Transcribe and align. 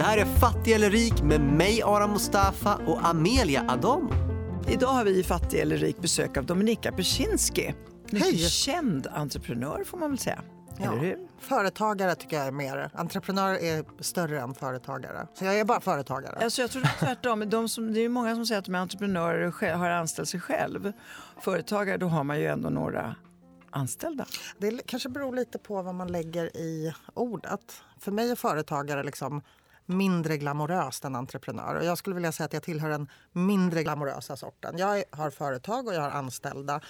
Det 0.00 0.04
här 0.04 0.18
är 0.18 0.24
Fattig 0.24 0.72
eller 0.72 0.90
rik 0.90 1.22
med 1.22 1.40
mig 1.40 1.82
Aram 1.82 2.10
Mustafa 2.10 2.76
och 2.86 3.06
Amelia 3.06 3.64
Adamo. 3.68 4.12
Idag 4.68 4.88
har 4.88 5.04
vi 5.04 5.18
i 5.18 5.22
Fattig 5.22 5.60
eller 5.60 5.76
rik 5.76 6.00
besök 6.00 6.36
av 6.36 6.46
Dominika 6.46 6.92
Persinski. 6.92 7.74
Mycket 8.10 8.22
Hej. 8.22 8.38
känd 8.38 9.06
entreprenör 9.06 9.84
får 9.84 9.98
man 9.98 10.10
väl 10.10 10.18
säga. 10.18 10.42
Eller 10.78 10.96
hur? 10.96 11.18
Företagare 11.38 12.14
tycker 12.14 12.36
jag 12.36 12.46
är 12.46 12.52
mer. 12.52 12.90
Entreprenör 12.94 13.54
är 13.54 14.02
större 14.02 14.40
än 14.40 14.54
företagare. 14.54 15.26
Så 15.34 15.44
jag 15.44 15.60
är 15.60 15.64
bara 15.64 15.80
företagare. 15.80 16.44
Alltså 16.44 16.60
jag 16.60 16.70
tror 16.70 16.82
det 16.82 16.88
är 16.88 17.06
tvärtom. 17.06 17.50
De 17.50 17.68
som, 17.68 17.92
det 17.92 18.00
är 18.00 18.08
många 18.08 18.34
som 18.34 18.46
säger 18.46 18.58
att 18.58 18.64
de 18.64 18.74
är 18.74 18.78
entreprenörer 18.78 19.46
och 19.46 19.54
själv, 19.54 19.78
har 19.78 19.90
anställt 19.90 20.28
sig 20.28 20.40
själv. 20.40 20.92
Företagare, 21.40 21.96
då 21.96 22.06
har 22.06 22.24
man 22.24 22.40
ju 22.40 22.46
ändå 22.46 22.70
några 22.70 23.14
anställda. 23.70 24.26
Det 24.58 24.86
kanske 24.86 25.08
beror 25.08 25.36
lite 25.36 25.58
på 25.58 25.82
vad 25.82 25.94
man 25.94 26.12
lägger 26.12 26.56
i 26.56 26.94
ordet. 27.14 27.82
För 27.98 28.12
mig 28.12 28.30
är 28.30 28.36
företagare 28.36 29.02
liksom 29.02 29.42
mindre 29.90 30.36
glamoröst 30.36 31.04
än 31.04 31.16
entreprenör. 31.16 31.74
Och 31.74 31.84
jag 31.84 31.98
skulle 31.98 32.14
vilja 32.14 32.32
säga 32.32 32.44
att 32.44 32.52
jag 32.52 32.62
tillhör 32.62 32.90
den 32.90 33.08
mindre 33.32 33.82
glamorösa 33.82 34.36
sorten. 34.36 34.78
Jag 34.78 35.04
har 35.10 35.30
företag 35.30 35.86
och 35.86 35.94
jag 35.94 36.00
har 36.00 36.10
anställda. 36.10 36.80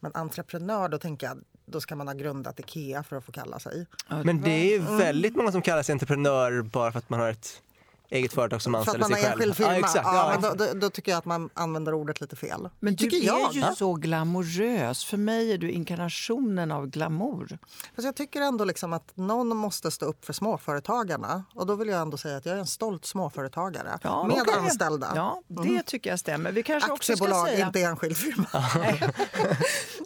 Men 0.00 0.14
entreprenör, 0.14 0.88
då 0.88 0.98
tänker 0.98 1.26
jag 1.26 1.38
då 1.66 1.80
ska 1.80 1.96
man 1.96 2.08
ha 2.08 2.14
grundat 2.14 2.60
Ikea 2.60 3.02
för 3.02 3.16
att 3.16 3.24
få 3.24 3.32
kalla 3.32 3.58
sig. 3.58 3.86
Men 4.24 4.40
det 4.40 4.50
är 4.50 4.70
ju 4.70 4.78
väldigt 4.78 5.36
många 5.36 5.52
som 5.52 5.62
kallar 5.62 5.82
sig 5.82 5.92
entreprenör 5.92 6.62
bara 6.62 6.92
för 6.92 6.98
att 6.98 7.10
man 7.10 7.20
har 7.20 7.30
ett 7.30 7.62
eget 8.10 8.32
företag 8.32 8.62
som 8.62 8.72
För 8.72 8.80
att 8.80 8.88
anställer 8.88 9.08
man 9.08 9.18
sig 9.18 9.38
själv. 9.38 9.54
firma. 9.54 9.72
Ja, 9.72 9.78
exakt. 9.78 10.04
Ja, 10.04 10.32
Ja, 10.34 10.40
men 10.40 10.58
då, 10.58 10.64
då, 10.64 10.74
då 10.80 10.90
tycker 10.90 11.12
jag 11.12 11.18
att 11.18 11.24
man 11.24 11.50
använder 11.54 11.94
ordet 11.94 12.20
lite 12.20 12.36
fel. 12.36 12.68
Men 12.80 12.94
du 12.94 13.06
är 13.06 13.24
jag. 13.26 13.52
ju 13.54 13.62
så 13.76 13.94
glamorös. 13.94 15.04
För 15.04 15.16
mig 15.16 15.52
är 15.52 15.58
du 15.58 15.70
inkarnationen 15.70 16.72
av 16.72 16.86
glamour. 16.86 17.58
Fast 17.94 18.04
jag 18.06 18.16
tycker 18.16 18.40
ändå 18.40 18.64
liksom 18.64 18.92
att 18.92 19.16
någon 19.16 19.56
måste 19.56 19.90
stå 19.90 20.06
upp 20.06 20.24
för 20.24 20.32
småföretagarna. 20.32 21.44
Och 21.54 21.66
då 21.66 21.74
vill 21.74 21.88
jag 21.88 22.00
ändå 22.00 22.16
säga 22.16 22.36
att 22.36 22.46
jag 22.46 22.54
är 22.54 22.58
en 22.60 22.66
stolt 22.66 23.04
småföretagare. 23.06 23.98
Ja, 24.02 24.24
med 24.26 24.36
okej. 24.42 24.54
anställda. 24.58 25.12
Ja, 25.14 25.42
det 25.48 25.82
tycker 25.82 26.10
jag 26.10 26.18
stämmer. 26.18 26.52
Vi 26.52 26.62
kanske 26.62 26.92
också 26.92 27.16
ska 27.16 27.24
Aktiebolag, 27.24 27.48
säga... 27.48 27.66
inte 27.66 27.82
enskild 27.82 28.16
firma. 28.16 28.46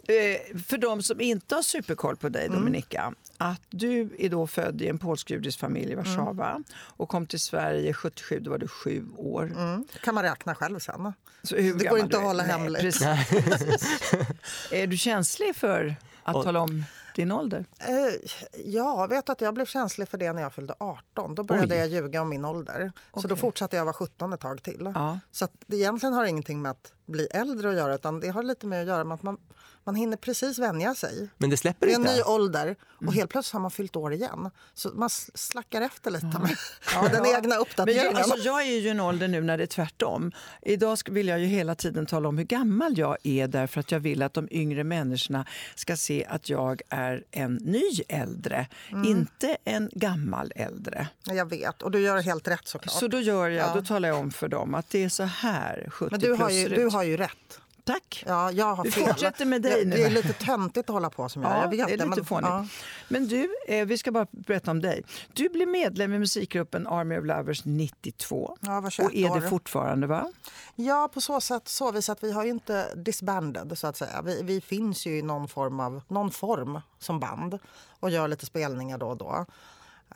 Eh, 0.07 0.57
för 0.67 0.77
de 0.77 1.03
som 1.03 1.21
inte 1.21 1.55
har 1.55 1.61
superkoll 1.61 2.15
på 2.15 2.27
Mm. 2.27 2.39
dig, 2.39 2.49
Dominika, 2.49 3.13
att 3.37 3.61
du 3.69 4.15
är 4.19 4.29
då 4.29 4.47
född 4.47 4.81
i 4.81 4.87
en 4.87 4.97
polsk-judisk 4.99 5.59
familj 5.59 5.91
i 5.91 5.95
Warszawa 5.95 6.49
Mm. 6.49 6.63
och 6.73 7.09
kom 7.09 7.27
till 7.27 7.39
Sverige 7.39 7.93
77, 7.93 8.39
då 8.39 8.51
var 8.51 8.57
du 8.57 8.67
sju 8.67 9.05
år. 9.17 9.43
Mm. 9.55 9.85
kan 10.03 10.15
man 10.15 10.23
räkna 10.23 10.55
själv 10.55 10.79
sen. 10.79 11.13
Så 11.43 11.55
hur 11.55 11.73
Det 11.75 11.85
går 11.85 11.99
inte 11.99 12.09
du 12.11 12.17
att 12.17 12.23
är? 12.23 12.27
hålla 12.27 12.43
Nej, 12.43 12.51
hemligt. 12.51 12.81
Precis, 12.81 13.29
precis. 13.29 14.01
är 14.71 14.87
du 14.87 14.97
känslig 14.97 15.55
för 15.55 15.95
att 16.23 16.43
tala 16.43 16.59
om 16.59 16.83
din 17.15 17.31
ålder? 17.31 17.65
Eh, 17.79 18.29
ja, 18.65 19.07
vet 19.07 19.29
att 19.29 19.41
jag 19.41 19.53
blev 19.53 19.65
känslig 19.65 20.07
för 20.09 20.17
det 20.17 20.33
när 20.33 20.41
jag 20.41 20.53
fyllde 20.53 20.75
18. 20.79 21.35
Då 21.35 21.43
började 21.43 21.73
Oj. 21.75 21.79
jag 21.79 21.87
ljuga 21.87 22.21
om 22.21 22.29
min 22.29 22.45
ålder. 22.45 22.91
Så 23.21 23.27
då 23.27 23.35
fortsatte 23.35 23.75
jag 23.75 23.85
vara 23.85 23.93
17 23.93 24.33
ett 24.33 24.39
tag 24.39 24.63
till. 24.63 24.91
Ja. 24.95 25.19
Så 25.31 25.45
att 25.45 25.51
det 25.67 25.75
egentligen 25.77 26.13
har 26.13 26.25
ingenting 26.25 26.61
med 26.61 26.71
att 26.71 26.91
bli 27.05 27.25
äldre 27.31 27.69
att 27.69 27.75
göra 27.75 27.95
utan 27.95 28.19
det 28.19 28.29
har 28.29 28.43
lite 28.43 28.67
med 28.67 28.81
att 28.81 28.87
göra 28.87 29.03
med 29.03 29.15
att 29.15 29.23
man, 29.23 29.37
man 29.83 29.95
hinner 29.95 30.17
precis 30.17 30.59
vänja 30.59 30.95
sig. 30.95 31.29
Men 31.37 31.49
det 31.49 31.57
släpper 31.57 31.85
Det 31.87 31.91
är 31.93 31.95
en 31.95 32.01
ny 32.01 32.09
inte. 32.09 32.23
ålder 32.23 32.75
och 32.81 33.01
Mm. 33.01 33.13
helt 33.13 33.29
plötsligt 33.29 33.53
har 33.53 33.59
man 33.59 33.71
fyllt 33.71 33.95
år 33.95 34.13
igen. 34.13 34.49
Så 34.73 34.89
man 34.93 35.09
slackar 35.33 35.81
efter 35.81 36.11
lite 36.11 36.25
med, 36.25 36.39
med 37.03 37.11
den 37.11 37.25
egna 37.25 37.39
Men 37.41 37.49
jag, 37.49 37.61
uppdateringen. 37.61 38.15
alltså, 38.15 38.37
jag 38.37 38.61
är 38.61 38.65
ju 38.65 38.71
i 38.77 38.89
en 38.89 38.99
ålder 38.99 39.27
nu 39.27 39.41
när 39.41 39.57
det 39.57 39.63
är 39.63 39.67
tvärtom. 39.67 40.31
Idag 40.61 40.97
vill 41.09 41.27
jag 41.27 41.39
ju 41.39 41.45
hela 41.45 41.75
tiden 41.75 42.05
tala 42.05 42.29
om 42.29 42.37
hur 42.37 42.45
gammal 42.45 42.97
jag 42.97 43.17
är 43.23 43.47
därför 43.47 43.79
att 43.79 43.91
jag 43.91 43.99
vill 43.99 44.21
att 44.21 44.33
de 44.33 44.47
yngre 44.51 44.83
människorna 44.83 45.45
ska 45.75 45.97
se 45.97 46.25
att 46.29 46.49
jag 46.49 46.81
är 46.89 47.23
en 47.31 47.55
ny 47.55 47.83
äldre, 48.07 48.67
Mm. 48.91 49.03
inte 49.05 49.57
en 49.63 49.89
gammal 49.93 50.51
äldre. 50.55 51.07
Jag 51.23 51.49
vet, 51.49 51.81
och 51.81 51.91
du 51.91 51.99
gör 51.99 52.17
helt 52.21 52.47
rätt 52.47 52.67
såklart. 52.67 52.95
Så 52.95 53.07
då 53.07 53.19
gör 53.19 53.49
jag, 53.49 53.69
Ja. 53.69 53.73
då 53.75 53.81
talar 53.81 54.09
jag 54.09 54.17
om 54.19 54.31
för 54.31 54.47
dem 54.47 54.75
att 54.75 54.89
det 54.89 55.03
är 55.03 55.09
så 55.09 55.23
här 55.23 55.87
70 55.91 56.11
Men 56.11 56.19
du 56.19 56.29
har, 56.31 56.37
plus 56.37 56.51
ju, 56.53 56.67
du 56.67 56.81
ut. 56.81 56.93
Har 56.95 57.03
ju 57.03 57.17
rätt. 57.17 57.59
Tack. 57.83 58.23
Ja, 58.27 58.51
jag 58.51 58.75
har 58.75 58.83
Vi 58.83 58.91
fel. 58.91 59.07
fortsätter 59.07 59.45
med 59.45 59.61
dig 59.61 59.83
det, 59.83 59.89
nu. 59.89 59.95
Det 59.95 60.03
är 60.03 60.09
lite 60.09 60.33
töntigt 60.33 60.89
att 60.89 60.93
hålla 60.93 61.09
på 61.09 61.29
som 61.29 61.41
jag 61.43 61.51
Ja, 61.51 61.61
jag 61.61 61.69
vet 61.69 61.87
det 61.87 61.93
är 61.93 61.97
lite 61.97 62.05
men, 62.05 62.25
fånigt. 62.25 62.47
ja. 62.49 62.65
Men 63.07 63.27
du, 63.27 63.49
eh, 63.67 63.85
vi 63.85 63.97
ska 63.97 64.11
bara 64.11 64.27
berätta 64.31 64.71
om 64.71 64.81
dig. 64.81 65.03
Du 65.33 65.49
blev 65.49 65.67
medlem 65.67 66.13
i 66.13 66.19
musikgruppen 66.19 66.87
Army 66.87 67.17
of 67.17 67.25
Lovers 67.25 67.61
92. 67.65 68.57
Ja, 68.61 68.81
var 68.81 68.89
21 68.89 69.07
och 69.07 69.15
är 69.15 69.39
det 69.39 69.45
år. 69.45 69.49
fortfarande, 69.49 70.07
va? 70.07 70.31
Ja, 70.75 71.09
på 71.13 71.21
så 71.21 71.41
sätt 71.41 71.67
så 71.67 71.91
vis 71.91 72.09
att 72.09 72.23
vi 72.23 72.31
har 72.31 72.43
ju 72.43 72.49
inte 72.49 72.95
disbanded 72.95 73.77
så 73.77 73.87
att 73.87 73.97
säga. 73.97 74.21
Vi, 74.21 74.41
vi 74.43 74.61
finns 74.61 75.05
ju 75.07 75.17
i 75.17 75.21
någon 75.21 75.47
form, 75.47 75.79
av, 75.79 76.01
någon 76.07 76.31
form 76.31 76.79
som 76.99 77.19
band 77.19 77.59
och 77.99 78.09
gör 78.09 78.27
lite 78.27 78.45
spelningar 78.45 78.97
då 78.97 79.07
och 79.07 79.17
då. 79.17 79.45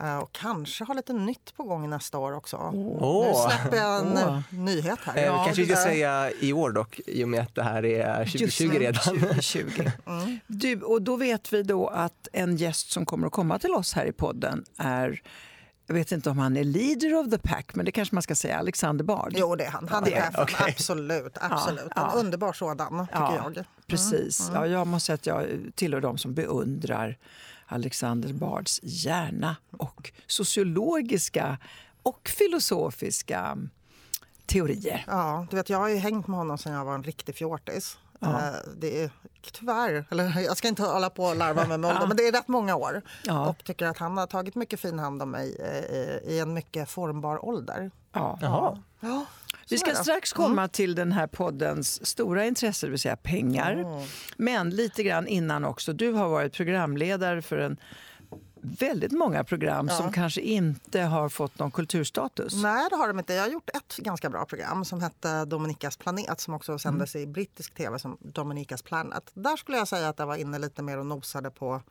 Eh, 0.00 0.18
och 0.18 0.32
kanske 0.32 0.84
har 0.84 0.94
lite 0.94 1.12
nytt 1.12 1.56
på 1.56 1.62
gång 1.64 1.90
nästa 1.90 2.18
år 2.18 2.32
också. 2.32 2.56
Åh. 2.74 3.26
Nu 3.26 3.50
släpper 3.50 3.76
jag 3.76 4.00
en 4.06 4.16
eh, 4.16 4.40
nyhet 4.50 4.98
här. 5.04 5.16
Eh, 5.16 5.24
Ja, 5.24 5.44
kanske 5.44 5.62
vi 5.62 5.68
ska 5.68 5.76
säga 5.82 6.30
i 6.40 6.52
år 6.52 6.70
dock, 6.70 7.00
i 7.06 7.24
och 7.24 7.28
med 7.28 7.40
att 7.40 7.54
det 7.54 7.62
här 7.62 7.84
är 7.84 8.24
2020 8.24 8.42
Just 8.42 8.58
det, 8.58 8.78
redan. 8.78 9.20
2020. 9.20 9.90
Mm. 10.06 10.38
Du, 10.46 10.82
och 10.82 11.02
då 11.02 11.16
vet 11.16 11.52
vi 11.52 11.62
då 11.62 11.88
att 11.88 12.28
en 12.32 12.56
gäst 12.56 12.90
som 12.90 13.06
kommer 13.06 13.26
att 13.26 13.32
komma 13.32 13.58
till 13.58 13.70
oss 13.74 13.92
här 13.94 14.04
i 14.06 14.12
podden 14.12 14.64
är 14.76 15.22
jag 15.86 15.94
vet 15.94 16.12
inte 16.12 16.30
om 16.30 16.38
han 16.38 16.56
är 16.56 16.64
leader 16.64 17.14
of 17.14 17.30
the 17.30 17.38
pack, 17.38 17.74
men 17.74 17.84
det 17.84 17.92
kanske 17.92 18.14
man 18.14 18.22
ska 18.22 18.34
säga, 18.34 18.58
Alexander 18.58 19.04
Bard. 19.04 19.32
Jo, 19.36 19.56
det 19.56 19.64
är 19.64 19.70
han. 19.70 19.88
Han 19.88 20.04
är 20.04 20.10
chefen. 20.10 20.34
okej. 20.42 20.66
Absolut. 20.68 21.36
absolut. 21.40 21.92
ja. 21.96 22.12
En 22.12 22.18
underbar 22.18 22.52
sådan, 22.52 23.06
tycker 23.06 23.20
Ja, 23.20 23.34
jag. 23.36 23.46
Mm, 23.46 23.64
Precis. 23.86 24.50
Ja, 24.54 24.66
jag 24.66 24.86
måste 24.86 25.06
säga 25.06 25.14
att 25.14 25.26
jag 25.26 25.46
tillhör 25.74 26.00
de 26.00 26.18
som 26.18 26.34
beundrar 26.34 27.18
Alexander 27.72 28.32
Bards 28.32 28.80
hjärna 28.82 29.56
och 29.70 30.12
sociologiska 30.26 31.58
och 32.02 32.28
filosofiska 32.38 33.58
teorier. 34.46 35.04
Ja, 35.06 35.46
du 35.50 35.56
vet, 35.56 35.70
jag 35.70 35.78
har 35.78 35.88
ju 35.88 35.96
hängt 35.96 36.26
med 36.26 36.38
honom 36.38 36.58
sedan 36.58 36.72
jag 36.72 36.84
var 36.84 36.94
en 36.94 37.02
riktig 37.02 37.34
fjortis. 37.34 37.98
Eh, 38.22 38.28
Det 38.76 39.02
är 39.02 39.10
tyvärr, 39.52 40.04
eller 40.10 40.40
jag 40.40 40.56
ska 40.56 40.68
inte 40.68 40.82
hålla 40.82 41.10
på 41.10 41.24
och 41.24 41.36
larva 41.36 41.66
mig 41.66 41.78
med 41.78 41.90
ålder, 41.90 42.06
men 42.08 42.16
det 42.16 42.28
är 42.28 42.32
rätt 42.32 42.48
många 42.48 42.76
år. 42.76 43.02
Ja. 43.24 43.48
Och 43.48 43.64
tycker 43.64 43.86
att 43.86 43.98
han 43.98 44.18
har 44.18 44.26
tagit 44.26 44.54
mycket 44.54 44.80
fin 44.80 44.98
hand 44.98 45.22
om 45.22 45.30
mig 45.30 45.56
eh, 45.60 46.30
i 46.32 46.38
en 46.38 46.54
mycket 46.54 46.90
formbar 46.90 47.44
ålder. 47.44 47.90
Ja. 48.12 48.38
Jaha. 48.42 48.78
Ja, 49.00 49.24
Vi 49.70 49.78
ska 49.78 49.94
strax 49.94 50.32
komma 50.32 50.68
till 50.68 50.94
den 50.94 51.12
här 51.12 51.26
poddens 51.26 52.06
stora 52.06 52.44
intresse, 52.44 52.86
det 52.86 52.90
vill 52.90 52.98
säga 52.98 53.16
pengar. 53.16 54.04
Men 54.36 54.70
lite 54.70 55.02
grann 55.02 55.26
innan 55.26 55.64
också. 55.64 55.92
Du 55.92 56.12
har 56.12 56.28
varit 56.28 56.52
programledare 56.52 57.42
för 57.42 57.58
en 57.58 57.76
väldigt 58.62 59.12
många 59.12 59.44
program 59.44 59.88
som 59.88 60.12
kanske 60.12 60.40
inte 60.40 61.00
har 61.00 61.28
fått 61.28 61.58
någon 61.58 61.70
kulturstatus. 61.70 62.62
Nej, 62.62 62.86
det 62.90 62.96
har 62.96 63.08
de 63.08 63.18
inte. 63.18 63.34
Jag 63.34 63.42
har 63.42 63.48
gjort 63.50 63.70
ett 63.74 63.96
ganska 63.96 64.30
bra 64.30 64.44
program 64.44 64.84
som 64.84 65.00
hette 65.00 65.44
Dominikas 65.44 65.96
planet 65.96 66.40
som 66.40 66.54
också 66.54 66.78
sändes 66.78 67.16
i 67.16 67.26
brittisk 67.26 67.74
tv 67.74 67.98
som 67.98 68.16
Dominikas 68.20 68.82
Planet. 68.82 69.30
Där 69.34 69.56
skulle 69.56 69.78
jag 69.78 69.88
säga 69.88 70.08
att 70.08 70.18
jag 70.18 70.26
var 70.26 70.36
inne 70.36 70.58
lite 70.58 70.82
mer 70.82 70.98
och 70.98 71.06
nosade 71.06 71.50
på 71.50 71.82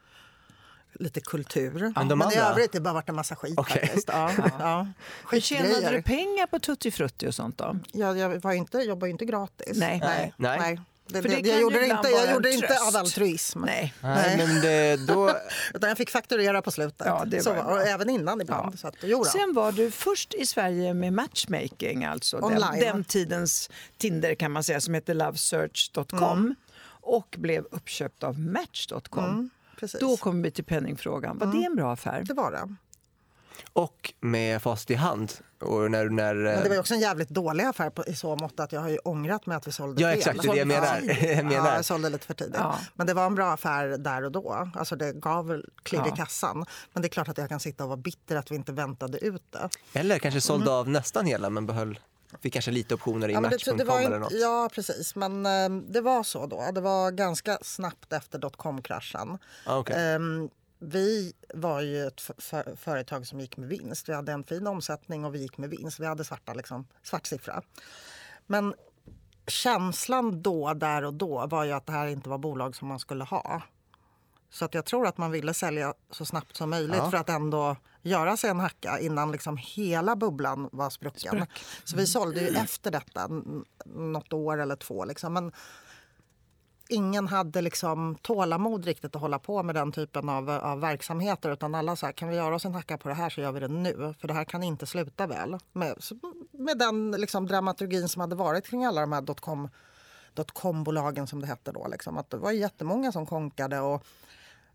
lite 0.94 1.22
kultur. 1.22 1.94
Men 1.96 2.08
de 2.08 2.22
i 2.22 2.26
övrigt 2.26 2.40
har 2.40 2.68
det 2.72 2.80
bara 2.80 2.94
varit 2.94 3.10
en 3.10 3.16
massa 3.16 3.36
skit 3.36 3.54
Okej. 3.58 3.82
faktiskt. 3.82 4.08
Ja, 4.08 4.32
ja. 4.60 4.88
Men 5.32 5.42
Tjänade 5.42 5.90
du 5.92 6.02
pengar 6.02 6.48
på 6.48 6.60
Tutti 6.60 6.92
Frutti 6.92 7.28
och 7.28 7.36
sånt 7.36 7.58
då? 7.58 7.80
Jag, 7.92 8.18
jag 8.18 8.40
var 8.42 8.54
inte, 8.54 8.78
jobbade 8.78 9.10
inte 9.10 9.26
gratis. 9.26 9.78
Nej. 9.78 10.00
nej. 10.04 10.34
Nej. 10.38 10.60
nej. 10.60 10.80
Det, 11.12 11.22
det, 11.22 11.28
det 11.28 11.50
jag 11.50 11.62
gjorde 11.62 11.80
det 11.80 11.86
inte, 11.86 12.10
jag 12.10 12.34
gjorde 12.34 12.52
inte 12.52 12.78
av 12.88 12.96
altruism. 12.96 13.62
Nej. 13.62 13.94
Nej, 14.02 14.38
men 14.38 14.62
det, 14.62 14.96
då, 15.08 15.30
Utan 15.74 15.90
jag 15.90 15.98
fick 15.98 16.10
fakturera 16.10 16.62
på 16.62 16.72
slutet. 16.72 17.08
Ja, 17.08 17.24
det 17.28 17.42
så, 17.42 17.54
var 17.54 17.64
och 17.64 17.82
även 17.82 18.10
innan 18.10 18.42
ibland. 18.42 18.80
Så 18.80 18.88
att, 18.88 18.96
jo 19.02 19.18
då. 19.18 19.26
Sen 19.26 19.54
var 19.54 19.72
du 19.72 19.92
först 19.92 20.34
i 20.34 20.46
Sverige 20.46 20.94
med 20.94 21.14
matchmaking, 21.14 22.06
alltså 22.06 22.38
den, 22.38 22.46
Online. 22.46 22.80
den 22.80 23.04
tidens 23.04 23.70
Tinder 23.98 24.36
kan 24.36 24.52
man 24.52 24.64
säga, 24.64 24.82
som 24.82 24.94
hette 24.94 25.14
lovesearch.com 25.14 26.40
Mm. 26.40 26.56
och 27.02 27.36
blev 27.38 27.66
uppköpt 27.72 28.24
av 28.24 28.40
Match.com. 28.40 29.50
Precis. 29.79 30.00
Då 30.00 30.17
kommer 30.17 30.44
vi 30.44 30.51
till 30.51 30.63
penningfrågan. 30.63 31.38
Var 31.38 31.47
det 31.47 31.66
en 31.66 31.75
bra 31.75 31.91
affär? 31.94 32.23
Det 32.28 32.34
var 32.34 32.51
det. 32.51 32.75
och 33.73 34.13
med 34.19 34.61
fast 34.61 34.91
i 34.91 34.96
hand. 34.96 35.34
Och 35.61 35.91
när, 35.91 36.09
när, 36.09 36.35
Men 36.35 36.64
det 36.64 36.70
var 36.70 36.73
ju 36.76 36.79
också 36.79 36.93
en 36.93 36.99
jävligt 36.99 37.29
dålig 37.29 37.64
affär 37.64 37.90
på, 37.90 38.05
i 38.05 38.16
så 38.16 38.35
mått 38.35 38.59
att 38.59 38.72
jag 38.72 38.81
har 38.81 38.90
ju 38.90 38.97
ångrat 38.97 39.46
mig 39.46 39.58
att 39.58 39.67
vi 39.67 39.72
sålde 39.72 40.02
Ja, 40.02 40.09
fel. 40.09 40.17
exakt, 40.17 40.41
det 40.41 40.47
är 40.47 40.52
det 40.53 40.58
jag 40.59 40.67
menar. 40.67 41.02
Jag 41.35 41.46
menar. 41.46 41.67
Ja, 41.70 41.76
jag 41.76 41.85
sålde 41.85 42.09
lite 42.09 42.26
för 42.26 42.34
tidigt. 42.34 42.55
Ja. 42.58 42.79
Men 42.96 43.08
det 43.08 43.14
var 43.14 43.26
en 43.26 43.35
bra 43.35 43.52
affär 43.52 43.87
där 43.87 44.23
och 44.23 44.31
då. 44.31 44.70
Alltså 44.76 44.96
det 44.96 45.14
gav 45.14 45.61
klirr 45.84 45.99
i 46.02 46.09
Ja. 46.09 46.16
kassan. 46.16 46.66
Men 46.93 47.02
det 47.02 47.08
är 47.08 47.09
klart 47.09 47.29
att 47.29 47.37
jag 47.37 47.49
kan 47.49 47.59
sitta 47.59 47.84
och 47.84 47.90
vara 47.90 47.97
bitter 47.97 48.35
att 48.35 48.52
vi 48.52 48.55
inte 48.55 48.72
väntade 48.72 49.17
ut 49.25 49.43
det. 49.52 49.70
Eller 49.99 50.20
kanske 50.20 50.41
sålde 50.41 50.72
av 50.72 50.90
nästan 50.90 51.25
hela 51.25 51.49
men 51.49 51.66
behöll, 51.66 51.99
fick 52.41 52.53
kanske 52.53 52.72
lite 52.72 52.93
optioner 52.93 53.29
i 53.29 53.34
Ja, 53.34 53.41
Match.com 53.41 53.79
eller 53.79 54.20
något. 54.20 54.31
ja, 54.31 54.70
precis. 54.73 55.16
Men 55.16 55.46
eh, 55.46 55.70
det 55.70 56.02
var 56.02 56.23
så 56.23 56.46
då. 56.46 56.72
Det 56.73 56.81
var 56.81 57.11
ganska 57.11 57.58
snabbt 57.61 58.14
efter 58.14 58.40
dotcom-kraschen. 58.40 59.37
Ah, 59.66 59.78
okej. 59.78 59.96
Ehm, 60.16 60.49
vi 60.79 61.34
var 61.53 61.81
ju 61.81 62.08
ett 62.08 62.22
för, 62.22 62.76
företag 62.76 63.28
som 63.28 63.40
gick 63.40 63.58
med 63.58 63.70
vinst. 63.70 64.09
Vi 64.09 64.14
hade 64.14 64.31
en 64.31 64.43
fin 64.43 64.67
omsättning 64.67 65.26
och 65.26 65.35
vi 65.35 65.40
gick 65.41 65.58
med 65.58 65.70
vinst. 65.70 65.99
Vi 65.99 66.05
hade 66.05 66.23
svarta, 66.23 66.53
liksom, 66.53 66.87
svart 67.03 67.26
siffra. 67.28 67.61
Men 68.47 68.73
känslan 69.47 70.41
då, 70.41 70.73
där 70.73 71.03
och 71.03 71.14
då 71.14 71.47
var 71.47 71.64
ju 71.64 71.72
att 71.72 71.85
det 71.85 71.91
här 71.91 72.08
inte 72.08 72.29
var 72.29 72.37
bolag 72.37 72.75
som 72.75 72.87
man 72.87 72.99
skulle 72.99 73.23
ha. 73.23 73.61
Så 74.49 74.66
att 74.66 74.73
jag 74.73 74.85
tror 74.85 75.07
att 75.07 75.17
man 75.17 75.31
ville 75.31 75.53
sälja 75.53 75.93
så 76.11 76.25
snabbt 76.25 76.55
som 76.57 76.69
möjligt 76.69 76.97
Ja. 76.97 77.11
för 77.11 77.17
att 77.17 77.29
ändå 77.29 77.75
göra 78.01 78.37
sig 78.37 78.49
en 78.49 78.59
hacka 78.59 78.99
innan 78.99 79.31
liksom 79.31 79.57
hela 79.57 80.16
bubblan 80.16 80.69
var 80.72 80.90
sprucken. 80.90 81.31
Sprack. 81.31 81.63
Så 81.84 81.97
vi 81.97 82.07
sålde 82.07 82.41
ju 82.41 82.47
efter 82.47 82.91
detta, 82.91 83.28
något 83.85 84.34
år 84.34 84.61
eller 84.61 84.75
två. 84.75 85.05
Liksom. 85.05 85.34
Men 85.34 85.51
ingen 86.87 87.28
hade 87.28 87.61
liksom 87.61 88.17
tålamod 88.22 88.85
riktigt 88.85 89.16
att 89.16 89.22
hålla 89.22 89.40
på 89.40 89.63
med 89.63 89.75
den 89.75 89.91
typen 89.91 90.29
av, 90.29 90.49
av 90.49 90.79
verksamheter. 90.79 91.51
Utan 91.51 91.75
alla 91.75 91.96
sa, 91.96 92.11
kan 92.11 92.29
vi 92.29 92.35
göra 92.35 92.55
oss 92.55 92.66
en 92.66 92.73
hacka 92.73 92.97
på 92.97 93.09
det 93.09 93.16
här 93.16 93.29
så 93.29 93.41
gör 93.41 93.51
vi 93.51 93.59
det 93.59 93.67
nu. 93.67 94.13
För 94.19 94.28
det 94.28 94.34
här 94.34 94.43
kan 94.46 94.63
inte 94.63 94.85
sluta 94.85 95.28
väl. 95.28 95.57
Med, 95.72 95.96
med 96.51 96.78
den 96.78 97.11
liksom 97.11 97.47
dramaturgin 97.47 98.09
som 98.09 98.19
hade 98.19 98.35
varit 98.35 98.66
kring 98.66 98.85
alla 98.85 99.01
de 99.01 99.11
här 99.11 99.22
dotcom 99.22 99.69
dotcom-bolagen 100.34 101.28
som 101.28 101.41
det 101.41 101.47
hette 101.47 101.72
då. 101.72 101.87
Liksom. 101.87 102.17
Att 102.17 102.29
det 102.29 102.37
var 102.37 102.51
jättemånga 102.51 103.11
som 103.11 103.25
konkade 103.25 103.79
och 103.79 104.03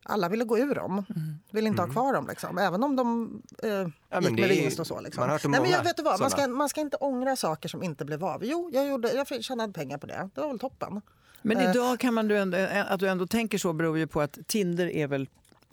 alla 0.05 0.29
ville 0.29 0.45
gå 0.45 0.59
ur 0.59 0.75
dem. 0.75 1.05
Ville 1.51 1.69
inte 1.69 1.83
ha 1.83 1.89
kvar 1.89 2.13
dem. 2.13 2.27
Liksom. 2.29 2.59
Även 2.59 2.83
om 2.85 2.97
de 2.97 3.43
eh, 3.63 3.71
men 4.11 4.23
gick 4.23 4.41
med 4.41 4.49
vinst 4.49 4.81
och 4.81 4.87
så. 4.87 5.01
Liksom. 5.01 5.21
man 5.21 5.29
har 5.29 5.35
hört 5.35 5.45
om 5.45 5.51
Nej, 5.51 5.61
men 5.61 5.71
jag 5.71 5.85
vet 5.85 5.97
du 5.97 6.03
vad, 6.03 6.21
man 6.21 6.31
ska, 6.31 6.49
man 6.49 6.69
ska 6.69 6.81
inte 6.81 6.97
ångra 6.97 7.37
saker 7.37 7.69
som 7.69 7.83
inte 7.83 8.05
blev 8.05 8.25
av. 8.25 8.45
Jo, 8.45 8.71
jag, 8.73 8.87
gjorde, 8.89 9.13
jag 9.13 9.45
tjänade 9.45 9.73
pengar 9.73 9.99
på 9.99 10.07
det. 10.07 10.31
Det 10.35 10.41
var 10.41 10.49
väl 10.49 10.59
toppen. 10.59 11.01
Men 11.43 11.57
Eh. 11.57 11.71
idag 11.71 12.01
kan 12.01 12.15
man 12.15 12.29
du 12.29 12.39
ändå, 12.39 12.59
att 12.89 13.01
du 13.01 13.09
ändå 13.09 13.27
tänker 13.27 13.59
så 13.59 13.73
beror 13.73 13.99
ju 13.99 14.07
på 14.07 14.21
att 14.21 14.39
Tinder 14.47 14.87
är 14.87 15.07
väl 15.07 15.29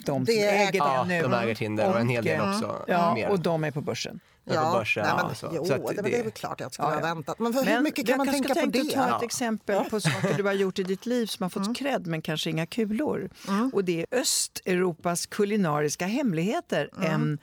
de 0.05 0.25
som 0.25 0.35
är- 0.35 0.47
äger 0.47 0.75
Ja, 0.79 1.05
det 1.07 1.15
nu. 1.15 1.21
de 1.21 1.33
äger 1.33 1.55
Tinder 1.55 1.89
och 1.89 1.99
en 1.99 2.09
hel 2.09 2.23
del 2.23 2.41
Och, 2.41 2.47
också. 2.49 2.85
Ja, 2.87 3.13
mer. 3.13 3.29
och 3.29 3.39
de 3.39 3.63
är 3.63 3.71
på 3.71 3.81
börsen. 3.81 4.19
Ja, 4.43 4.71
på 4.71 4.77
börsen, 4.77 5.03
nej, 5.03 5.13
ja, 5.17 5.27
men, 5.27 5.35
så. 5.35 5.51
jo, 5.53 5.65
Så 5.65 5.73
att 5.73 5.87
det, 5.95 6.01
det 6.01 6.19
är 6.19 6.23
väl 6.23 6.31
klart 6.31 6.51
att 6.51 6.59
jag 6.59 6.73
skulle 6.73 6.87
Ja, 6.87 6.93
ha 6.93 6.99
ja. 7.07 7.13
väntat. 7.13 7.39
Men, 7.39 7.53
för 7.53 7.63
hur 7.65 7.79
mycket 7.81 8.05
kan 8.07 8.11
jag 8.11 8.17
man 8.17 8.27
tänka 8.27 8.55
på 8.55 8.65
det? 8.65 8.83
ta 8.83 8.87
ett 8.89 8.93
Ja. 8.95 9.19
exempel 9.23 9.83
på 9.89 9.99
saker 9.99 10.33
du 10.37 10.43
har 10.43 10.53
gjort 10.53 10.79
i 10.79 10.83
ditt 10.83 11.05
liv 11.05 11.25
som 11.25 11.43
har 11.43 11.49
fått 11.49 11.61
Mm. 11.63 11.73
cred 11.75 12.07
men 12.07 12.21
kanske 12.21 12.49
inga 12.49 12.65
kulor. 12.65 13.29
Och 13.73 13.83
det 13.85 13.99
är 14.11 14.19
Östeuropas 14.19 15.25
kulinariska 15.25 16.05
hemligheter. 16.05 16.89
Mm. 16.97 17.11
En 17.11 17.37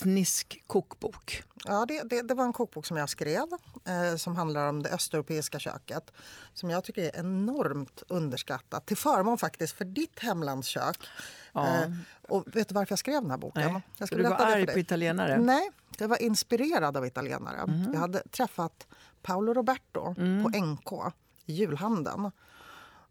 etnisk 0.00 0.62
kokbok. 0.66 1.42
Ja, 1.64 1.84
det, 1.88 2.02
det, 2.02 2.22
det 2.22 2.34
var 2.34 2.44
en 2.44 2.52
kokbok 2.52 2.86
som 2.86 2.96
jag 2.96 3.08
skrev 3.08 3.46
eh, 3.84 4.16
som 4.16 4.36
handlar 4.36 4.68
om 4.68 4.82
det 4.82 4.88
östeuropeiska 4.90 5.58
köket 5.58 6.12
som 6.54 6.70
jag 6.70 6.84
tycker 6.84 7.02
är 7.02 7.20
enormt 7.20 8.02
underskattat 8.08 8.86
till 8.86 8.96
förmån 8.96 9.38
faktiskt 9.38 9.76
för 9.76 9.84
ditt 9.84 10.18
hemlandskök. 10.18 10.96
Ja. 11.52 11.66
Eh, 11.66 11.90
och 12.28 12.56
vet 12.56 12.68
du 12.68 12.74
varför 12.74 12.92
jag 12.92 12.98
skrev 12.98 13.22
den 13.22 13.30
här 13.30 13.38
boken? 13.38 13.72
Nej. 13.72 13.82
Jag 13.98 14.08
För 14.08 14.16
du 14.16 14.22
var 14.22 14.36
arg 14.36 14.66
på 14.66 14.78
italienare? 14.78 15.38
Nej, 15.38 15.70
jag 15.98 16.08
var 16.08 16.22
inspirerad 16.22 16.96
av 16.96 17.06
italienare. 17.06 17.66
Mhm. 17.66 17.90
Jag 17.92 18.00
hade 18.00 18.22
träffat 18.28 18.86
Paolo 19.22 19.54
Roberto 19.54 20.14
Mm. 20.18 20.42
på 20.52 20.58
NK 20.58 21.12
i 21.46 21.52
julhandeln. 21.52 22.30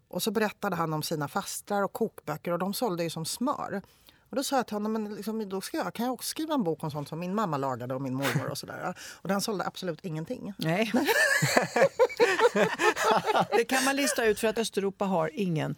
Och 0.07 0.23
så 0.23 0.31
berättade 0.31 0.75
han 0.75 0.93
om 0.93 1.03
sina 1.03 1.27
fastrar 1.27 1.83
och 1.83 1.93
kokböcker 1.93 2.51
och 2.51 2.59
de 2.59 2.73
sålde 2.73 3.03
ju 3.03 3.09
som 3.09 3.25
smör. 3.25 3.81
Och 4.29 4.35
då 4.35 4.43
sa 4.43 4.55
jag 4.55 4.67
till 4.67 4.75
honom, 4.75 4.93
men 4.93 5.15
liksom, 5.15 5.49
då 5.49 5.61
ska 5.61 5.77
jag, 5.77 5.93
kan 5.93 6.05
jag 6.05 6.13
också 6.13 6.27
skriva 6.27 6.53
en 6.53 6.63
bok 6.63 6.83
om 6.83 6.91
sånt 6.91 7.09
som 7.09 7.19
min 7.19 7.35
mamma 7.35 7.57
lagade 7.57 7.95
och 7.95 8.01
min 8.01 8.15
mormor 8.15 8.49
och 8.49 8.57
sådär. 8.57 8.93
Och 9.21 9.27
den 9.27 9.41
sålde 9.41 9.65
absolut 9.65 10.05
ingenting. 10.05 10.53
Nej. 10.57 10.91
det 13.51 13.63
kan 13.63 13.83
man 13.83 13.95
lista 13.95 14.25
ut 14.25 14.39
för 14.39 14.47
att 14.47 14.57
Östeuropa 14.57 15.05
har 15.05 15.31
ingen, 15.33 15.75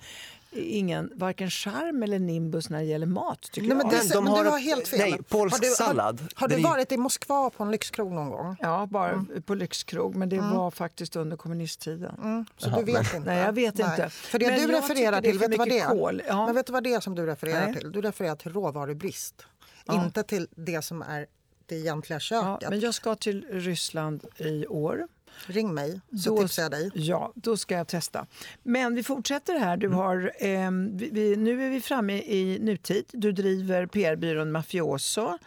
ingen 0.51 1.11
varken 1.15 1.49
charm 1.49 2.03
eller 2.03 2.19
nimbus 2.19 2.69
när 2.69 2.77
det 2.79 2.83
gäller 2.85 3.05
mat. 3.05 3.41
Tycker 3.41 3.67
Nej, 3.67 3.77
men 3.77 3.85
jag. 3.89 4.01
det, 4.03 4.15
Men 4.15 4.23
men 4.23 4.33
de 4.33 4.39
du 4.43 4.45
har 4.45 4.51
har 4.51 4.59
helt 4.59 4.87
fel. 4.87 4.99
nej, 4.99 5.19
polsk 5.29 5.55
har 5.55 5.61
du, 5.61 5.67
sallad. 5.67 6.19
Har, 6.21 6.29
har 6.35 6.47
du 6.47 6.55
Den 6.55 6.65
är- 6.65 6.69
varit 6.69 6.91
i 6.91 6.97
Moskva 6.97 7.49
på 7.49 7.63
en 7.63 7.71
lyxkrog 7.71 8.11
någon 8.11 8.29
gång? 8.29 8.55
Ja, 8.59 8.87
bara 8.91 9.09
Mm. 9.11 9.41
på 9.41 9.55
lyxkrog, 9.55 10.15
men 10.15 10.29
det 10.29 10.37
var 10.39 10.71
faktiskt 10.71 11.15
under 11.15 11.37
kommunisttiden. 11.37 12.45
Så 12.57 12.69
du 12.69 12.83
vet 12.83 13.13
inte? 13.13 13.19
Nej, 13.19 13.37
jag 13.39 13.53
vet 13.53 13.79
inte. 13.79 14.09
För 14.09 14.39
det 14.39 14.47
Men 14.47 14.59
du 14.59 14.67
refererar 14.75 15.21
det 15.21 15.29
till, 15.29 15.39
vet 15.39 15.51
du 15.51 15.57
vad 15.57 15.67
det 15.69 15.79
är? 15.79 16.21
Ja. 16.27 16.45
Men 16.45 16.55
vet 16.55 16.65
du 16.65 16.73
vad 16.73 16.83
det 16.83 16.93
är 16.93 16.99
som 16.99 17.15
du 17.15 17.25
refererar 17.25 17.65
Nej. 17.65 17.75
till? 17.75 17.91
Du 17.91 18.01
refererar 18.01 18.35
till 18.35 18.53
råvarubrist. 18.53 19.45
Ja. 19.85 20.05
Inte 20.05 20.23
till 20.23 20.47
det 20.55 20.81
som 20.81 21.01
är 21.01 21.25
det 21.65 21.75
egentliga 21.75 22.15
Ja, 22.15 22.19
köket. 22.19 22.69
men 22.69 22.79
jag 22.79 22.93
ska 22.93 23.15
till 23.15 23.45
Ryssland 23.51 24.25
i 24.37 24.67
år. 24.67 25.07
Ring 25.45 25.73
mig 25.73 26.01
så 26.23 26.29
Då- 26.35 26.41
tipsar 26.41 26.63
jag 26.63 26.71
dig. 26.71 26.91
Ja, 26.93 27.31
då 27.35 27.57
ska 27.57 27.75
jag 27.75 27.87
testa. 27.87 28.25
Men 28.63 28.95
vi 28.95 29.03
fortsätter 29.03 29.59
här. 29.59 29.77
Du 29.77 29.89
har, 29.89 30.31
ehm, 30.39 30.97
vi, 30.97 31.35
nu 31.35 31.65
är 31.65 31.69
vi 31.69 31.81
framme 31.81 32.13
i 32.13 32.59
nutid. 32.61 33.05
Du 33.11 33.31
driver 33.31 33.85
PR-byrån 33.85 34.51
Mafioso. 34.51 35.37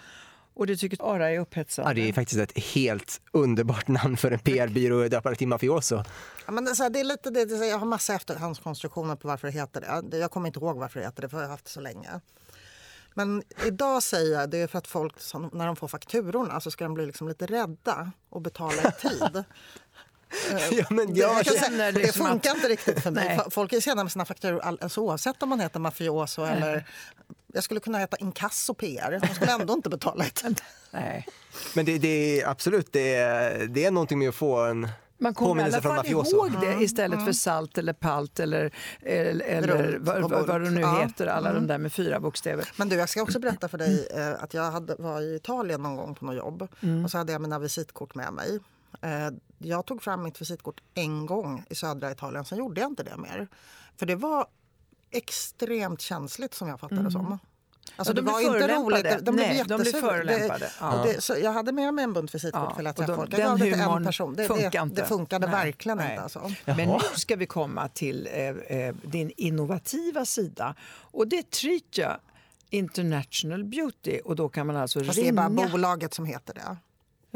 Och 0.56 0.66
du 0.66 0.76
tycker 0.76 0.96
att 0.96 1.02
Ara 1.10 1.30
är 1.30 1.38
upphetsande. 1.38 1.90
Ja, 1.90 1.94
det 1.94 2.08
är 2.08 2.12
faktiskt 2.12 2.40
ett 2.40 2.58
helt 2.64 3.20
underbart 3.32 3.88
namn 3.88 4.16
för 4.16 4.30
en 4.30 4.38
PR-byrå 4.38 5.08
döpare 5.08 5.34
till 5.34 5.48
mafioso. 5.48 6.02
Ja, 6.46 6.52
men 6.52 6.64
det, 6.64 6.70
är 6.70 6.74
så 6.74 6.82
här, 6.82 6.90
det 6.90 7.00
är 7.00 7.04
lite 7.04 7.30
det, 7.30 7.44
det, 7.44 7.54
är 7.54 7.58
så 7.58 7.64
här, 7.64 7.70
jag 7.70 7.78
har 7.78 7.86
massa 7.86 8.14
efterhandskonstruktioner 8.14 9.16
på 9.16 9.28
varför 9.28 9.48
det 9.48 9.52
heter 9.52 9.80
det. 9.80 10.08
det. 10.10 10.18
Jag 10.18 10.30
kommer 10.30 10.46
inte 10.46 10.58
ihåg 10.58 10.76
varför 10.78 11.00
det 11.00 11.06
heter 11.06 11.22
det, 11.22 11.28
för 11.28 11.36
jag 11.36 11.44
har 11.44 11.50
haft 11.50 11.64
det 11.64 11.70
så 11.70 11.80
länge. 11.80 12.20
Men 13.14 13.42
idag 13.66 14.02
säger 14.02 14.40
jag 14.40 14.50
det 14.50 14.58
är 14.58 14.66
för 14.66 14.78
att 14.78 14.86
folk 14.86 15.20
som, 15.20 15.50
när 15.52 15.66
de 15.66 15.76
får 15.76 15.88
fakturorna 15.88 16.60
så 16.60 16.70
ska 16.70 16.84
de 16.84 16.94
bli 16.94 17.06
liksom 17.06 17.28
lite 17.28 17.46
rädda 17.46 18.10
och 18.30 18.40
betala 18.40 18.82
i 18.82 19.08
tid. 19.08 19.44
Ja, 20.70 20.84
men 20.90 21.14
Det, 21.14 21.20
jag 21.20 21.44
kan 21.44 21.54
känner 21.58 21.92
det 21.92 22.12
funkar 22.12 22.50
inte 22.54 22.68
riktigt 22.68 23.02
för 23.02 23.10
mig. 23.10 23.36
Nej. 23.36 23.46
Folk 23.50 23.72
är 23.72 23.80
sena 23.80 24.02
med 24.02 24.12
sina 24.12 24.24
fakturor 24.24 24.60
all- 24.60 24.78
alltså, 24.82 25.00
oavsett 25.00 25.42
om 25.42 25.48
man 25.48 25.60
heter 25.60 25.80
mafioso 25.80 26.44
eller... 26.44 26.88
Jag 27.52 27.64
skulle 27.64 27.80
kunna 27.80 27.98
heta 27.98 28.16
inkasso 28.16 28.74
PR. 28.74 29.20
De 29.28 29.34
skulle 29.34 29.52
ändå 29.52 29.72
inte 29.74 29.88
betala 29.90 30.26
i 30.26 30.30
tid. 30.30 30.60
Nej. 30.90 31.26
men 31.74 31.84
det, 31.84 31.98
det 31.98 32.40
är 32.40 32.48
absolut, 32.48 32.92
det 32.92 33.14
är, 33.14 33.66
det 33.66 33.84
är 33.84 33.90
någonting 33.90 34.18
med 34.18 34.28
att 34.28 34.34
få 34.34 34.56
en 34.64 34.88
Man 35.24 35.34
kommer 35.34 35.62
i 35.62 35.72
alla 35.72 35.82
fall 35.82 36.06
ihåg 36.06 36.52
det 36.60 36.82
istället 36.84 37.24
för 37.24 37.32
salt 37.32 37.78
eller 37.78 37.92
palt 37.92 38.40
eller, 38.40 38.70
eller, 39.00 39.44
eller 39.44 39.92
Runt 39.92 40.06
vad, 40.06 40.24
och 40.24 40.46
vad, 40.48 40.60
det 40.60 40.70
nu 40.70 40.80
Ja. 40.80 41.00
heter, 41.00 41.26
alla 41.26 41.52
de 41.52 41.66
där 41.66 41.78
med 41.78 41.92
fyra 41.92 42.20
bokstäver. 42.20 42.68
Men 42.76 42.88
du, 42.88 42.96
jag 42.96 43.08
ska 43.08 43.22
också 43.22 43.38
berätta 43.40 43.68
för 43.68 43.78
dig 43.78 44.08
eh, 44.14 44.42
att 44.42 44.54
jag 44.54 44.70
hade, 44.70 44.94
var 44.98 45.20
i 45.20 45.36
Italien 45.36 45.82
någon 45.82 45.96
gång 45.96 46.14
på 46.14 46.24
något 46.24 46.36
jobb 46.36 46.68
och 47.04 47.10
så 47.10 47.18
hade 47.18 47.32
jag 47.32 47.40
mina 47.42 47.58
visitkort 47.58 48.14
med 48.14 48.32
mig. 48.32 48.60
Eh, 49.02 49.30
jag 49.58 49.86
tog 49.86 50.02
fram 50.02 50.22
mitt 50.22 50.40
visitkort 50.40 50.80
en 50.94 51.26
gång 51.26 51.64
i 51.70 51.74
södra 51.74 52.10
Italien, 52.12 52.44
sen 52.44 52.58
gjorde 52.58 52.80
jag 52.80 52.90
inte 52.90 53.02
det 53.02 53.16
mer. 53.16 53.48
För 53.96 54.06
det 54.06 54.14
var 54.16 54.46
extremt 55.10 56.00
känsligt 56.00 56.54
som 56.54 56.68
jag 56.68 56.80
fattade 56.80 57.02
det 57.02 57.10
som. 57.10 57.38
Alltså, 57.96 58.12
Ja, 58.12 58.14
de 58.14 58.20
det 58.24 58.32
var 58.32 58.40
inte 58.40 58.74
roligt. 58.74 59.04
De 59.24 59.36
blev 59.36 59.48
Nej, 59.48 59.62
de 59.66 59.76
blir 59.76 59.86
jättesura. 59.86 60.10
förolämpade. 60.12 60.70
Ja. 60.80 61.06
så 61.18 61.34
jag 61.42 61.52
hade 61.52 61.72
med 61.72 61.94
mig 61.94 62.04
en 62.04 62.12
bunt 62.12 62.34
visitkort 62.34 62.62
Ja, 62.68 62.74
för 62.76 62.84
att 62.84 62.96
träffa 62.96 63.12
de- 63.12 63.16
folk. 63.16 63.32
Jag 63.32 63.40
gav 63.40 63.58
det 63.58 63.64
till 63.72 63.80
en 63.80 64.04
person. 64.04 64.34
Det, 64.34 64.46
funkar 64.46 64.86
det, 64.86 64.94
det 64.94 65.04
funkade 65.06 65.46
Nej, 65.46 65.64
verkligen 65.64 65.98
nej. 65.98 66.10
inte. 66.10 66.22
Alltså. 66.22 66.52
Men 66.64 66.88
nu 66.88 66.98
ska 67.16 67.36
vi 67.36 67.46
komma 67.46 67.88
till 67.88 68.28
eh, 68.32 68.48
eh, 68.78 68.94
din 69.02 69.32
innovativa 69.36 70.24
sida. 70.24 70.74
Och 71.00 71.28
det 71.28 71.38
är 71.38 71.42
Tritja 71.42 72.18
International 72.70 73.64
Beauty. 73.64 74.18
Och 74.24 74.36
då 74.36 74.48
kan 74.48 74.66
man 74.66 74.76
alltså 74.76 75.04
Fast 75.04 75.14
det 75.14 75.20
är 75.22 75.24
ringa 75.24 75.50
bara 75.50 75.68
bolaget 75.68 76.14
som 76.14 76.24
heter 76.24 76.54
det. 76.54 76.76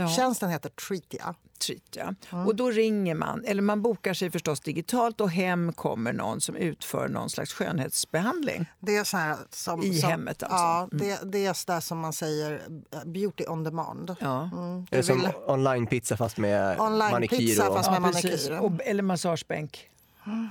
Ja. 0.00 0.08
Tjänsten 0.08 0.50
heter 0.50 0.70
Treatia. 0.70 1.34
Tritja. 1.66 2.14
Och 2.46 2.56
då 2.56 2.70
ringer 2.70 3.14
man, 3.14 3.44
eller 3.44 3.62
man 3.62 3.82
bokar 3.82 4.14
sig 4.14 4.30
förstås 4.30 4.60
digitalt 4.60 5.20
och 5.20 5.30
hem 5.30 5.72
kommer 5.72 6.12
någon 6.12 6.40
som 6.40 6.56
utför 6.56 7.08
någon 7.08 7.30
slags 7.30 7.52
skönhetsbehandling. 7.52 8.66
Det 8.80 8.96
är 8.96 9.04
så 9.04 9.16
här 9.16 9.36
som, 9.50 9.82
I 9.82 9.94
som, 9.98 10.10
hemmet 10.10 10.42
alltså. 10.42 10.56
Ja, 10.58 10.88
det, 10.92 11.32
det 11.32 11.46
är 11.46 11.52
så 11.52 11.72
där 11.72 11.80
som 11.80 11.98
man 11.98 12.12
säger 12.12 12.62
eh, 12.92 13.04
beauty 13.04 13.44
on 13.46 13.64
demand. 13.64 14.16
Ja. 14.20 14.50
Mm, 14.52 14.86
Det 14.90 14.98
är 14.98 15.02
som 15.02 15.18
vill- 15.20 15.30
online-pizza 15.46 16.16
fast 16.16 16.36
med 16.38 16.80
Online 16.80 17.10
manikyr 17.10 17.36
pizza 17.36 17.68
och, 17.68 17.76
fast- 17.76 17.90
med 17.90 18.02
precis. 18.12 18.48
manikyr. 18.50 18.64
Och, 18.66 18.72
eller 18.84 19.02
massagebänk. 19.02 19.90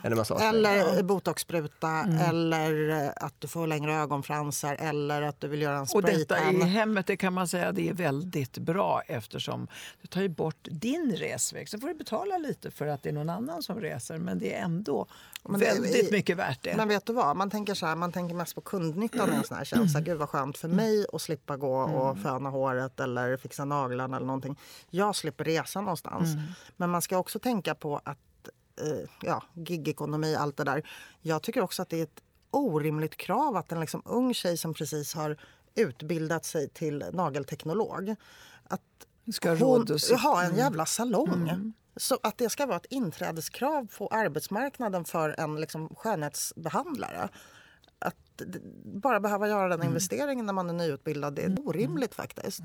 Eller 0.03 0.15
massage. 0.15 0.41
Eller 0.41 1.03
botoxspruta, 1.03 1.87
Mm. 1.89 2.17
eller 2.17 2.89
eh, 3.05 3.11
att 3.15 3.33
du 3.41 3.47
får 3.47 3.67
längre 3.67 3.93
ögonfransar 3.95 4.75
eller 4.79 5.21
att 5.21 5.41
du 5.41 5.47
vill 5.47 5.61
göra 5.61 5.77
en 5.77 5.85
Och 5.93 6.01
detta 6.01 6.17
i 6.19 6.23
spraytan. 6.23 6.61
hemmet 6.61 7.07
det 7.07 7.17
kan 7.17 7.33
man 7.33 7.47
säga 7.47 7.71
det 7.71 7.89
är 7.89 7.93
väldigt 7.93 8.57
bra 8.57 9.01
eftersom 9.07 9.67
du 10.01 10.07
tar 10.07 10.21
ju 10.21 10.29
bort 10.29 10.67
din 10.71 11.15
resväg. 11.17 11.69
Så 11.69 11.79
får 11.79 11.87
du 11.87 11.93
betala 11.93 12.37
lite 12.37 12.71
för 12.71 12.87
att 12.87 13.03
det 13.03 13.09
är 13.09 13.13
någon 13.13 13.29
annan 13.29 13.63
som 13.63 13.79
reser 13.79 14.17
men 14.17 14.39
det 14.39 14.53
är 14.53 14.61
ändå 14.63 15.05
Men 15.43 15.59
väldigt 15.59 16.09
i- 16.09 16.11
mycket 16.11 16.37
värt 16.37 16.63
det. 16.63 16.73
Men 16.77 16.87
vet 16.87 17.05
du 17.05 17.13
vad, 17.13 17.37
man 17.37 17.49
tänker, 17.49 17.73
så 17.73 17.85
här, 17.85 17.95
man 17.95 18.11
tänker 18.11 18.35
mest 18.35 18.55
på 18.55 18.61
kundnyttan 18.61 19.33
i 19.33 19.35
en 19.35 19.43
sån 19.43 19.57
här 19.57 19.65
tjänst. 19.65 19.91
Så 19.93 19.97
här, 19.99 20.05
Gud 20.05 20.17
vad 20.17 20.29
skönt 20.29 20.57
för 20.57 20.67
mig 20.67 21.05
att 21.13 21.21
slippa 21.21 21.57
gå 21.57 21.75
och 21.81 22.17
föna 22.17 22.49
håret 22.49 22.99
eller 22.99 23.37
fixa 23.37 23.65
naglarna 23.65 24.17
eller 24.17 24.27
någonting. 24.27 24.55
Jag 24.89 25.15
slipper 25.15 25.43
resa 25.43 25.81
någonstans. 25.81 26.27
Men 26.77 26.89
man 26.89 27.01
ska 27.01 27.17
också 27.17 27.39
tänka 27.39 27.75
på 27.75 28.01
att 28.03 28.17
ja, 29.21 29.43
gigekonomi, 29.53 30.35
allt 30.35 30.57
det 30.57 30.63
där. 30.63 30.89
Jag 31.21 31.41
tycker 31.41 31.61
också 31.61 31.81
att 31.81 31.89
det 31.89 31.99
är 31.99 32.03
ett 32.03 32.21
orimligt 32.51 33.17
krav 33.17 33.55
att 33.55 33.71
en 33.71 33.79
liksom 33.79 34.01
ung 34.05 34.33
tjej 34.33 34.57
som 34.57 34.73
precis 34.73 35.13
har 35.13 35.37
utbildat 35.75 36.45
sig 36.45 36.69
till 36.69 37.05
nagelteknolog 37.13 38.15
att 38.63 38.81
Ska 39.31 39.55
ha 39.55 39.65
hon 39.65 39.87
ha 40.23 40.43
en 40.43 40.55
jävla 40.55 40.85
salong. 40.85 41.73
Så 41.95 42.17
att 42.23 42.37
det 42.37 42.49
ska 42.49 42.65
vara 42.65 42.77
ett 42.77 42.85
inträdeskrav 42.89 43.87
på 43.97 44.07
arbetsmarknaden 44.07 45.05
för 45.05 45.39
en 45.39 45.55
liksom 45.55 45.95
skönhetsbehandlare. 45.95 47.29
Att 47.99 48.41
bara 48.83 49.19
behöva 49.19 49.47
göra 49.47 49.77
den 49.77 49.87
investeringen 49.87 50.45
när 50.45 50.53
man 50.53 50.69
är 50.69 50.73
nyutbildad, 50.73 51.35
det 51.35 51.41
är 51.41 51.67
orimligt 51.67 52.15
faktiskt. 52.15 52.61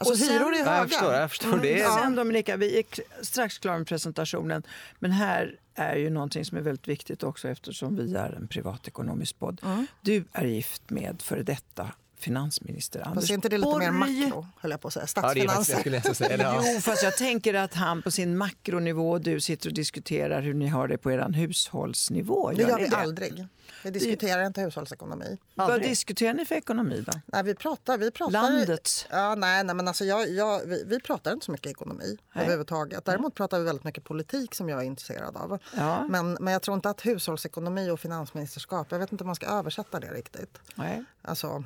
Alltså 0.00 0.12
Och 0.12 0.18
sen- 0.18 0.28
hyror 0.38 0.52
är 0.52 0.58
höga. 0.58 0.76
jag 0.76 0.90
förstår, 0.90 1.12
jag 1.14 1.30
förstår. 1.30 1.58
Det 1.58 1.80
är, 1.80 1.90
Sen 1.90 2.14
Dominika, 2.14 2.56
vi 2.56 2.78
är 2.78 2.84
strax 3.24 3.58
klara 3.58 3.78
med 3.78 3.86
presentationen. 3.86 4.62
Men 4.98 5.10
här 5.10 5.56
är 5.74 5.96
ju 5.96 6.10
någonting 6.10 6.44
som 6.44 6.58
är 6.58 6.62
väldigt 6.62 6.88
viktigt 6.88 7.22
också 7.22 7.48
eftersom 7.48 7.96
vi 7.96 8.14
är 8.14 8.32
en 8.32 8.48
privatekonomisk 8.48 9.38
podd. 9.38 9.60
Mm. 9.64 9.86
Du 10.00 10.24
är 10.32 10.44
gift 10.44 10.90
med 10.90 11.22
före 11.22 11.42
detta 11.42 11.90
finansminister 12.20 13.00
Anders 13.00 13.14
Fast 13.14 13.30
är 13.30 13.34
inte 13.34 13.48
det 13.48 13.58
lite 13.58 13.78
mer 13.78 13.90
makro, 13.90 14.46
höll 14.60 14.70
jag 14.70 14.80
på 14.80 14.88
att 14.88 14.94
säga? 14.94 15.06
Ja, 15.16 15.22
det 15.34 15.40
jag 15.40 15.50
Statsfinanser. 15.50 15.80
skulle 15.80 15.96
nästan 15.96 16.14
säga 16.14 16.36
det. 16.36 16.42
Ja. 16.50 16.62
Jo, 16.74 16.80
fast 16.80 17.02
jag 17.02 17.16
tänker 17.16 17.54
att 17.54 17.74
han 17.74 18.02
på 18.02 18.10
sin 18.10 18.36
makronivå 18.36 19.10
och 19.10 19.20
du 19.20 19.40
sitter 19.40 19.68
och 19.68 19.74
diskuterar 19.74 20.42
hur 20.42 20.54
ni 20.54 20.66
har 20.66 20.88
det 20.88 20.98
på 20.98 21.12
er 21.12 21.32
hushållsnivå. 21.32 22.52
det 22.52 22.62
gör 22.62 22.78
vi 22.78 22.94
aldrig. 22.94 23.46
Vi 23.84 23.90
diskuterar 23.90 24.46
inte 24.46 24.60
hushållsekonomi. 24.60 25.38
Vad 25.54 25.70
Aldrig. 25.70 25.90
diskuterar 25.90 26.34
ni 26.34 26.44
för 26.44 26.54
ekonomi 26.54 27.04
då? 27.06 27.12
Nej, 27.26 27.42
vi 27.42 27.54
pratar... 27.54 27.98
Vi 27.98 28.10
pratar 28.10 28.32
Landets? 28.32 29.06
Ja, 29.10 29.34
nej, 29.34 29.64
nej, 29.64 29.74
men 29.76 29.88
alltså 29.88 30.04
jag, 30.04 30.30
jag, 30.30 30.60
vi, 30.66 30.84
vi 30.86 31.00
pratar 31.00 31.32
inte 31.32 31.46
så 31.46 31.52
mycket 31.52 31.70
ekonomi 31.70 32.18
Nej. 32.34 32.42
överhuvudtaget. 32.44 33.04
Däremot 33.04 33.34
pratar 33.34 33.58
vi 33.58 33.64
väldigt 33.64 33.84
mycket 33.84 34.04
politik 34.04 34.54
som 34.54 34.68
jag 34.68 34.80
är 34.80 34.84
intresserad 34.84 35.36
av. 35.36 35.58
Ja. 35.76 36.06
Men, 36.08 36.36
men 36.40 36.52
jag 36.52 36.62
tror 36.62 36.74
inte 36.74 36.90
att 36.90 37.06
hushållsekonomi 37.06 37.90
och 37.90 38.00
finansministerskap, 38.00 38.86
jag 38.90 38.98
vet 38.98 39.12
inte 39.12 39.24
om 39.24 39.28
man 39.28 39.36
ska 39.36 39.46
översätta 39.46 40.00
det 40.00 40.12
riktigt. 40.12 40.58
Nej. 40.74 41.04
Alltså, 41.22 41.64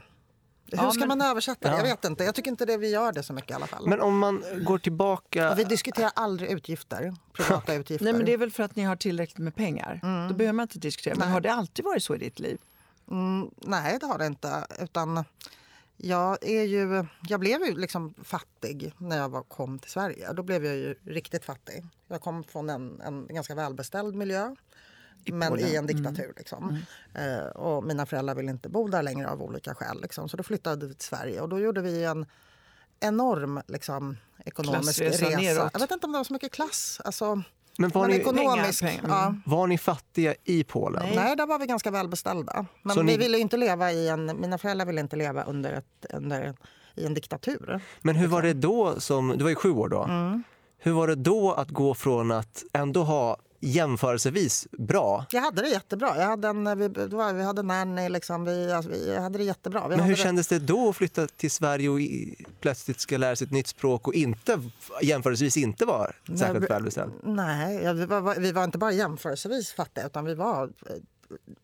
hur 0.71 0.79
Ja, 0.79 0.91
ska 0.91 0.99
men- 1.07 1.09
man 1.19 1.21
översätta 1.23 1.69
det? 1.69 1.75
Ja. 1.75 1.77
Jag 1.77 1.85
vet 1.85 2.05
inte. 2.05 2.25
Jag 2.25 2.35
tycker 2.35 2.51
inte 2.51 2.65
det 2.65 2.77
vi 2.77 2.91
gör 2.91 3.13
det 3.13 3.23
så 3.23 3.33
mycket 3.33 3.51
i 3.51 3.55
alla 3.55 3.67
fall. 3.67 3.89
Men 3.89 4.01
om 4.01 4.19
man 4.19 4.45
går 4.65 4.79
tillbaka... 4.79 5.51
Och 5.53 5.59
vi 5.59 5.65
diskuterar 5.65 6.11
aldrig 6.15 6.51
utgifter, 6.51 7.15
privata 7.33 7.75
utgifter. 7.75 8.05
Nej, 8.05 8.13
men 8.15 8.25
det 8.27 8.33
är 8.33 8.39
väl 8.39 8.51
för 8.51 8.63
att 8.63 8.77
ni 8.77 8.83
har 8.83 8.97
tillräckligt 8.97 9.39
med 9.39 9.55
pengar. 9.55 10.01
Då 10.29 10.35
behöver 10.35 10.53
man 10.53 10.63
inte 10.65 10.79
diskutera. 10.79 11.15
Men 11.15 11.27
Nej. 11.29 11.33
har 11.33 11.41
det 11.41 11.53
alltid 11.53 11.85
varit 11.85 12.03
så 12.03 12.15
i 12.15 12.19
ditt 12.19 12.39
liv? 12.39 12.59
Mm, 13.11 13.51
nej, 13.57 13.99
det 14.01 14.07
har 14.07 14.19
det 14.19 14.27
inte. 14.27 14.67
Utan 14.79 15.25
jag, 15.97 16.39
är 16.45 16.63
ju, 16.63 17.07
jag 17.29 17.41
blev 17.41 17.63
ju 17.63 17.77
liksom 17.77 18.15
fattig 18.23 18.93
när 18.99 19.17
jag 19.19 19.29
var, 19.29 19.43
kom 19.43 19.79
till 19.79 19.91
Sverige. 19.91 20.33
Då 20.33 20.43
blev 20.43 20.65
jag 20.65 20.77
ju 20.77 20.95
riktigt 21.07 21.45
fattig. 21.45 21.85
Jag 22.09 22.21
kom 22.21 22.45
från 22.45 22.71
en, 22.71 23.01
en 23.01 23.27
ganska 23.31 23.55
välbeställd 23.55 24.15
miljö. 24.15 24.55
Men 25.25 25.49
Polen. 25.49 25.67
i 25.69 25.77
en 25.77 25.87
diktatur. 25.87 26.33
Liksom. 26.37 26.79
Eh, 27.15 27.47
och 27.47 27.85
mina 27.85 28.07
föräldrar 28.07 28.35
ville 28.35 28.51
inte 28.51 28.69
bo 28.69 28.89
där 28.89 29.03
längre 29.03 29.29
av 29.31 29.43
olika 29.43 29.75
skäl. 29.75 30.03
Liksom. 30.03 30.29
Så 30.29 30.37
då 30.37 30.43
flyttade 30.43 30.87
vi 30.87 30.95
till 30.95 31.07
Sverige 31.09 31.41
och 31.41 31.49
då 31.49 31.59
gjorde 31.61 31.81
vi 31.81 32.05
en 32.05 32.27
enorm 33.01 33.61
liksom, 33.67 34.17
ekonomisk 34.45 34.83
Klassresa 35.01 35.27
resa. 35.29 35.39
neråt. 35.41 35.71
Jag 35.73 35.81
vet 35.81 35.91
inte 35.91 36.07
om 36.07 36.13
det 36.13 36.19
var 36.19 36.25
så 36.25 36.33
mycket 36.33 36.53
klass. 36.53 37.01
Alltså, 37.05 37.43
Men 37.79 37.91
var 37.91 38.01
men 38.03 38.11
ni, 38.11 38.17
ekonomisk. 38.17 38.81
pengar, 38.83 39.01
pengar. 39.03 39.15
Ja. 39.17 39.35
var 39.47 39.67
ni 39.67 39.79
fattiga 39.79 40.35
i 40.45 40.65
Polen? 40.65 41.03
Nej. 41.07 41.17
Nej, 41.17 41.37
där 41.37 41.47
var 41.47 41.59
vi 41.59 41.67
ganska 41.67 41.91
välbeställda. 41.91 42.67
Men 42.83 42.95
Så 42.95 43.01
vi 43.01 43.07
ni- 43.07 43.17
ville 43.17 43.39
inte 43.39 43.57
leva 43.57 43.93
i 43.93 44.09
en, 44.09 44.27
mina 44.41 44.59
föräldrar 44.59 44.87
ville 44.87 45.01
inte 45.01 45.17
leva 45.17 45.43
under 45.45 45.73
ett, 45.73 46.07
under, 46.13 46.55
i 46.95 47.07
en 47.07 47.15
diktatur. 47.15 47.81
Men 48.03 48.17
hur 48.17 48.27
var 48.29 48.43
det 48.43 48.53
då, 48.53 49.01
som, 49.01 49.29
du 49.39 49.43
var 49.45 49.51
ju 49.51 49.57
sju 49.57 49.71
år 49.71 49.89
då. 49.89 50.03
Mm. 50.03 50.43
Hur 50.79 50.93
var 50.93 51.07
det 51.09 51.15
då 51.15 51.53
att 51.53 51.69
gå 51.71 51.95
från 51.95 52.33
att 52.33 52.63
ändå 52.73 53.03
ha 53.03 53.37
jämförelsevis 53.65 54.67
bra 54.71 55.27
Jag 55.31 55.41
hade 55.41 55.63
det 55.63 55.69
jättebra. 55.69 56.17
Jag 56.17 56.27
hade 56.27 56.49
en, 56.49 56.79
vi, 56.79 56.89
det 56.89 57.17
var, 57.17 57.33
vi 57.33 57.43
hade 57.43 57.63
nanny, 57.63 58.09
liksom, 58.09 58.45
vi, 58.45 58.73
alltså, 58.73 58.91
vi 58.91 59.17
hade 59.17 59.39
det 59.39 59.45
jättebra. 59.45 59.89
Vi 59.89 59.97
Men 59.97 60.05
hur 60.05 60.17
det, 60.17 60.23
kändes 60.23 60.49
det 60.49 60.59
då 60.59 60.89
att 60.89 60.97
flytta 60.97 61.27
till 61.27 61.51
Sverige 61.51 61.89
och 61.89 62.01
i, 62.01 62.45
plötsligt 62.61 63.01
ska 63.01 63.17
lära 63.17 63.37
sig 63.37 63.45
ett 63.45 63.53
nytt 63.53 63.67
språk 63.67 64.09
och 64.09 64.15
inte, 64.15 64.61
jämförelsevis 65.03 65.57
inte 65.57 65.85
vara 65.85 66.13
särskilt 66.39 66.71
välbeställd? 66.71 67.13
Nej, 67.23 67.83
ja, 67.85 67.93
vi, 67.93 68.07
var, 68.07 68.41
vi 68.41 68.53
var 68.53 68.65
inte 68.65 68.79
bara 68.79 68.93
jämförelsevis 68.93 69.73
fattiga 69.73 70.07
utan 70.07 70.25
vi 70.25 70.35
var 70.35 70.65
eh, 70.65 70.97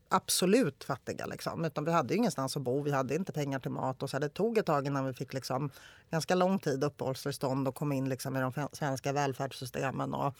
absolut 0.08 0.84
fattiga. 0.84 1.26
Liksom. 1.26 1.64
Utan 1.64 1.84
vi 1.84 1.92
hade 1.92 2.14
ingenstans 2.14 2.56
att 2.56 2.62
bo, 2.62 2.82
vi 2.82 2.90
hade 2.90 3.14
inte 3.14 3.32
pengar 3.32 3.58
till 3.58 3.70
mat. 3.70 4.02
Och 4.02 4.10
så 4.10 4.18
det 4.18 4.28
tog 4.28 4.58
ett 4.58 4.66
tag 4.66 4.86
innan 4.86 5.06
vi 5.06 5.12
fick 5.12 5.32
liksom, 5.32 5.70
ganska 6.10 6.34
lång 6.34 6.58
tid 6.58 6.84
uppehållstillstånd 6.84 7.68
och 7.68 7.74
kom 7.74 7.92
in 7.92 8.08
liksom, 8.08 8.36
i 8.36 8.40
de 8.40 8.68
svenska 8.72 9.12
välfärdssystemen. 9.12 10.14
Och, 10.14 10.34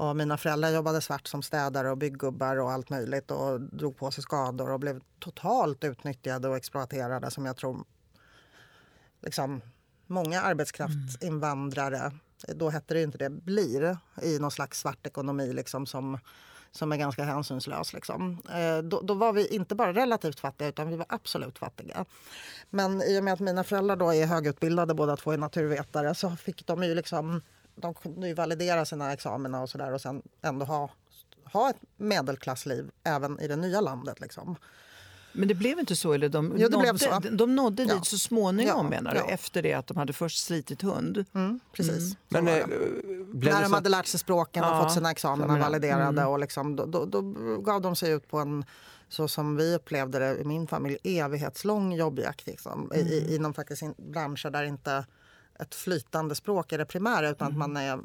och 0.00 0.16
mina 0.16 0.36
föräldrar 0.36 0.70
jobbade 0.70 1.00
svart 1.00 1.26
som 1.26 1.42
städare 1.42 1.90
och 1.90 1.98
bygggubbar 1.98 2.56
och 2.56 2.72
allt 2.72 2.90
möjligt 2.90 3.30
och 3.30 3.60
drog 3.60 3.96
på 3.96 4.10
sig 4.10 4.22
skador 4.22 4.70
och 4.70 4.80
blev 4.80 5.00
totalt 5.18 5.84
utnyttjade 5.84 6.48
och 6.48 6.56
exploaterade 6.56 7.30
som 7.30 7.46
jag 7.46 7.56
tror 7.56 7.84
liksom, 9.22 9.60
många 10.06 10.42
arbetskraftsinvandrare, 10.42 12.12
då 12.48 12.70
hette 12.70 12.94
det 12.94 12.98
ju 12.98 13.04
inte 13.04 13.18
det, 13.18 13.30
blir 13.30 13.96
i 14.22 14.38
någon 14.38 14.50
slags 14.50 14.80
svart 14.80 15.06
ekonomi 15.06 15.52
liksom, 15.52 15.86
som, 15.86 16.18
som 16.70 16.92
är 16.92 16.96
ganska 16.96 17.24
hänsynslös. 17.24 17.92
Liksom. 17.92 18.42
Eh, 18.50 18.78
då, 18.78 19.00
då 19.00 19.14
var 19.14 19.32
vi 19.32 19.46
inte 19.46 19.74
bara 19.74 19.92
relativt 19.92 20.40
fattiga 20.40 20.68
utan 20.68 20.88
vi 20.88 20.96
var 20.96 21.06
absolut 21.08 21.58
fattiga. 21.58 22.04
Men 22.70 23.02
i 23.02 23.20
och 23.20 23.24
med 23.24 23.34
att 23.34 23.40
mina 23.40 23.64
föräldrar 23.64 23.96
då 23.96 24.14
är 24.14 24.26
högutbildade, 24.26 24.94
båda 24.94 25.16
två 25.16 25.32
är 25.32 25.38
naturvetare, 25.38 26.14
så 26.14 26.30
fick 26.30 26.66
de 26.66 26.82
ju 26.82 26.94
liksom 26.94 27.42
de 27.80 27.94
kunde 27.94 28.28
ju 28.28 28.34
validera 28.34 28.84
sina 28.84 29.12
examina 29.12 29.62
och 29.62 29.68
sådär 29.70 29.92
och 29.92 30.00
sen 30.00 30.22
ändå 30.42 30.64
ha, 30.66 30.90
ha 31.52 31.70
ett 31.70 31.76
medelklassliv 31.96 32.90
även 33.04 33.40
i 33.40 33.48
det 33.48 33.56
nya 33.56 33.80
landet. 33.80 34.20
Liksom. 34.20 34.56
Men 35.32 35.48
det 35.48 35.54
blev 35.54 35.78
inte 35.78 35.96
så? 35.96 36.12
Eller 36.12 36.28
de, 36.28 36.54
Jo, 36.58 36.68
det 36.68 36.78
blev 36.78 36.92
nådde, 36.92 36.98
så. 36.98 37.20
de 37.30 37.56
nådde 37.56 37.82
Ja. 37.82 37.94
dit 37.94 38.04
så 38.06 38.18
småningom 38.18 38.84
Ja, 38.84 38.90
menar 38.90 39.10
du? 39.14 39.18
ja. 39.18 39.24
Efter 39.26 39.62
det 39.62 39.74
att 39.74 39.86
de 39.86 39.96
hade 39.96 40.12
först 40.12 40.44
slitit 40.44 40.82
hund? 40.82 41.24
Mm, 41.34 41.60
precis. 41.72 42.10
Så 42.10 42.16
Men 42.28 42.44
blev 42.44 43.54
När 43.54 43.62
de 43.62 43.68
så 43.68 43.74
hade 43.74 43.88
lärt 43.88 44.06
sig 44.06 44.20
språken 44.20 44.64
och 44.64 44.70
Ja, 44.70 44.82
fått 44.82 44.92
sina 44.92 45.10
examina 45.10 45.58
validerade 45.58 46.24
och 46.24 46.38
liksom, 46.38 46.76
då, 46.76 46.86
då, 46.86 47.04
då 47.04 47.20
gav 47.60 47.80
de 47.80 47.96
sig 47.96 48.12
ut 48.12 48.28
på 48.28 48.38
en, 48.38 48.64
så 49.08 49.28
som 49.28 49.56
vi 49.56 49.74
upplevde 49.74 50.18
det 50.18 50.38
i 50.40 50.44
min 50.44 50.66
familj, 50.66 50.96
evighetslång 51.04 51.92
jobbjakt. 51.92 52.46
Liksom, 52.46 52.92
i, 52.94 52.98
i, 52.98 53.34
inom 53.36 53.54
faktiskt 53.54 53.82
in, 53.82 53.94
branscher 53.98 54.50
där 54.50 54.64
inte 54.64 55.04
ett 55.62 55.74
flytande 55.74 56.34
språk 56.34 56.72
är 56.72 56.78
det 56.78 56.84
primära 56.84 57.28
utan 57.28 57.48
att 57.48 57.56
man 57.56 57.76
är, 57.76 57.98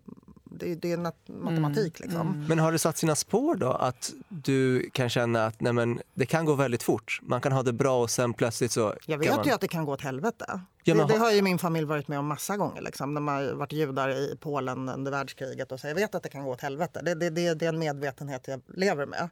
det, 0.43 0.75
det 0.75 0.91
är 0.91 0.97
matematik. 1.41 1.99
Liksom. 1.99 2.45
Men 2.47 2.59
har 2.59 2.71
det 2.71 2.79
satt 2.79 2.97
sina 2.97 3.15
spår 3.15 3.55
då? 3.55 3.71
Att 3.71 4.13
du 4.29 4.89
kan 4.93 5.09
känna 5.09 5.45
att 5.45 5.61
nej 5.61 5.73
men, 5.73 6.01
det 6.13 6.25
kan 6.25 6.45
gå 6.45 6.53
väldigt 6.53 6.83
fort. 6.83 7.19
Man 7.23 7.41
kan 7.41 7.51
ha 7.51 7.63
det 7.63 7.73
bra 7.73 8.01
och 8.01 8.09
sen 8.09 8.33
plötsligt 8.33 8.71
så... 8.71 8.95
Jag 9.05 9.17
vet 9.17 9.35
man... 9.35 9.45
ju 9.45 9.51
att 9.51 9.61
det 9.61 9.67
kan 9.67 9.85
gå 9.85 9.93
åt 9.93 10.01
helvete. 10.01 10.61
Ja, 10.83 10.95
det, 10.95 11.05
det 11.05 11.13
ha- 11.13 11.19
har 11.19 11.31
ju 11.31 11.41
min 11.41 11.59
familj 11.59 11.85
varit 11.85 12.07
med 12.07 12.19
om 12.19 12.27
massa 12.27 12.57
gånger. 12.57 12.81
Liksom, 12.81 13.13
när 13.13 13.21
man 13.21 13.57
varit 13.57 13.73
judar 13.73 14.09
i 14.09 14.37
Polen 14.39 14.89
under 14.89 15.11
världskriget. 15.11 15.71
Och 15.71 15.79
så. 15.79 15.87
Jag 15.87 15.95
vet 15.95 16.15
att 16.15 16.23
det 16.23 16.29
kan 16.29 16.43
gå 16.43 16.51
åt 16.51 16.61
helvete. 16.61 17.01
Det, 17.03 17.15
det, 17.15 17.29
det, 17.29 17.53
det 17.53 17.65
är 17.65 17.69
en 17.69 17.79
medvetenhet 17.79 18.47
jag 18.47 18.61
lever 18.67 19.05
med. 19.05 19.29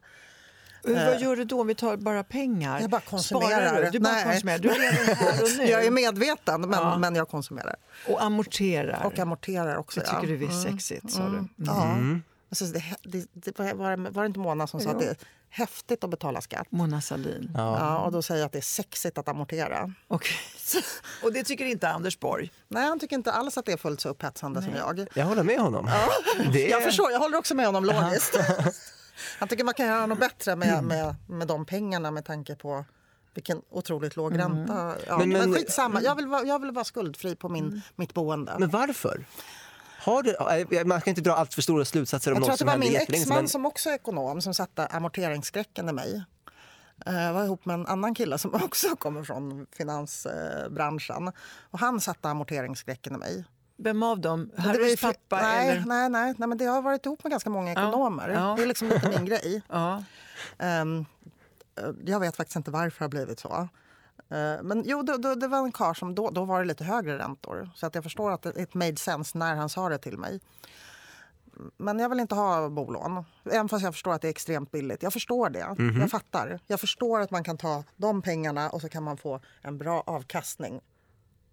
Hur, 0.84 0.94
vad 1.06 1.20
gör 1.20 1.36
du 1.36 1.44
då 1.44 1.60
om 1.60 1.66
vi 1.66 1.74
tar 1.74 1.96
bara 1.96 2.24
pengar? 2.24 2.80
Jag 2.80 2.90
bara 2.90 3.00
konsumerar. 3.00 3.66
Sparar 3.66 3.84
du? 3.84 3.90
Du 3.90 4.00
bara 4.00 4.12
Nej. 4.12 4.24
konsumerar. 4.24 4.58
Du 4.58 4.68
lever 4.68 5.14
här 5.14 5.42
och 5.42 5.48
nu 5.58 5.64
Jag 5.64 5.84
är 5.84 5.90
medveten, 5.90 6.60
men, 6.60 6.70
Ja. 6.72 6.98
men 6.98 7.14
jag 7.14 7.28
konsumerar. 7.28 7.76
och 8.08 8.22
amorterar. 8.22 9.06
Och 9.06 9.18
amorterar 9.18 9.76
också. 9.76 10.00
det 10.00 10.06
tycker 10.06 10.18
ja. 10.32 10.38
du 10.38 10.44
är 10.44 10.70
sexigt, 10.70 11.10
sa 11.12 11.22
du. 11.22 11.28
Mm. 11.28 11.48
Ja. 11.56 11.96
Alltså, 12.50 12.64
det, 12.64 12.84
det, 13.02 13.26
det, 13.32 13.58
var, 13.58 13.74
var 13.74 13.96
det- 13.96 14.10
det 14.20 14.26
inte 14.26 14.38
Mona 14.40 14.66
som 14.66 14.80
sa 14.80 14.90
att 14.90 14.98
det 14.98 15.06
är 15.06 15.16
häftigt 15.48 16.04
att 16.04 16.10
betala 16.10 16.40
skatt? 16.40 16.66
Mona 16.70 17.00
Sahlin. 17.00 17.50
Ja. 17.54 17.98
och 17.98 18.12
då 18.12 18.22
säger 18.22 18.40
jag 18.40 18.46
att 18.46 18.52
det 18.52 18.58
är 18.58 18.62
sexigt 18.62 19.18
att 19.18 19.28
amortera. 19.28 19.92
Okej. 20.08 20.36
Och 21.22 21.32
det 21.32 21.44
tycker 21.44 21.64
inte 21.64 21.88
Anders 21.88 22.20
Borg? 22.20 22.50
Nej, 22.68 22.84
han 22.88 22.98
tycker 23.00 23.16
inte 23.16 23.32
alls 23.32 23.58
att 23.58 23.66
det 23.66 23.72
är 23.72 23.76
fullt 23.76 24.00
så 24.00 24.08
upphetsande 24.08 24.62
som 24.62 24.74
jag. 24.74 25.08
Jag 25.14 25.24
håller 25.24 25.42
med 25.42 25.58
honom. 25.58 25.90
Det 26.52 26.66
är... 26.66 26.70
Jag 26.70 26.82
förstår, 26.82 27.10
jag 27.12 27.18
håller 27.18 27.38
också 27.38 27.54
med 27.54 27.66
honom 27.66 27.84
logiskt. 27.84 28.38
Han 29.38 29.48
tycker 29.48 29.64
man 29.64 29.74
kan 29.74 29.86
göra 29.86 30.06
något 30.06 30.18
bättre 30.20 30.56
med, 30.56 30.68
Mm. 30.68 30.84
med, 30.86 31.14
med 31.28 31.48
de 31.48 31.64
pengarna 31.66 32.10
med 32.10 32.24
tanke 32.24 32.54
på 32.56 32.84
vilken 33.34 33.62
otroligt 33.70 34.16
låg 34.16 34.38
ränta. 34.38 34.94
Ja, 35.06 35.18
Men- 35.18 35.28
men, 35.28 35.38
men- 35.50 35.54
skitsamma, 35.54 36.00
jag 36.02 36.14
vill, 36.14 36.28
jag 36.48 36.58
vill 36.58 36.70
vara 36.70 36.84
skuldfri 36.84 37.36
på 37.36 37.48
min, 37.48 37.82
mitt 37.96 38.14
boende. 38.14 38.56
Men 38.58 38.70
varför? 38.70 39.24
Du, 40.24 40.30
eh, 40.78 40.84
man 40.84 41.00
ska 41.00 41.10
inte 41.10 41.22
dra 41.22 41.32
allt 41.34 41.54
för 41.54 41.62
stora 41.62 41.84
slutsatser 41.84 42.30
om 42.32 42.34
jag 42.36 42.42
tror 42.44 42.48
något 42.48 42.52
att 42.52 42.58
det 42.58 42.58
som 42.58 42.66
var 42.66 42.72
hände 42.72 42.86
min 43.08 43.20
exman 43.20 43.38
sedan. 43.38 43.48
som 43.48 43.66
också 43.66 43.90
är 43.90 43.94
ekonom 43.94 44.40
som 44.42 44.54
satte 44.54 44.86
amorteringsskräcken 44.86 45.88
i 45.88 45.92
mig. 45.92 46.24
Eh, 47.06 47.14
Jag 47.22 47.32
var 47.34 47.44
ihop 47.44 47.64
med 47.64 47.74
en 47.74 47.86
annan 47.86 48.14
kille 48.14 48.38
som 48.38 48.54
också 48.64 48.96
kommer 48.96 49.24
från 49.24 49.66
finansbranschen. 49.76 51.32
Och 51.70 51.78
han 51.78 52.00
satte 52.00 52.28
amorteringsskräcken 52.28 53.14
i 53.14 53.18
mig. 53.18 53.44
Vem 53.76 54.02
av 54.02 54.20
dem? 54.20 54.50
Det 54.56 54.62
var 54.62 54.74
ju 54.74 54.80
Harrys 54.80 55.00
pappa 55.00 55.42
nej, 55.42 55.68
eller? 55.68 55.84
nej, 55.86 56.08
nej, 56.08 56.34
nej, 56.38 56.48
men 56.48 56.58
det 56.58 56.64
har 56.64 56.82
varit 56.82 57.06
ihop 57.06 57.24
med 57.24 57.30
ganska 57.30 57.50
många 57.50 57.72
ekonomer. 57.72 58.28
ja. 58.28 58.54
Det 58.56 58.62
är 58.62 58.66
liksom 58.66 58.88
lite 58.88 59.08
min 59.08 59.24
grej. 59.30 59.62
Ja. 59.68 60.04
Eh, 60.58 60.84
jag 62.04 62.20
vet 62.20 62.36
faktiskt 62.36 62.56
inte 62.56 62.70
varför 62.70 62.98
det 62.98 63.04
har 63.04 63.08
blivit 63.08 63.40
så. 63.40 63.68
Eh, 64.28 64.62
men 64.62 64.82
jo, 64.86 65.02
då, 65.02 65.16
då, 65.16 65.34
det 65.34 65.48
var 65.48 65.58
en 65.58 65.72
karl 65.72 65.94
som 65.94 66.14
då, 66.14 66.30
då 66.30 66.44
var 66.44 66.60
det 66.60 66.66
lite 66.68 66.84
högre 66.84 67.18
räntor. 67.18 67.70
Så 67.74 67.86
att 67.86 67.94
jag 67.94 68.04
förstår 68.04 68.30
att 68.32 68.42
det 68.42 68.56
it 68.56 68.74
made 68.74 68.96
sense 68.96 69.38
när 69.38 69.54
han 69.54 69.68
sa 69.68 69.88
det 69.88 69.98
till 69.98 70.18
mig. 70.18 70.40
Men 71.76 71.98
jag 71.98 72.08
vill 72.08 72.20
inte 72.20 72.34
ha 72.34 72.68
bolån, 72.68 73.24
även 73.44 73.68
fast 73.68 73.84
jag 73.84 73.94
förstår 73.94 74.12
att 74.12 74.22
det 74.22 74.28
är 74.28 74.30
extremt 74.30 74.70
billigt. 74.70 75.02
Jag 75.02 75.12
förstår 75.12 75.50
det. 75.50 75.74
Jag 76.00 76.10
fattar. 76.10 76.60
Jag 76.66 76.80
förstår 76.80 77.20
att 77.20 77.30
man 77.30 77.44
kan 77.44 77.58
ta 77.58 77.84
de 77.96 78.22
pengarna 78.22 78.70
och 78.70 78.80
så 78.80 78.88
kan 78.88 79.02
man 79.02 79.16
få 79.16 79.40
en 79.62 79.78
bra 79.78 80.02
avkastning 80.06 80.80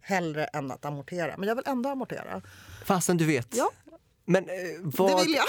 hellre 0.01 0.45
än 0.45 0.71
att 0.71 0.85
amortera. 0.85 1.37
Men 1.37 1.47
jag 1.49 1.55
vill 1.55 1.65
ändå 1.67 1.89
amortera. 1.89 2.41
Fastän 2.85 3.17
du 3.17 3.25
vet. 3.25 3.47
Ja, 3.51 3.69
Men, 4.25 4.43
eh, 4.49 4.55
vad, 4.81 5.17
det 5.17 5.23
vill 5.23 5.33
jag. 5.33 5.45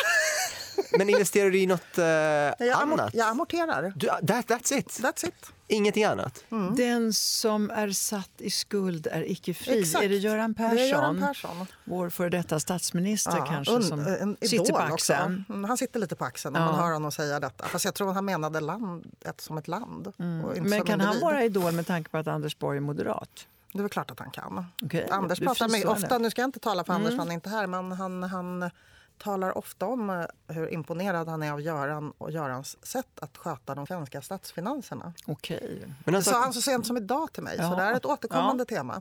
men 0.99 1.09
investerar 1.11 1.50
du 1.50 1.59
i 1.61 1.66
något 1.66 1.99
eh, 1.99 2.04
Jag, 2.04 2.61
amor- 2.61 2.92
annat? 3.00 3.14
jag 3.14 3.28
amorterar. 3.28 3.92
Du, 3.97 4.06
that, 4.06 4.26
that's 4.47 4.75
it? 4.78 4.88
That's 5.00 5.26
it. 5.26 5.35
Ingenting 5.68 6.04
annat? 6.04 6.44
Den 6.76 7.12
som 7.12 7.71
är 7.71 7.90
satt 7.90 8.30
i 8.38 8.50
skuld 8.50 9.06
är 9.06 9.30
icke 9.30 9.54
fri. 9.54 9.80
Exakt. 9.80 10.04
Är 10.04 10.09
det 10.09 10.16
Göran 10.16 10.54
Persson? 10.54 10.76
Det 10.76 10.82
är 10.82 10.87
Göran 10.88 11.21
Persson. 11.21 11.66
Vår 11.85 12.11
före 12.11 12.28
detta 12.28 12.61
statsminister 12.61 13.37
Ja, 13.37 13.44
kanske 13.47 13.82
som 13.82 14.00
en 14.00 14.37
idol 14.40 14.49
sitter 14.49 14.73
på 14.73 14.78
också. 14.94 15.12
axeln. 15.12 15.44
Mm, 15.49 15.64
Han 15.64 15.76
sitter 15.76 16.00
lite 16.00 16.16
på 16.16 16.25
axeln 16.25 16.52
när 16.52 16.61
Ja. 16.61 16.66
man 16.66 16.75
hör 16.80 16.92
honom 16.92 17.12
säga 17.12 17.40
detta. 17.40 17.64
Fast 17.64 17.85
jag 17.85 17.94
tror 17.94 18.09
att 18.09 18.14
han 18.14 18.25
menade 18.25 18.61
land, 18.61 19.04
ett 19.25 19.40
som 19.40 19.59
ett 19.59 19.68
land. 19.68 20.06
och 20.06 20.56
inte 20.56 20.61
Men 20.68 20.78
som 20.78 20.87
kan 20.87 21.00
han 21.00 21.09
individ. 21.09 21.23
vara 21.25 21.44
idol 21.44 21.73
med 21.73 21.87
tanke 21.87 22.11
på 22.11 22.18
att 22.18 22.26
Anders 22.26 22.59
Borg 22.59 22.76
är 22.76 22.80
moderat? 22.80 23.47
Det 23.73 23.79
är 23.79 23.83
väl 23.83 23.91
klart 23.91 24.11
att 24.11 24.19
han 24.19 24.31
kan. 24.31 24.67
Okej, 24.83 25.09
Anders 25.11 25.38
pratar 25.38 25.69
fristående. 25.69 25.88
ofta, 26.05 26.19
nu 26.19 26.31
ska 26.31 26.41
jag 26.43 26.49
inte 26.49 26.61
tala 26.61 26.85
för 26.85 26.93
Anders 26.93 27.09
Mm. 27.12 27.17
för 27.17 27.23
han 27.23 27.31
är 27.31 27.35
inte 27.35 27.50
här, 27.50 27.67
men 27.67 27.93
han, 27.93 28.23
han 28.23 28.71
talar 29.19 29.59
ofta 29.59 29.87
om 29.87 30.11
eh, 30.11 30.25
hur 30.49 30.73
imponerad 30.73 31.29
han 31.29 31.43
är 31.43 31.52
av 31.52 31.61
Göran 31.61 32.12
och 32.19 32.31
Görans 32.31 32.87
sätt 32.87 33.07
att 33.21 33.37
sköta 33.37 33.75
de 33.75 33.87
svenska 33.87 34.23
statsfinanserna. 34.23 35.12
Okej. 35.26 35.79
Men, 36.05 36.14
en 36.14 36.21
Det 36.21 36.23
sa 36.25 36.41
han 36.41 36.52
så 36.52 36.61
sent 36.62 36.87
som 36.87 36.97
idag 36.97 37.33
till 37.33 37.43
mig, 37.43 37.57
så 37.57 37.62
Ja. 37.62 37.75
det 37.76 37.83
är 37.83 37.93
ett 37.95 38.05
återkommande 38.05 38.64
Ja. 38.69 38.76
tema. 38.76 39.00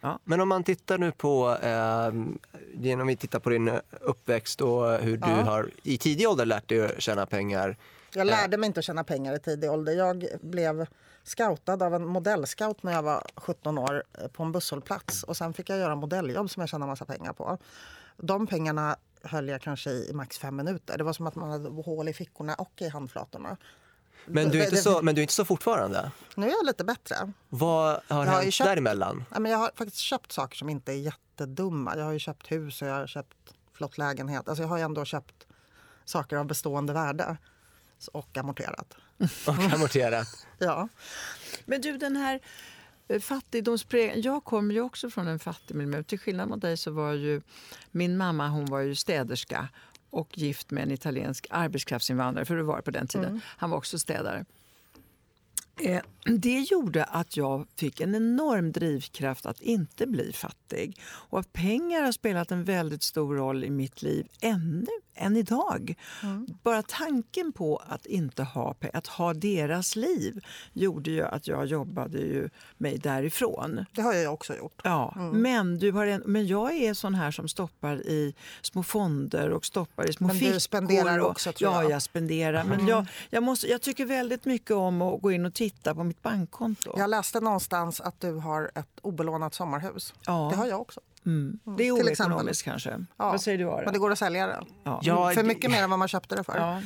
Ja. 0.00 0.18
men 0.24 0.40
om 0.40 0.48
man 0.48 0.64
tittar 0.64 0.98
nu 0.98 1.12
på, 1.12 1.56
eh, 1.62 2.12
genom 2.74 3.06
vi 3.06 3.16
tittar 3.16 3.38
på 3.38 3.50
din 3.50 3.70
uppväxt 4.00 4.60
och 4.60 4.92
hur 4.98 5.16
du 5.16 5.28
Ja. 5.30 5.42
har 5.42 5.70
i 5.82 5.98
tidig 5.98 6.28
ålder 6.28 6.44
lärt 6.46 6.68
dig 6.68 6.84
att 6.84 7.02
tjäna 7.02 7.26
pengar. 7.26 7.76
Jag 8.16 8.26
lärde 8.26 8.56
mig 8.56 8.66
inte 8.66 8.80
att 8.80 8.84
tjäna 8.84 9.04
pengar 9.04 9.34
i 9.34 9.38
tidig 9.38 9.70
ålder. 9.70 9.92
Jag 9.92 10.26
blev 10.42 10.86
scoutad 11.24 11.84
av 11.86 11.94
en 11.94 12.06
modellscout 12.06 12.82
när 12.82 12.92
jag 12.92 13.02
var 13.02 13.22
17 13.36 13.78
år 13.78 14.04
eh, 14.20 14.28
på 14.28 14.42
en 14.42 14.52
busshållplats. 14.52 15.22
Och 15.22 15.36
sen 15.36 15.54
fick 15.54 15.70
jag 15.70 15.78
göra 15.78 15.96
modelljobb 15.96 16.50
som 16.50 16.60
jag 16.60 16.68
tjänade 16.68 16.90
massa 16.92 17.04
pengar 17.04 17.32
på. 17.32 17.58
De 18.16 18.46
pengarna 18.46 18.96
höll 19.22 19.48
jag 19.48 19.60
kanske 19.62 19.90
i 19.90 20.10
max 20.14 20.38
fem 20.38 20.56
minuter. 20.56 20.98
Det 20.98 21.04
var 21.04 21.12
som 21.12 21.26
att 21.26 21.34
man 21.34 21.50
hade 21.50 21.68
hål 21.82 22.08
i 22.08 22.12
fickorna 22.12 22.54
och 22.54 22.72
i 22.76 22.88
handflatorna. 22.88 23.56
Men 24.26 24.48
du 24.48 24.60
är 24.60 24.64
inte 24.64 24.76
så, 24.76 25.02
men 25.02 25.14
du 25.14 25.20
är 25.20 25.22
inte 25.22 25.34
så 25.34 25.44
fortfarande? 25.44 26.10
Nu 26.34 26.46
är 26.46 26.50
jag 26.50 26.66
lite 26.66 26.84
bättre. 26.84 27.32
Vad 27.48 28.00
har 28.08 28.24
Jag 28.24 28.32
har 28.32 28.42
hänt 28.42 28.54
köpt- 28.54 28.68
däremellan? 28.68 29.24
Ja, 29.32 29.40
men 29.40 29.52
jag 29.52 29.58
har 29.58 29.70
faktiskt 29.74 29.96
köpt 29.96 30.32
saker 30.32 30.56
som 30.56 30.68
inte 30.68 30.92
är 30.92 30.96
jättedumma. 30.96 31.96
Jag 31.96 32.04
har 32.04 32.12
ju 32.12 32.18
köpt 32.18 32.52
hus 32.52 32.82
och 32.82 32.88
jag 32.88 32.94
har 32.94 33.06
köpt 33.06 33.36
flott 33.72 33.98
lägenhet. 33.98 34.48
Alltså 34.48 34.62
jag 34.62 34.68
har 34.68 34.76
ju 34.78 34.82
ändå 34.82 35.04
köpt 35.04 35.46
saker 36.04 36.36
av 36.36 36.46
bestående 36.46 36.92
värde. 36.92 37.36
Och 38.12 38.36
amorterat. 38.36 38.96
Och 39.46 39.72
amorterat? 39.74 40.46
Ja. 40.58 40.88
Men 41.64 41.80
du, 41.80 41.98
den 41.98 42.16
här 42.16 42.40
eh, 43.08 43.20
fattigdomsprägeln... 43.20 44.22
Jag 44.22 44.44
kommer 44.44 44.74
ju 44.74 44.80
också 44.80 45.10
från 45.10 45.28
en 45.28 45.38
fattig 45.38 45.74
miljö. 45.74 46.02
Till 46.02 46.18
skillnad 46.18 46.48
mot 46.48 46.60
dig 46.60 46.76
så 46.76 46.90
var 46.90 47.12
ju 47.12 47.42
min 47.90 48.16
mamma 48.16 48.48
hon 48.48 48.66
var 48.66 48.80
ju 48.80 48.94
städerska 48.94 49.68
och 50.10 50.38
gift 50.38 50.70
med 50.70 50.82
en 50.82 50.90
italiensk 50.90 51.46
arbetskraftsinvandrare, 51.50 52.44
för 52.44 52.56
det 52.56 52.62
var 52.62 52.80
på 52.80 52.90
den 52.90 53.06
tiden. 53.06 53.40
Han 53.44 53.70
var 53.70 53.78
också 53.78 53.98
städare. 53.98 54.44
Eh, 55.80 56.00
Det 56.28 56.60
gjorde 56.60 57.04
att 57.04 57.36
jag 57.36 57.66
fick 57.76 58.00
en 58.00 58.14
enorm 58.14 58.72
drivkraft 58.72 59.46
att 59.46 59.60
inte 59.60 60.06
bli 60.06 60.32
fattig. 60.32 61.00
Och 61.06 61.40
att 61.40 61.52
pengar 61.52 62.02
har 62.02 62.12
spelat 62.12 62.50
en 62.50 62.64
väldigt 62.64 63.02
stor 63.02 63.36
roll 63.36 63.64
i 63.64 63.70
mitt 63.70 64.02
liv 64.02 64.26
ännu, 64.40 64.86
än 65.14 65.36
idag. 65.36 65.94
Bara 66.62 66.82
tanken 66.82 67.52
på 67.52 67.82
att 67.88 68.06
inte 68.06 68.42
ha 68.42 68.74
att 68.92 69.06
ha 69.06 69.34
deras 69.34 69.96
liv 69.96 70.44
gjorde 70.72 71.10
ju 71.10 71.22
att 71.22 71.46
jag 71.48 71.66
jobbade 71.66 72.18
ju 72.18 72.48
mig 72.78 72.98
därifrån. 72.98 73.84
Det 73.92 74.02
har 74.02 74.14
jag 74.14 74.34
också 74.34 74.56
gjort. 74.56 74.80
Ja, 74.84 75.14
men, 75.32 75.78
du 75.78 75.92
har 75.92 76.06
en, 76.06 76.22
men 76.26 76.46
jag 76.46 76.74
är 76.74 76.94
sån 76.94 77.14
här 77.14 77.30
som 77.30 77.48
stoppar 77.48 77.96
i 78.06 78.34
små 78.62 78.82
fonder 78.82 79.50
och 79.50 79.64
stoppar 79.64 80.10
i 80.10 80.12
små 80.12 80.26
Men 80.26 80.36
du 80.36 80.44
fickor. 80.44 80.58
spenderar 80.58 81.18
och, 81.18 81.30
också, 81.30 81.52
tror 81.52 81.72
ja, 81.72 81.82
jag. 81.82 81.90
jag 81.90 82.02
spenderar. 82.02 82.64
Men 82.64 82.86
jag, 82.86 83.06
jag, 83.30 83.42
måste, 83.42 83.66
jag 83.66 83.82
tycker 83.82 84.04
väldigt 84.06 84.44
mycket 84.44 84.70
om 84.70 85.02
att 85.02 85.22
gå 85.22 85.32
in 85.32 85.46
och 85.46 85.54
titta 85.54 85.65
på 85.94 86.04
mitt 86.04 86.22
bankkonto. 86.22 86.94
Jag 86.98 87.10
läste 87.10 87.40
någonstans 87.40 88.00
att 88.00 88.20
du 88.20 88.32
har 88.34 88.70
ett 88.74 88.98
obelånat 89.02 89.54
sommarhus. 89.54 90.14
Ja. 90.26 90.48
Det 90.52 90.56
har 90.56 90.66
jag 90.66 90.80
också. 90.80 91.00
Mm. 91.26 91.58
Det 91.78 91.84
är 91.84 91.92
oekonomiskt 91.92 92.62
kanske. 92.64 92.90
Ja. 93.16 93.30
Vad 93.30 93.40
säger 93.40 93.58
du 93.58 93.64
Ara? 93.70 93.84
Men 93.84 93.92
det 93.92 93.98
går 93.98 94.12
att 94.12 94.18
sälja 94.18 94.46
det. 94.46 94.60
Ja. 94.84 95.00
Ja, 95.02 95.28
För 95.30 95.42
det- 95.42 95.48
mycket 95.48 95.70
mer 95.70 95.82
än 95.82 95.90
vad 95.90 95.98
man 95.98 96.08
köpte 96.08 96.36
det 96.36 96.44
för. 96.44 96.56
Ja. 96.58 96.82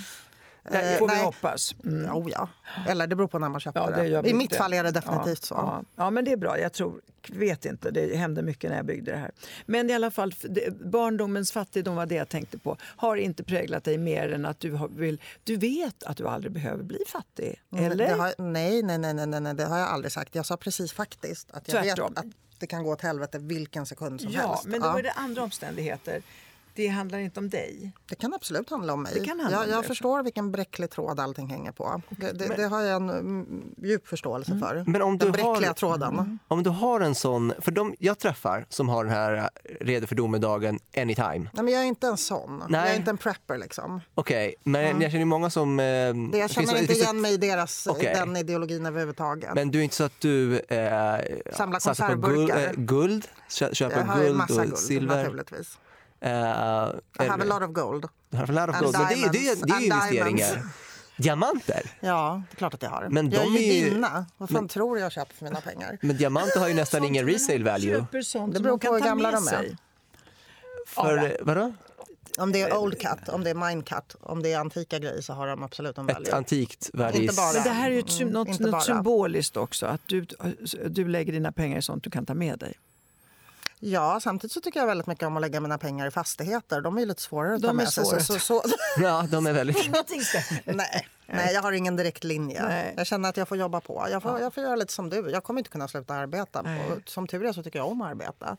Eh, 0.65 0.73
Det 0.73 0.97
får 0.99 1.09
vi 1.09 1.15
nej. 1.15 1.25
hoppas. 1.25 1.75
Mm. 1.85 2.17
Oh, 2.17 2.31
ja. 2.31 2.49
Eller 2.89 3.07
det 3.07 3.17
beror 3.17 3.29
på 3.29 3.39
när 3.39 3.49
man 3.49 3.61
köpte 3.61 3.81
Ja, 3.81 3.91
det 3.91 4.23
det. 4.23 4.29
I 4.29 4.35
mitt 4.35 4.51
det. 4.51 4.57
fall 4.57 4.73
är 4.73 4.85
det 4.85 4.91
definitivt 4.91 5.39
ja, 5.43 5.47
så. 5.47 5.55
Ja. 5.55 5.83
ja, 5.97 6.11
men 6.11 6.25
det 6.25 6.33
är 6.33 6.37
bra. 6.37 6.59
Jag 6.59 6.73
tror, 6.73 7.01
vet 7.29 7.65
inte, 7.65 7.91
det 7.91 8.17
hände 8.17 8.43
mycket 8.43 8.71
när 8.71 8.77
jag 8.77 8.87
byggde 8.87 9.11
det 9.13 9.17
här. 9.19 9.31
Men 9.67 9.91
i 9.91 9.95
alla 9.95 10.11
fall, 10.11 10.35
det, 10.43 10.71
barndomens 10.81 11.53
fattigdom 11.53 11.97
var 11.97 12.07
det 12.07 12.15
jag 12.15 12.29
tänkte 12.29 12.59
på. 12.59 12.77
Har 12.83 13.17
inte 13.17 13.45
präglat 13.45 13.85
dig 13.85 13.99
mer 13.99 14.33
än 14.33 14.47
att 14.47 14.61
du, 14.61 14.73
har, 14.73 14.89
vill, 14.89 15.21
du 15.45 15.57
vet 15.57 16.03
att 16.03 16.17
du 16.17 16.29
aldrig 16.29 16.53
behöver 16.53 16.83
bli 16.85 16.99
fattig? 17.07 17.61
Mm, 17.73 17.85
Eller? 17.85 18.09
Det 18.09 18.15
har, 18.15 18.35
nej, 18.39 18.83
nej, 18.83 18.99
nej, 18.99 19.15
nej, 19.27 19.41
nej, 19.41 19.55
det 19.55 19.65
har 19.65 19.79
jag 19.79 19.89
aldrig 19.89 20.13
sagt. 20.13 20.35
Jag 20.35 20.47
sa 20.47 20.57
precis 20.57 20.93
faktiskt 20.93 21.51
att 21.51 21.73
jag 21.73 21.85
Tvärtom. 21.85 22.09
vet 22.15 22.19
att 22.19 22.27
det 22.59 22.67
kan 22.67 22.83
gå 22.83 22.93
åt 22.93 23.01
helvete 23.03 23.39
vilken 23.39 23.87
sekund 23.87 24.21
som 24.21 24.31
ja, 24.33 24.49
helst. 24.49 24.65
men 24.67 24.81
då 24.81 24.89
är 24.89 25.03
det 25.03 25.13
andra 25.13 25.43
omständigheter. 25.43 26.23
Det 26.75 26.87
handlar 26.89 27.19
inte 27.19 27.41
om 27.41 27.49
dig. 27.49 27.93
Det 28.09 28.15
kan 28.15 28.35
absolut 28.35 28.71
handla 28.71 28.93
om 28.93 29.03
mig. 29.03 29.13
Det 29.15 29.25
kan 29.25 29.41
handla 29.41 29.67
jag 29.67 29.69
jag 29.77 29.85
förstår 29.85 30.23
vilken 30.23 30.53
bräcklig 30.53 30.91
tråd 30.91 31.21
allting 31.21 31.47
hänger 31.51 31.73
på. 31.73 32.03
Det, 32.11 32.33
det, 32.33 32.57
det 32.57 32.65
har 32.67 32.81
jag 32.83 32.97
en 32.97 33.11
mm, 33.11 33.63
djup 33.83 34.09
förståelse 34.09 34.59
för. 34.59 34.85
Men 34.87 35.03
om 35.03 35.19
den 35.19 35.33
du 35.33 35.43
har- 35.43 35.51
bräckliga 35.53 35.75
tråden. 35.75 36.39
Om 36.49 36.63
du 36.63 36.71
har 36.71 37.01
en 37.01 37.15
sån, 37.15 37.53
för 37.59 37.71
de 37.71 37.95
jag 37.99 38.19
träffar 38.19 38.67
som 38.69 38.89
har 38.89 39.05
den 39.05 39.13
här 39.13 39.37
eh, 39.37 39.47
redo 39.81 40.07
för 40.07 40.15
domedagen 40.15 40.79
anytime. 40.97 41.51
Nej, 41.53 41.65
men 41.65 41.69
jag 41.69 41.83
är 41.83 41.87
inte 41.87 42.07
en 42.07 42.17
sån. 42.17 42.63
Nej. 42.69 42.81
Jag 42.81 42.91
är 42.91 42.97
inte 42.97 43.11
en 43.11 43.19
prepper. 43.19 43.59
Liksom. 43.59 44.01
Okej, 44.15 44.55
men 44.65 45.01
jag 45.01 45.13
känner 45.13 45.25
många 45.25 45.51
som... 45.51 45.81
Eh, 45.81 45.85
Det 45.85 45.91
jag 46.39 46.51
finns- 46.51 46.53
känner 46.53 46.61
inte 46.61 46.77
finns 46.79 46.91
ett- 46.91 46.97
igen 46.97 47.21
mig 47.21 47.33
i 47.35 47.37
deras, 47.37 47.87
Okej. 47.87 48.13
den 48.15 48.37
ideologin 48.37 48.87
överhuvudtaget. 48.87 49.55
Men 49.55 49.71
du 49.71 49.79
är 49.79 49.83
inte 49.83 49.97
så 49.97 50.05
att 50.05 50.21
du 50.21 50.59
eh, 50.59 51.21
Samlar 51.53 51.79
satsar 51.81 52.09
på 52.09 52.15
guld, 52.15 52.51
konservburkar. 52.51 52.65
eh, 52.71 52.73
guld 52.85 53.29
kö- 53.59 53.75
köper 53.75 53.97
jag 53.99 54.05
har 54.07 54.19
ju 54.21 54.25
guld 54.27 54.37
massa 54.39 54.55
och 54.55 54.67
guld 54.67 54.79
silver? 54.79 55.17
naturligtvis. 55.17 55.79
Eh, 56.21 56.31
I 56.31 57.29
have 57.29 57.43
a 57.43 57.61
lot 57.61 57.63
of 57.69 57.75
gold. 57.75 58.07
Du 58.31 58.37
har 58.37 58.45
a 58.45 58.67
lot 58.67 58.69
of 58.69 58.75
And 58.77 58.85
gold. 58.85 58.97
Men 58.99 59.09
det, 59.09 59.15
är- 59.15 59.33
det, 59.33 59.49
är- 59.49 59.67
det 59.67 59.73
är 59.73 59.81
ju 59.81 59.89
diamonds. 59.89 60.13
Investeringar. 60.13 60.47
diamonds. 60.55 60.75
Diamanter? 61.17 61.83
Ja, 62.01 62.43
det 62.51 62.55
är 62.55 62.57
klart 62.57 62.75
att 62.75 62.83
jag 62.83 62.91
har. 62.91 63.09
Men 63.09 63.31
jag 63.31 63.43
de 63.45 63.55
är 63.57 63.59
är 63.59 63.63
ju- 63.63 63.73
judinna. 63.73 64.27
Vad 64.39 64.51
fan 64.51 64.69
tror 64.69 64.95
du 64.97 65.01
jag 65.03 65.13
köper 65.13 65.35
för 65.35 65.45
mina 65.45 65.61
pengar? 65.61 65.99
Men 66.03 66.17
diamanter 66.17 66.61
har 66.61 66.69
ju 66.69 66.75
nästan 66.75 67.05
ingen 67.05 67.27
resale 67.27 67.65
value. 67.65 67.99
Köper 68.01 68.23
sånt 68.23 68.55
Det 68.55 68.61
beror 68.61 68.79
på 68.79 68.93
hur 68.95 69.01
gamla 69.01 69.31
med 69.31 69.43
de 69.43 69.49
är. 69.57 69.77
För, 70.87 71.25
eh, 71.25 71.31
vadå? 71.41 71.73
Om 72.39 72.53
det 72.53 72.63
är 72.63 72.77
old 72.77 72.99
cut, 73.01 73.29
om 73.29 73.45
det 73.45 73.51
är 73.51 73.55
mine 73.69 73.83
cut, 73.83 74.17
om 74.21 74.43
det 74.43 74.53
är 74.53 74.59
antika 74.59 74.99
grejer 74.99 75.21
så 75.21 75.33
har 75.33 75.47
de 75.47 75.63
absolut 75.63 75.99
en 75.99 76.09
Ett 76.11 76.15
value. 76.17 76.35
antikt 76.35 76.91
värde 76.93 77.19
i- 77.19 77.23
Inte 77.23 77.35
bara. 77.37 77.53
Men 77.53 77.63
det 77.63 77.71
här 77.71 77.91
är 77.91 77.95
ju 77.95 77.99
ett, 77.99 78.21
Mm, 78.21 78.33
något, 78.33 78.59
något 78.61 78.85
symboliskt 78.85 79.57
också. 79.57 79.87
Att 79.87 80.01
du, 80.07 80.27
du 80.89 81.09
lägger 81.09 81.33
dina 81.33 81.53
pengar 81.53 81.79
i 81.79 81.83
sånt 81.83 82.05
du 82.05 82.11
kan 82.11 82.27
ta 82.27 82.35
med 82.35 82.59
dig. 82.59 82.75
Ja, 83.83 84.21
samtidigt 84.23 84.53
så 84.53 84.61
tycker 84.61 84.81
jag 84.81 84.87
väldigt 84.87 85.07
mycket 85.07 85.27
om 85.27 85.37
att 85.37 85.41
lägga 85.41 85.61
mina 85.61 85.79
pengar 85.79 86.07
i 86.07 86.11
fastigheter. 86.11 86.81
De 86.81 86.99
är 86.99 87.07
lite 87.07 87.23
svårare 87.23 87.55
att 87.55 87.61
De 87.63 87.67
ta 87.67 87.71
är 87.71 87.75
med 87.75 87.89
sig. 87.89 88.05
Så, 88.05 88.21
så, 88.21 88.39
så, 88.39 88.63
Ja, 89.03 89.27
de 89.31 89.47
är 89.47 89.53
väldigt... 89.53 89.91
Nej, 90.65 91.07
nej, 91.27 91.55
jag 91.55 91.63
har 91.63 91.73
ingen 91.73 91.97
direkt 91.97 92.25
linje. 92.25 92.63
Nej. 92.63 92.95
Jag 92.97 93.07
känner 93.07 93.29
att 93.29 93.37
jag 93.37 93.49
får 93.49 93.57
jobba 93.57 93.81
på. 93.81 94.07
Jag 94.11 94.23
får, 94.23 94.41
jag 94.41 94.55
får 94.55 94.63
göra 94.63 94.77
lite 94.77 94.93
som 94.93 95.11
du. 95.11 95.31
Jag 95.31 95.45
kommer 95.45 95.61
inte 95.61 95.71
kunna 95.71 95.89
sluta 95.89 96.15
arbeta. 96.15 96.61
Och 96.61 97.09
som 97.11 97.27
tur 97.27 97.45
är 97.47 97.53
så 97.53 97.63
tycker 97.63 97.79
jag 97.79 97.89
om 97.89 98.03
att 98.03 98.11
arbeta. 98.11 98.57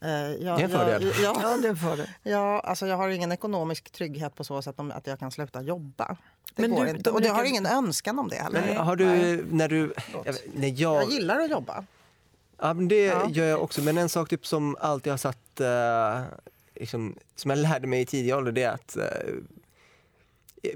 Eh, 0.00 0.10
Jag, 0.10 0.38
Det 0.40 0.62
är 0.62 0.64
en 0.64 0.70
fördel. 0.70 1.02
Jag, 1.02 1.14
ja, 1.22 1.40
Ja, 1.42 1.56
det 1.68 1.76
får 1.76 1.96
du. 1.96 2.06
ja, 2.30 2.60
alltså 2.60 2.86
jag 2.86 2.96
har 2.96 3.08
ingen 3.08 3.32
ekonomisk 3.32 3.90
trygghet 3.90 4.34
på 4.34 4.44
så 4.44 4.62
sätt 4.62 4.74
att 4.78 5.06
jag 5.06 5.18
kan 5.18 5.30
sluta 5.30 5.62
jobba. 5.62 6.16
Det 6.54 6.62
Men 6.62 6.70
går 6.76 6.84
du- 6.84 6.90
inte. 6.90 7.10
Och 7.10 7.22
jag 7.22 7.34
har 7.34 7.44
ingen 7.44 7.66
önskan 7.66 8.18
om 8.18 8.28
det 8.28 8.36
heller. 8.36 8.62
Men 8.66 8.76
har 8.76 8.96
du, 8.96 9.06
när 9.50 9.68
du... 9.68 9.94
Jag, 10.24 10.34
när 10.54 10.68
jag, 10.82 11.02
Jag 11.02 11.10
gillar 11.10 11.40
att 11.40 11.50
jobba. 11.50 11.84
Ja, 12.60 12.74
men 12.74 12.88
det 12.88 13.04
Ja. 13.04 13.28
gör 13.30 13.46
jag 13.46 13.62
också. 13.62 13.82
Men 13.82 13.98
en 13.98 14.08
sak 14.08 14.28
typ 14.28 14.46
som 14.46 14.76
alltid 14.80 15.12
har 15.12 15.16
satt, 15.18 15.60
eh, 15.60 16.22
liksom, 16.74 17.14
som 17.36 17.50
jag 17.50 17.58
lärde 17.58 17.86
mig 17.86 18.00
i 18.00 18.06
tidig 18.06 18.34
ålder, 18.34 18.52
det 18.52 18.62
är 18.62 18.70
att 18.72 18.96
eh, 18.96 19.04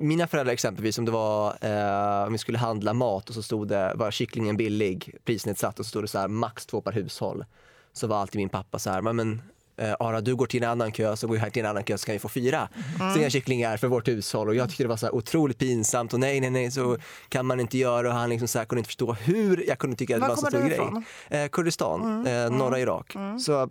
mina 0.00 0.26
föräldrar 0.26 0.52
exempelvis, 0.52 0.98
om 0.98 1.04
det 1.04 1.10
var, 1.10 1.56
eh, 1.60 2.26
om 2.26 2.32
vi 2.32 2.38
skulle 2.38 2.58
handla 2.58 2.94
mat 2.94 3.28
och 3.28 3.34
så 3.34 3.42
stod 3.42 3.68
det, 3.68 3.92
var 3.94 4.10
kycklingen 4.10 4.56
billig, 4.56 5.14
prisnedsatt 5.24 5.78
och 5.78 5.84
så 5.86 5.88
stod 5.88 6.04
det 6.04 6.08
så 6.08 6.18
här 6.18 6.28
max 6.28 6.66
två 6.66 6.80
per 6.80 6.92
hushåll. 6.92 7.44
Så 7.92 8.06
var 8.06 8.16
alltid 8.16 8.38
min 8.40 8.48
pappa 8.48 8.78
så 8.78 8.90
här, 8.90 9.02
men, 9.02 9.42
eh, 9.82 9.94
Ara 10.00 10.20
du 10.20 10.36
går 10.36 10.46
till 10.46 10.62
en 10.62 10.70
annan 10.70 10.92
kö 10.92 11.16
så 11.16 11.26
går 11.26 11.36
jag 11.36 11.42
här 11.42 11.50
till 11.50 11.64
en 11.64 11.70
annan 11.70 11.84
kö 11.84 11.98
så 11.98 12.06
kan 12.06 12.12
vi 12.12 12.18
få 12.18 12.28
fyra 12.28 12.68
mm. 13.00 13.30
kycklingar 13.30 13.76
för 13.76 13.88
vårt 13.88 14.08
hushåll. 14.08 14.48
Och 14.48 14.54
jag 14.54 14.68
tyckte 14.68 14.84
det 14.84 14.88
var 14.88 14.96
så 14.96 15.10
otroligt 15.10 15.58
pinsamt 15.58 16.12
och 16.12 16.20
nej 16.20 16.40
nej 16.40 16.50
nej 16.50 16.70
så 16.70 16.96
kan 17.28 17.46
man 17.46 17.60
inte 17.60 17.78
göra 17.78 18.08
och 18.08 18.14
han 18.14 18.30
liksom 18.30 18.48
så 18.48 18.58
här 18.58 18.66
kunde 18.66 18.80
inte 18.80 18.88
förstå 18.88 19.12
hur 19.12 19.68
jag 19.68 19.78
kunde 19.78 19.96
tycka 19.96 20.14
att 20.14 20.20
det 20.20 20.26
Var 20.26 20.34
en 20.34 20.40
så 20.40 20.46
stor 20.46 20.60
grej. 20.60 21.42
Eh, 21.42 21.48
Kurdistan, 21.48 22.26
eh, 22.26 22.50
norra 22.50 22.80
Irak. 22.80 23.16
Så, 23.40 23.62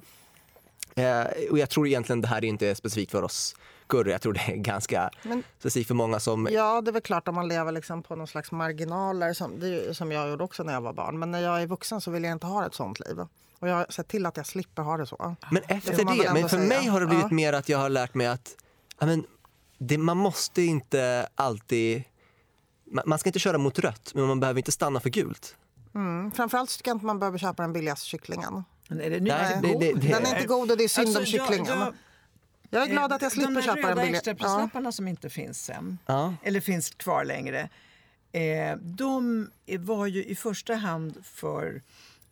eh, 0.95 1.49
och 1.51 1.59
jag 1.59 1.69
tror 1.69 1.87
egentligen 1.87 2.21
det 2.21 2.27
här 2.27 2.37
är 2.37 2.45
inte 2.45 2.75
specifikt 2.75 3.11
för 3.11 3.23
oss 3.23 3.55
kurder. 3.91 4.11
Jag 4.11 4.21
tror 4.21 4.33
det 4.33 4.39
är 4.39 4.55
ganska 4.55 5.09
Men- 5.23 5.43
specifikt 5.59 5.87
för 5.87 5.95
många 5.95 6.19
som... 6.19 6.47
Ja, 6.51 6.81
det 6.81 6.89
är 6.89 6.93
väl 6.93 7.01
klart 7.01 7.27
om 7.27 7.35
man 7.35 7.47
lever 7.47 7.71
liksom 7.71 8.03
på 8.03 8.15
någon 8.15 8.27
slags 8.27 8.51
marginaler 8.51 9.33
som, 9.33 9.59
det 9.59 9.97
som 9.97 10.11
jag 10.11 10.29
gjorde 10.29 10.43
också 10.43 10.63
när 10.63 10.73
jag 10.73 10.81
var 10.81 10.93
barn. 10.93 11.19
Men 11.19 11.31
när 11.31 11.41
jag 11.41 11.61
är 11.61 11.67
vuxen 11.67 12.01
så 12.01 12.11
vill 12.11 12.23
jag 12.23 12.31
inte 12.31 12.47
ha 12.47 12.65
ett 12.65 12.73
sånt 12.73 12.99
liv. 12.99 13.17
Och 13.61 13.67
jag 13.69 13.75
har 13.75 13.85
sett 13.89 14.07
till 14.07 14.25
att 14.25 14.37
jag 14.37 14.45
slipper 14.45 14.81
ha 14.83 14.97
det 14.97 15.05
så. 15.05 15.35
Men 15.51 15.63
efter 15.67 16.05
väl 16.05 16.17
det, 16.17 16.33
men 16.33 16.49
för 16.49 16.57
säga. 16.57 16.67
mig 16.69 16.87
har 16.87 16.99
det 16.99 17.05
blivit 17.07 17.25
Ja. 17.29 17.35
mer 17.35 17.53
att 17.53 17.69
jag 17.69 17.77
har 17.77 17.89
lärt 17.89 18.13
mig 18.13 18.27
att 18.27 18.55
ja, 18.99 19.05
men, 19.05 19.25
det, 19.77 19.97
man 19.97 20.17
måste 20.17 20.61
inte 20.61 21.27
alltid 21.35 22.03
man, 22.91 23.03
man 23.07 23.19
ska 23.19 23.29
inte 23.29 23.39
köra 23.39 23.57
mot 23.57 23.79
rött, 23.79 24.11
men 24.15 24.23
man 24.27 24.39
behöver 24.39 24.59
inte 24.59 24.71
stanna 24.71 24.99
för 24.99 25.09
gult. 25.09 25.55
Mm. 25.95 26.31
Framförallt 26.31 26.69
tycker 26.77 26.89
jag 26.91 26.95
inte 26.95 27.05
man 27.05 27.19
behöver 27.19 27.37
köpa 27.37 27.61
den 27.63 27.73
billigaste 27.73 28.07
kycklingen. 28.07 28.63
Men 28.87 29.01
är 29.01 29.09
det, 29.09 29.19
nu 29.19 29.29
Nej, 29.29 29.59
det- 29.61 29.67
det- 29.79 29.93
det- 29.93 30.07
Den 30.07 30.25
är 30.25 30.35
inte 30.35 30.47
god 30.47 30.71
och 30.71 30.77
det 30.77 30.83
är 30.83 30.87
synd 30.87 31.07
om 31.09 31.15
Alltså, 31.15 31.37
jag- 31.37 31.47
kycklingen. 31.47 31.79
Jag, 31.79 31.93
jag- 32.69 32.83
är 32.83 32.87
glad 32.91 33.13
att 33.13 33.21
jag 33.21 33.31
slipper 33.31 33.53
de 33.55 33.61
köpa 33.61 33.75
den 33.75 33.83
röda 33.87 33.95
billiga. 33.95 34.11
Ja. 34.11 34.17
extraprislapparna 34.17 34.91
som 34.91 35.07
inte 35.07 35.29
finns 35.29 35.65
sen, 35.65 35.97
Ja. 36.05 36.33
eller 36.43 36.59
finns 36.61 36.89
kvar 36.89 37.23
längre, 37.25 37.69
eh, 38.31 38.77
de 38.81 39.49
var 39.79 40.05
ju 40.07 40.25
i 40.25 40.35
första 40.35 40.75
hand 40.75 41.17
för 41.25 41.81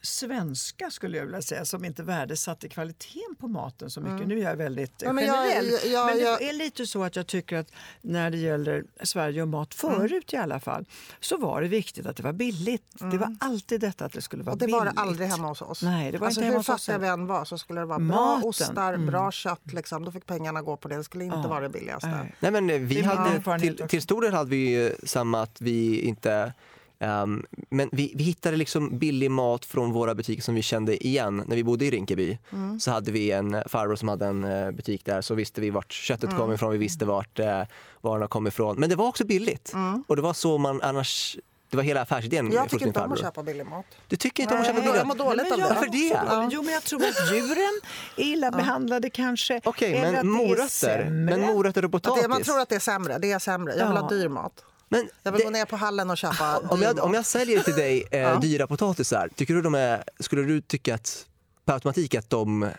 svenska 0.02 0.92
skulle 0.92 1.18
jag 1.18 1.26
vilja 1.26 1.42
säga 1.42 1.66
som 1.66 1.86
inte 1.86 2.04
värdesatte 2.04 2.70
kvaliteten 2.70 3.36
på 3.40 3.48
maten 3.48 3.90
så 3.90 4.02
mycket. 4.02 4.28
Nu 4.28 4.40
är 4.40 4.44
jag 4.44 4.56
väldigt 4.56 5.04
Mm. 5.04 5.08
Ja, 5.08 5.14
men 5.14 5.26
jag- 5.36 5.48
generell. 5.54 5.92
jag- 5.92 6.06
men 6.06 6.16
det 6.18 6.24
jag- 6.24 6.42
är 6.42 6.54
lite 6.54 6.88
så 6.88 7.04
att 7.04 7.16
jag 7.16 7.28
tycker 7.28 7.58
att 7.58 7.72
när 8.02 8.32
det 8.32 8.38
gäller 8.38 8.84
Sverige 9.04 9.42
och 9.42 9.48
mat 9.48 9.74
förut 9.74 10.34
i 10.34 10.38
alla 10.38 10.60
fall 10.60 10.86
så 11.20 11.38
var 11.38 11.62
det 11.62 11.68
viktigt 11.68 12.06
att 12.06 12.16
det 12.18 12.24
var 12.24 12.34
billigt. 12.34 12.84
Det 13.12 13.18
var 13.18 13.36
alltid 13.40 13.82
detta 13.82 14.06
att 14.06 14.14
det 14.14 14.22
skulle 14.22 14.44
vara 14.44 14.54
Och 14.54 14.58
det 14.60 14.66
billigt. 14.66 14.80
var 14.80 14.86
det 14.86 14.92
aldrig 14.96 15.28
hemma 15.30 15.48
hos 15.48 15.62
oss. 15.62 15.82
Nej, 15.84 16.12
det 16.12 16.18
var 16.18 16.28
alltså, 16.28 16.42
inte 16.42 16.46
hur 16.46 16.52
hemma 16.52 16.60
hos 16.60 16.70
oss 16.70 16.86
fattiga 16.86 16.98
vi 16.98 17.08
än 17.08 17.26
var 17.28 17.46
så 17.46 17.58
skulle 17.58 17.80
det 17.80 17.86
vara 17.86 18.00
bra 18.00 18.06
Maten, 18.36 18.50
ostar, 18.50 18.94
mm. 18.94 19.06
bra 19.08 19.32
kött. 19.32 19.74
Liksom. 19.74 20.06
Då 20.06 20.12
fick 20.12 20.26
pengarna 20.26 20.62
gå 20.62 20.78
på 20.78 20.88
det. 20.88 20.96
Det 20.98 21.04
skulle 21.04 21.24
inte 21.24 21.48
vara 21.48 21.60
det 21.60 21.70
billigaste. 21.70 22.08
Nej. 22.08 22.36
Nej, 22.40 22.52
men 22.52 22.70
eh, 22.70 22.80
vi 22.80 23.02
hade, 23.02 23.60
till, 23.60 23.78
till 23.88 24.02
stor 24.02 24.22
del 24.22 24.34
hade 24.34 24.50
vi 24.50 24.70
ju 24.70 24.96
samma 25.04 25.42
att 25.42 25.62
vi 25.62 26.00
inte 26.02 26.54
ehm, 27.00 27.46
men 27.70 27.90
vi, 27.92 28.14
vi 28.16 28.24
hittade 28.24 28.58
liksom 28.58 28.98
billig 29.00 29.32
mat 29.32 29.66
från 29.66 29.92
våra 29.92 30.16
butiker 30.16 30.42
som 30.44 30.56
vi 30.56 30.62
kände 30.62 31.08
igen. 31.08 31.44
När 31.48 31.56
vi 31.56 31.64
bodde 31.64 31.86
i 31.86 31.92
Rinkeby 31.92 32.38
Mm. 32.54 32.80
så 32.80 32.92
hade 32.92 33.12
vi 33.12 33.32
en 33.32 33.64
farbror 33.68 33.96
som 33.96 34.08
hade 34.10 34.26
en 34.26 34.44
eh, 34.44 34.72
butik 34.72 35.06
där 35.06 35.22
så 35.22 35.36
visste 35.36 35.62
vi 35.62 35.70
vart 35.70 35.92
köttet 35.92 36.30
Mm. 36.30 36.38
kom 36.42 36.54
ifrån, 36.54 36.72
vi 36.72 36.78
visste 36.78 37.06
vart 37.06 37.40
eh, 37.40 37.62
varorna 38.02 38.28
kom 38.28 38.48
ifrån. 38.48 38.80
Men 38.80 38.90
det 38.90 38.96
var 38.96 39.08
också 39.08 39.26
billigt. 39.26 39.74
Och 40.08 40.16
det 40.16 40.22
var 40.22 40.34
så 40.34 40.58
man 40.58 40.82
annars, 40.82 41.38
det 41.70 41.78
var 41.78 41.84
hela 41.84 42.02
affärsidén 42.02 42.40
Mm. 42.46 42.54
Jag 42.54 42.70
tycker 42.70 42.88
inte 42.88 43.00
om 43.02 43.12
att 43.12 43.20
köpa 43.20 43.44
billig 43.44 43.66
mat. 43.66 43.86
Du 44.08 44.16
tycker 44.16 44.44
inte 44.44 44.56
om 44.56 44.62
att 44.62 44.68
köpa 44.68 44.80
Nej, 44.80 44.88
billigt? 44.88 44.98
jag 45.00 45.08
mår 45.08 45.16
dåligt 45.16 45.44
Nej, 45.44 45.52
av 45.52 45.58
det. 45.60 45.64
Varför 45.76 45.88
det? 45.92 45.98
Ja. 46.32 46.50
Jo, 46.52 46.62
men 46.64 46.74
jag 46.74 46.84
tror 46.84 47.04
att 47.04 47.32
djuren 47.34 47.80
är 48.16 48.24
illa 48.24 48.52
behandlade 48.52 49.10
kanske. 49.10 49.62
Okej, 49.64 50.06
att 50.06 50.12
men 50.14 50.30
morötter, 50.30 51.10
men 51.10 51.42
morötter 51.42 51.86
och 51.86 51.92
potatis. 51.92 52.28
man 52.28 52.44
tror 52.44 52.60
att 52.60 52.70
det 52.70 52.76
är 52.76 52.80
sämre. 52.80 53.18
Det 53.18 53.32
är 53.32 53.40
sämre. 53.40 53.76
Jag 53.78 53.88
vill 53.88 53.96
Ja. 53.96 54.02
ha 54.02 54.10
dyr 54.10 54.28
mat. 54.28 54.64
Men 54.90 55.10
Jag 55.24 55.32
vill 55.32 55.40
det- 55.40 55.46
gå 55.46 55.50
ner 55.52 55.66
på 55.66 55.76
hallen 55.76 56.10
och 56.10 56.18
köpa 56.18 56.58
Om 56.58 56.80
dyr 56.80 56.86
jag, 56.86 57.00
om 57.00 57.14
jag 57.14 57.26
säljer 57.26 57.60
till 57.64 57.74
dig 57.76 58.08
eh, 58.12 58.20
Ja. 58.22 58.36
dyra 58.40 58.68
potatisar, 58.68 59.30
tycker 59.36 59.54
du 59.54 59.62
de 59.62 59.76
är, 59.76 60.04
skulle 60.20 60.42
du 60.42 60.62
tycka 60.62 60.96
att 60.96 61.26
per 61.66 61.74
automatik 61.74 62.16
att 62.16 62.30
de 62.30 62.70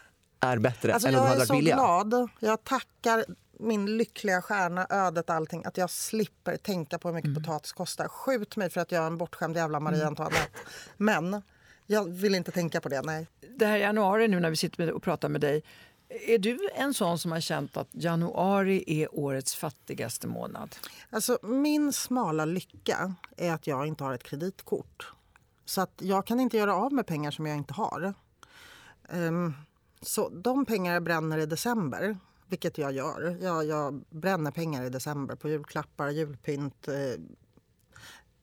är 0.41 0.59
bättre 0.59 0.95
Alltså 0.95 1.09
än 1.09 1.15
om 1.15 1.21
de 1.21 1.25
jag 1.25 1.29
hade 1.29 1.37
är 1.37 1.39
varit 1.39 1.49
så 1.49 1.55
billiga? 1.55 1.75
glad. 1.75 2.29
Jag 2.41 2.65
tackar 2.65 3.25
min 3.63 3.97
lyckliga 3.97 4.43
stjärna, 4.43 4.87
ödet, 4.91 5.31
allting 5.31 5.65
att 5.65 5.77
jag 5.77 5.91
slipper 5.91 6.57
tänka 6.57 6.99
på 6.99 7.09
hur 7.09 7.15
mycket 7.15 7.29
Mm. 7.31 7.43
potatis 7.43 7.73
kostar. 7.73 8.09
Skjut 8.09 8.57
mig 8.57 8.71
för 8.71 8.81
att 8.81 8.93
jag 8.93 9.03
är 9.03 9.07
en 9.07 9.19
bortskämd 9.19 9.57
jävla 9.57 9.81
Marie 9.81 10.07
Antoinette. 10.07 10.49
Men 10.97 11.43
jag 11.87 12.09
vill 12.11 12.35
inte 12.35 12.51
tänka 12.51 12.81
på 12.81 12.89
det, 12.89 13.03
nej. 13.03 13.27
Det 13.57 13.67
här 13.67 13.77
januari 13.77 14.29
nu 14.29 14.41
när 14.41 14.51
vi 14.51 14.57
sitter 14.57 14.91
och 14.93 15.03
pratar 15.03 15.29
med 15.29 15.41
dig. 15.41 15.63
Är 16.11 16.39
du 16.39 16.69
en 16.75 16.95
sån 16.95 17.19
som 17.19 17.33
har 17.33 17.41
känt 17.41 17.77
att 17.77 17.89
januari 17.91 18.85
är 18.87 19.15
årets 19.15 19.55
fattigaste 19.55 20.27
månad? 20.27 20.77
Alltså, 21.11 21.39
min 21.43 21.93
smala 21.93 22.45
lycka 22.45 23.15
är 23.37 23.53
att 23.53 23.67
jag 23.67 23.87
inte 23.87 24.05
har 24.05 24.15
ett 24.15 24.23
kreditkort. 24.23 25.13
Så 25.65 25.81
att 25.81 25.93
jag 26.03 26.27
kan 26.27 26.41
inte 26.41 26.57
göra 26.57 26.75
av 26.75 26.93
med 26.93 27.07
pengar 27.07 27.31
som 27.31 27.47
jag 27.47 27.57
inte 27.57 27.75
har. 27.75 28.15
Um, 29.13 29.55
så 30.03 30.29
de 30.29 30.67
pengar 30.67 30.95
jag 30.95 31.03
bränner 31.03 31.39
i 31.39 31.47
december, 31.47 32.19
vilket 32.47 32.79
jag 32.79 32.93
gör. 32.93 33.39
Jag, 33.41 33.65
jag 33.67 34.05
bränner 34.11 34.51
pengar 34.51 34.85
i 34.85 34.89
december 34.89 35.37
på 35.37 35.49
julklappar, 35.49 36.09
julpynt. 36.09 36.89
eh, 36.89 37.21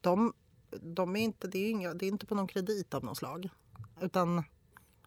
De, 0.01 0.33
de 0.81 1.15
är 1.15 1.19
inte, 1.21 1.47
det, 1.47 1.59
är 1.59 1.69
inga, 1.69 1.93
det 1.93 2.05
är 2.05 2.07
inte 2.07 2.25
på 2.25 2.35
någon 2.35 2.47
kredit 2.47 2.93
av 2.93 3.03
något 3.03 3.17
slag. 3.17 3.49
Utan 4.01 4.43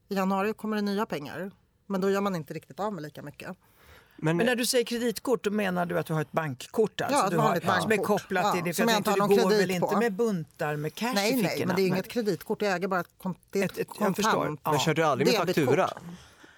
i 0.09 0.15
januari 0.15 0.55
kommer 0.55 0.77
det 0.77 0.83
nya 0.83 1.07
pengar. 1.07 1.51
Men 1.91 2.01
då 2.01 2.11
gör 2.11 2.21
man 2.21 2.37
inte 2.37 2.55
riktigt 2.55 2.81
av 2.81 2.93
med 2.93 3.03
lika 3.03 3.23
mycket. 3.23 3.57
Men, 4.17 4.37
Men 4.37 4.47
när 4.47 4.57
du 4.57 4.67
säger 4.67 4.85
kreditkort 4.85 5.45
då 5.45 5.51
menar 5.51 5.87
du 5.87 5.99
att 5.99 6.07
du 6.07 6.13
har 6.15 6.21
ett 6.21 6.33
bankkort 6.33 7.01
alltså? 7.01 7.17
Ja, 7.19 7.25
ett 7.25 7.31
du 7.31 7.37
har, 7.37 7.45
vanligt 7.45 7.63
Som 7.65 7.73
är 7.93 7.97
bankkort. 7.97 8.07
kopplat 8.23 8.45
Ja, 8.45 8.53
till 8.53 8.65
det. 8.65 8.75
För 8.75 8.83
som 8.83 8.89
jag 8.89 8.95
tänkte, 9.05 9.13
du 9.13 9.17
någon 9.19 9.29
går 9.29 9.37
väl 9.37 9.59
kredit 9.59 9.83
inte 9.83 9.97
med 9.97 10.13
buntar 10.13 10.77
med 10.77 10.95
cash 10.95 11.13
Nej, 11.15 11.33
i 11.33 11.43
nej, 11.43 11.51
fickorna? 11.51 11.67
men 11.67 11.77
det 11.77 11.83
är 11.83 11.87
inget 11.87 12.09
kreditkort. 12.09 12.63
Jag 12.63 12.73
äger 12.75 12.89
bara 12.89 13.01
ett, 13.01 13.09
kon- 13.23 13.35
det 13.51 13.61
är 13.61 13.65
ett, 13.65 13.71
Ett- 13.73 13.79
ett- 13.79 13.87
jag 13.89 13.97
kontant. 13.97 14.17
förstår. 14.17 14.57
Ja. 14.65 14.71
men 14.71 14.81
kör 14.81 14.95
du 14.95 15.03
aldrig 15.05 15.29
med 15.29 15.37
faktura? 15.47 15.91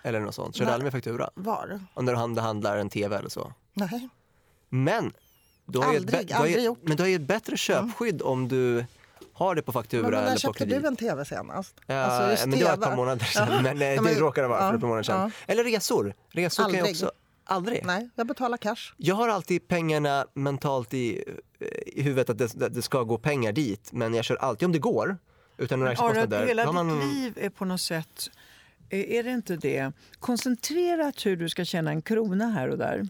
Eller 0.02 0.20
något 0.20 0.34
sånt? 0.34 0.56
Kör 0.56 0.64
du 0.64 0.66
Nej. 0.66 0.74
aldrig 0.74 0.84
med 0.84 0.92
faktura? 0.92 1.30
Var? 1.34 1.80
Om 1.94 2.06
du 2.06 2.14
hand- 2.14 2.38
handlar 2.38 2.76
en 2.76 2.90
TV 2.90 3.16
eller 3.16 3.28
så? 3.28 3.52
Nej. 3.74 4.08
Men 4.68 5.12
du 5.66 5.78
har 5.78 5.92
ju 5.92 5.96
ett, 5.96 6.02
Aldrig, 6.02 6.20
bä- 6.20 6.28
du 6.28 6.34
har 6.34 6.40
ju, 6.46 6.48
aldrig 6.52 6.64
gjort. 6.64 6.78
men 6.82 6.96
du 6.96 7.02
har 7.02 7.08
ju 7.08 7.14
ett 7.16 7.20
bättre 7.22 7.56
köpskydd 7.56 8.22
om 8.22 8.48
du 8.48 8.84
har 9.32 9.54
det 9.54 9.62
på 9.62 9.72
faktura 9.72 10.02
Men, 10.02 10.10
men 10.10 10.20
när 10.20 10.26
eller 10.26 10.34
på 10.34 10.40
köpte 10.40 10.58
kredit. 10.64 10.82
du 10.82 10.88
en 10.88 10.96
tv 10.96 11.24
senast? 11.24 11.74
Ja, 11.86 11.94
Alltså, 11.94 12.48
men 12.48 12.58
det 12.58 12.64
var 12.64 12.74
ett 12.74 12.80
par 12.80 12.96
månader 12.96 13.24
sedan. 13.24 13.62
Men, 13.62 13.82
eh, 13.82 13.88
Ja, 13.92 14.02
men- 14.02 14.14
det 14.14 14.20
råkade 14.20 14.48
vara 14.48 14.58
för 14.58 14.66
ja, 14.66 14.74
ett 14.74 14.80
par 14.80 14.88
månader 14.88 15.02
sedan. 15.02 15.32
ja. 15.46 15.52
Eller 15.52 15.64
resor. 15.64 16.14
Resor 16.30 16.62
kan 16.64 16.72
jag 16.74 16.78
Aldrig. 16.80 16.94
också... 16.94 17.12
Aldrig? 17.44 17.86
Nej, 17.86 18.08
jag 18.14 18.26
betalar 18.26 18.56
cash. 18.56 18.92
Jag 18.96 19.14
har 19.14 19.28
alltid 19.28 19.68
pengarna 19.68 20.26
mentalt 20.34 20.94
i, 20.94 21.24
i 21.86 22.02
huvudet 22.02 22.30
att 22.30 22.38
det, 22.58 22.68
det 22.68 22.82
ska 22.82 23.02
gå 23.02 23.18
pengar 23.18 23.52
dit, 23.52 23.88
men 23.92 24.14
jag 24.14 24.24
kör 24.24 24.36
alltid 24.36 24.66
om 24.66 24.72
det 24.72 24.78
går. 24.78 25.16
Utan 25.58 25.78
några 25.78 25.92
extra 25.92 26.06
kostnader. 26.08 26.46
hela 26.46 26.64
har 26.64 26.84
ditt 26.84 26.92
man- 26.94 27.14
liv 27.14 27.32
är 27.40 27.50
på 27.50 27.64
något 27.64 27.80
sätt, 27.80 28.30
är 28.90 29.22
det 29.22 29.30
inte 29.30 29.56
det, 29.56 29.92
koncentrerat 30.18 31.26
hur 31.26 31.36
du 31.36 31.48
ska 31.48 31.64
tjäna 31.64 31.90
en 31.90 32.02
krona 32.02 32.46
här 32.50 32.68
och 32.68 32.78
där? 32.78 33.08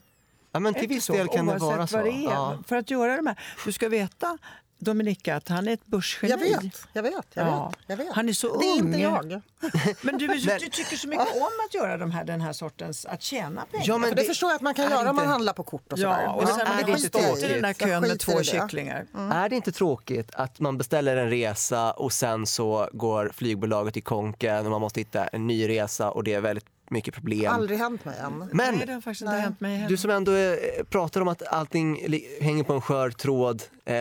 Ja, 0.52 0.60
men 0.60 0.74
till 0.74 0.88
viss 0.88 1.06
del 1.06 1.28
kan 1.28 1.46
det 1.46 1.56
vara 1.58 1.86
så. 1.86 1.96
Det 1.96 2.10
är. 2.10 2.22
Ja. 2.22 2.58
För 2.66 2.76
att 2.76 2.90
göra 2.90 3.16
de 3.16 3.26
här, 3.26 3.38
du 3.64 3.72
ska 3.72 3.88
veta 3.88 4.38
Dominika 4.84 5.36
att 5.36 5.48
han 5.48 5.68
är 5.68 5.72
ett 5.72 5.86
börsgeni. 5.86 6.30
Jag 6.30 6.38
vet, 6.38 6.86
jag 6.92 7.02
vet, 7.02 7.14
jag 7.34 7.46
Ja. 7.46 7.68
vet. 7.68 7.78
Jag 7.86 7.96
vet. 7.96 8.12
Han 8.14 8.28
är 8.28 8.32
så 8.32 8.58
det 8.60 8.66
är 8.66 8.80
ung. 8.80 8.86
inte 8.86 8.98
jag. 8.98 9.40
Men 10.02 10.18
du, 10.18 10.24
är 10.24 10.46
Men- 10.46 10.58
du 10.58 10.68
tycker 10.68 10.96
så 10.96 11.08
mycket 11.08 11.36
om 11.36 11.48
att 11.68 11.74
göra 11.74 11.96
de 11.96 12.10
här, 12.10 12.24
den 12.24 12.40
här 12.40 12.52
sortens, 12.52 13.06
att 13.06 13.22
tjäna 13.22 13.64
pengar. 13.70 13.84
Ja, 13.88 13.98
men 13.98 14.10
det, 14.10 14.16
det- 14.16 14.24
förstår 14.24 14.50
jag 14.50 14.56
att 14.56 14.62
man 14.62 14.74
kan 14.74 14.84
är 14.84 14.90
göra 14.90 15.10
om 15.10 15.16
man 15.16 15.24
inte- 15.24 15.32
handlar 15.32 15.52
på 15.52 15.62
kort 15.62 15.92
och 15.92 15.98
sådär. 15.98 16.22
Ja, 16.22 16.32
och 16.32 16.48
sen 16.48 16.60
är 16.60 16.66
har 16.66 16.76
det 16.76 16.82
du 16.86 16.90
inte 16.92 17.08
stått 17.08 17.20
i 17.22 17.24
tråkigt? 17.24 17.48
den 17.48 17.62
där 17.62 17.68
Jag 17.68 17.76
kön 17.78 18.00
med 18.02 18.18
två 18.20 18.42
kycklingar. 18.42 19.06
Är 19.32 19.48
det 19.48 19.56
inte 19.56 19.72
tråkigt 19.72 20.34
att 20.34 20.60
man 20.60 20.78
beställer 20.78 21.16
en 21.16 21.30
resa 21.30 21.92
och 21.92 22.12
sen 22.12 22.46
så 22.46 22.88
går 22.92 23.30
flygbolaget 23.34 23.96
i 23.96 24.00
konken 24.00 24.64
och 24.64 24.70
man 24.70 24.80
måste 24.80 25.00
hitta 25.00 25.26
en 25.26 25.46
ny 25.46 25.68
resa 25.68 26.10
och 26.10 26.24
det 26.24 26.34
är 26.34 26.40
väldigt 26.40 26.66
mycket 26.90 27.14
problem. 27.14 27.52
Aldrig 27.52 27.78
hänt 27.78 28.04
mig 28.04 28.14
än. 28.18 28.38
Men 28.52 28.74
Nej, 28.74 28.86
det 28.86 28.92
har 28.92 29.00
faktiskt 29.00 29.22
inte 29.22 29.34
hänt 29.34 29.60
mig 29.60 29.86
du 29.88 29.96
som 29.96 30.10
ändå 30.10 30.32
eh, 30.36 30.54
pratar 30.90 31.20
om 31.20 31.28
att 31.28 31.42
allting 31.46 31.96
hänger 32.40 32.64
på 32.64 32.72
en 32.72 32.80
skör 32.80 33.10
tråd. 33.10 33.62
Eh, 33.84 33.94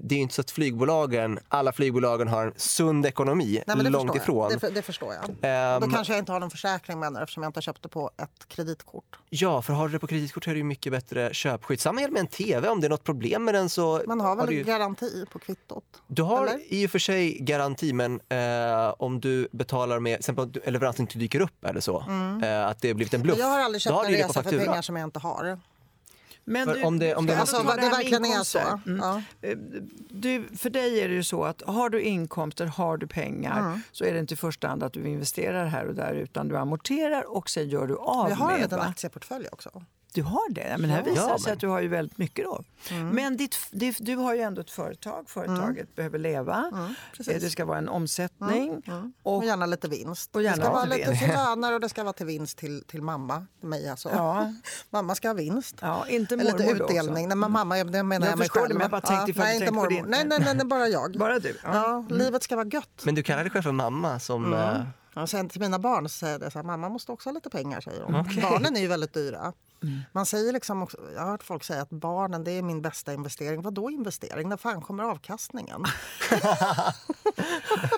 det 0.00 0.14
är 0.14 0.16
ju 0.16 0.22
inte 0.22 0.34
så 0.34 0.40
att 0.40 0.50
flygbolagen, 0.50 1.38
alla 1.48 1.72
flygbolagen 1.72 2.28
har 2.28 2.46
en 2.46 2.52
sund 2.56 3.06
ekonomi, 3.06 3.62
Nej, 3.66 3.76
men 3.76 3.84
det 3.84 3.90
långt 3.90 4.12
förstår 4.12 4.46
ifrån. 4.52 4.58
Det, 4.60 4.70
det 4.74 4.82
förstår 4.82 5.14
jag. 5.14 5.24
Ehm, 5.42 5.80
Då 5.80 5.90
kanske 5.90 6.12
jag 6.12 6.18
inte 6.18 6.32
har 6.32 6.40
någon 6.40 6.50
försäkring 6.50 6.98
med 6.98 7.06
henne 7.06 7.22
eftersom 7.22 7.42
jag 7.42 7.48
inte 7.48 7.56
har 7.56 7.62
köpt 7.62 7.82
det 7.82 7.88
på 7.88 8.10
ett 8.22 8.48
kreditkort. 8.48 9.18
Ja, 9.30 9.62
för 9.62 9.72
har 9.72 9.88
du 9.88 9.92
det 9.92 9.98
på 9.98 10.06
kreditkort 10.06 10.46
är 10.46 10.50
det 10.52 10.58
ju 10.58 10.64
mycket 10.64 10.92
bättre 10.92 11.34
köpskydd. 11.34 11.80
Samma 11.80 12.00
gäller 12.00 12.12
med 12.12 12.20
en 12.20 12.26
TV, 12.26 12.68
om 12.68 12.80
det 12.80 12.86
är 12.86 12.90
något 12.90 13.04
problem 13.04 13.44
med 13.44 13.54
den 13.54 13.68
så... 13.68 14.02
Man 14.06 14.20
har 14.20 14.36
väl 14.36 14.46
du, 14.46 14.54
ju, 14.54 14.64
garanti 14.64 15.24
på 15.32 15.38
kvittot? 15.38 15.84
du 16.06 16.22
har 16.22 16.46
eller? 16.46 16.60
i 16.72 16.86
och 16.86 16.90
för 16.90 16.98
sig 16.98 17.38
garanti, 17.40 17.92
men 17.92 18.20
eh, 18.28 18.94
om 18.98 19.20
du 19.20 19.48
betalar 19.52 20.00
med, 20.00 20.12
till 20.14 20.18
exempel 20.20 20.52
du- 20.52 20.70
leveransen 20.70 21.02
inte 21.02 21.18
dyker 21.18 21.40
upp 21.40 21.64
eller 21.64 21.80
så, 21.80 21.98
eh, 22.42 22.66
att 22.66 22.80
det 22.80 22.88
har 22.88 22.94
blivit 22.94 23.14
en 23.14 23.22
bluff. 23.22 23.36
Mm. 23.36 23.48
Jag 23.48 23.54
har 23.56 23.60
aldrig 23.60 23.82
köpt 23.82 23.94
har 23.94 24.04
en 24.04 24.10
du 24.10 24.16
det 24.16 24.24
resa 24.24 24.42
för 24.42 24.58
pengar 24.58 24.82
som 24.82 24.96
jag 24.96 25.06
inte 25.06 25.18
har. 25.18 25.58
Men 26.44 26.66
För 26.66 26.84
om 26.84 26.98
det- 26.98 27.14
om 27.14 27.26
det- 27.26 27.36
Alltså, 27.38 27.62
vad 27.62 27.76
det 27.76 27.82
med 27.82 27.90
verkligen 27.90 28.24
är 28.24 28.42
så. 28.44 28.58
Mm. 28.86 28.98
Ja. 29.02 29.22
Eh, 29.48 29.56
Du, 30.10 30.44
för 30.56 30.70
dig 30.70 31.00
är 31.00 31.08
det 31.08 31.14
ju 31.14 31.22
så 31.24 31.44
att 31.44 31.62
har 31.66 31.90
du 31.90 32.02
inkomster, 32.02 32.66
har 32.66 32.96
du 32.96 33.06
pengar 33.06 33.60
Mm. 33.60 33.80
så 33.92 34.04
är 34.04 34.12
det 34.12 34.18
inte 34.18 34.34
i 34.34 34.36
första 34.36 34.68
hand 34.68 34.82
att 34.82 34.92
du 34.92 35.08
investerar 35.08 35.66
här 35.66 35.86
och 35.86 35.94
där 35.94 36.14
utan 36.14 36.48
du 36.48 36.56
amorterar 36.56 37.36
och 37.36 37.50
sen 37.50 37.68
gör 37.68 37.86
du 37.86 37.96
av 37.96 38.28
Jag 38.30 38.36
har 38.36 38.46
en 38.50 38.52
med. 38.52 38.62
liten 38.62 38.80
aktieportfölj 38.80 39.46
också. 39.52 39.82
Du 40.14 40.22
har 40.22 40.50
det? 40.52 40.68
Ja, 40.70 40.78
Men 40.78 40.90
här 40.90 41.02
visar 41.02 41.22
Ja, 41.28 41.32
det 41.32 41.38
sig 41.40 41.50
men- 41.50 41.52
att 41.52 41.60
du 41.60 41.68
har 41.68 41.80
ju 41.80 41.88
väldigt 41.88 42.18
mycket 42.18 42.44
då. 42.44 42.64
Mm. 42.90 43.08
Men 43.08 43.36
ditt, 43.36 43.56
ditt, 43.70 43.96
du 44.00 44.16
har 44.16 44.34
ju 44.34 44.40
ändå 44.40 44.60
ett 44.60 44.70
företag. 44.70 45.24
Företaget 45.30 45.96
behöver 45.96 46.18
leva. 46.18 46.70
Mm, 46.72 46.94
precis. 47.16 47.34
Eh, 47.34 47.40
det 47.40 47.50
ska 47.50 47.64
vara 47.64 47.78
en 47.78 47.88
omsättning. 47.88 48.82
Och, 49.22 49.36
Och 49.36 49.44
gärna 49.44 49.66
lite 49.66 49.88
vinst. 49.88 50.36
Och 50.36 50.42
gärna 50.42 50.56
det 50.56 50.62
ska 50.62 50.72
vara 50.72 50.84
lite 50.84 51.12
till 51.16 51.28
löner 51.28 51.72
och 51.74 51.80
det 51.80 51.88
ska 51.88 52.02
vara 52.02 52.12
till 52.12 52.26
vinst 52.26 52.58
till, 52.58 52.84
till 52.86 53.02
mamma. 53.02 53.46
Till 53.60 53.68
mig 53.68 53.88
alltså. 53.88 54.10
Ja. 54.10 54.54
Mamma 54.90 55.14
ska 55.14 55.28
ha 55.28 55.34
vinst. 55.34 55.76
ja, 55.80 56.08
inte 56.08 56.36
mormor 56.36 56.58
lite 56.58 56.70
utdelning. 56.70 57.28
Nej, 57.28 57.36
men 57.36 57.50
mamma, 57.52 57.84
det 57.84 58.02
menar 58.02 58.26
Jag 58.26 58.32
jag, 58.32 58.38
mig 58.38 58.48
förstår 58.48 58.60
det, 58.60 58.66
själv. 58.66 58.74
men 58.74 58.82
jag 58.82 58.90
bara 58.90 59.00
tänkte 59.00 59.30
ifall 59.30 59.44
nej, 59.44 59.56
inte 59.60 59.72
mormor. 59.72 59.88
din- 59.90 60.04
Nej, 60.08 60.24
nej, 60.26 60.38
nej, 60.40 60.54
nej, 60.54 60.66
bara 60.66 60.88
jag. 60.88 61.16
Bara 61.18 61.38
du? 61.38 61.56
Ja. 61.64 62.04
Ja, 62.08 62.16
livet 62.16 62.42
ska 62.42 62.56
vara 62.56 62.66
gött. 62.68 63.02
Men 63.04 63.14
du 63.14 63.22
kallar 63.22 63.42
dig 63.44 63.50
själv 63.50 63.62
för 63.62 63.72
mamma 63.72 64.20
som... 64.20 64.44
Mm. 64.44 64.58
Eh, 64.76 64.82
Ja, 65.14 65.26
sen 65.26 65.48
till 65.48 65.60
mina 65.60 65.78
barn 65.78 66.08
så 66.08 66.18
säger 66.18 66.32
jag 66.32 66.40
det 66.40 66.50
så 66.50 66.58
här, 66.58 66.64
mamma 66.66 66.88
måste 66.88 67.12
också 67.12 67.28
ha 67.28 67.34
lite 67.34 67.50
pengar 67.50 67.80
säger 67.80 68.00
de. 68.02 68.12
Barnen 68.42 68.76
är 68.76 68.80
ju 68.80 68.86
väldigt 68.88 69.14
dyra. 69.14 69.52
Mm. 69.82 70.00
Man 70.12 70.26
säger 70.26 70.52
liksom 70.52 70.82
också, 70.82 70.98
jag 71.14 71.20
har 71.20 71.30
hört 71.30 71.42
folk 71.42 71.64
säga 71.64 71.82
att 71.82 71.90
barnen 71.90 72.44
det 72.44 72.50
är 72.50 72.62
min 72.62 72.82
bästa 72.82 73.12
investering. 73.12 73.62
Vad 73.62 73.74
då 73.74 73.90
investering? 73.90 74.48
När 74.48 74.56
fan 74.56 74.82
kommer 74.82 75.04
avkastningen? 75.04 75.84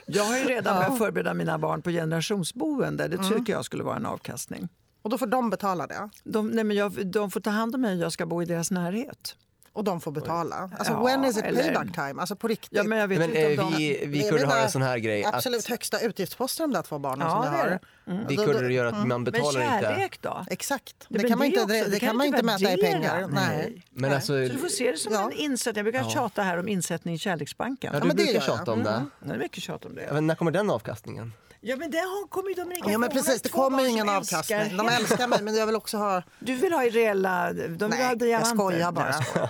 Jag 0.06 0.24
har 0.24 0.38
ju 0.38 0.44
redan 0.44 0.76
börjat 0.76 0.98
förbereda 0.98 1.34
mina 1.34 1.58
barn 1.58 1.82
på 1.82 1.90
generationsboende. 1.90 3.08
Det 3.08 3.18
tycker 3.18 3.52
jag 3.52 3.64
skulle 3.64 3.82
vara 3.82 3.96
en 3.96 4.06
avkastning. 4.06 4.68
Och 5.02 5.10
då 5.10 5.18
får 5.18 5.26
de 5.26 5.50
betala 5.50 5.86
det. 5.86 6.10
De, 6.24 6.48
nej 6.48 6.64
men 6.64 6.76
jag, 6.76 7.06
de 7.06 7.30
får 7.30 7.40
ta 7.40 7.50
hand 7.50 7.74
om 7.74 7.80
mig 7.80 7.98
jag 7.98 8.12
ska 8.12 8.26
bo 8.26 8.42
i 8.42 8.44
deras 8.44 8.70
närhet. 8.70 9.36
Och 9.74 9.84
de 9.84 10.00
får 10.00 10.10
betala. 10.12 10.70
Alltså, 10.78 10.92
Ja, 10.92 11.02
when 11.04 11.24
is 11.24 11.36
it 11.38 11.44
eller- 11.44 11.62
payback 11.62 11.94
time? 11.94 12.20
Alltså 12.20 12.36
på 12.36 12.48
riktigt. 12.48 12.70
Ja, 12.72 12.82
men 12.82 12.98
jag 12.98 13.08
vet 13.08 13.18
Men 13.18 13.28
inte 13.28 13.40
eh, 13.40 13.64
om 13.64 13.70
de... 13.72 13.76
vi, 13.78 14.06
vi 14.06 14.18
Det 14.18 14.26
är 14.26 14.30
kunde 14.30 14.46
ha 14.46 14.58
en 14.58 14.70
sån 14.70 14.82
här 14.82 14.98
grej. 14.98 15.24
Att 15.24 15.34
Absolut 15.34 15.66
högsta 15.68 16.00
utgiftsposter 16.00 16.64
de 16.64 16.72
där 16.72 16.82
två 16.82 16.98
barnen 16.98 17.28
Ja, 17.28 17.34
som 17.34 17.44
jag 17.44 17.52
det 17.52 17.58
har. 17.58 18.18
det. 18.20 18.26
vi 18.28 18.36
kunde 18.36 18.72
göra 18.74 18.88
att 18.88 18.94
man 18.98 19.08
Men 19.08 19.24
betalar 19.24 19.60
inte. 19.60 19.80
kärlek 19.80 20.20
då? 20.22 20.44
Exakt. 20.50 20.94
Ja, 20.98 21.06
Det 21.08 21.18
men 21.22 21.28
kan 21.30 21.38
man 21.38 21.46
inte, 21.46 21.64
det, 21.64 21.84
det 21.90 22.00
kan 22.00 22.16
man 22.16 22.26
inte 22.26 22.42
mäta 22.42 22.72
i 22.72 22.76
pengar. 22.76 23.26
Nej. 23.30 23.82
Men 23.90 24.02
Nej. 24.10 24.14
alltså, 24.14 24.26
Så 24.46 24.52
du 24.52 24.58
får 24.58 24.68
se 24.68 24.90
det 24.90 24.98
som 24.98 25.12
Ja. 25.12 25.22
en 25.24 25.32
insättning. 25.32 25.84
Jag 25.84 25.92
brukar 25.94 26.08
tjata 26.10 26.42
här 26.42 26.58
om 26.58 26.68
insättning 26.68 27.14
i 27.14 27.18
Kärleksbanken. 27.18 27.90
ja, 27.92 27.96
Ja, 27.98 28.00
du 28.00 28.06
men 28.06 28.16
det 28.16 28.22
brukar 28.22 28.34
jag. 28.40 28.42
tjata 28.58 28.72
om 28.72 28.82
det. 28.82 29.04
Det 29.20 29.32
är 29.34 29.38
mycket 29.38 29.62
tjat 29.62 29.84
om 29.84 29.94
det. 29.94 30.02
Ja, 30.02 30.12
men 30.14 30.26
när 30.26 30.34
kommer 30.34 30.50
den 30.50 30.70
avkastningen? 30.70 31.32
Ja 31.66 31.76
men 31.76 31.90
det 31.90 31.98
har- 31.98 32.28
kommer 32.28 32.48
ju 32.48 32.54
Dominika 32.54 32.90
Ja, 32.90 32.98
men 32.98 33.10
precis, 33.10 33.42
det 33.42 33.48
kommer 33.48 33.84
ingen 33.88 34.08
avkastning. 34.08 34.76
De 34.76 34.88
älskar 34.88 35.28
mig, 35.28 35.42
men 35.42 35.54
jag 35.56 35.66
vill 35.66 35.76
också 35.76 35.96
ha... 35.96 36.22
Du 36.38 36.54
vill 36.54 36.72
ha 36.72 36.84
i 36.84 36.90
reella... 36.90 37.52
De 37.52 37.62
vill 37.68 37.80
ha 37.82 37.88
Nej, 37.88 38.00
jag 38.02 38.18
diamanter. 38.18 38.54
skojar 38.56 38.92
bara. 38.92 39.14
Jag 39.34 39.48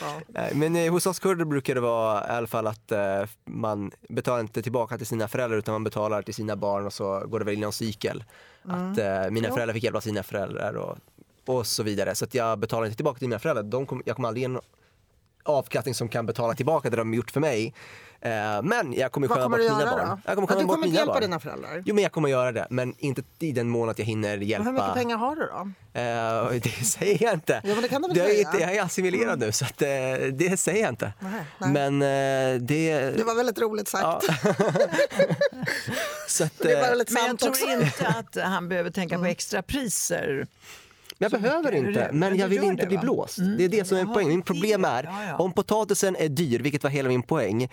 Ja, 0.00 0.20
ja. 0.34 0.48
Men 0.54 0.76
eh, 0.76 0.92
hos 0.92 1.06
oss 1.06 1.18
kurder 1.18 1.44
brukar 1.44 1.74
det 1.74 1.80
vara 1.80 2.26
i 2.26 2.30
alla 2.30 2.46
fall 2.46 2.66
att 2.66 2.92
eh, 2.92 3.24
man 3.44 3.90
betalar 4.08 4.40
inte 4.40 4.62
tillbaka 4.62 4.96
till 4.98 5.06
sina 5.06 5.28
föräldrar 5.28 5.58
utan 5.58 5.72
man 5.72 5.84
betalar 5.84 6.22
till 6.22 6.34
sina 6.34 6.56
barn 6.56 6.86
och 6.86 6.92
så 6.92 7.20
går 7.26 7.38
det 7.38 7.44
väl 7.44 7.54
i 7.54 7.60
någon 7.60 7.72
cykel. 7.72 8.24
Att 8.64 8.98
eh, 8.98 9.30
mina 9.30 9.48
Jo. 9.48 9.54
föräldrar 9.54 9.72
fick 9.74 9.84
hjälpa 9.84 10.00
sina 10.00 10.22
föräldrar 10.22 10.74
och, 10.74 10.98
och 11.46 11.66
så 11.66 11.82
vidare. 11.82 12.14
Så 12.14 12.24
att 12.24 12.34
jag 12.34 12.58
betalar 12.58 12.84
inte 12.86 12.96
tillbaka 12.96 13.18
till 13.18 13.28
mina 13.28 13.38
föräldrar. 13.38 13.62
De 13.62 13.86
kom, 13.86 14.02
jag 14.06 14.16
kommer 14.16 14.28
aldrig 14.28 14.40
ge 14.42 14.44
en 14.54 14.60
avkastning 15.42 15.94
som 15.94 16.08
kan 16.08 16.26
betala 16.26 16.54
tillbaka 16.54 16.90
det 16.90 16.96
de 16.96 17.14
gjort 17.14 17.30
för 17.30 17.40
mig. 17.40 17.74
Eh, 18.24 18.62
men 18.62 18.92
jag 18.92 19.12
kommer 19.12 19.28
skämma 19.28 19.42
kommer 19.42 19.58
bort 19.58 19.78
mina 19.78 19.90
barn. 19.90 20.08
då? 20.08 20.18
Jag 20.24 20.34
kommer 20.34 20.48
du 20.48 20.66
kommer 20.66 20.86
inte 20.86 20.96
hjälpa 20.96 21.12
barn. 21.12 21.20
dina 21.22 21.40
föräldrar? 21.40 21.82
Jo 21.86 21.94
men 21.94 22.02
jag 22.02 22.12
kommer 22.12 22.28
göra 22.28 22.52
det, 22.52 22.66
men 22.70 22.94
inte 22.98 23.22
i 23.38 23.52
den 23.52 23.68
mån 23.68 23.88
att 23.88 23.98
jag 23.98 24.06
hinner 24.06 24.36
hjälpa. 24.38 24.64
Hur 24.64 24.72
mycket 24.72 24.94
pengar 24.94 25.16
har 25.16 25.36
du 25.36 25.42
då? 25.46 25.70
Eh, 26.00 26.60
det 26.62 26.84
säger 26.86 27.22
jag 27.22 27.34
inte. 27.34 27.60
Ja, 27.64 27.74
men 27.74 27.82
det 27.82 27.88
kan 27.88 28.02
du 28.02 28.08
väl 28.08 28.16
det 28.16 28.22
är, 28.22 28.26
säga? 28.28 28.38
inte- 28.48 28.58
jag 28.62 28.74
är 28.76 28.82
assimilerad 28.82 29.38
nu 29.38 29.52
så 29.52 29.64
att, 29.64 29.82
eh, 29.82 29.88
det 30.32 30.60
säger 30.60 30.80
jag 30.82 30.88
inte. 30.92 31.12
Nej, 31.20 31.32
nej. 31.58 31.70
Men 31.90 32.02
eh, 32.02 32.60
det... 32.60 33.00
Det 33.16 33.24
var 33.24 33.34
väldigt 33.34 33.58
roligt 33.60 33.88
sagt. 33.88 34.24
ja. 34.28 34.54
så 36.28 36.44
att, 36.44 36.58
Det 36.58 36.74
var 36.74 36.82
väldigt 36.82 37.10
Men 37.10 37.26
jag 37.26 37.38
tror 37.38 37.50
också. 37.50 37.66
inte 37.70 38.06
att 38.08 38.36
han 38.44 38.68
behöver 38.68 38.90
tänka 38.90 39.18
på 39.18 39.24
extra 39.24 39.62
priser. 39.62 40.46
jag 41.18 41.30
behöver 41.30 41.72
är 41.72 41.76
inte, 41.76 41.90
det? 41.90 42.08
men 42.12 42.18
Men 42.18 42.38
jag 42.38 42.48
vill 42.48 42.64
inte 42.64 42.82
det, 42.82 42.86
bli 42.88 42.96
va? 42.96 43.02
blåst. 43.02 43.38
Mm. 43.38 43.56
Det 43.56 43.64
är 43.64 43.68
det 43.68 43.84
som 43.84 43.98
är 43.98 44.04
poängen. 44.04 44.30
Min 44.30 44.42
problem 44.42 44.84
är, 44.84 45.02
ja, 45.04 45.24
ja. 45.28 45.36
om 45.36 45.52
potatisen 45.52 46.16
är 46.16 46.28
dyr, 46.28 46.60
vilket 46.60 46.82
var 46.82 46.90
hela 46.90 47.08
min 47.08 47.22
poäng, 47.22 47.68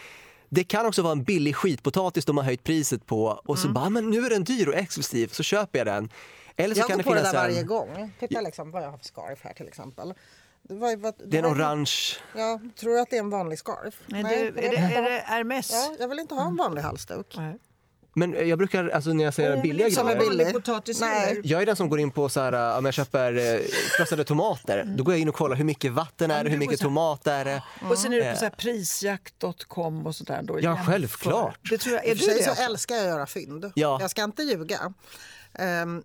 det 0.54 0.64
kan 0.64 0.86
också 0.86 1.02
vara 1.02 1.12
en 1.12 1.24
billig 1.24 1.56
skitpotatis 1.56 2.26
de 2.26 2.38
har 2.38 2.44
höjt 2.44 2.64
priset 2.64 3.06
på 3.06 3.42
och 3.46 3.60
så 3.60 3.68
bara, 3.70 3.90
men 3.90 4.10
nu 4.10 4.26
är 4.26 4.30
den 4.30 4.44
dyr 4.44 4.68
och 4.68 4.76
exklusiv, 4.76 5.28
så 5.28 5.44
köper 5.44 5.80
jag 5.80 5.88
den. 5.88 6.10
Eller 6.56 6.76
så 6.76 6.80
Jag 6.82 6.88
kan 6.88 6.98
går 6.98 7.04
det 7.04 7.10
på 7.10 7.14
det 7.16 7.22
där 7.22 7.30
en, 7.30 7.36
varje 7.36 7.64
gång. 7.64 8.12
Titta 8.20 8.42
liksom 8.42 8.72
vad 8.72 8.84
jag 8.84 8.92
har 8.92 8.98
för 8.98 9.06
scarf 9.06 9.40
här 9.44 9.54
till 9.54 9.68
exempel. 9.68 10.14
Det 10.62 10.74
var, 10.76 10.96
vad, 10.96 11.14
det 11.26 11.38
är 11.38 11.44
en 11.44 11.50
var- 11.50 11.56
orange, 11.56 11.92
Ja, 12.36 12.60
tror 12.80 12.94
du 12.94 13.00
att 13.00 13.10
det 13.10 13.16
är 13.16 13.20
en 13.20 13.30
vanlig 13.30 13.60
scarf? 13.60 13.96
Nej, 14.06 14.24
Nej, 14.24 14.52
det, 14.56 14.68
är, 14.68 14.72
det, 14.72 14.78
är 14.78 15.02
det 15.02 15.24
Hermes? 15.26 15.72
Ja, 15.72 15.96
jag 16.00 16.08
vill 16.08 16.20
inte 16.20 16.36
ha 16.36 16.48
en 16.48 16.56
vanlig 16.56 16.82
halsduk. 16.82 17.34
Nej. 17.38 17.58
Men 18.14 18.48
jag 18.50 18.58
brukar, 18.58 18.90
alltså 18.90 19.14
när 19.14 19.24
jag 19.24 19.34
säger 19.34 19.62
billiga 19.62 19.92
som 19.92 20.08
är 20.08 20.16
grejer, 20.16 20.30
billig. 20.30 20.54
Potatis 20.54 21.02
Nej. 21.02 21.42
Jag 21.44 21.62
är 21.62 21.66
den 21.66 21.76
som 21.76 21.90
går 21.90 22.00
in 22.00 22.12
på 22.12 22.30
så 22.30 22.40
här, 22.42 22.78
om 22.78 22.86
jag 22.86 22.94
köper 22.94 23.54
eh, 23.56 23.60
krossade 23.98 24.24
tomater, 24.24 24.84
då 24.98 25.04
går 25.04 25.14
jag 25.14 25.22
in 25.22 25.30
och 25.30 25.36
kollar 25.36 25.56
hur 25.56 25.64
mycket 25.66 25.92
vatten 25.92 26.32
är 26.32 26.44
det, 26.44 26.50
hur 26.50 26.58
mycket 26.58 26.80
så 26.80 26.84
här- 26.84 26.90
tomat 26.90 27.28
är 27.28 27.46
det. 27.46 27.64
Och 27.90 27.98
sen 27.98 28.14
är 28.14 28.18
du 28.18 28.24
Eh. 28.24 28.32
på 28.34 28.38
så 28.40 28.46
här 28.46 28.52
prisjakt.com 28.52 30.06
och 30.08 30.16
sånt 30.16 30.28
där. 30.28 30.42
Då 30.44 30.54
Ja, 30.60 30.62
jämför. 30.62 30.92
självklart. 30.92 31.60
Det 31.70 31.78
tror 31.78 31.96
jag, 31.96 32.06
är 32.06 32.16
du 32.16 32.26
det? 32.26 32.56
så 32.56 32.62
älskar 32.64 32.96
jag 32.96 33.04
att 33.04 33.10
göra 33.10 33.26
fynd. 33.26 33.72
Ja. 33.76 33.98
Jag 34.02 34.10
ska 34.12 34.24
inte 34.24 34.44
ljuga. 34.44 34.94
Ehm, 35.54 36.04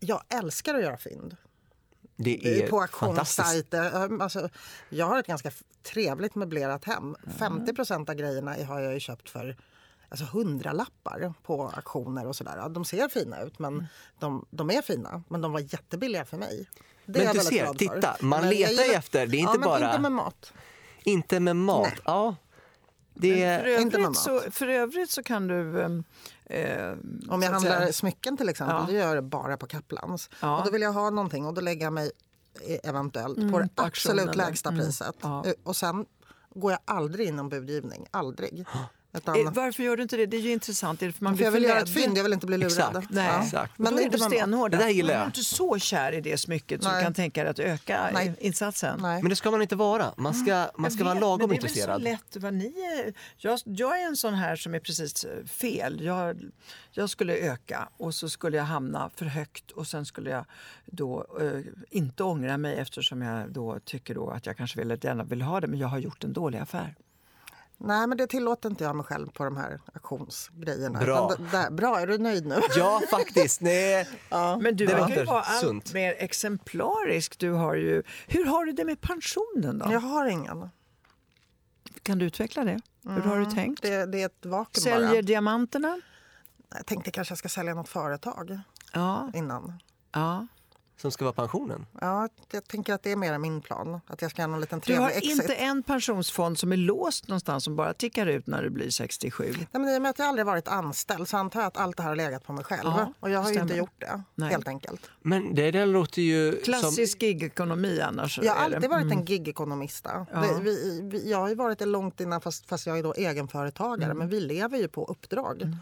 jag 0.00 0.22
älskar 0.28 0.74
att 0.74 0.82
göra 0.82 0.96
fynd. 0.96 1.36
Det 2.16 2.62
är 2.62 2.66
på 2.68 2.80
auktionssajter. 2.80 4.04
Ehm, 4.04 4.20
Alltså, 4.20 4.48
jag 4.88 5.06
har 5.06 5.18
ett 5.20 5.26
ganska 5.26 5.50
trevligt 5.82 6.34
möblerat 6.34 6.84
hem. 6.84 7.16
Mm. 7.40 7.66
50% 7.66 8.10
av 8.10 8.14
grejerna 8.16 8.56
har 8.64 8.80
jag 8.80 8.94
ju 8.94 9.00
köpt 9.00 9.30
för 9.30 9.56
alltså, 10.08 10.24
hundralappar 10.24 11.34
på 11.42 11.68
auktioner 11.76 12.26
och 12.26 12.36
sådär. 12.36 12.54
Ja, 12.56 12.68
De 12.68 12.84
ser 12.84 13.08
fina 13.08 13.42
ut, 13.42 13.58
Mm. 13.58 13.74
men 13.76 13.86
de, 14.18 14.46
de 14.50 14.70
är 14.70 14.82
fina. 14.82 15.22
Men 15.28 15.40
de 15.40 15.52
var 15.52 15.60
jättebilliga 15.60 16.24
för 16.24 16.36
mig. 16.36 16.68
Det 17.06 17.20
är 17.20 17.24
Men 17.26 17.34
du 17.36 17.40
ser, 17.40 17.74
titta, 17.74 18.16
man 18.20 18.40
Men 18.40 18.50
letar 18.50 18.72
ju 18.72 18.82
gillar- 18.82 18.98
efter, 18.98 19.26
det 19.26 19.36
är 19.36 19.42
ja, 19.42 19.46
inte 19.48 19.58
men 19.58 19.68
bara- 19.68 19.86
inte 19.90 19.98
med 20.00 20.12
mat. 20.12 20.52
Inte 21.04 21.40
med 21.40 21.56
mat. 21.56 21.88
Nej. 21.88 21.98
Ja. 22.04 22.36
Det 23.18 23.42
är, 23.42 23.60
För 23.62 23.80
Inte 23.80 23.98
med 23.98 24.04
övrigt, 24.04 24.18
så, 24.18 24.40
för 24.50 24.66
övrigt 24.68 25.10
så 25.10 25.22
kan 25.22 25.46
du... 25.48 25.82
ehm, 25.82 26.04
eh, 26.44 26.92
Om 27.28 27.42
jag 27.42 27.50
handlar 27.50 27.78
säga- 27.80 27.92
smycken 27.92 28.36
till 28.36 28.48
exempel, 28.48 28.76
Ja. 28.76 28.84
då 28.88 28.92
gör 28.92 29.06
jag 29.08 29.16
det 29.16 29.22
bara 29.22 29.56
på 29.56 29.66
Kaplans. 29.66 30.30
Ja. 30.42 30.58
Och 30.58 30.64
då 30.64 30.70
vill 30.70 30.82
jag 30.82 30.92
ha 30.92 31.10
någonting 31.10 31.46
och 31.46 31.54
då 31.54 31.60
lägger 31.60 31.86
jag 31.86 31.92
mig 31.92 32.10
eh, 32.68 32.88
eventuellt 32.90 33.36
på 33.36 33.42
det 33.42 33.68
på 33.74 33.82
auktionen 33.82 34.18
absolut 34.18 34.34
lägsta 34.36 34.68
Mm. 34.68 34.80
priset. 34.80 35.14
Ja. 35.22 35.46
Eh, 35.46 35.52
Och 35.62 35.76
sen 35.76 36.06
går 36.54 36.72
jag 36.72 36.80
aldrig 36.84 37.28
in 37.28 37.38
om 37.38 37.48
budgivning, 37.48 38.06
aldrig. 38.10 38.66
Eh, 39.26 39.50
Varför 39.52 39.82
gör 39.82 39.96
du 39.96 40.02
inte 40.02 40.16
det? 40.16 40.26
Det 40.26 40.36
är 40.36 40.40
ju 40.40 40.52
intressant. 40.52 41.02
Är 41.02 41.06
det 41.06 41.12
för 41.12 41.24
man 41.24 41.32
för 41.32 41.36
blir 41.36 41.44
jag 41.46 41.52
vill 41.52 41.62
göra 41.62 41.80
ett 41.80 41.90
fynd, 41.90 42.18
jag 42.18 42.22
vill 42.22 42.32
inte 42.32 42.46
bli 42.46 42.56
lurad. 42.58 42.72
Exakt. 42.72 43.10
Nej, 43.10 43.26
Ja. 43.26 43.42
Exakt. 43.44 43.78
Men 43.78 43.96
då 43.96 44.02
är 44.02 44.10
du 44.10 44.18
stenhård. 44.18 44.70
Det 44.70 44.76
där 44.76 44.88
gillar 44.88 45.08
Man 45.08 45.16
är 45.16 45.20
jag. 45.20 45.28
inte 45.28 45.44
så 45.44 45.78
kär 45.78 46.12
i 46.12 46.20
det 46.20 46.38
smycket 46.38 46.82
så 46.82 46.90
du 46.94 47.00
kan 47.02 47.14
tänka 47.14 47.42
dig 47.42 47.50
att 47.50 47.58
öka 47.58 48.10
Nej. 48.12 48.34
insatsen. 48.40 48.98
Nej. 49.02 49.22
men 49.22 49.30
det 49.30 49.36
ska 49.36 49.50
man 49.50 49.62
inte 49.62 49.76
vara. 49.76 50.14
Man 50.16 50.34
ska, 50.34 50.68
man 50.76 50.90
ska 50.90 51.00
Jag 51.00 51.04
vara 51.04 51.14
vet, 51.14 51.20
lagom 51.20 51.38
men 51.40 51.48
det 51.48 51.54
är 51.54 51.54
intresserad. 51.54 52.02
väl 52.02 52.16
så 52.18 52.22
lätt 52.34 52.42
vad 52.42 52.54
ni 52.54 52.66
är. 52.66 53.14
Jag, 53.36 53.58
jag 53.64 54.00
är 54.02 54.06
en 54.06 54.16
sån 54.16 54.34
här 54.34 54.56
som 54.56 54.74
är 54.74 54.80
precis 54.80 55.24
eh, 55.24 55.44
fel. 55.44 56.00
Jag, 56.04 56.40
jag 56.90 57.10
skulle 57.10 57.36
öka 57.36 57.88
och 57.96 58.14
så 58.14 58.28
skulle 58.28 58.56
jag 58.56 58.64
hamna 58.64 59.10
för 59.16 59.24
högt 59.26 59.70
och 59.70 59.86
sen 59.86 60.06
skulle 60.06 60.30
jag 60.30 60.44
då 60.86 61.26
eh, 61.40 61.60
inte 61.90 62.22
ångra 62.24 62.56
mig 62.58 62.76
eftersom 62.78 63.22
jag 63.22 63.50
då 63.52 63.78
tycker 63.84 64.14
då 64.14 64.30
att 64.30 64.46
jag 64.46 64.56
kanske 64.56 64.78
väldigt 64.78 65.04
gärna 65.04 65.24
vill 65.24 65.42
ha 65.42 65.60
det 65.60 65.66
men 65.66 65.78
jag 65.78 65.88
har 65.88 65.98
gjort 65.98 66.24
en 66.24 66.32
dålig 66.32 66.58
affär. 66.58 66.94
Nej, 67.78 68.06
men 68.06 68.18
det 68.18 68.26
tillåter 68.26 68.70
inte 68.70 68.84
jag 68.84 68.96
mig 68.96 69.04
själv 69.04 69.30
på 69.30 69.44
de 69.44 69.56
här 69.56 69.80
auktionsgrejerna. 69.94 70.98
Bra. 71.00 71.32
Där, 71.52 71.70
bra, 71.70 72.00
är 72.00 72.06
du 72.06 72.18
nöjd 72.18 72.46
nu? 72.46 72.60
Ja, 72.76 73.00
faktiskt. 73.10 73.60
Nej. 73.60 74.08
Men 74.30 74.76
du 74.76 74.86
Det 74.86 74.94
verkar 74.94 75.16
ju 75.16 75.24
vara 75.24 75.40
allt 75.42 75.60
sunt. 75.60 75.94
mer 75.94 76.14
exemplarisk. 76.18 77.38
Du 77.38 77.50
har 77.52 77.74
ju, 77.74 78.02
hur 78.26 78.44
har 78.44 78.64
du 78.64 78.72
det 78.72 78.84
med 78.84 79.00
pensionen 79.00 79.78
då? 79.78 79.92
Jag 79.92 80.00
har 80.00 80.26
ingen. 80.26 80.68
Kan 82.02 82.18
du 82.18 82.24
utveckla 82.24 82.64
det? 82.64 82.80
Hur 83.04 83.20
har 83.20 83.38
du 83.38 83.44
tänkt? 83.46 83.82
Det, 83.82 84.06
det 84.06 84.22
är 84.22 84.26
ett 84.26 84.46
vakuum 84.46 84.82
Säljer 84.82 85.08
bara. 85.08 85.22
diamanterna? 85.22 86.00
Jag 86.74 86.86
tänkte 86.86 87.10
kanske 87.10 87.32
jag 87.32 87.38
ska 87.38 87.48
sälja 87.48 87.74
något 87.74 87.88
företag 87.88 88.58
Ja. 88.92 89.30
innan. 89.34 89.72
ja. 90.12 90.46
Som 90.98 91.10
ska 91.10 91.24
vara 91.24 91.32
pensionen. 91.34 91.86
Ja, 92.00 92.28
jag 92.52 92.68
tänker 92.68 92.94
att 92.94 93.02
det 93.02 93.12
är 93.12 93.16
mer 93.16 93.38
min 93.38 93.60
plan. 93.60 94.00
Att 94.06 94.22
jag 94.22 94.30
ska 94.30 94.42
göra 94.42 94.50
någon 94.50 94.60
liten 94.60 94.78
Du 94.78 94.84
trevlig 94.84 95.02
har 95.02 95.10
exit. 95.10 95.30
inte 95.32 95.54
en 95.54 95.82
pensionsfond 95.82 96.58
som 96.58 96.72
är 96.72 96.76
låst 96.76 97.28
någonstans 97.28 97.64
som 97.64 97.76
bara 97.76 97.94
tickar 97.94 98.26
ut 98.26 98.46
när 98.46 98.62
du 98.62 98.70
blir 98.70 98.90
67? 98.90 99.44
Nej, 99.56 99.66
men 99.72 99.88
I 99.88 99.98
och 99.98 100.02
med 100.02 100.10
att 100.10 100.18
jag 100.18 100.28
aldrig 100.28 100.46
varit 100.46 100.68
anställd 100.68 101.28
så 101.28 101.36
antar 101.36 101.60
jag 101.60 101.66
att 101.66 101.76
allt 101.76 101.96
det 101.96 102.02
här 102.02 102.10
har 102.10 102.16
legat 102.16 102.44
på 102.44 102.52
mig 102.52 102.64
själv. 102.64 102.80
Ja, 102.84 103.12
och 103.20 103.30
jag 103.30 103.40
har 103.40 103.52
ju 103.52 103.60
inte 103.60 103.74
gjort 103.74 103.94
det, 104.00 104.22
Nej. 104.34 104.50
helt 104.50 104.68
enkelt. 104.68 105.00
Men 105.22 105.54
det 105.54 105.70
där 105.70 105.86
låter 105.86 106.22
ju 106.22 106.52
som... 106.52 106.60
Klassisk 106.64 107.22
gigekonomi 107.22 108.00
annars? 108.00 108.38
Jag 108.42 108.54
har 108.54 108.64
alltid 108.64 108.90
varit 108.90 109.12
en 109.12 109.24
gigekonomista. 109.24 110.26
Ja. 110.32 110.40
Det- 110.40 110.60
Vi, 110.60 111.00
vi, 111.12 111.30
jag 111.30 111.38
har 111.38 111.48
ju 111.48 111.54
varit 111.54 111.78
det 111.78 111.86
långt 111.86 112.20
innan 112.20 112.40
fast, 112.40 112.66
fast 112.68 112.86
jag 112.86 112.98
är 112.98 113.02
då 113.02 113.14
egenföretagare. 113.14 114.04
Mm. 114.04 114.18
Men 114.18 114.28
vi 114.28 114.40
lever 114.40 114.78
ju 114.78 114.88
på 114.88 115.04
uppdrag. 115.04 115.76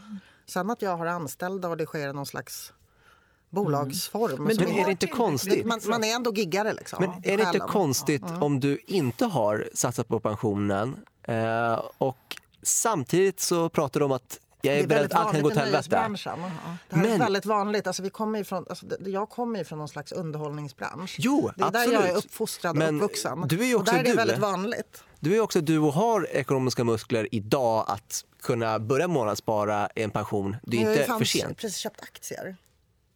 Sen 0.47 0.71
att 0.71 0.83
jag 0.83 0.97
har 0.97 1.07
anställda 1.07 1.69
och 1.69 1.77
det 1.77 1.87
sker 1.87 2.13
någon 2.13 2.27
slags 2.27 2.73
bolagsform. 3.55 4.33
Mm. 4.33 4.45
Men 4.45 4.57
du 4.57 4.65
är- 4.65 4.85
det 4.85 4.91
inte 4.91 5.07
konstigt? 5.07 5.67
man, 5.67 5.81
man 5.87 6.05
är 6.05 6.15
ändå 6.15 6.35
giggare 6.35 6.73
liksom. 6.73 6.99
Men 7.01 7.33
är 7.33 7.37
det 7.37 7.43
inte 7.43 7.59
konstigt 7.59 8.23
om 8.41 8.61
du 8.61 8.79
inte 8.87 9.25
har 9.27 9.69
satsat 9.75 10.09
på 10.09 10.21
pensionen 10.21 10.97
eh, 11.23 11.81
och 11.99 12.37
samtidigt 12.63 13.41
så 13.41 13.69
pratar 13.69 14.01
du 14.01 14.07
om 14.07 14.13
att 14.13 14.41
jag 14.63 14.79
är, 14.79 14.87
beredd 14.87 15.05
att 15.05 15.13
allt 15.15 15.33
kan 15.33 15.43
gå 15.43 15.51
till 15.51 15.59
helvete. 15.59 15.89
Det 16.89 16.97
här 16.97 17.15
är 17.15 17.19
väldigt 17.19 17.47
vanligt. 17.47 17.87
Alltså, 17.87 18.03
vi 18.03 18.11
kommer 18.11 18.39
ju 18.39 18.45
från, 18.45 18.65
alltså, 18.69 18.87
jag 19.07 19.31
kommer 19.31 19.59
ju 19.59 19.65
från 19.65 19.79
någon 19.79 19.89
slags 19.89 20.13
underhållningsbransch. 20.13 21.17
Jo, 21.19 21.51
det 21.57 21.63
är 21.65 21.71
där 21.71 21.81
absolut. 21.81 22.01
jag 22.01 22.09
är 22.09 22.17
uppfostrad 22.17 22.77
Men 22.77 22.89
och 22.89 23.05
uppvuxen. 23.05 23.49
du 23.49 23.61
är 23.63 23.67
ju 23.67 23.75
och 23.75 23.81
också 23.81 23.93
där 23.93 24.01
är 24.01 24.05
det 24.05 24.11
du. 24.11 24.17
väldigt 24.17 24.39
vanligt. 24.39 25.05
Du 25.21 25.37
är 25.37 25.41
också 25.41 25.61
du 25.61 25.79
och 25.79 25.93
har 25.93 26.27
ekonomiska 26.31 26.85
muskler 26.85 27.29
idag 27.35 27.85
att 27.89 28.25
kunna 28.43 28.79
börja 28.79 29.09
månadsspara 29.09 29.89
en 29.95 30.11
pension. 30.11 30.57
Det 30.63 30.77
är 30.77 30.81
Jag 30.81 30.89
har 30.89 30.97
inte 30.97 31.19
för 31.19 31.25
sent. 31.25 31.59
precis 31.59 31.79
köpt 31.79 32.03
aktier. 32.03 32.57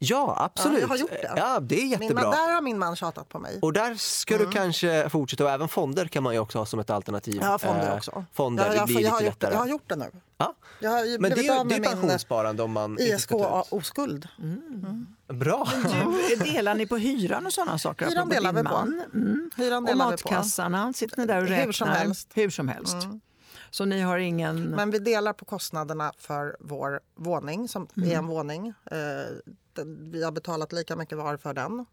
Ja, 0.00 0.36
absolut. 0.38 0.74
Ja, 0.78 0.80
jag 0.80 0.88
har 0.88 0.96
gjort 0.96 1.10
det. 1.10 1.32
Ja, 1.36 1.60
det 1.60 1.74
är 1.76 1.80
Min, 1.82 1.90
jättebra. 1.90 2.22
man, 2.22 2.30
där 2.32 2.54
har 2.54 2.62
min 2.62 2.78
man 2.78 2.96
tjatat 2.96 3.28
på 3.28 3.38
mig. 3.38 3.58
Och 3.62 3.72
där 3.72 3.94
ska 3.94 4.34
Mm. 4.34 4.46
du 4.46 4.52
kanske 4.52 5.08
fortsätta. 5.10 5.44
Och 5.44 5.50
även 5.50 5.68
fonder 5.68 6.06
kan 6.06 6.22
man 6.22 6.34
ju 6.34 6.40
också 6.40 6.58
ha 6.58 6.66
som 6.66 6.80
ett 6.80 6.90
alternativ. 6.90 7.42
Har 7.42 7.58
fonder 7.58 7.88
Eh, 7.90 7.96
också. 7.96 8.24
Fonder, 8.32 8.66
jag, 8.66 8.76
jag, 8.76 8.88
det 8.88 8.94
blir 8.94 9.04
jag, 9.04 9.10
har 9.10 9.20
lite 9.20 9.26
gjort 9.46 9.52
jag 9.52 9.58
har 9.58 9.66
gjort 9.66 9.88
det 9.88 9.96
nu. 9.96 10.10
Ja. 10.38 10.54
Jag 10.80 10.90
har 10.90 11.04
ju 11.04 11.18
Men 11.18 11.30
det 11.30 11.46
är 11.46 11.64
det 11.64 11.74
är 11.74 11.80
pensionssparande 11.82 12.62
om 12.62 12.72
man 12.72 12.90
inte 12.98 13.18
ska 13.18 13.38
ta 13.38 13.60
ut. 13.60 13.66
ISK-oskuld. 13.66 14.28
Bra. 15.32 15.68
Du, 16.28 16.36
delar 16.52 16.74
ni 16.74 16.86
på 16.86 16.96
hyran 16.96 17.46
och 17.46 17.52
sådana 17.52 17.78
saker? 17.78 18.06
Hyran 18.06 18.18
Apropå 18.18 18.34
delar 18.34 18.52
vi 18.52 18.62
på. 18.62 18.70
man. 18.70 19.02
Mm. 19.14 19.50
Hyran 19.56 19.82
Och 19.84 19.88
delar 19.88 20.10
vi 20.10 20.16
på. 20.22 20.30
matkassarna, 20.30 20.92
sitter 20.92 21.18
ni 21.18 21.26
där 21.26 21.42
och 21.42 21.48
räknar? 21.48 21.64
Hur 21.66 21.72
som 21.72 21.88
helst. 21.88 22.28
Hur 22.34 22.50
som 22.50 22.68
helst. 22.68 22.96
Så 23.70 23.84
ni 23.84 24.00
har 24.00 24.18
ingen... 24.18 24.62
Men 24.64 24.90
vi 24.90 24.98
delar 24.98 25.32
på 25.32 25.44
kostnaderna 25.44 26.12
för 26.18 26.56
vår 26.60 27.00
våning, 27.16 27.68
som 27.68 27.88
är 27.96 28.14
en 28.16 28.26
våning. 28.26 28.68
Eh, 28.90 28.96
vi 29.86 30.24
har 30.24 30.32
betalat 30.32 30.72
lika 30.72 30.96
mycket 30.96 31.18
var 31.18 31.36
för 31.36 31.54
den. 31.54 31.86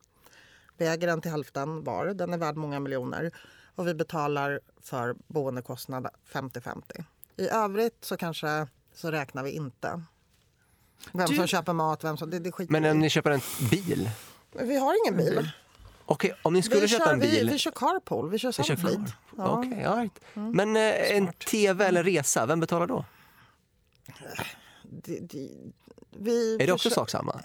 Vi 0.78 0.88
äger 0.88 1.08
den 1.08 1.22
till 1.22 1.32
hälften 1.32 1.84
var. 1.84 2.06
Den 2.06 2.34
är 2.34 2.38
värd 2.38 2.56
många 2.56 2.80
miljoner. 2.80 3.32
och 3.76 3.88
vi 3.88 3.94
betalar 3.94 4.60
för 4.82 5.16
boendekostnad 5.28 6.08
50-50. 6.32 7.04
I 7.38 7.48
övrigt 7.50 7.98
så 8.06 8.18
kanske 8.18 8.68
så 8.94 9.12
räknar 9.12 9.44
vi 9.44 9.52
inte. 9.52 10.02
Vem 11.14 11.28
Du- 11.30 11.36
som 11.36 11.48
köper 11.48 11.74
mat, 11.74 12.04
vem 12.04 12.18
som... 12.18 12.30
Det, 12.30 12.40
det 12.40 12.52
skiter 12.52 12.72
Men 12.72 12.86
om 12.92 13.00
ni 13.00 13.10
köper 13.10 13.32
en 13.32 13.42
bil? 13.72 14.10
Vi 14.52 14.78
har 14.78 14.96
ingen 15.06 15.18
bil. 15.18 15.50
Okej, 16.06 16.34
om 16.42 16.54
ni 16.54 16.62
skulle 16.62 16.82
Vi 16.82 16.88
köpa 16.88 17.06
kör, 17.06 17.14
en 17.14 17.20
bil? 17.20 17.46
vi, 17.48 17.52
vi 17.54 17.58
kör 17.58 17.72
carpool, 17.72 18.30
vi 18.30 18.38
kör? 18.40 18.54
Ja. 18.58 18.74
Mm. 18.74 19.06
Okej, 19.38 19.84
all 19.86 19.98
right. 19.98 20.20
Men 20.34 20.76
eh, 20.76 21.18
en 21.18 21.34
tv 21.34 21.86
eller 21.86 22.04
resa, 22.04 22.46
vem 22.46 22.60
betalar 22.60 22.88
då? 22.88 23.06
Det, 24.84 25.20
det, 25.20 25.50
vi, 26.18 26.56
Är 26.62 26.68
det 26.68 26.74
också 26.74 26.90
sak 26.90 27.10
samma? 27.10 27.42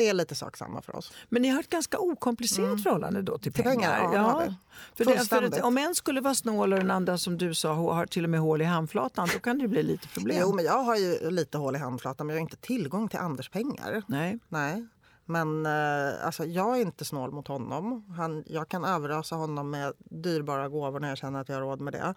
Det 0.00 0.08
är 0.08 0.14
lite 0.14 0.34
sak 0.34 0.56
samma 0.56 0.82
för 0.82 0.96
oss. 0.96 1.12
Men 1.28 1.42
ni 1.42 1.48
har 1.48 1.60
ett 1.60 1.68
ganska 1.68 1.98
okomplicerat 1.98 2.82
förhållande 2.82 3.22
då 3.22 3.38
till 3.38 3.52
Till 3.52 3.64
pengar. 3.64 4.00
pengar, 4.00 4.14
ja, 4.14 4.42
vi. 4.48 4.54
För, 5.04 5.12
det, 5.12 5.28
för 5.28 5.42
att 5.42 5.60
om 5.60 5.78
en 5.78 5.94
skulle 5.94 6.20
vara 6.20 6.34
snål 6.34 6.72
och 6.72 6.78
den 6.78 6.90
andra 6.90 7.18
som 7.18 7.38
du 7.38 7.54
sa 7.54 7.72
har 7.74 8.06
till 8.06 8.24
och 8.24 8.30
med 8.30 8.40
hål 8.40 8.62
i 8.62 8.64
handflatan, 8.64 9.28
då 9.32 9.38
kan 9.38 9.58
det 9.58 9.68
bli 9.68 9.82
lite 9.82 10.08
problem. 10.08 10.38
Jo, 10.40 10.54
men 10.54 10.64
jag 10.64 10.82
har 10.82 10.96
ju 10.96 11.30
lite 11.30 11.58
hål 11.58 11.76
i 11.76 11.78
handflatan 11.78 12.26
men 12.26 12.36
jag 12.36 12.40
har 12.40 12.46
inte 12.46 12.56
tillgång 12.56 13.08
till 13.08 13.18
Anders 13.18 13.48
pengar. 13.50 14.02
Nej. 14.06 14.38
Nej. 14.48 14.86
Men 15.30 15.66
eh, 15.66 16.26
alltså, 16.26 16.44
jag 16.44 16.76
är 16.76 16.80
inte 16.82 17.04
snål 17.04 17.30
mot 17.32 17.48
honom. 17.48 18.14
Han, 18.16 18.44
jag 18.46 18.68
kan 18.68 18.84
överösa 18.84 19.34
honom 19.34 19.70
med 19.70 19.92
dyrbara 19.98 20.68
gåvor 20.68 21.00
när 21.00 21.08
jag 21.08 21.18
känner 21.18 21.40
att 21.40 21.48
jag 21.48 21.56
har 21.56 21.62
råd 21.62 21.80
med 21.80 21.92
det. 21.92 22.14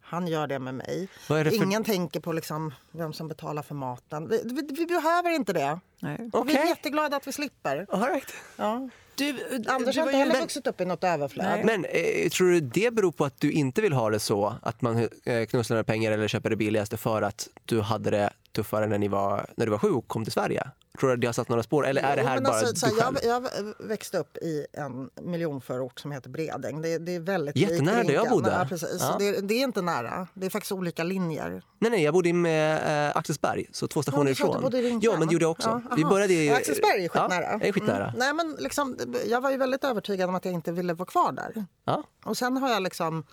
Han 0.00 0.26
gör 0.28 0.46
det 0.46 0.58
med 0.58 0.74
mig. 0.74 1.08
Det 1.28 1.44
för- 1.44 1.54
Ingen 1.62 1.84
tänker 1.84 2.20
på 2.20 2.32
liksom 2.32 2.74
vem 2.92 3.12
som 3.12 3.28
betalar 3.28 3.62
för 3.62 3.74
maten. 3.74 4.28
Vi, 4.28 4.42
vi, 4.44 4.74
vi 4.74 4.86
behöver 4.86 5.30
inte 5.30 5.52
det. 5.52 5.80
Nej. 6.00 6.16
Vi 6.20 6.30
Okej. 6.32 6.56
är 6.56 6.66
jätteglada 6.66 7.16
att 7.16 7.26
vi 7.26 7.32
slipper. 7.32 7.86
All 7.90 8.00
right. 8.02 8.34
Ja. 8.56 8.88
Du, 9.14 9.30
Anders 9.68 9.94
du 9.94 10.00
har 10.00 10.08
inte 10.08 10.18
heller 10.18 10.40
vuxit 10.40 10.66
upp 10.66 10.80
i 10.80 10.84
något 10.84 11.04
överflöd. 11.04 11.64
Men 11.64 11.84
eh, 11.84 12.28
tror 12.28 12.50
du 12.50 12.60
det 12.60 12.94
beror 12.94 13.12
på 13.12 13.24
att 13.24 13.40
du 13.40 13.52
inte 13.52 13.80
vill 13.82 13.92
ha 13.92 14.10
det 14.10 14.18
så? 14.20 14.54
Att 14.62 14.82
man 14.82 15.08
eh, 15.24 15.46
knussar 15.46 15.74
med 15.74 15.86
pengar 15.86 16.12
eller 16.12 16.28
köper 16.28 16.50
det 16.50 16.56
billigaste 16.56 16.96
för 16.96 17.22
att 17.22 17.48
du 17.64 17.80
hade 17.80 18.10
det 18.10 18.30
tuffare 18.56 18.86
när, 18.86 18.98
ni 18.98 19.08
var, 19.08 19.46
när 19.56 19.66
du 19.66 19.70
var 19.72 19.78
sju 19.78 19.90
och 19.90 20.08
kom 20.08 20.24
till 20.24 20.32
Sverige? 20.32 20.70
Tror 21.00 21.10
du 21.10 21.16
det 21.16 21.26
har 21.26 21.32
satt 21.32 21.48
några 21.48 21.62
spår? 21.62 21.86
Eller 21.86 22.02
är 22.02 22.16
det 22.16 22.22
Jo, 22.22 22.28
här 22.28 22.34
men 22.34 22.44
bara 22.44 22.54
alltså, 22.56 22.76
så 22.76 22.86
du 22.94 23.00
själv? 23.00 23.16
jag, 23.22 23.42
jag 23.44 23.74
växte 23.88 24.18
upp 24.18 24.36
i 24.36 24.66
en 24.72 25.10
miljonförort 25.22 26.00
som 26.00 26.12
heter 26.12 26.30
Bredäng. 26.30 26.82
Det, 26.82 26.98
det 26.98 27.14
är 27.14 27.20
väldigt 27.20 27.56
Jättenära 27.56 28.02
där 28.04 28.14
jag 28.14 28.28
bodde. 28.28 28.50
Ja, 28.50 28.66
precis. 28.68 28.96
Ja. 29.00 29.16
Det, 29.18 29.40
det 29.40 29.54
är 29.54 29.64
inte 29.64 29.82
nära. 29.82 30.28
Det 30.34 30.46
är 30.46 30.50
faktiskt 30.50 30.72
olika 30.72 31.04
linjer. 31.04 31.62
Nej, 31.78 31.90
nej, 31.90 32.02
jag 32.02 32.14
bodde 32.14 32.32
med 32.32 33.08
eh, 33.08 33.16
Axelsberg, 33.16 33.66
så 33.72 33.88
två 33.88 34.02
stationer 34.02 34.26
Ja, 34.26 34.30
ifrån. 34.30 34.62
bodde 34.62 34.78
i 34.78 34.82
Rinkeby, 34.82 35.06
ja, 35.12 35.18
men 35.18 35.28
det 35.28 35.32
gjorde 35.32 35.44
jag 35.44 35.50
också. 35.50 35.80
Ja, 35.90 35.96
Vi 35.96 36.04
började 36.04 36.32
i... 36.32 36.50
Axelsberg 36.50 37.04
är 37.04 37.08
skitnära. 37.08 37.58
Ja, 37.60 37.66
är 37.66 37.72
skitnära. 37.72 38.04
Mm. 38.08 38.18
Nej, 38.18 38.34
men 38.34 38.56
liksom, 38.58 38.96
jag 39.26 39.40
var 39.40 39.50
ju 39.50 39.56
väldigt 39.56 39.84
övertygad 39.84 40.28
om 40.28 40.34
att 40.34 40.44
jag 40.44 40.54
inte 40.54 40.72
ville 40.72 40.94
vara 40.94 41.06
kvar 41.06 41.32
där. 41.32 41.64
Ja. 41.84 42.02
Och 42.24 42.36
sen 42.36 42.56
har 42.56 42.68
jag 42.70 42.82
liksom 42.82 43.24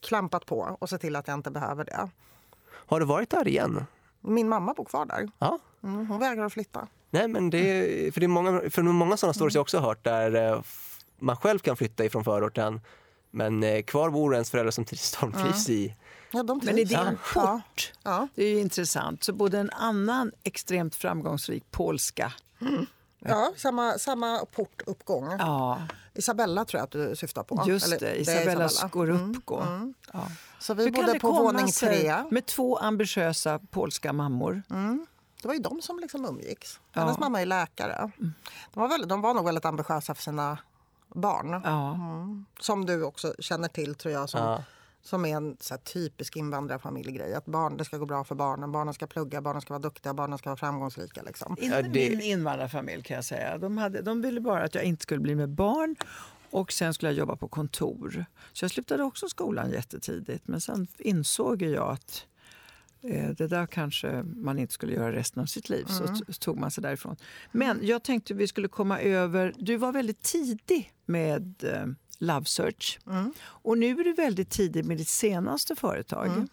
klampat 0.00 0.46
på 0.46 0.76
och 0.80 0.88
sett 0.90 1.00
till 1.00 1.16
att 1.16 1.28
jag 1.28 1.34
inte 1.34 1.50
behöver 1.50 1.84
det. 1.84 2.08
Har 2.86 3.00
du 3.00 3.06
varit 3.06 3.30
där 3.30 3.48
igen? 3.48 3.86
Min 4.28 4.48
mamma 4.48 4.74
bor 4.74 4.84
kvar 4.84 5.06
där. 5.06 5.28
Ja. 5.38 5.58
Mm, 5.82 6.06
hon 6.06 6.18
vägrar 6.20 6.44
att 6.44 6.52
flytta. 6.52 6.86
Nej, 7.10 7.28
men 7.28 7.50
det 7.50 7.58
är, 7.58 8.10
för 8.12 8.20
det 8.20 8.26
är 8.26 8.28
många, 8.28 8.70
för 8.70 8.82
det 8.82 8.88
många 8.88 9.16
sådana 9.16 9.34
stories 9.34 9.54
jag 9.54 9.62
också 9.62 9.78
har 9.78 9.88
hört 9.88 10.04
där 10.04 10.52
eh, 10.52 10.62
man 11.18 11.36
själv 11.36 11.58
kan 11.58 11.76
flytta 11.76 12.04
ifrån 12.04 12.24
förorten 12.24 12.80
men 13.30 13.62
eh, 13.62 13.82
kvar 13.82 14.10
bor 14.10 14.34
ens 14.34 14.50
föräldrar 14.50 14.70
som 14.70 14.84
trivs, 14.84 15.16
de 15.20 15.32
trivs 15.32 15.68
i. 15.68 15.94
Ja, 16.30 16.42
de 16.42 16.60
Men 16.64 16.78
i 16.78 16.84
din 16.84 16.98
Ja. 16.98 17.10
port, 17.34 17.92
Ja. 18.02 18.28
det 18.34 18.44
är 18.44 18.48
ju 18.48 18.60
intressant, 18.60 19.24
så 19.24 19.32
bodde 19.32 19.58
en 19.58 19.70
annan 19.70 20.32
extremt 20.42 20.94
framgångsrik 20.94 21.70
polska. 21.70 22.32
Ja, 23.20 23.52
samma, 23.56 23.98
samma 23.98 24.44
portuppgång. 24.52 25.28
Ja, 25.38 25.82
Isabella 26.14 26.64
tror 26.64 26.78
jag 26.78 26.84
att 26.84 26.90
du 26.90 27.16
syftar 27.16 27.42
på. 27.42 27.64
just 27.66 27.86
Eller, 27.86 27.98
det. 28.00 28.08
är 28.10 28.14
Isabella 28.14 28.42
Isabella. 28.50 28.68
Skorupko. 28.68 29.62
Ja. 30.12 30.28
Så 30.58 30.74
vi 30.74 30.84
Hur 30.84 30.90
bodde 30.92 31.18
på 31.20 31.32
våning 31.32 31.66
tre. 31.68 32.24
med 32.30 32.46
två 32.46 32.76
ambitiösa 32.78 33.58
polska 33.70 34.12
mammor? 34.12 34.62
Det 35.42 35.48
var 35.48 35.54
ju 35.54 35.60
de 35.60 35.82
som 35.82 35.98
liksom 35.98 36.24
umgicks. 36.24 36.80
Ja. 36.92 37.00
Hennes 37.00 37.18
mamma 37.18 37.40
är 37.42 37.46
läkare. 37.46 38.10
De 38.72 38.80
var, 38.80 38.88
väldigt, 38.88 39.08
de 39.08 39.20
var 39.20 39.34
nog 39.34 39.44
väldigt 39.44 39.64
ambitiösa 39.64 40.14
för 40.14 40.22
sina 40.22 40.58
barn. 41.14 41.60
Ja. 41.64 41.98
Som 42.60 42.86
du 42.86 43.02
också 43.04 43.34
känner 43.38 43.68
till 43.68 43.94
tror 43.94 44.14
jag. 44.14 44.28
Som, 44.30 44.40
Ja. 44.40 44.62
som 45.02 45.24
är 45.24 45.36
en 45.36 45.56
så 45.60 45.74
här, 45.74 45.80
typisk 45.80 46.36
invandrarfamiljegrej. 46.36 47.34
Att 47.34 47.46
barn, 47.46 47.76
det 47.76 47.84
ska 47.84 47.96
gå 47.96 48.06
bra 48.06 48.24
för 48.24 48.34
barnen. 48.34 48.72
Barnen 48.72 48.94
ska 48.94 49.06
plugga, 49.06 49.40
barnen 49.40 49.62
ska 49.62 49.72
vara 49.74 49.82
duktiga, 49.82 50.14
barnen 50.14 50.38
ska 50.38 50.48
vara 50.50 50.56
framgångsrika. 50.56 51.22
Liksom. 51.22 51.56
Inte 51.60 51.76
Ja, 51.76 51.82
det- 51.82 51.88
min 52.10 52.20
invandrarfamilj 52.20 53.02
kan 53.02 53.14
jag 53.14 53.24
säga. 53.24 53.58
De, 53.58 53.78
hade, 53.78 54.02
de 54.02 54.22
ville 54.22 54.40
bara 54.40 54.64
att 54.64 54.74
jag 54.74 54.84
inte 54.84 55.02
skulle 55.02 55.20
bli 55.20 55.34
med 55.34 55.48
barn 55.48 55.96
och 56.50 56.72
sen 56.72 56.94
skulle 56.94 57.10
jag 57.10 57.18
jobba 57.18 57.36
på 57.36 57.48
kontor. 57.48 58.26
Så 58.52 58.64
jag 58.64 58.70
slutade 58.70 59.02
också 59.02 59.28
skolan 59.28 59.70
jättetidigt. 59.70 60.48
Men 60.48 60.60
sen 60.60 60.86
insåg 60.98 61.62
jag 61.62 61.88
att 61.92 62.26
eh, 63.02 63.28
det 63.30 63.46
där 63.46 63.66
kanske 63.66 64.22
man 64.22 64.58
inte 64.58 64.72
skulle 64.72 64.92
göra 64.92 65.12
resten 65.12 65.42
av 65.42 65.46
sitt 65.46 65.68
liv. 65.68 65.84
Så 65.84 66.06
t- 66.06 66.32
tog 66.40 66.58
man 66.58 66.70
sig 66.70 66.82
därifrån. 66.82 67.16
Men 67.52 67.78
jag 67.82 68.02
tänkte 68.02 68.34
vi 68.34 68.48
skulle 68.48 68.68
komma 68.68 69.00
över... 69.00 69.54
Du 69.58 69.76
var 69.76 69.92
väldigt 69.92 70.22
tidig 70.22 70.92
med 71.06 71.64
eh, 71.64 71.86
Love 72.18 72.44
Search. 72.46 72.98
Och 73.40 73.78
nu 73.78 74.00
är 74.00 74.04
du 74.04 74.12
väldigt 74.12 74.50
tidig 74.50 74.84
med 74.84 74.96
ditt 74.96 75.08
senaste 75.08 75.76
företag. 75.76 76.46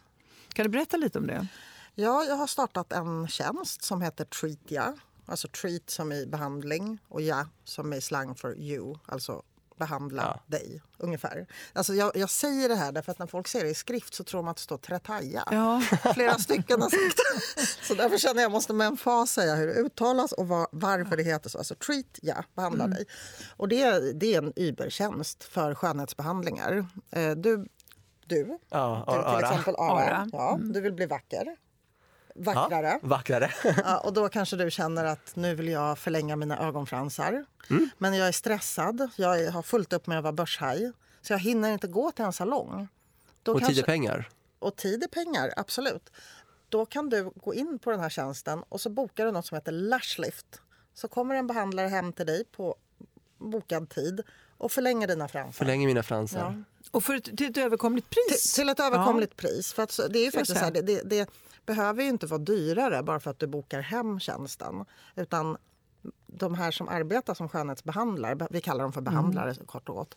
Kan 0.53 0.63
du 0.65 0.69
berätta 0.69 0.97
lite 0.97 1.19
om 1.19 1.27
det? 1.27 1.47
Ja, 1.95 2.23
jag 2.23 2.35
har 2.35 2.47
startat 2.47 2.91
en 2.91 3.27
tjänst 3.27 3.83
som 3.83 4.01
heter 4.01 4.25
Treat 4.25 4.59
Ja. 4.67 4.93
Alltså 5.27 5.47
treat 5.47 5.89
som 5.89 6.11
i 6.11 6.25
behandling 6.25 6.99
och 7.07 7.21
ja 7.21 7.47
som 7.63 7.93
i 7.93 8.01
slang 8.01 8.35
för 8.35 8.59
you. 8.59 8.97
Alltså 9.05 9.43
behandla 9.77 10.21
Ja. 10.23 10.57
dig, 10.57 10.81
ungefär. 10.97 11.47
Alltså 11.73 11.93
jag, 11.93 12.17
jag 12.17 12.29
säger 12.29 12.69
det 12.69 12.75
här 12.75 12.91
därför 12.91 13.11
att 13.11 13.19
när 13.19 13.27
folk 13.27 13.47
ser 13.47 13.63
det 13.63 13.69
i 13.69 13.73
skrift 13.73 14.13
så 14.13 14.23
tror 14.23 14.39
de 14.41 14.47
att 14.47 14.55
det 14.57 14.61
står 14.61 14.77
Tretaja. 14.77 15.43
Ja. 15.51 15.81
Flera 16.13 16.37
stycken 16.37 16.81
har 16.81 16.89
sagt. 16.89 17.77
Så 17.87 17.93
därför 17.93 18.17
känner 18.17 18.41
jag 18.41 18.51
måste 18.51 18.73
med 18.73 18.87
en 18.87 18.97
fas 18.97 19.31
säga 19.31 19.55
hur 19.55 19.67
det 19.67 19.73
uttalas 19.73 20.31
och 20.31 20.47
var, 20.47 20.67
varför 20.71 21.17
det 21.17 21.23
heter 21.23 21.49
så. 21.49 21.57
Alltså 21.57 21.75
treat, 21.75 22.19
ja, 22.21 22.35
behandla 22.55 22.87
dig. 22.87 23.05
Och 23.57 23.67
det, 23.67 23.81
är- 23.81 24.13
det 24.13 24.33
är 24.33 24.37
en 24.41 24.53
Uber-tjänst 24.55 25.43
för 25.43 25.75
skönhetsbehandlingar. 25.75 26.85
Eh, 27.11 27.31
Du, 27.31 27.65
du, 28.27 28.57
Ja, 28.69 29.03
du 29.07 29.13
till 29.13 29.21
Ara. 29.21 29.49
exempel 29.49 29.75
Ara, 29.77 29.91
Ara. 30.03 30.29
Ja, 30.31 30.57
du 30.61 30.81
vill 30.81 30.93
bli 30.93 31.05
vacker. 31.05 31.55
Vackrare. 32.37 32.87
Ja, 33.01 33.07
vackrare. 33.07 33.51
Ja, 33.83 33.97
och 33.99 34.13
då 34.13 34.29
kanske 34.29 34.55
du 34.55 34.71
känner 34.71 35.05
att 35.05 35.35
nu 35.35 35.55
vill 35.55 35.67
jag 35.67 35.97
förlänga 35.99 36.35
mina 36.35 36.59
ögonfransar. 36.67 37.45
Mm. 37.69 37.89
Men 37.97 38.13
jag 38.13 38.27
är 38.27 38.31
stressad, 38.31 39.09
jag 39.15 39.51
har 39.51 39.61
fullt 39.61 39.93
upp 39.93 40.07
med 40.07 40.17
att 40.17 40.23
vara 40.23 40.33
börshaj. 40.33 40.91
Så 41.21 41.33
jag 41.33 41.39
hinner 41.39 41.71
inte 41.73 41.87
gå 41.87 42.11
till 42.11 42.25
en 42.25 42.33
salong. 42.33 42.87
Då 43.43 43.51
Och 43.51 43.57
tid 43.59 43.65
kanske- 43.67 43.81
är 43.81 43.85
pengar. 43.85 44.29
och 44.59 44.75
tid 44.75 45.03
är 45.03 45.07
pengar, 45.07 45.53
absolut. 45.57 46.11
Då 46.69 46.85
kan 46.85 47.09
du 47.09 47.31
gå 47.35 47.53
in 47.53 47.79
på 47.79 47.91
den 47.91 47.99
här 47.99 48.09
tjänsten 48.09 48.63
och 48.69 48.81
så 48.81 48.89
bokar 48.89 49.25
du 49.25 49.31
något 49.31 49.45
som 49.45 49.55
heter 49.55 49.71
Lashlift. 49.71 50.61
Så 50.93 51.07
kommer 51.07 51.35
en 51.35 51.47
behandlare 51.47 51.87
hem 51.87 52.13
till 52.13 52.25
dig 52.25 52.43
på 52.51 52.75
bokad 53.37 53.89
tid 53.89 54.21
och 54.57 54.71
förlänger 54.71 55.07
dina 55.07 55.27
fransar. 55.27 55.51
Förlänger 55.51 55.87
mina 55.87 56.03
fransar. 56.03 56.39
Ja. 56.39 56.53
Och 56.91 57.03
för 57.03 57.15
ett, 57.15 57.23
till 57.37 57.49
ett 57.49 57.57
överkomligt 57.57 58.09
pris? 58.09 58.53
Till, 58.53 58.61
till 58.61 58.69
ett 58.69 58.79
överkomligt 58.79 59.35
pris. 59.37 59.73
För 59.73 59.83
att, 59.83 59.91
så- 59.91 60.07
det 60.07 60.19
är 60.19 60.25
ju 60.25 60.31
faktiskt 60.31 60.57
så 60.59 60.63
här, 60.65 60.71
det, 60.71 60.81
det, 60.81 61.01
det 61.05 61.29
behöver 61.65 62.03
ju 62.03 62.09
inte 62.09 62.27
vara 62.27 62.39
dyrare 62.41 63.03
bara 63.03 63.19
för 63.19 63.31
att 63.31 63.39
du 63.39 63.47
bokar 63.47 63.81
hem 63.81 64.19
tjänsten. 64.19 64.85
Utan 65.15 65.57
de 66.27 66.55
här 66.55 66.71
som 66.71 66.87
arbetar 66.87 67.33
som 67.33 67.49
skönhetsbehandlare, 67.49 68.47
vi 68.51 68.61
kallar 68.61 68.83
dem 68.83 68.93
för 68.93 69.01
behandlare 69.01 69.51
Mm. 69.51 69.65
kort 69.65 69.89
och 69.89 69.95
gott. 69.95 70.15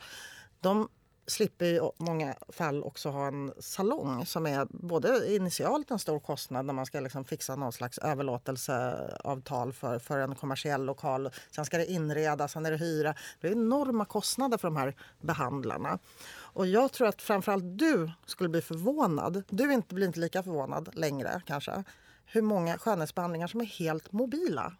De 0.61 0.89
slipper 1.29 1.65
i 1.67 1.91
många 1.97 2.35
fall 2.49 2.83
också 2.85 3.09
ha 3.11 3.27
en 3.27 3.53
salong 3.61 4.27
som 4.27 4.47
är 4.47 4.67
både 4.71 5.35
initialt 5.37 5.91
en 5.91 5.99
stor 5.99 6.21
kostnad 6.21 6.67
när 6.67 6.75
man 6.75 6.87
ska 6.87 7.01
liksom 7.01 7.25
fixa 7.25 7.57
någon 7.57 7.73
slags 7.73 7.99
överlåtelseavtal 7.99 9.73
för, 9.73 9.99
för 9.99 10.19
en 10.19 10.35
kommersiell 10.35 10.85
lokal. 10.85 11.31
Sen 11.51 11.65
ska 11.65 11.79
det 11.79 11.87
inredas, 11.91 12.53
sen 12.53 12.67
är 12.67 12.71
det 12.71 12.77
hyra. 12.77 13.15
Det 13.41 13.49
är 13.49 13.53
enorma 13.53 14.05
kostnader 14.05 14.59
för 14.59 14.69
de 14.69 14.77
här 14.77 14.95
behandlarna. 15.21 15.99
Och 16.31 16.67
jag 16.67 16.93
tror 16.93 17.09
att 17.09 17.23
framförallt 17.23 17.79
du 17.79 18.11
skulle 18.27 18.49
bli 18.49 18.63
förvånad. 18.63 19.43
Du 19.49 19.73
inte, 19.73 19.95
blir 19.95 20.07
inte 20.07 20.21
lika 20.21 20.43
förvånad 20.43 20.91
längre 20.95 21.43
kanske. 21.47 21.85
Hur 22.25 22.43
många 22.43 22.79
skönhetsbehandlingar 22.79 23.47
som 23.47 23.61
är 23.61 23.65
helt 23.65 24.13
mobila. 24.13 24.73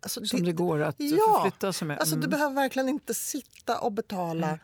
Alltså, 0.00 0.24
Som 0.24 0.44
det 0.44 0.52
går 0.52 0.82
att 0.82 0.94
Ja, 0.98 1.40
förflytta 1.42 1.72
sig 1.72 1.88
med. 1.88 1.98
Alltså, 1.98 2.14
Du 2.14 2.20
Mm. 2.26 2.30
behöver 2.30 2.54
verkligen 2.54 2.88
inte 2.88 3.14
sitta 3.14 3.78
och 3.80 3.92
betala 3.92 4.58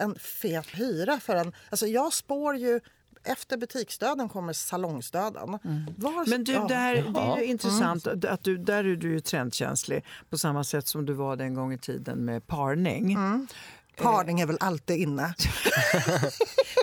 en 0.00 0.14
fet 0.18 0.66
hyra 0.66 1.20
för 1.20 1.36
en... 1.36 1.52
Alltså, 1.70 1.86
jag 1.86 2.12
spår 2.12 2.56
ju... 2.56 2.80
Efter 3.24 3.56
butiksdöden 3.56 4.28
kommer 4.28 4.52
salongsdöden. 4.52 5.50
Var, 5.96 6.30
Men 6.30 6.44
du, 6.44 6.52
ja. 6.52 6.66
det, 6.68 6.74
här, 6.74 6.94
det 6.94 7.00
är 7.00 7.36
ju 7.36 7.42
Ja. 7.42 7.42
intressant. 7.42 8.06
Att 8.06 8.44
du, 8.44 8.56
där 8.58 8.84
är 8.84 8.96
du 8.96 9.12
ju 9.12 9.20
trendkänslig 9.20 10.04
på 10.30 10.38
samma 10.38 10.64
sätt 10.64 10.86
som 10.88 11.06
du 11.06 11.12
var 11.12 11.36
den 11.36 11.54
gång 11.54 11.72
i 11.72 11.78
tiden 11.78 12.24
med 12.24 12.46
parning. 12.46 13.16
Parning 13.96 14.40
är 14.40 14.46
väl 14.46 14.56
alltid 14.60 14.96
inne. 15.00 15.34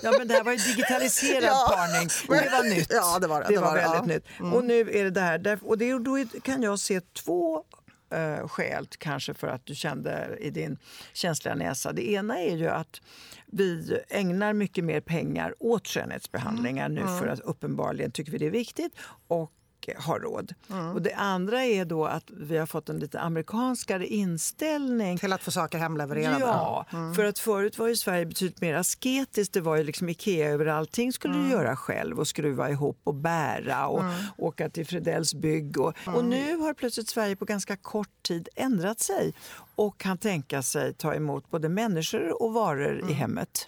Ja, 0.03 0.13
men 0.17 0.27
det 0.27 0.33
här 0.33 0.43
var 0.43 0.51
ju 0.51 0.57
digitaliserad 0.57 1.43
Ja, 1.43 1.73
parning. 1.75 2.09
Det 2.29 2.49
var 2.51 2.63
nytt. 2.69 2.87
Ja, 2.93 3.19
det 3.19 3.27
var 3.27 3.41
det. 3.41 3.47
Det 3.47 3.53
Det 3.53 3.59
var 3.61 3.67
var 3.67 3.75
väldigt 3.75 4.23
ja. 4.37 4.43
Mm. 4.45 4.49
nytt. 4.49 4.55
Och 4.55 4.63
nu 4.63 4.79
är 4.79 5.03
det 5.03 5.09
det 5.09 5.21
här. 5.21 5.37
Där- 5.37 5.59
Och 5.61 5.77
det, 5.77 5.91
då 5.99 6.25
kan 6.43 6.63
jag 6.63 6.79
se 6.79 7.01
två 7.01 7.63
eh, 8.09 8.47
skäl 8.47 8.87
kanske 8.97 9.33
för 9.33 9.47
att 9.47 9.65
du 9.65 9.75
kände 9.75 10.37
i 10.39 10.49
din 10.49 10.77
känsliga 11.13 11.55
näsa. 11.55 11.93
Det 11.93 12.11
ena 12.11 12.39
är 12.39 12.55
ju 12.55 12.67
att 12.67 13.01
vi 13.45 13.99
ägnar 14.09 14.53
mycket 14.53 14.83
mer 14.83 15.01
pengar 15.01 15.55
åt 15.59 15.87
skönhetsbehandlingar 15.87 16.89
nu 16.89 17.01
för 17.01 17.27
att 17.27 17.39
uppenbarligen 17.39 18.11
tycker 18.11 18.31
vi 18.31 18.37
det 18.37 18.45
är 18.45 18.51
viktigt. 18.51 18.95
Och 19.27 19.51
har 19.97 20.19
råd. 20.19 20.53
Och 20.93 21.01
det 21.01 21.13
andra 21.13 21.63
är 21.63 21.85
då 21.85 22.05
att 22.05 22.23
vi 22.29 22.57
har 22.57 22.65
fått 22.65 22.89
en 22.89 22.99
lite 22.99 23.19
amerikanskare 23.19 24.07
inställning 24.07 25.17
Till 25.17 25.33
att 25.33 25.43
få 25.43 25.51
saker 25.51 25.77
hemlevererade. 25.77 26.39
Ja, 26.39 26.85
för 27.15 27.25
att 27.25 27.39
förut 27.39 27.77
var 27.79 27.87
ju 27.87 27.95
Sverige 27.95 28.25
betydligt 28.25 28.61
mer 28.61 28.73
asketiskt. 28.73 29.53
Det 29.53 29.61
var 29.61 29.75
ju 29.75 29.83
liksom 29.83 30.09
Ikea 30.09 30.49
över 30.49 30.65
allting 30.65 31.13
skulle 31.13 31.33
du 31.33 31.49
göra 31.49 31.75
själv 31.75 32.19
och 32.19 32.27
skruva 32.27 32.69
ihop 32.69 32.99
och 33.03 33.15
bära 33.15 33.87
och 33.87 34.03
åka 34.37 34.69
till 34.69 34.87
Fredells 34.87 35.33
bygg. 35.33 35.79
Och, 35.79 35.93
och 36.05 36.25
nu 36.25 36.55
har 36.55 36.73
plötsligt 36.73 37.09
Sverige 37.09 37.35
på 37.35 37.45
ganska 37.45 37.75
kort 37.75 38.23
tid 38.23 38.49
ändrat 38.55 38.99
sig 38.99 39.33
och 39.75 39.97
kan 39.97 40.17
tänka 40.17 40.61
sig 40.61 40.93
ta 40.93 41.13
emot 41.13 41.49
både 41.49 41.69
människor 41.69 42.43
och 42.43 42.53
varor 42.53 43.09
i 43.09 43.13
hemmet. 43.13 43.67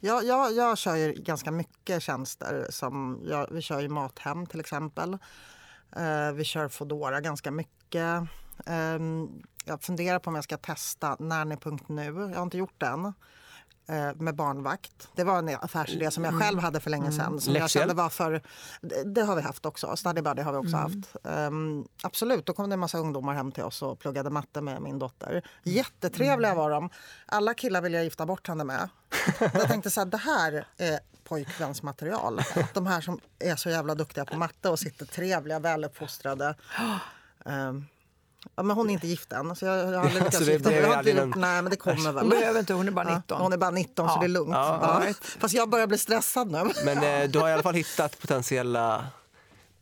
Jag, 0.00 0.24
jag, 0.24 0.52
jag 0.52 0.78
kör 0.78 0.96
ju 0.96 1.12
ganska 1.12 1.50
mycket 1.50 2.02
tjänster. 2.02 2.66
Som 2.70 3.20
jag, 3.24 3.48
vi 3.50 3.62
kör 3.62 3.80
ju 3.80 3.88
Mathem 3.88 4.46
till 4.46 4.60
exempel. 4.60 5.18
Eh, 5.96 6.32
vi 6.34 6.44
kör 6.44 6.68
Foodora 6.68 7.20
ganska 7.20 7.50
mycket. 7.50 8.22
Eh, 8.66 8.98
jag 9.64 9.82
funderar 9.82 10.18
på 10.18 10.28
om 10.30 10.34
jag 10.34 10.44
ska 10.44 10.56
testa 10.56 11.16
Nanny.nu. 11.18 12.02
Jag 12.04 12.36
har 12.36 12.42
inte 12.42 12.58
gjort 12.58 12.74
det 12.78 12.86
än. 12.86 13.04
eh, 13.88 14.14
Med 14.14 14.34
barnvakt. 14.36 15.08
Det 15.14 15.24
var 15.24 15.38
en 15.38 15.48
affärsidé 15.60 16.10
som 16.10 16.24
jag 16.24 16.40
själv 16.40 16.58
hade 16.60 16.80
för 16.80 16.90
länge 16.90 17.12
sedan. 17.12 17.40
Som 17.40 17.54
jag 17.54 17.70
kände 17.70 17.94
var 17.94 18.08
för, 18.08 18.42
det, 19.04 19.22
har 19.22 19.36
vi 19.36 19.42
haft 19.42 19.66
också. 19.66 19.96
Study 19.96 20.22
Buddy 20.22 20.42
har 20.42 20.52
vi 20.52 20.58
också 20.58 20.76
haft. 20.76 21.16
Ehm, 21.24 21.84
absolut, 22.02 22.46
då 22.46 22.52
kom 22.52 22.68
det 22.70 22.74
en 22.74 22.80
massa 22.80 22.98
ungdomar 22.98 23.34
hem 23.34 23.52
till 23.52 23.62
oss 23.64 23.82
och 23.82 23.98
pluggade 23.98 24.30
matte 24.30 24.60
med 24.60 24.82
min 24.82 24.98
dotter. 24.98 25.42
Jättetrevliga 25.62 26.54
var 26.54 26.70
de. 26.70 26.90
Alla 27.26 27.54
killar 27.54 27.80
vill 27.80 27.92
jag 27.92 28.04
gifta 28.04 28.26
bort 28.26 28.48
henne 28.48 28.64
med. 28.64 28.88
Jag 29.40 29.66
tänkte 29.68 29.90
så 29.90 30.00
här, 30.00 30.06
det 30.06 30.16
här 30.16 30.66
är 30.78 30.98
pojkvänsmaterial. 31.24 32.40
De 32.74 32.86
här 32.86 33.00
som 33.00 33.20
är 33.38 33.56
så 33.56 33.70
jävla 33.70 33.94
duktiga 33.94 34.24
på 34.24 34.36
matte 34.38 34.68
och 34.68 34.78
sitter 34.78 35.06
trevliga, 35.06 35.58
väluppfostrade. 35.58 36.54
Ehm, 37.46 37.86
ja, 38.56 38.62
men 38.62 38.76
hon 38.76 38.88
är 38.90 38.92
inte 38.92 39.06
gift 39.06 39.32
än, 39.32 39.56
så 39.56 39.64
jag, 39.66 39.78
jag 39.78 39.86
har 39.86 39.94
aldrig 39.94 40.14
lyckats 40.14 40.36
Så 40.38 40.44
det 40.44 40.52
gifta 40.52 40.70
mig. 40.70 41.14
någon- 41.14 41.40
nej, 41.40 41.62
men 41.62 41.70
det 41.70 41.76
kommer 41.76 41.96
Hon 42.06 42.14
väl. 42.14 42.28
behöver 42.28 42.60
inte, 42.60 42.72
hon 42.74 42.88
är 42.88 42.92
bara 42.92 43.04
19. 43.16 43.22
Ja, 43.28 43.42
hon 43.42 43.52
är 43.52 43.56
bara 43.56 43.70
19 43.70 44.08
så 44.08 44.14
Ja. 44.14 44.20
det 44.20 44.26
är 44.26 44.28
lugnt. 44.28 44.54
Ja, 44.54 45.02
Ja. 45.06 45.12
Fast 45.38 45.54
jag 45.54 45.68
börjar 45.70 45.86
bli 45.86 45.98
stressad 45.98 46.50
nu. 46.50 46.70
Men 46.84 47.22
eh, 47.22 47.28
du 47.30 47.38
har 47.38 47.48
i 47.48 47.52
alla 47.52 47.62
fall 47.62 47.74
hittat 47.74 48.18
potentiella 48.18 49.06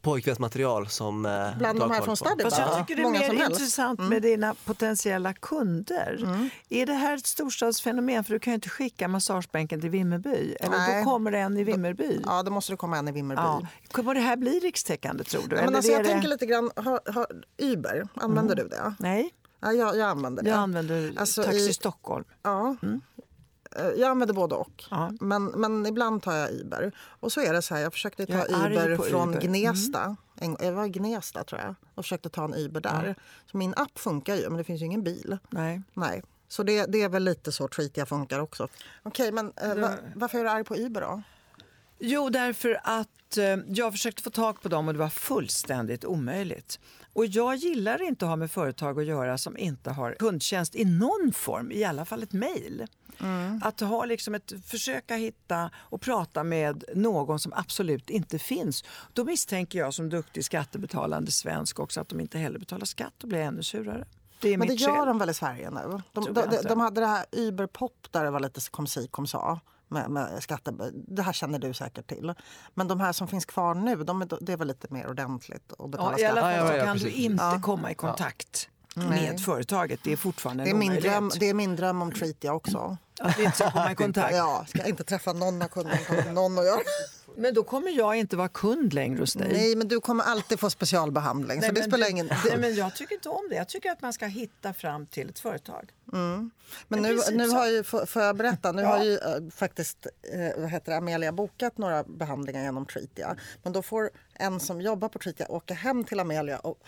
pojkvänsmaterial 0.05 0.89
som 0.89 1.27
eh, 1.27 1.59
Bland 1.59 1.81
de 1.81 1.91
här 1.91 2.01
från 2.03 2.17
Fast 2.17 2.37
Buddy. 2.37 2.43
jag 2.59 2.79
tycker 2.87 2.97
det 2.97 3.03
är 3.03 3.05
Många 3.05 3.19
mer 3.19 3.45
intressant 3.51 4.01
med 4.01 4.23
dina 4.23 4.55
potentiella 4.65 5.33
kunder. 5.33 6.29
Är 6.69 6.87
det 6.87 6.93
här 6.93 7.17
ett 7.17 7.27
storstadsfenomen? 7.27 8.25
För 8.25 8.33
du 8.33 8.39
kan 8.41 8.51
ju 8.51 8.55
inte 8.55 8.69
skicka 8.69 9.09
massagebänken 9.09 9.81
till 9.81 9.91
Vimmerby. 9.91 10.57
Eller 10.61 10.79
Nej. 10.79 11.05
då 11.05 11.11
kommer 11.11 11.31
det 11.31 11.39
en 11.39 11.57
i 11.57 11.65
Vimmerby. 11.65 12.21
Ja, 12.27 12.43
då 12.43 12.51
måste 12.51 12.73
det 12.73 12.77
komma 12.77 12.99
en 12.99 13.09
i 13.09 13.13
Vimmerby. 13.13 13.43
Ja. 13.43 13.67
Kommer 13.93 14.15
det 14.15 14.21
här 14.21 14.37
bli 14.37 14.59
rikstäckande 14.61 15.25
tror 15.25 15.43
du? 15.49 15.57
Ja, 15.57 15.65
men 15.65 15.77
alltså, 15.77 15.93
jag 15.93 16.05
det... 16.05 16.09
tänker 16.09 16.29
lite 16.29 16.47
grann, 16.47 16.71
har, 16.77 17.13
har, 17.13 17.27
Uber, 17.59 18.09
använder 18.15 18.57
du 18.57 18.69
det? 18.69 18.95
Nej, 18.99 19.31
Ja, 19.61 19.73
jag, 19.73 19.97
jag 19.97 20.09
använder 20.09 20.43
det. 20.43 20.51
jag 20.51 20.59
använder 20.59 21.13
Alltså, 21.17 21.43
Taxi 21.43 21.71
i- 21.71 21.73
Stockholm. 21.73 22.25
Ja. 22.43 22.77
Eh, 22.83 22.89
Jag 23.75 24.03
använder 24.03 24.35
både 24.35 24.55
och. 24.55 24.85
Ja. 24.91 25.13
Men, 25.21 25.45
men 25.45 25.87
ibland 25.87 26.23
tar 26.23 26.35
jag 26.35 26.51
Uber. 26.51 26.93
Och 27.21 27.33
så 27.33 27.41
är 27.41 27.53
det 27.53 27.63
så 27.63 27.75
här, 27.75 27.83
jag 27.83 27.93
försökte 27.93 28.27
ta 28.27 28.33
Jag 28.33 28.97
på 28.97 29.03
från 29.03 29.29
Uber. 29.29 29.41
Mm. 29.41 29.53
Gnesta. 29.53 30.17
En, 30.37 30.55
det 30.55 30.71
var 30.71 30.87
Gnesta 30.87 31.45
tror 31.45 31.61
jag. 31.61 31.75
Och 31.95 32.05
försökte 32.05 32.29
ta 32.29 32.45
en 32.45 32.55
Uber 32.55 32.81
där. 32.81 33.15
Så 33.51 33.57
min 33.57 33.75
app 33.77 33.99
funkar 33.99 34.35
ju, 34.35 34.49
men 34.49 34.59
det 34.59 34.65
finns 34.65 34.83
ju 34.83 34.87
ingen 34.87 35.03
bil. 35.03 35.39
Nej. 35.51 35.83
Nej. 35.95 36.23
Så 36.49 36.63
det, 36.63 36.87
det 36.87 37.03
är 37.03 37.09
väl 37.09 37.25
lite 37.25 37.53
så 37.53 37.69
Treatia 37.69 38.07
funkar 38.07 38.39
också. 38.39 38.69
Okej, 39.03 39.33
men 39.33 39.53
eh, 39.57 39.75
va, 39.75 39.91
varför 40.15 40.39
är 40.39 40.45
du 40.45 40.51
arg 40.51 40.65
på 40.65 40.77
Uber 40.77 41.01
då? 41.01 41.23
Jo, 42.07 42.29
därför 42.31 42.81
att 42.83 43.37
eh, 43.37 43.57
jag 43.69 43.93
försökte 43.93 44.23
få 44.23 44.31
tag 44.31 44.63
på 44.63 44.69
dem 44.69 44.89
och 44.89 44.95
det 44.95 45.01
var 45.01 45.09
fullständigt 45.09 46.05
omöjligt. 46.05 46.81
Och 47.13 47.27
jag 47.27 47.57
gillar 47.57 48.03
inte 48.03 48.25
att 48.25 48.29
ha 48.29 48.37
med 48.37 48.51
företag 48.51 49.01
att 49.01 49.07
göra 49.07 49.39
som 49.39 49.59
inte 49.59 49.91
har 49.91 50.17
kundtjänst 50.19 50.75
i 50.75 50.85
någon 50.85 51.33
form, 51.33 51.73
i 51.73 51.85
alla 51.85 52.05
fall 52.05 52.23
ett 52.23 52.33
mejl. 52.33 52.87
Att 53.63 53.81
ha 53.81 54.05
liksom 54.05 54.35
ett, 54.35 54.53
försöka 54.67 55.17
hitta 55.17 55.71
och 55.77 56.01
prata 56.01 56.45
med 56.45 56.85
någon 56.95 57.39
som 57.39 57.53
absolut 57.57 58.11
inte 58.11 58.39
finns. 58.39 58.85
Då 59.13 59.25
misstänker 59.25 59.79
jag 59.79 59.95
som 59.95 60.09
duktig 60.09 60.45
skattebetalande 60.45 61.31
svensk 61.31 61.79
också 61.79 62.01
att 62.01 62.09
de 62.09 62.21
inte 62.21 62.39
heller 62.39 62.59
betalar 62.59 62.87
skatt 62.87 63.23
och 63.23 63.29
blir 63.29 63.39
ännu 63.41 63.63
surare. 63.63 64.07
Det 64.41 64.57
Men 64.57 64.69
det 64.69 64.75
gör 64.75 64.97
skäl. 64.97 65.07
de 65.07 65.19
väl 65.19 65.31
i 65.31 65.35
Sverige 65.35 65.71
nu? 65.71 66.03
De, 66.13 66.25
de, 66.25 66.35
de, 66.35 66.69
de 66.69 66.81
hade 66.81 67.01
det 67.01 67.07
här 67.07 67.27
Uber-pop 67.33 68.07
där 68.11 68.25
det 68.25 68.31
var 68.31 68.41
lite 68.41 68.61
kom 68.71 68.87
si 68.87 69.09
kom 69.09 69.27
sa. 69.27 69.61
Med, 69.89 70.11
med 70.11 70.43
skatte, 70.43 70.73
det 70.95 71.23
här 71.23 71.33
känner 71.33 71.59
du 71.59 71.75
säkert 71.75 72.07
till. 72.07 72.35
Men 72.75 72.89
de 72.89 73.01
här 73.01 73.13
som 73.13 73.29
finns 73.29 73.45
kvar 73.45 73.75
nu, 73.75 73.97
de, 74.05 74.23
är- 74.23 74.39
det 74.41 74.53
är 74.53 74.57
väl 74.57 74.69
lite 74.69 74.87
mer 74.91 75.09
ordentligt 75.11 75.73
att 75.79 75.91
betala 75.91 76.19
Ja, 76.19 76.19
I 76.19 76.25
alla 76.31 76.41
fall 76.41 76.53
Ja, 76.53 76.67
så 76.67 76.73
ja, 76.73 76.77
ja, 76.77 76.85
kan 76.85 76.97
du 76.99 77.11
inte 77.11 77.45
Ja. 77.45 77.61
komma 77.63 77.91
i 77.91 77.95
kontakt 77.95 78.69
Nej. 78.95 79.07
med 79.09 79.41
företaget. 79.41 80.01
Det 80.05 80.13
är 80.13 80.17
fortfarande 80.17 80.65
Det 80.65 80.71
är, 80.71 80.75
min 80.75 80.95
dröm, 81.01 81.31
det 81.41 81.49
är 81.51 81.55
min 81.55 81.77
dröm 81.77 82.03
om 82.03 82.13
Treatia 82.13 82.53
också. 82.53 82.97
Att 83.21 83.39
inte 83.39 83.57
ska 83.57 83.71
komma 83.71 83.93
i 83.93 83.95
kontakt. 84.05 84.35
Ja, 84.37 84.65
ska 84.69 84.79
jag 84.79 84.89
inte 84.89 85.05
träffa 85.05 85.33
någon 85.33 85.63
av 85.63 85.69
kunderna, 85.69 85.99
kommer 85.99 86.33
någon 86.33 86.59
att 86.59 86.65
göra. 86.65 86.81
Men 87.37 87.55
då 87.55 87.63
kommer 87.65 87.91
jag 87.91 88.17
inte 88.17 88.37
vara 88.37 88.49
kund 88.49 88.93
längre 88.93 89.19
hos 89.21 89.33
dig. 89.35 89.53
Nej, 89.53 89.77
men 89.77 89.89
du 89.89 90.01
kommer 90.01 90.25
alltid 90.25 90.61
få 90.61 90.71
specialbehandling. 90.71 91.63
så 91.63 91.67
det 91.69 91.73
men 91.73 91.83
spelar 91.83 92.05
du- 92.07 92.11
ingen 92.11 92.27
Nej, 92.49 92.59
men 92.59 92.75
jag 92.75 92.97
tycker 92.97 93.15
inte 93.15 93.29
om 93.29 93.47
det. 93.51 93.57
Jag 93.57 93.69
tycker 93.69 93.91
att 93.91 94.03
man 94.03 94.13
ska 94.13 94.27
hitta 94.27 94.73
fram 94.75 95.07
till 95.07 95.29
ett 95.29 95.39
företag. 95.39 95.91
Men 96.89 97.05
i 97.05 97.09
nu, 97.09 97.19
nu 97.33 97.49
har 97.49 97.67
ju, 97.67 97.83
får 97.83 98.07
får 98.07 98.23
jag 98.23 98.37
berätta, 98.37 98.73
nu 98.73 98.83
Ja. 98.83 98.89
har 98.89 99.05
ju 99.05 99.15
eh, 99.15 99.51
faktiskt 99.51 100.07
eh, 100.33 100.61
vad 100.61 100.71
heter 100.71 100.93
det, 100.93 100.99
Amelia 100.99 101.33
bokat 101.33 101.79
några 101.79 102.05
behandlingar 102.05 102.63
genom 102.63 102.87
Treatia. 102.87 103.37
Men 103.63 103.73
då 103.73 103.83
får 103.83 104.11
en 104.35 104.61
som 104.61 104.81
jobbar 104.81 105.09
på 105.09 105.19
Treatia 105.19 105.47
åka 105.49 105.75
hem 105.75 106.05
till 106.05 106.21
Amelia 106.21 106.59
och 106.59 106.79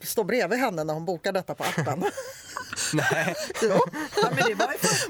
stå 0.00 0.24
bredvid 0.24 0.58
henne 0.58 0.84
när 0.84 0.94
hon 0.94 1.04
bokar 1.04 1.32
detta 1.32 1.54
på 1.54 1.64
appen. 1.64 2.04
Nej. 2.92 3.34
jo. 3.62 3.68
Ja, 3.68 4.30
men, 4.30 4.36
det 4.36 4.54
var 4.54 4.66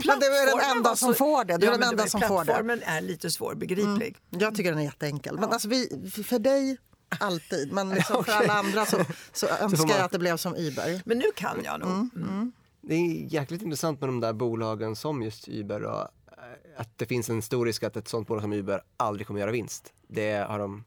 Men 0.06 0.18
du 0.20 0.26
är 0.26 0.46
den 0.46 0.76
enda 0.76 0.96
som 0.96 1.14
får 1.14 1.44
det. 1.44 1.56
Du 1.56 1.66
är 1.66 1.70
den 1.70 1.82
enda 1.82 2.06
som 2.06 2.20
får 2.20 2.38
det. 2.38 2.44
Plattformen 2.44 2.82
är 2.82 3.00
lite 3.00 3.30
svårbegriplig. 3.30 4.16
Jag 4.30 4.54
tycker 4.54 4.70
den 4.70 4.80
är 4.80 4.84
jätteenkel. 4.84 5.38
Men 5.38 5.52
alltså 5.52 5.68
vi, 5.68 6.10
för 6.28 6.38
dig 6.38 6.76
alltid, 7.20 7.72
men 7.72 7.90
liksom 7.94 8.24
för 8.24 8.32
alla 8.32 8.52
andra 8.52 8.86
så, 8.86 9.04
så 9.32 9.46
önskar 9.46 9.86
man- 9.86 9.96
jag 9.96 10.04
att 10.04 10.12
det 10.12 10.18
blev 10.18 10.36
som 10.36 10.54
Uber. 10.56 11.02
Men 11.04 11.18
nu 11.18 11.24
kan 11.36 11.60
jag 11.64 11.80
nog. 11.80 11.90
Mm. 12.16 12.52
Det 12.80 12.94
är 12.94 13.34
jäkligt 13.34 13.62
intressant 13.62 14.00
med 14.00 14.08
de 14.08 14.20
där 14.20 14.32
bolagen 14.32 14.96
som 14.96 15.22
just 15.22 15.48
Uber 15.48 15.82
och 15.82 16.00
eh, 16.00 16.80
att 16.80 16.98
det 16.98 17.06
finns 17.06 17.28
en 17.30 17.42
stor 17.42 17.66
risk 17.66 17.82
att 17.82 17.96
ett 17.96 18.08
sånt 18.08 18.28
bolag 18.28 18.42
som 18.42 18.52
Uber 18.52 18.82
aldrig 18.96 19.26
kommer 19.26 19.40
göra 19.40 19.50
vinst. 19.50 19.92
Det 20.08 20.32
har 20.48 20.58
de 20.58 20.84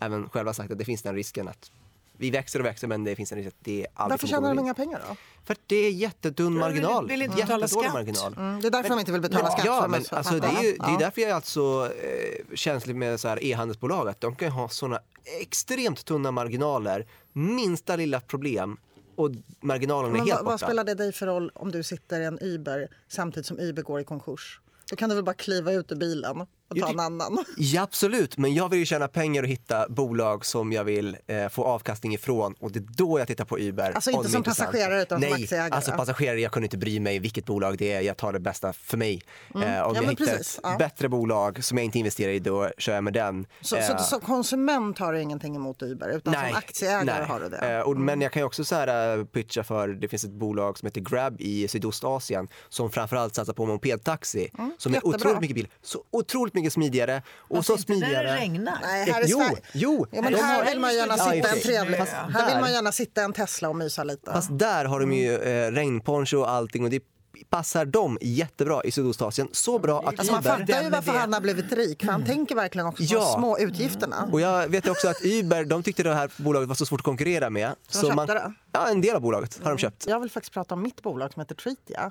även 0.00 0.28
själva 0.28 0.54
sagt 0.54 0.72
att 0.72 0.78
det 0.78 0.84
finns 0.84 1.02
den 1.02 1.14
risken 1.14 1.48
att 1.48 1.70
vi 2.18 2.30
växer 2.30 2.58
och 2.60 2.64
växer 2.66 2.86
men 2.88 3.04
det 3.04 3.16
finns 3.16 3.32
en 3.32 3.38
risk 3.38 3.48
att 3.48 3.54
det 3.60 3.86
aldrig 3.94 4.12
Varför 4.12 4.26
tjänar 4.26 4.48
de 4.54 4.58
inga 4.58 4.74
pengar 4.74 5.02
då? 5.08 5.16
För 5.44 5.56
det 5.66 5.76
är 5.76 5.90
jättetunn 5.90 6.52
vill- 6.52 6.60
marginal. 6.60 7.08
vill 7.08 7.22
inte 7.22 7.36
betala 7.36 7.68
skatt. 7.68 7.92
marginal. 7.92 8.34
Mm, 8.36 8.60
det 8.60 8.66
är 8.66 8.70
därför 8.70 8.88
de 8.88 8.98
inte 8.98 9.12
vill 9.12 9.20
betala 9.20 9.50
skatt. 9.50 9.64
Ja, 9.66 9.80
för 9.82 9.88
men 9.88 10.04
alltså, 10.10 10.34
det, 10.40 10.46
är 10.46 10.62
ju, 10.62 10.72
det 10.72 10.86
är 10.94 10.98
därför 10.98 11.20
jag 11.20 11.30
är 11.30 11.34
alltså 11.34 11.90
eh, 12.02 12.54
känslig 12.56 12.96
med 12.96 13.20
så 13.20 13.28
här 13.28 13.44
e-handelsbolag. 13.44 14.08
Att 14.08 14.20
de 14.20 14.36
kan 14.36 14.50
ha 14.50 14.68
såna 14.68 15.00
extremt 15.40 16.04
tunna 16.04 16.30
marginaler. 16.30 17.06
Minsta 17.32 17.96
lilla 17.96 18.20
problem 18.20 18.76
och 19.16 19.30
marginalen 19.60 20.10
är 20.10 20.12
Men 20.12 20.20
helt 20.26 20.30
vad, 20.36 20.44
vad 20.44 20.54
borta. 20.54 20.66
spelar 20.66 20.84
det 20.84 20.94
dig 20.94 21.12
för 21.12 21.26
roll 21.26 21.50
om 21.54 21.70
du 21.70 21.82
sitter 21.82 22.20
i 22.20 22.24
en 22.24 22.38
Uber 22.40 22.88
samtidigt 23.08 23.46
som 23.46 23.58
Uber 23.58 23.82
går 23.82 24.00
i 24.00 24.04
konkurs? 24.04 24.60
Då 24.90 24.96
kan 24.96 25.08
du 25.08 25.14
väl 25.14 25.24
bara 25.24 25.34
kliva 25.34 25.72
ut 25.72 25.92
ur 25.92 25.96
bilen 25.96 26.46
och 26.70 26.76
ta 26.78 26.88
en 26.88 27.00
annan. 27.00 27.44
Ja, 27.56 27.82
absolut, 27.82 28.38
men 28.38 28.54
jag 28.54 28.68
vill 28.68 28.78
ju 28.78 28.84
tjäna 28.86 29.08
pengar 29.08 29.42
och 29.42 29.48
hitta 29.48 29.88
bolag 29.88 30.46
som 30.46 30.72
jag 30.72 30.84
vill 30.84 31.16
eh, 31.26 31.48
få 31.48 31.64
avkastning 31.64 32.14
ifrån 32.14 32.54
och 32.60 32.72
det 32.72 32.78
är 32.78 32.86
då 32.96 33.18
jag 33.18 33.28
tittar 33.28 33.44
på 33.44 33.58
Uber. 33.58 33.92
Alltså 33.92 34.10
inte 34.10 34.28
är 34.28 34.30
som 34.30 34.42
passagerare, 34.42 35.02
utan 35.02 35.20
som 35.20 35.30
Nej, 35.30 35.42
aktieägare. 35.42 35.70
alltså 35.76 35.92
passagerare, 35.92 36.40
jag 36.40 36.52
kunde 36.52 36.66
inte 36.66 36.78
bry 36.78 37.00
mig 37.00 37.18
vilket 37.18 37.46
bolag 37.46 37.78
det 37.78 37.92
är, 37.92 38.00
jag 38.00 38.16
tar 38.16 38.32
det 38.32 38.40
bästa 38.40 38.72
för 38.72 38.96
mig. 38.96 39.22
Eh, 39.54 39.56
om 39.56 39.62
Mm. 39.62 39.74
Ja, 39.74 39.92
jag 39.94 40.02
hittar 40.02 40.14
precis, 40.24 40.54
ett 40.54 40.60
ja. 40.62 40.76
bättre 40.78 41.08
bolag 41.08 41.64
som 41.64 41.78
jag 41.78 41.84
inte 41.84 41.98
investerar 41.98 42.32
i, 42.32 42.38
då 42.38 42.70
kör 42.78 42.94
jag 42.94 43.04
med 43.04 43.12
den. 43.12 43.46
Så, 43.60 43.76
Eh, 43.76 43.96
så, 43.98 44.04
så 44.04 44.20
konsument 44.20 44.98
har 44.98 45.12
du 45.12 45.20
ingenting 45.22 45.56
emot 45.56 45.82
Uber, 45.82 46.08
utan 46.08 46.34
som 46.34 46.42
aktieägare 46.54 47.04
nej. 47.18 47.28
har 47.28 47.40
du 47.40 47.48
det? 47.48 47.56
Mm. 47.56 47.76
Eh, 47.80 47.82
och, 47.82 47.96
Men 47.96 48.20
jag 48.20 48.32
kan 48.32 48.40
ju 48.40 48.46
också 48.46 48.64
så 48.64 48.74
här, 48.74 49.18
eh, 49.18 49.24
pitcha 49.24 49.64
för, 49.64 49.88
det 49.88 50.08
finns 50.08 50.24
ett 50.24 50.30
bolag 50.32 50.78
som 50.78 50.86
heter 50.86 51.00
Grab 51.00 51.40
i 51.40 51.68
Sydostasien 51.68 52.48
som 52.68 52.90
framförallt 52.90 53.34
satsar 53.34 53.52
på 53.52 53.66
mopedtaxi. 53.66 54.48
som 54.52 54.62
är 54.62 54.64
Mm, 54.66 54.74
jättebra. 54.94 55.08
otroligt 55.16 55.40
mycket 55.40 55.54
bil, 55.56 55.68
så 55.82 56.04
otroligt 56.10 56.53
mycket 56.54 56.72
smidigare. 56.72 57.22
Och 57.36 57.64
så 57.64 57.72
Inte 57.72 57.84
smidigare. 57.84 58.28
det 58.28 58.36
regnar. 58.36 58.78
Nej, 58.82 59.10
här 59.12 59.20
i 59.22 59.24
Jo, 59.28 59.42
jo. 59.72 60.06
Ja, 60.12 60.22
men 60.22 60.32
de 60.32 60.38
här 60.38 60.64
vill 60.64 60.80
man 60.80 60.94
gärna 60.94 61.14
Ja, 61.18 61.30
sitta 61.32 61.48
en 61.50 61.60
trevlig... 61.60 61.98
Fast 61.98 62.12
Här 62.12 62.26
vill 62.26 62.54
där- 62.54 62.60
man 62.60 62.72
gärna 62.72 62.92
sitta 62.92 63.22
en 63.22 63.32
Tesla 63.32 63.68
och 63.68 63.76
mysa 63.76 64.04
lite. 64.04 64.32
Fast 64.32 64.48
där 64.58 64.84
har 64.84 65.00
de 65.00 65.12
ju 65.12 65.34
Mm. 65.36 65.68
eh, 65.68 65.76
regnponcho 65.76 66.36
och 66.38 66.50
allting 66.50 66.84
och 66.84 66.90
det 66.90 66.96
är 66.96 67.02
passar 67.50 67.84
dem 67.84 68.18
jättebra 68.20 68.82
i 68.84 68.90
Sydostasien. 68.92 69.48
Så 69.52 69.78
bra 69.78 69.98
att 70.00 70.18
Alltså 70.18 70.32
man 70.32 70.40
Uber... 70.40 70.50
fattar 70.58 70.82
ju 70.82 70.90
varför 70.90 71.12
han 71.12 71.32
har 71.32 71.40
blivit 71.40 71.72
rik, 71.72 72.04
för 72.04 72.12
han 72.12 72.24
tänker 72.24 72.54
verkligen 72.54 72.86
också 72.86 73.02
på 73.02 73.08
Ja. 73.14 73.18
de 73.20 73.32
små 73.40 73.58
utgifterna. 73.58 74.28
Och 74.32 74.40
jag 74.40 74.68
vet 74.68 74.88
också 74.88 75.08
att 75.08 75.16
Uber 75.24 75.64
de 75.64 75.82
tyckte 75.82 76.02
det 76.02 76.14
här 76.14 76.30
bolaget 76.36 76.68
var 76.68 76.74
så 76.76 76.86
svårt 76.86 77.00
att 77.00 77.04
konkurrera 77.04 77.50
med. 77.50 77.72
Så 77.88 78.08
de 78.08 78.16
köpte 78.16 78.34
det? 78.34 78.52
Ja, 78.72 78.88
en 78.88 79.00
del 79.00 79.14
av 79.16 79.20
bolaget 79.22 79.60
har 79.62 79.70
de 79.70 79.78
köpt. 79.78 80.06
Jag 80.06 80.20
vill 80.20 80.30
faktiskt 80.30 80.52
prata 80.54 80.74
om 80.74 80.82
mitt 80.82 81.02
bolag 81.02 81.32
som 81.32 81.40
heter 81.40 81.54
Treatia, 81.54 82.10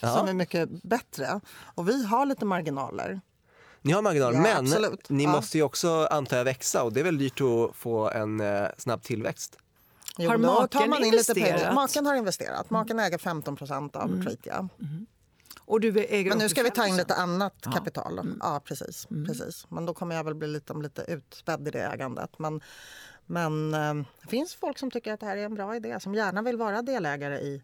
Ja. 0.00 0.16
som 0.16 0.28
är 0.28 0.32
mycket 0.32 0.68
bättre. 0.82 1.40
Och 1.74 1.88
vi 1.88 2.04
har 2.06 2.26
lite 2.26 2.44
marginaler. 2.44 3.20
Ni 3.84 3.92
har 3.92 4.02
marginal, 4.02 4.34
Ja, 4.34 4.40
men 4.40 4.56
absolut. 4.66 5.08
ni 5.10 5.24
Ja. 5.24 5.30
måste 5.32 5.58
ju 5.58 5.62
också 5.64 6.06
antar 6.10 6.36
jag 6.36 6.44
växa 6.44 6.82
och 6.82 6.92
det 6.92 7.00
är 7.00 7.04
väl 7.04 7.18
dyrt 7.18 7.40
att 7.40 7.76
få 7.76 8.10
en 8.10 8.40
eh, 8.40 8.66
snabb 8.78 9.02
tillväxt. 9.02 9.58
Jo, 10.18 10.30
Har 10.30 10.36
maken 10.38 10.68
tar 10.68 10.86
man 10.86 11.04
in 11.04 11.12
lite 11.14 11.34
pengar. 11.34 11.48
investerat? 11.48 11.74
Maken 11.74 12.06
har 12.06 12.14
investerat. 12.14 12.70
Maken 12.70 12.98
äger 12.98 13.18
15 13.18 13.56
procent 13.56 13.96
av 13.96 14.08
Mm. 14.10 14.24
Treatia. 14.24 14.68
Och 15.66 15.80
du 15.80 15.98
äger 16.04 16.28
Men 16.30 16.38
nu 16.38 16.48
ska 16.48 16.62
vi 16.62 16.70
ta 16.70 16.86
in 16.86 16.94
85%. 16.94 16.96
lite 16.98 17.14
annat 17.14 17.54
kapital. 17.74 18.36
Ja, 18.40 18.60
precis, 18.64 19.06
precis. 19.26 19.66
Men 19.68 19.86
då 19.86 19.94
kommer 19.94 20.16
jag 20.16 20.24
väl 20.24 20.34
bli 20.34 20.48
lite, 20.48 20.74
lite 20.74 21.02
utspädd 21.02 21.68
i 21.68 21.70
det 21.70 21.82
ägandet. 21.82 22.38
Men, 22.38 22.60
men 23.26 23.74
eh, 23.74 23.94
det 24.22 24.28
finns 24.28 24.54
folk 24.54 24.78
som 24.78 24.90
tycker 24.90 25.12
att 25.12 25.20
det 25.20 25.26
här 25.26 25.36
är 25.36 25.44
en 25.44 25.54
bra 25.54 25.76
idé, 25.76 26.00
som 26.00 26.14
gärna 26.14 26.42
vill 26.42 26.56
vara 26.56 26.82
delägare 26.82 27.38
i 27.38 27.62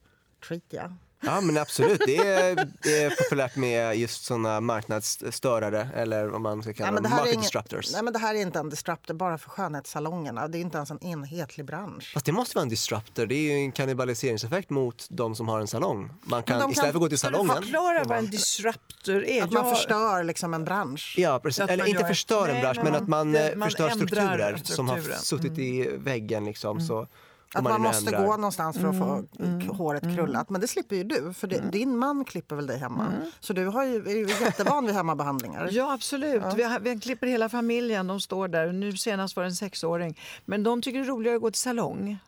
Treatia. 0.49 0.97
Ja 1.23 1.41
men 1.41 1.59
absolut, 1.59 2.03
det 2.07 2.17
är, 2.17 2.69
det 2.83 3.03
är 3.03 3.11
populärt 3.11 3.57
med 3.57 3.97
just 3.99 4.25
sådana 4.25 4.61
marknadsstörare 4.61 5.89
eller 5.95 6.27
vad 6.27 6.41
man 6.41 6.63
ska 6.63 6.73
kalla 6.73 6.91
Nej, 6.91 6.95
men 6.95 7.03
dem, 7.03 7.11
market 7.11 7.33
ingen- 7.33 7.43
disruptors. 7.43 7.93
Nej, 7.93 8.03
men 8.03 8.13
det 8.13 8.19
här 8.19 8.35
är 8.35 8.39
inte 8.41 8.59
en 8.59 8.69
disruptor 8.69 9.15
bara 9.15 9.39
för 9.39 9.51
skönhetssalongerna. 9.51 10.49
Det 10.49 10.59
är 10.59 10.61
inte 10.61 10.77
ens 10.77 10.91
en 10.91 11.03
enhetlig 11.05 11.67
bransch. 11.67 12.11
Fast 12.15 12.27
det 12.27 12.33
måste 12.33 12.57
vara 12.57 12.63
en 12.63 12.69
disruptor, 12.69 13.27
det 13.27 13.35
är 13.35 13.43
ju 13.43 13.53
en 13.53 13.73
kannibaliseringseffekt 13.73 14.71
mot 14.71 15.07
de 15.11 15.35
som 15.35 15.49
har 15.49 15.61
en 15.61 15.67
salong. 15.69 16.11
Man 16.23 16.43
kan, 16.43 16.61
kan- 16.61 16.71
istället 16.71 16.93
för 16.93 16.99
att 16.99 17.03
gå 17.03 17.09
till 17.09 17.19
Kan 17.19 17.33
du 17.33 17.39
salongen. 17.39 17.63
förklara 17.63 18.05
vad 18.05 18.19
en 18.19 18.31
disruptor 18.31 19.25
är? 19.25 19.43
Att 19.43 19.53
man 19.53 19.67
Jag- 19.67 19.77
förstör 19.77 20.25
liksom 20.25 20.55
en 20.55 20.65
bransch. 20.65 21.15
Ja, 21.19 21.41
precis. 21.43 21.61
Eller 21.69 21.87
inte 21.87 22.01
gör- 22.03 22.09
förstör 22.09 22.49
en 22.49 22.53
Nej, 22.55 22.63
bransch, 22.63 22.77
men 22.77 22.85
men 22.85 22.93
man- 22.93 23.03
att 23.03 23.09
man, 23.09 23.33
det- 23.33 23.51
eh, 23.51 23.57
man 23.57 23.69
förstör 23.69 23.89
strukturer, 23.91 24.61
som 24.65 24.89
har 24.89 24.97
strukturen. 24.97 25.21
suttit 25.23 25.59
i 25.59 25.91
väggen. 25.97 26.45
Liksom, 26.45 26.81
så 26.81 27.07
Att 27.55 27.65
man 27.65 27.73
och 27.73 27.81
måste 27.81 28.07
ändrar. 28.11 28.27
gå 28.27 28.37
någonstans 28.37 28.79
för 28.79 28.89
att 28.89 28.99
få 28.99 29.25
k- 29.67 29.73
håret 29.73 30.03
krullat. 30.03 30.51
Men 30.51 30.61
det 30.61 30.69
slipper 30.69 30.97
ju 30.97 31.05
du, 31.05 31.33
för 31.33 31.47
det, 31.47 31.61
din 31.73 31.99
man 31.99 32.25
klipper 32.25 32.57
väl 32.57 32.67
dig 32.67 32.79
hemma. 32.79 33.13
Så 33.41 33.53
du 33.53 33.67
har 33.67 33.85
ju, 33.85 33.97
är 34.09 34.17
ju 34.17 34.27
jättevan 34.45 34.87
vid 34.87 34.95
hemmabehandlingar. 34.95 35.69
Ja, 35.73 35.93
absolut. 35.93 36.43
Vi, 36.57 36.63
har, 36.63 36.81
vi 36.81 37.01
klipper 37.01 37.27
hela 37.27 37.49
familjen. 37.49 38.07
De 38.07 38.21
står 38.21 38.49
där. 38.49 38.73
Nu 38.73 38.97
senast 38.97 39.37
var 39.37 39.43
det 39.43 39.49
en 39.49 39.55
sexåring. 39.57 40.19
Men 40.45 40.63
de 40.63 40.83
tycker 40.83 40.99
det 40.99 41.05
är 41.05 41.09
roligare 41.09 41.37
att 41.37 41.43
gå 41.43 41.51
till 41.51 41.61
salong. 41.61 42.19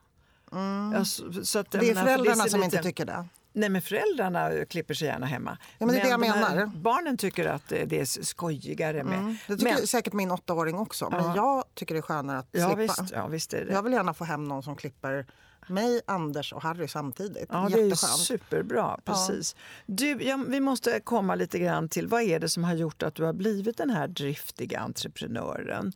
Alltså, 0.96 1.44
så 1.44 1.58
att, 1.58 1.70
Det 1.70 1.78
är 1.78 1.82
menar, 1.82 1.94
för 1.94 2.02
föräldrarna 2.06 2.42
ser 2.42 2.50
som 2.50 2.62
inte 2.62 2.76
lite- 2.76 2.88
tycker 2.88 3.04
det. 3.04 3.24
Nej, 3.52 3.68
men 3.68 3.82
föräldrarna 3.82 4.64
klipper 4.64 4.94
sig 4.94 5.08
gärna 5.08 5.26
hemma. 5.26 5.58
Ja, 5.78 5.86
men 5.86 5.94
det 5.94 6.00
är 6.00 6.04
det 6.04 6.10
jag 6.10 6.20
menar. 6.20 6.66
Barnen 6.66 7.16
tycker 7.16 7.46
att 7.46 7.68
det 7.68 8.00
är 8.00 8.24
skojigare 8.24 9.04
med... 9.04 9.36
Det 9.46 9.56
tycker 9.56 9.74
men, 9.74 9.86
säkert 9.86 10.12
min 10.12 10.30
åttaåring 10.30 10.78
också. 10.78 11.10
Men 11.10 11.34
jag 11.34 11.64
tycker 11.74 11.94
det 11.94 11.98
är 11.98 12.02
skönare 12.02 12.38
att 12.38 12.48
ja, 12.52 12.66
slippa. 12.66 12.82
visst, 12.82 13.12
ja, 13.12 13.26
visst 13.26 13.54
är 13.54 13.64
det. 13.64 13.72
Jag 13.72 13.82
vill 13.82 13.92
gärna 13.92 14.14
få 14.14 14.24
hem 14.24 14.44
någon 14.44 14.62
som 14.62 14.76
klipper 14.76 15.26
mig, 15.66 16.00
Anders 16.06 16.52
och 16.52 16.62
Harry 16.62 16.88
samtidigt. 16.88 17.46
Ja, 17.48 17.68
det 17.72 17.80
är 17.80 17.94
superbra. 17.94 19.00
Precis. 19.04 19.56
Du, 19.86 20.22
ja, 20.22 20.44
vi 20.48 20.60
måste 20.60 21.00
komma 21.00 21.34
lite 21.34 21.58
grann 21.58 21.88
till 21.88 22.08
vad 22.08 22.22
är 22.22 22.40
det 22.40 22.48
som 22.48 22.64
har 22.64 22.74
gjort 22.74 23.02
att 23.02 23.14
du 23.14 23.24
har 23.24 23.32
blivit 23.32 23.76
den 23.76 23.90
här 23.90 24.08
driftiga 24.08 24.80
entreprenören? 24.80 25.92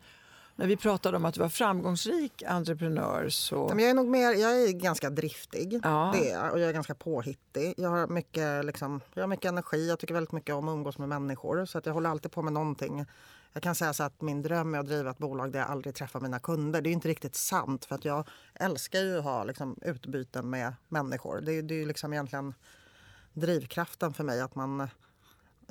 När 0.58 0.66
vi 0.66 0.76
pratade 0.76 1.16
om 1.16 1.24
att 1.24 1.34
du 1.34 1.40
var 1.40 1.48
framgångsrik 1.48 2.42
entreprenör 2.46 3.28
så... 3.28 3.66
Ja, 3.70 3.74
men 3.74 3.84
jag 3.84 3.90
är 3.90 3.94
nog 3.94 4.06
mer, 4.08 4.32
jag 4.32 4.62
är 4.62 4.72
ganska 4.72 5.10
driftig. 5.10 5.80
Ja. 5.82 6.14
Det 6.14 6.30
är, 6.30 6.50
och 6.50 6.60
jag 6.60 6.68
är 6.68 6.72
ganska 6.72 6.94
påhittig. 6.94 7.74
Jag 7.76 7.90
har, 7.90 8.06
mycket, 8.06 8.64
liksom, 8.64 9.00
jag 9.14 9.22
har 9.22 9.28
mycket 9.28 9.48
energi. 9.48 9.88
Jag 9.88 9.98
tycker 9.98 10.14
väldigt 10.14 10.32
mycket 10.32 10.54
om 10.54 10.68
att 10.68 10.72
umgås 10.72 10.98
med 10.98 11.08
människor. 11.08 11.64
Så 11.66 11.78
att 11.78 11.86
jag 11.86 11.92
håller 11.94 12.10
alltid 12.10 12.30
på 12.32 12.42
med 12.42 12.52
någonting. 12.52 13.04
Jag 13.52 13.62
kan 13.62 13.74
säga 13.74 13.92
så 13.92 14.02
att 14.02 14.22
min 14.22 14.42
dröm 14.42 14.74
är 14.74 14.78
att 14.78 14.86
driva 14.86 15.10
ett 15.10 15.18
bolag 15.18 15.52
där 15.52 15.58
jag 15.58 15.70
aldrig 15.70 15.94
träffar 15.94 16.20
mina 16.20 16.38
kunder. 16.38 16.80
Det 16.80 16.88
är 16.90 16.92
inte 16.92 17.08
riktigt 17.08 17.34
sant. 17.36 17.84
För 17.84 17.94
att 17.94 18.04
jag 18.04 18.28
älskar 18.54 19.00
ju 19.00 19.18
att 19.18 19.24
ha 19.24 19.44
liksom, 19.44 19.76
utbyten 19.82 20.50
med 20.50 20.72
människor. 20.88 21.40
Det, 21.40 21.52
är- 21.52 21.62
det 21.62 21.74
är 21.74 21.78
ju 21.78 21.86
liksom 21.86 22.12
egentligen 22.12 22.54
drivkraften 23.32 24.14
för 24.14 24.24
mig. 24.24 24.40
att 24.40 24.54
man 24.54 24.88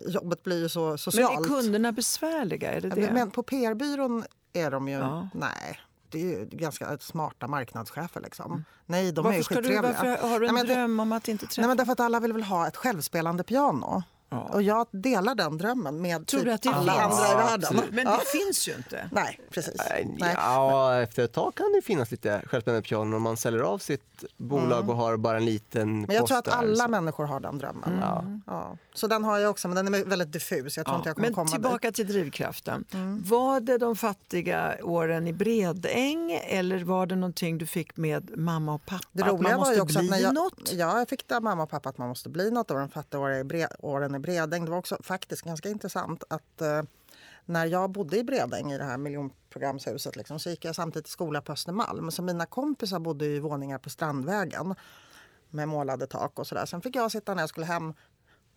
Jobbet 0.08 0.44
blir 0.44 0.60
ju 0.60 0.70
så 0.70 0.86
men 0.90 0.98
socialt. 0.98 1.46
är 1.46 1.50
kunderna 1.50 1.92
besvärliga? 1.92 2.72
Är 2.72 2.82
det 2.82 2.90
det? 2.90 3.12
Men 3.14 3.32
på 3.32 3.44
PR-byrån 3.44 4.24
är 4.56 4.72
de 4.72 4.88
ju... 4.88 4.94
Ja. 4.94 5.30
Nej. 5.34 5.80
Det 6.10 6.22
är 6.22 6.40
ju 6.40 6.46
ganska 6.46 6.98
smarta 6.98 7.48
marknadschefer. 7.48 8.22
Liksom. 8.22 8.66
Nej, 8.86 9.12
de 9.12 9.20
är 9.20 9.24
varför, 9.24 9.38
ju 9.38 9.44
ska 9.44 9.56
du, 9.56 9.62
skittrevliga. 9.62 9.94
varför 10.04 10.28
har 10.30 10.40
du 10.40 10.48
en 10.48 10.56
Nej, 10.56 10.64
dröm 10.64 11.00
om 11.00 11.12
att 11.12 11.28
inte 11.28 11.46
träffa? 11.46 11.62
Nej, 11.62 11.68
men 11.68 11.78
därför 11.78 11.92
att 11.92 12.00
alla 12.00 12.20
vill 12.20 12.34
väl 12.34 12.44
ha 12.44 12.68
ett 12.68 12.78
självspelande 12.78 13.44
piano. 13.44 14.04
Ja. 14.30 14.50
Och 14.54 14.62
jag 14.62 14.88
delar 14.92 15.36
den 15.36 15.58
drömmen 15.58 16.02
med 16.02 16.28
Tror 16.28 16.42
typ 16.42 16.54
att 16.54 16.62
det 16.62 16.70
alla 16.70 16.94
finns? 16.94 17.04
andra 17.04 17.28
i 17.28 17.32
Ja, 17.32 17.38
världen. 17.38 17.54
absolut. 17.64 17.94
Men 17.94 18.06
ja. 18.06 18.20
det 18.20 18.40
finns 18.40 18.68
ju 18.68 18.74
inte. 18.76 19.10
Nej, 19.12 19.40
precis. 19.52 19.82
Nej. 20.18 20.34
Ja, 20.36 20.96
efter 21.02 21.24
ett 21.24 21.34
tag 21.34 21.56
kan 21.56 21.72
det 21.76 21.82
finnas 21.82 22.12
lite 22.12 22.42
självspelande 22.46 22.82
piano 22.88 23.16
om 23.16 23.22
man 23.22 23.38
säljer 23.38 23.62
av 23.62 23.78
sitt 23.78 24.24
bolag 24.38 24.90
och 24.90 24.96
har 24.96 25.18
bara 25.18 25.38
en 25.38 25.46
liten 25.46 25.82
Mm. 25.82 26.02
Men 26.02 26.16
jag 26.16 26.28
tror 26.28 26.38
att 26.38 26.46
där, 26.46 26.52
alla 26.52 26.84
så. 26.86 26.90
människor 26.92 27.26
har 27.26 27.40
den 27.40 27.58
drömmen. 27.58 27.98
Ja. 28.02 28.26
Ja. 28.48 28.78
Så 28.94 29.08
den 29.08 29.24
har 29.24 29.40
jag 29.40 29.50
också, 29.52 29.68
men 29.68 29.86
den 29.86 29.94
är 29.94 30.06
väldigt 30.06 30.32
diffus. 30.32 30.78
Jag 30.78 30.86
tror 30.86 30.98
inte 30.98 31.10
jag 31.10 31.16
kommer 31.16 31.28
Men 31.28 31.36
komma 31.36 31.48
tillbaka 31.52 31.92
till 31.92 32.08
drivkraften. 32.08 32.86
Var 33.26 33.60
det 33.60 33.78
de 33.78 33.96
fattiga 33.96 34.76
åren 34.84 35.28
i 35.28 35.34
Bredäng 35.34 36.32
eller 36.44 36.84
var 36.84 37.06
det 37.06 37.16
någonting 37.16 37.58
du 37.58 37.66
fick 37.66 37.98
med 37.98 38.38
mamma 38.38 38.74
och 38.74 38.86
pappa? 38.86 39.04
Det 39.12 39.24
att 39.24 39.30
roliga 39.30 39.42
man 39.42 39.52
var 39.52 39.58
måste 39.58 39.76
ju 39.76 39.82
också 39.82 40.00
att 40.00 40.04
bli 40.04 40.10
när 40.10 40.18
jag, 40.20 40.34
något? 40.34 40.72
ja, 40.74 40.98
jag 41.00 41.10
fick 41.10 41.28
det 41.28 41.36
av 41.36 41.44
mamma 41.44 41.64
och 41.64 41.70
pappa 41.70 41.90
att 41.90 41.98
man 41.98 42.08
måste 42.10 42.30
bli 42.30 42.52
något. 42.52 42.72
Och 42.72 42.80
de 42.80 42.90
fattiga 42.90 43.20
åren 43.22 43.40
i, 43.40 43.44
Bre, 43.44 43.68
i 44.16 44.20
Bredäng. 44.20 44.66
Det 44.66 44.72
var 44.72 44.78
också 44.78 44.98
faktiskt 45.04 45.42
ganska 45.42 45.70
intressant 45.70 46.24
att 46.30 46.62
eh, 46.62 46.82
när 47.46 47.66
jag 47.66 47.90
bodde 47.92 48.18
i 48.18 48.24
Bredäng 48.24 48.72
i 48.72 48.78
det 48.78 48.84
här 48.84 48.98
miljonprogramshuset 48.98 50.16
liksom, 50.16 50.40
så 50.40 50.50
gick 50.50 50.66
jag 50.66 50.76
samtidigt 50.76 51.08
i 51.08 51.12
skola 51.12 51.42
på 51.42 51.52
Östermalm. 51.52 52.12
Så 52.12 52.22
mina 52.22 52.46
kompisar 52.46 53.00
bodde 53.00 53.26
i 53.26 53.40
våningar 53.40 53.78
på 53.78 53.90
Strandvägen 53.90 54.76
med 55.50 55.68
målade 55.68 56.08
tak 56.08 56.40
och 56.40 56.48
sådär. 56.48 56.66
Sen 56.66 56.82
fick 56.82 56.96
jag 56.96 57.12
sitta 57.12 57.34
när 57.34 57.42
jag 57.42 57.50
skulle 57.50 57.66
hem 57.66 57.94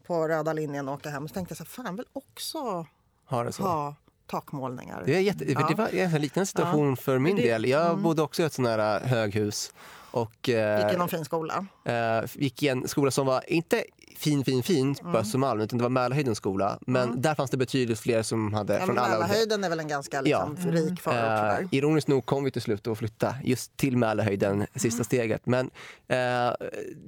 på 0.07 0.29
röda 0.29 0.53
linjen 0.53 0.89
och 0.89 0.95
åka 0.95 1.11
hem. 1.11 1.29
Så 1.29 1.35
tänkte 1.35 1.53
jag 1.53 1.57
så 1.69 1.83
här, 1.83 1.85
fan 1.85 1.97
vill 1.97 2.07
också 2.13 2.87
Har 3.25 3.45
det 3.45 3.53
så. 3.53 3.63
ha 3.63 3.95
takmålningar. 4.27 5.03
Det, 5.07 5.17
är 5.17 5.21
jätte, 5.21 5.45
för 5.55 5.69
det 5.69 5.75
var 5.75 5.89
en 5.95 6.21
liknande 6.21 6.47
situation 6.47 6.97
för 6.97 7.19
min 7.19 7.37
det- 7.37 7.43
del. 7.43 7.65
Jag 7.69 7.99
bodde 7.99 8.23
också 8.23 8.43
i 8.43 8.45
ett 8.45 8.53
sånt 8.53 8.69
här 8.69 9.01
höghus 9.01 9.73
och 10.11 10.49
eh, 10.49 10.85
Gick 10.85 10.95
i 10.95 10.99
någon 10.99 11.09
fin 11.09 11.25
skola. 11.25 11.67
eh, 11.85 12.25
gick 12.35 12.63
i 12.63 12.69
en 12.69 12.89
skola 12.89 13.11
som 13.11 13.27
var 13.27 13.51
inte 13.53 13.85
fin, 14.19 14.45
fin, 14.45 14.63
fin 14.63 14.95
Mm. 15.01 15.13
på 15.13 15.19
Östermalm 15.19 15.61
utan 15.61 15.79
det 15.79 15.83
var 15.83 15.89
Mälarhöjdens 15.91 16.39
skola. 16.39 16.79
Men 16.87 17.21
där 17.23 17.35
fanns 17.35 17.51
det 17.51 17.57
betydligt 17.57 18.01
fler 18.01 18.23
som 18.23 18.53
hade 18.55 18.75
Ja, 18.79 18.87
från 18.87 18.99
alla 18.99 19.09
Mälarhöjden 19.13 19.65
är 19.65 19.69
väl 19.69 19.81
en 19.81 19.89
ganska 19.89 20.21
liksom, 20.21 20.57
rik 20.57 21.01
förort. 21.01 21.61
Eh, 21.61 21.67
ironiskt 21.71 22.09
nog 22.09 22.27
kom 22.27 22.45
vi 22.45 22.51
till 22.51 22.63
slut 22.63 22.87
att 22.87 22.99
flytta 22.99 23.35
just 23.45 23.77
till 23.77 23.97
Mälarhöjden, 23.97 24.67
sista 24.75 24.97
Mm. 24.97 25.05
steget. 25.05 25.47
Men 25.47 25.71
eh, 26.09 26.53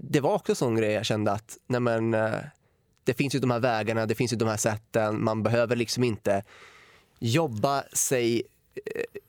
det 0.02 0.20
var 0.20 0.34
också 0.34 0.52
en 0.52 0.56
sån 0.56 0.76
grej 0.76 0.92
jag 0.92 1.04
kände 1.06 1.32
att 1.32 1.56
nej 1.66 1.80
men, 1.80 2.14
eh, 2.14 2.30
det 3.04 3.14
finns 3.14 3.34
ju 3.34 3.38
de 3.38 3.50
här 3.50 3.60
vägarna, 3.60 4.06
det 4.06 4.14
finns 4.14 4.32
ju 4.32 4.36
de 4.36 4.48
här 4.48 4.56
sätten. 4.56 5.24
Man 5.24 5.42
behöver 5.42 5.76
liksom 5.76 6.04
inte 6.04 6.44
jobba 7.18 7.82
sig 7.92 8.42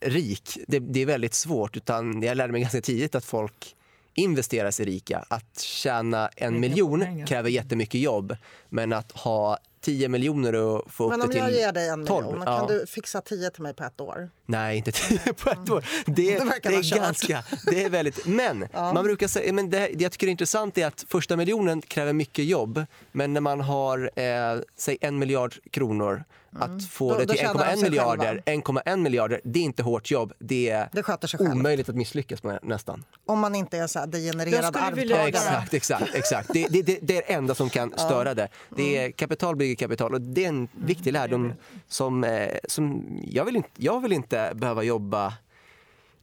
eh, 0.01 0.09
rik. 0.09 0.57
Det, 0.67 0.79
det 0.79 0.99
är 0.99 1.05
väldigt 1.05 1.34
svårt. 1.34 1.77
Utan 1.77 2.21
jag 2.21 2.38
lärde 2.38 2.51
mig 2.51 2.61
ganska 2.61 2.82
tidigt 2.82 3.15
att 3.15 3.25
folk 3.25 3.75
investerar 4.14 4.72
sig 4.72 4.86
rika. 4.86 5.26
Att 5.28 5.59
tjäna 5.59 6.30
en 6.36 6.59
miljon 6.59 6.99
pengar. 6.99 7.28
kräver 7.28 7.49
jättemycket 7.49 8.01
jobb. 8.01 8.38
Men 8.70 8.93
att 8.93 9.12
ha 9.12 9.57
10 9.82 10.07
miljoner 10.07 10.53
och 10.55 10.91
få 10.91 11.03
upp 11.03 11.09
Men 11.09 11.19
det 11.19 11.25
om 11.25 11.32
till 11.32 11.39
jag 11.39 11.51
ger 11.51 11.71
dig 11.71 11.89
en 11.89 12.05
12, 12.05 12.25
miljon, 12.25 12.43
ja. 12.45 12.59
kan 12.59 12.67
du 12.67 12.86
fixa 12.88 13.21
10 13.21 13.49
till 13.49 13.63
mig 13.63 13.73
på 13.73 13.84
ett 13.84 14.01
år? 14.01 14.29
Nej, 14.45 14.77
inte 14.77 14.91
tio 14.91 15.34
på 15.38 15.49
ett 15.49 15.69
år. 15.69 15.86
Det, 16.05 16.11
Det 16.13 16.21
det, 16.39 16.45
verkar 16.45 16.69
vara 16.71 16.79
är 16.79 16.95
ganska, 16.95 17.43
det 17.65 17.84
är 17.84 17.89
väldigt, 17.89 18.25
men 18.25 18.67
man 18.73 19.03
brukar 19.03 19.27
säga, 19.27 19.53
men 19.53 19.69
det, 19.69 19.79
det 19.79 20.03
jag 20.03 20.11
tycker 20.11 20.27
är 20.27 20.32
intressant 20.32 20.77
är 20.77 20.88
att 20.88 21.05
första 21.07 21.36
miljonen 21.36 21.82
kräver 21.82 22.13
mycket 22.13 22.45
jobb, 22.45 22.86
men 23.11 23.34
när 23.34 23.41
man 23.41 23.61
har, 23.61 24.11
eh, 24.15 24.59
säg 24.77 24.97
en 25.01 25.19
miljard 25.19 25.55
kronor, 25.71 26.23
att 26.59 26.86
få 26.89 27.05
Mm. 27.11 27.17
Då- 27.19 27.25
det 27.25 27.34
till 27.34 27.39
tjänar 27.39 27.53
de 27.53 27.59
1,1 27.63 27.73
sig 27.79 27.89
miljarder, 27.89 28.41
1,1 28.45 28.97
miljarder, 29.01 29.41
det 29.43 29.59
är 29.59 29.63
inte 29.63 29.84
hårt 29.84 30.11
jobb, 30.11 30.34
det 30.39 30.69
är 30.69 30.89
Det 30.91 31.03
sköter 31.03 31.27
sig 31.27 31.38
själv. 31.38 31.51
omöjligt 31.51 31.89
att 31.89 31.95
misslyckas 31.95 32.43
med 32.43 32.59
nästan. 32.63 33.03
Om 33.25 33.39
man 33.39 33.55
inte 33.55 33.77
är 33.77 33.88
så 33.88 33.99
här 33.99 34.07
degenererad 34.07 34.75
arvtagare. 34.77 35.27
Exakt, 35.27 35.73
exakt, 35.73 36.15
exakt. 36.15 36.49
Det, 36.53 36.67
det, 36.69 36.82
det, 36.82 36.99
det 37.01 37.17
är 37.17 37.23
det 37.27 37.34
enda 37.34 37.55
som 37.55 37.69
kan 37.69 37.93
störa 37.97 38.34
det. 38.34 38.47
Det 38.69 38.97
Mm. 38.97 39.05
är 39.05 39.11
kapital 39.11 39.55
bygger 39.55 39.70
kapital 39.76 40.13
och 40.13 40.22
det 40.22 40.43
är 40.45 40.49
en 40.49 40.67
viktig 40.76 41.13
lärdom 41.13 41.53
som, 41.88 42.24
eh, 42.24 42.57
som 42.67 43.05
jag, 43.24 43.45
vill 43.45 43.55
inte, 43.55 43.69
jag 43.78 43.99
vill 44.01 44.11
inte 44.13 44.51
behöva 44.55 44.84
jobba 44.84 45.34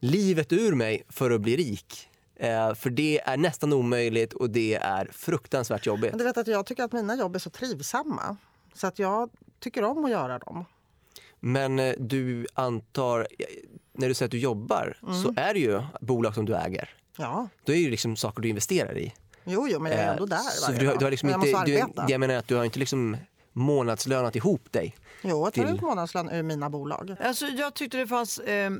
livet 0.00 0.52
ur 0.52 0.74
mig 0.74 1.02
för 1.08 1.30
att 1.30 1.40
bli 1.40 1.56
rik. 1.56 2.08
Eh, 2.36 2.74
för 2.74 2.90
det 2.90 3.20
är 3.20 3.36
nästan 3.36 3.72
omöjligt 3.72 4.32
och 4.32 4.50
det 4.50 4.74
är 4.74 5.08
fruktansvärt 5.12 5.86
jobbigt. 5.86 6.10
Men 6.10 6.18
du 6.18 6.24
vet 6.24 6.36
att 6.38 6.46
jag 6.46 6.66
tycker 6.66 6.84
att 6.84 6.92
mina 6.92 7.16
jobb 7.16 7.34
är 7.34 7.38
så 7.38 7.50
trivsamma. 7.50 8.36
Så 8.74 8.86
att 8.86 8.98
jag 8.98 9.30
tycker 9.60 9.84
om 9.84 10.04
att 10.04 10.10
göra 10.10 10.38
dem. 10.38 10.64
Men 11.40 11.78
eh, 11.78 11.94
du 11.98 12.46
antar, 12.54 13.26
när 13.92 14.08
du 14.08 14.14
säger 14.14 14.26
att 14.26 14.30
du 14.30 14.38
jobbar 14.38 14.96
Mm. 15.02 15.22
så 15.22 15.34
är 15.36 15.54
det 15.54 15.60
ju 15.60 15.82
bolag 16.00 16.34
som 16.34 16.44
du 16.44 16.56
äger. 16.56 16.90
Ja, 17.16 17.48
Då 17.64 17.72
är 17.72 17.76
det 17.76 17.82
ju 17.82 17.90
liksom 17.90 18.16
saker 18.16 18.42
du 18.42 18.48
investerar 18.48 18.98
i. 18.98 19.14
Jo, 19.44 19.68
jo, 19.70 19.80
men 19.80 19.92
jag 19.92 20.00
är 20.00 20.10
ändå 20.10 20.26
där 20.26 20.36
Så 20.38 20.66
varje 20.66 20.80
du, 20.80 20.86
dag. 20.86 20.98
du 20.98 21.04
har 21.04 21.10
liksom 21.10 21.28
inte, 21.28 21.64
du, 21.66 21.84
jag 22.08 22.20
menar 22.20 22.34
att 22.34 22.48
du 22.48 22.54
har 22.56 22.64
inte 22.64 22.78
liksom 22.78 23.16
månadslönat 23.58 24.36
ihop 24.36 24.72
dig. 24.72 24.96
Jo, 25.22 25.28
jag 25.44 25.54
tar 25.54 25.64
till- 25.64 25.74
ut 25.74 25.80
månadslön 25.80 26.30
ur 26.30 26.42
mina 26.42 26.70
bolag. 26.70 27.16
Alltså, 27.20 27.46
jag 27.46 27.74
tyckte 27.74 27.96
det 27.98 28.06
fanns 28.06 28.38
eh, 28.38 28.72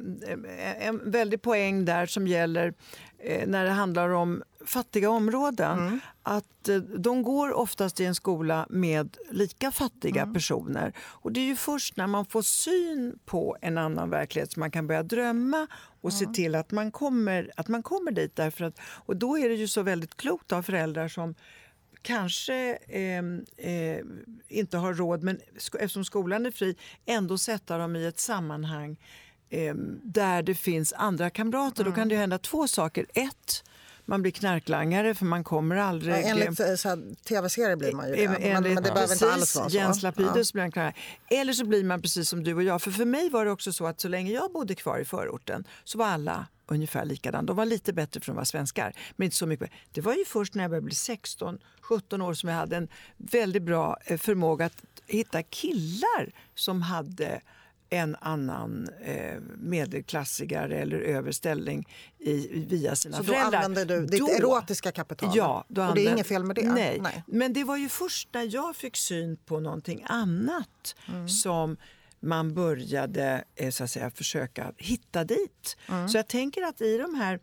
en 0.79 1.11
väldig 1.11 1.43
poäng 1.43 1.85
där 1.85 2.07
som 2.07 2.27
gäller 2.27 2.75
eh, 3.19 3.49
när 3.49 3.65
det 3.65 3.71
handlar 3.71 4.09
om 4.09 4.43
fattiga 4.65 5.11
områden. 5.11 5.79
Mm. 5.79 6.01
Att 6.23 6.69
eh, 6.69 6.77
de 6.77 7.23
går 7.23 7.53
oftast 7.53 8.01
i 8.01 8.05
en 8.05 8.15
skola 8.15 8.67
med 8.71 9.17
lika 9.31 9.71
fattiga 9.73 10.23
Mm. 10.23 10.35
personer. 10.35 10.93
Och 10.99 11.33
det 11.33 11.41
är 11.41 11.45
ju 11.45 11.57
först 11.57 11.97
när 11.97 12.07
man 12.07 12.27
får 12.27 12.43
syn 12.43 13.19
på 13.27 13.57
en 13.61 13.79
annan 13.79 14.11
verklighet 14.11 14.53
som 14.53 14.61
man 14.61 14.71
kan 14.71 14.87
börja 14.87 15.03
drömma 15.03 15.67
och 16.01 16.13
se 16.13 16.27
till 16.27 16.55
att 16.55 16.71
man 16.71 16.91
kommer, 16.91 17.51
att 17.57 17.69
man 17.69 17.83
kommer 17.83 18.11
dit. 18.13 18.37
Därför 18.37 18.65
att, 18.65 18.79
och 19.07 19.17
då 19.17 19.39
är 19.39 19.49
det 19.49 19.55
ju 19.55 19.69
så 19.69 19.83
väldigt 19.83 20.17
klokt 20.17 20.53
av 20.53 20.63
föräldrar 20.63 21.09
som 21.09 21.35
kanske 22.03 22.79
eh, 22.89 23.19
eh, 23.71 24.05
inte 24.49 24.77
har 24.77 24.95
råd, 24.95 25.23
men 25.23 25.41
eftersom 25.57 26.05
skolan 26.05 26.47
är 26.47 26.51
fri, 26.51 26.77
ändå 27.07 27.39
sätta 27.39 27.79
dem 27.79 27.97
i 27.97 28.07
ett 28.07 28.21
sammanhang 28.21 28.97
eh, 29.51 29.75
där 30.03 30.43
det 30.43 30.55
finns 30.55 30.93
andra 30.93 31.31
kamrater. 31.31 31.85
Då 31.85 31.93
kan 31.93 32.09
det 32.09 32.17
hända 32.17 32.39
två 32.39 32.69
saker. 32.69 33.07
Ett, 33.15 33.65
man 34.09 34.23
blir 34.23 34.33
knarklangare 34.33 35.15
för 35.15 35.25
man 35.25 35.45
kommer 35.45 35.77
aldrig... 35.77 36.15
Ja, 36.15 36.19
enligt 36.19 36.61
eh, 36.61 36.95
tv-serier 37.29 37.77
blir 37.77 37.93
man 37.93 38.09
ju 38.09 38.15
det. 38.15 38.25
Eh, 38.25 38.31
Men, 38.31 38.43
men 38.43 38.63
det 38.63 38.69
enligt- 38.69 38.83
behöver 38.95 39.13
inte 39.13 39.33
alls 39.33 39.57
vara 39.57 39.69
så. 39.71 39.77
Jens 39.77 40.03
Lapidus 40.03 40.51
Ja. 40.51 40.53
blir 40.53 40.63
han 40.63 40.73
klar. 40.73 40.93
Eller 41.31 41.53
så 41.53 41.65
blir 41.65 41.85
man 41.85 42.03
precis 42.03 42.29
som 42.29 42.45
du 42.45 42.55
och 42.55 42.63
jag. 42.63 42.83
För 42.83 42.91
för 42.91 43.05
mig 43.05 43.31
var 43.31 43.45
det 43.45 43.51
också 43.51 43.73
så 43.73 43.87
att 43.87 44.01
så 44.01 44.09
länge 44.09 44.33
jag 44.33 44.53
bodde 44.53 44.75
kvar 44.75 44.99
i 44.99 45.05
förorten 45.05 45.65
så 45.85 45.99
var 45.99 46.07
alla 46.07 46.47
ungefär 46.67 47.05
likadana. 47.05 47.43
De 47.43 47.57
var 47.57 47.65
lite 47.65 47.93
bättre 47.93 48.21
för 48.21 48.27
de 48.27 48.37
var 48.37 48.45
svenskar, 48.45 48.93
men 49.17 49.25
inte 49.25 49.37
så 49.37 49.47
mycket. 49.47 49.71
Det 49.93 50.01
var 50.01 50.15
ju 50.15 50.25
först 50.25 50.55
när 50.55 50.65
jag 50.65 50.71
började 50.71 50.85
bli 50.85 50.95
16, 50.95 51.59
17 51.81 52.23
år 52.23 52.35
som 52.35 52.49
jag 52.49 52.57
hade 52.57 52.77
en 52.77 52.89
väldigt 53.17 53.63
bra 53.63 53.99
eh, 54.05 54.19
förmåga 54.19 54.67
att 54.67 54.83
hitta 55.07 55.43
killar 55.43 56.33
som 56.55 56.83
hade 56.83 57.41
en 57.91 58.17
annan 58.21 58.89
eh, 59.05 59.41
medelklassigare 59.57 60.79
eller 60.79 60.99
överställning 61.01 61.89
i, 62.19 62.65
via 62.69 62.97
sina 62.97 63.17
Så 63.17 63.23
då 63.23 63.33
föräldrar. 63.33 63.63
använder 63.63 63.97
du 64.01 64.07
ditt 64.07 64.21
Då- 64.21 64.29
erotiska 64.29 64.93
kapital? 64.93 65.31
Ja, 65.35 65.65
då 65.69 65.69
och 65.69 65.75
det 65.75 65.81
är 65.83 65.89
använder- 65.91 66.13
inget 66.13 66.27
fel 66.27 66.45
med 66.45 66.57
det? 66.57 66.73
Nej. 66.73 66.99
Nej. 67.03 67.23
men 67.27 67.53
det 67.53 67.65
var 67.65 67.77
ju 67.77 67.89
först 67.89 68.29
när 68.33 68.55
jag 68.55 68.77
fick 68.77 68.97
syn 68.97 69.37
på 69.37 69.61
någonting 69.61 70.05
annat 70.09 70.97
Mm. 71.09 71.29
som 71.29 71.77
man 72.21 72.55
började 72.55 73.45
eh, 73.57 73.71
så 73.71 73.85
att 73.85 73.91
säga, 73.91 74.11
försöka 74.11 74.73
hitta 74.77 75.25
dit. 75.25 75.77
Mm. 75.89 76.09
Så 76.09 76.19
jag 76.19 76.29
tänker 76.29 76.63
att 76.63 76.81
i 76.81 76.99
de 76.99 77.15
här 77.15 77.41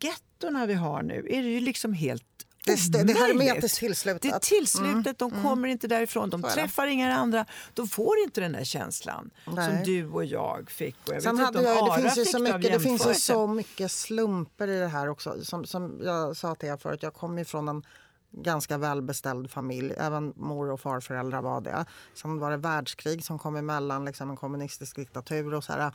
gettorna 0.00 0.66
vi 0.66 0.74
har 0.74 1.02
nu 1.02 1.26
är 1.30 1.42
det 1.42 1.48
ju 1.48 1.60
liksom 1.60 1.92
helt 1.92 2.24
Det 2.64 3.04
det 3.04 3.12
är 3.12 3.26
hermetiskt 3.26 3.78
tillslutet. 3.78 4.22
Det 4.22 4.28
är 4.28 4.38
tillslutet, 4.38 5.18
de 5.18 5.42
kommer 5.42 5.68
inte 5.68 5.88
därifrån, 5.88 6.30
de 6.30 6.42
träffar 6.42 6.86
inga 6.86 7.14
andra. 7.14 7.46
De 7.74 7.88
får 7.88 8.18
inte 8.18 8.40
den 8.40 8.52
där 8.52 8.64
känslan 8.64 9.30
Nej. 9.46 9.66
som 9.66 9.84
du 9.84 10.08
och 10.08 10.24
jag 10.24 10.70
fick. 10.70 10.96
Och 11.08 11.14
jag 11.14 11.22
Sen 11.22 11.38
hade 11.38 11.62
jag, 11.62 11.96
det, 11.96 12.02
finns 12.02 12.18
ju 12.18 12.24
så 12.24 12.38
mycket, 12.38 12.62
det 12.62 12.80
finns 12.80 13.06
ju 13.06 13.14
så 13.14 13.46
mycket 13.46 13.92
slumper 13.92 14.68
i 14.68 14.78
det 14.78 14.88
här 14.88 15.08
också. 15.08 15.44
Som, 15.44 15.64
som 15.64 16.00
jag 16.02 16.36
sa 16.36 16.54
till 16.54 16.68
er 16.68 16.76
förut, 16.76 17.02
jag 17.02 17.14
kommer 17.14 17.38
ju 17.38 17.44
från 17.44 17.68
en 17.68 17.82
ganska 18.30 18.78
välbeställd 18.78 19.50
familj. 19.50 19.94
Även 19.98 20.32
mor 20.36 20.70
och 20.70 20.80
farföräldrar 20.80 21.42
var 21.42 21.60
det. 21.60 21.84
Sen 22.14 22.38
var 22.38 22.50
det 22.50 22.56
världskrig 22.56 23.24
som 23.24 23.38
kom 23.38 23.56
emellan, 23.56 24.04
liksom 24.04 24.30
en 24.30 24.36
kommunistisk 24.36 24.96
diktatur 24.96 25.54
och 25.54 25.64
så 25.64 25.72
här. 25.72 25.94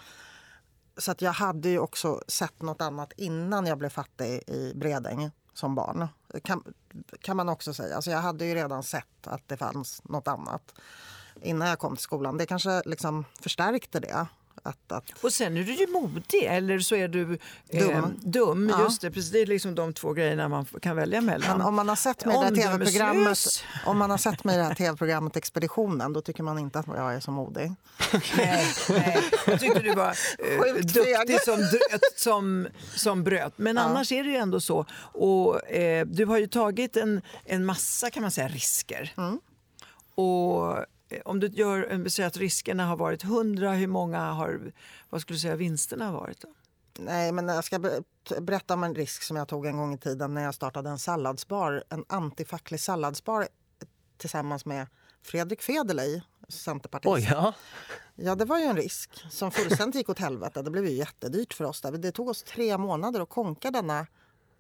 Så 0.98 1.12
att 1.12 1.22
jag 1.22 1.32
hade 1.32 1.70
ju 1.70 1.80
också 1.80 2.22
sett 2.28 2.62
något 2.62 2.82
annat 2.82 3.14
innan 3.18 3.66
jag 3.66 3.78
blev 3.78 3.90
fattig 3.90 4.50
i 4.50 4.74
Bredäng 4.76 5.32
som 5.54 5.76
barn. 5.76 6.08
Kan, 6.44 6.74
kan 7.22 7.38
man 7.38 7.50
också 7.50 7.74
säga. 7.74 7.96
Alltså 7.96 8.12
jag 8.12 8.20
hade 8.20 8.46
ju 8.46 8.56
redan 8.56 8.84
sett 8.84 9.28
att 9.28 9.48
det 9.48 9.58
fanns 9.58 10.02
något 10.04 10.28
annat 10.28 10.74
innan 11.42 11.68
jag 11.68 11.80
kom 11.80 11.96
till 11.96 12.04
skolan. 12.04 12.38
Det 12.38 12.46
kanske 12.46 12.82
liksom 12.86 13.26
förstärkte 13.42 14.00
det. 14.00 14.28
Att, 14.66 14.92
att, 14.92 15.24
Och 15.24 15.34
sen 15.34 15.58
är 15.58 15.64
du 15.64 15.74
ju 15.74 15.88
modig 15.88 16.44
eller 16.44 16.80
så 16.80 16.96
är 16.96 17.08
du 17.08 17.38
eh, 17.70 17.88
Dum. 17.88 18.20
dum. 18.22 18.70
Ja. 18.70 18.84
Just 18.84 19.02
det, 19.02 19.12
precis, 19.12 19.32
det 19.32 19.40
är 19.40 19.46
liksom 19.46 19.76
de 19.76 19.94
två 19.94 20.14
grejerna 20.14 20.48
man 20.48 20.66
kan 20.66 20.96
välja 20.96 21.22
mellan. 21.22 21.58
Men 21.58 21.68
om 21.68 21.76
man 21.76 21.90
har 21.90 21.96
sett 21.96 22.26
mig 22.26 22.36
i 22.36 22.40
det 22.40 22.46
här 22.46 22.56
tv-programmet, 22.56 23.38
om 23.86 23.98
man 23.98 24.10
har 24.10 24.18
sett 24.18 24.44
mig 24.44 24.56
i 24.56 24.58
det 24.58 24.64
här 24.64 24.76
tv-programmet 24.76 25.36
Expeditionen, 25.36 26.14
då 26.14 26.22
tycker 26.22 26.44
man 26.44 26.60
inte 26.60 26.80
att 26.80 26.88
jag 26.88 27.14
är 27.16 27.20
så 27.20 27.32
modig. 27.32 27.72
Nej, 28.38 28.68
nej. 28.90 29.24
Jag 29.48 29.60
tyckte 29.60 29.80
du 29.80 29.94
var 29.96 30.10
eh, 30.40 30.74
duktig 30.76 31.42
som, 31.42 31.58
dröt, 31.58 32.02
som, 32.16 32.68
som 32.96 33.24
bröt. 33.24 33.54
Men 33.56 33.78
annars 33.78 34.12
är 34.12 34.24
det 34.24 34.30
ju 34.30 34.36
ändå 34.36 34.60
så. 34.60 34.86
Och, 35.00 35.68
eh, 35.70 36.06
du 36.06 36.26
har 36.26 36.38
ju 36.38 36.48
tagit 36.48 36.98
en, 36.98 37.22
en 37.46 37.66
massa 37.66 38.10
kan 38.10 38.22
man 38.22 38.32
säga, 38.32 38.48
risker. 38.48 39.14
Mm. 39.18 39.40
Och 40.16 40.78
eh, 40.78 40.84
om 41.26 41.40
du 41.40 41.48
gör, 41.48 42.10
säger 42.10 42.28
att 42.28 42.38
riskerna 42.38 42.86
har 42.86 42.98
varit 42.98 43.24
100, 43.24 43.72
hur 43.72 43.88
många 43.88 44.20
har 44.20 44.72
vad 45.10 45.22
skulle 45.22 45.36
du 45.36 45.40
säga 45.40 45.56
vinsterna 45.56 46.06
har 46.06 46.14
varit? 46.14 46.42
Då? 46.42 46.48
Nej, 47.00 47.32
men 47.32 47.48
jag 47.48 47.64
ska 47.64 47.80
berätta 48.40 48.74
om 48.74 48.84
en 48.84 48.96
risk 48.96 49.24
som 49.24 49.38
jag 49.38 49.48
tog 49.48 49.66
en 49.66 49.78
gång 49.78 49.94
i 49.94 49.98
tiden 49.98 50.34
när 50.34 50.44
jag 50.44 50.56
startade 50.56 50.90
en 50.90 51.00
salladsbar, 51.00 51.84
en 51.90 52.06
antifacklig 52.10 52.80
salladsbar 52.80 53.48
tillsammans 54.18 54.66
med 54.66 54.88
Fredrik 55.22 55.62
Federley, 55.62 56.22
centerpartist. 56.48 57.14
Oj, 57.14 57.28
ja. 57.32 57.54
Ja, 58.16 58.36
det 58.36 58.46
var 58.46 58.60
ju 58.60 58.66
en 58.66 58.78
risk 58.78 59.10
som 59.30 59.52
fullständigt 59.52 59.96
gick 59.96 60.10
åt 60.10 60.20
helvete. 60.20 60.62
Det 60.62 60.72
blev 60.72 60.86
ju 60.86 60.92
jättedyrt 60.92 61.54
för 61.54 61.66
oss. 61.66 61.82
Där. 61.82 61.92
Det 61.92 62.12
tog 62.12 62.30
oss 62.30 62.44
tre 62.44 62.78
månader 62.78 63.20
att 63.20 63.30
konka 63.30 63.72
denna 63.72 64.08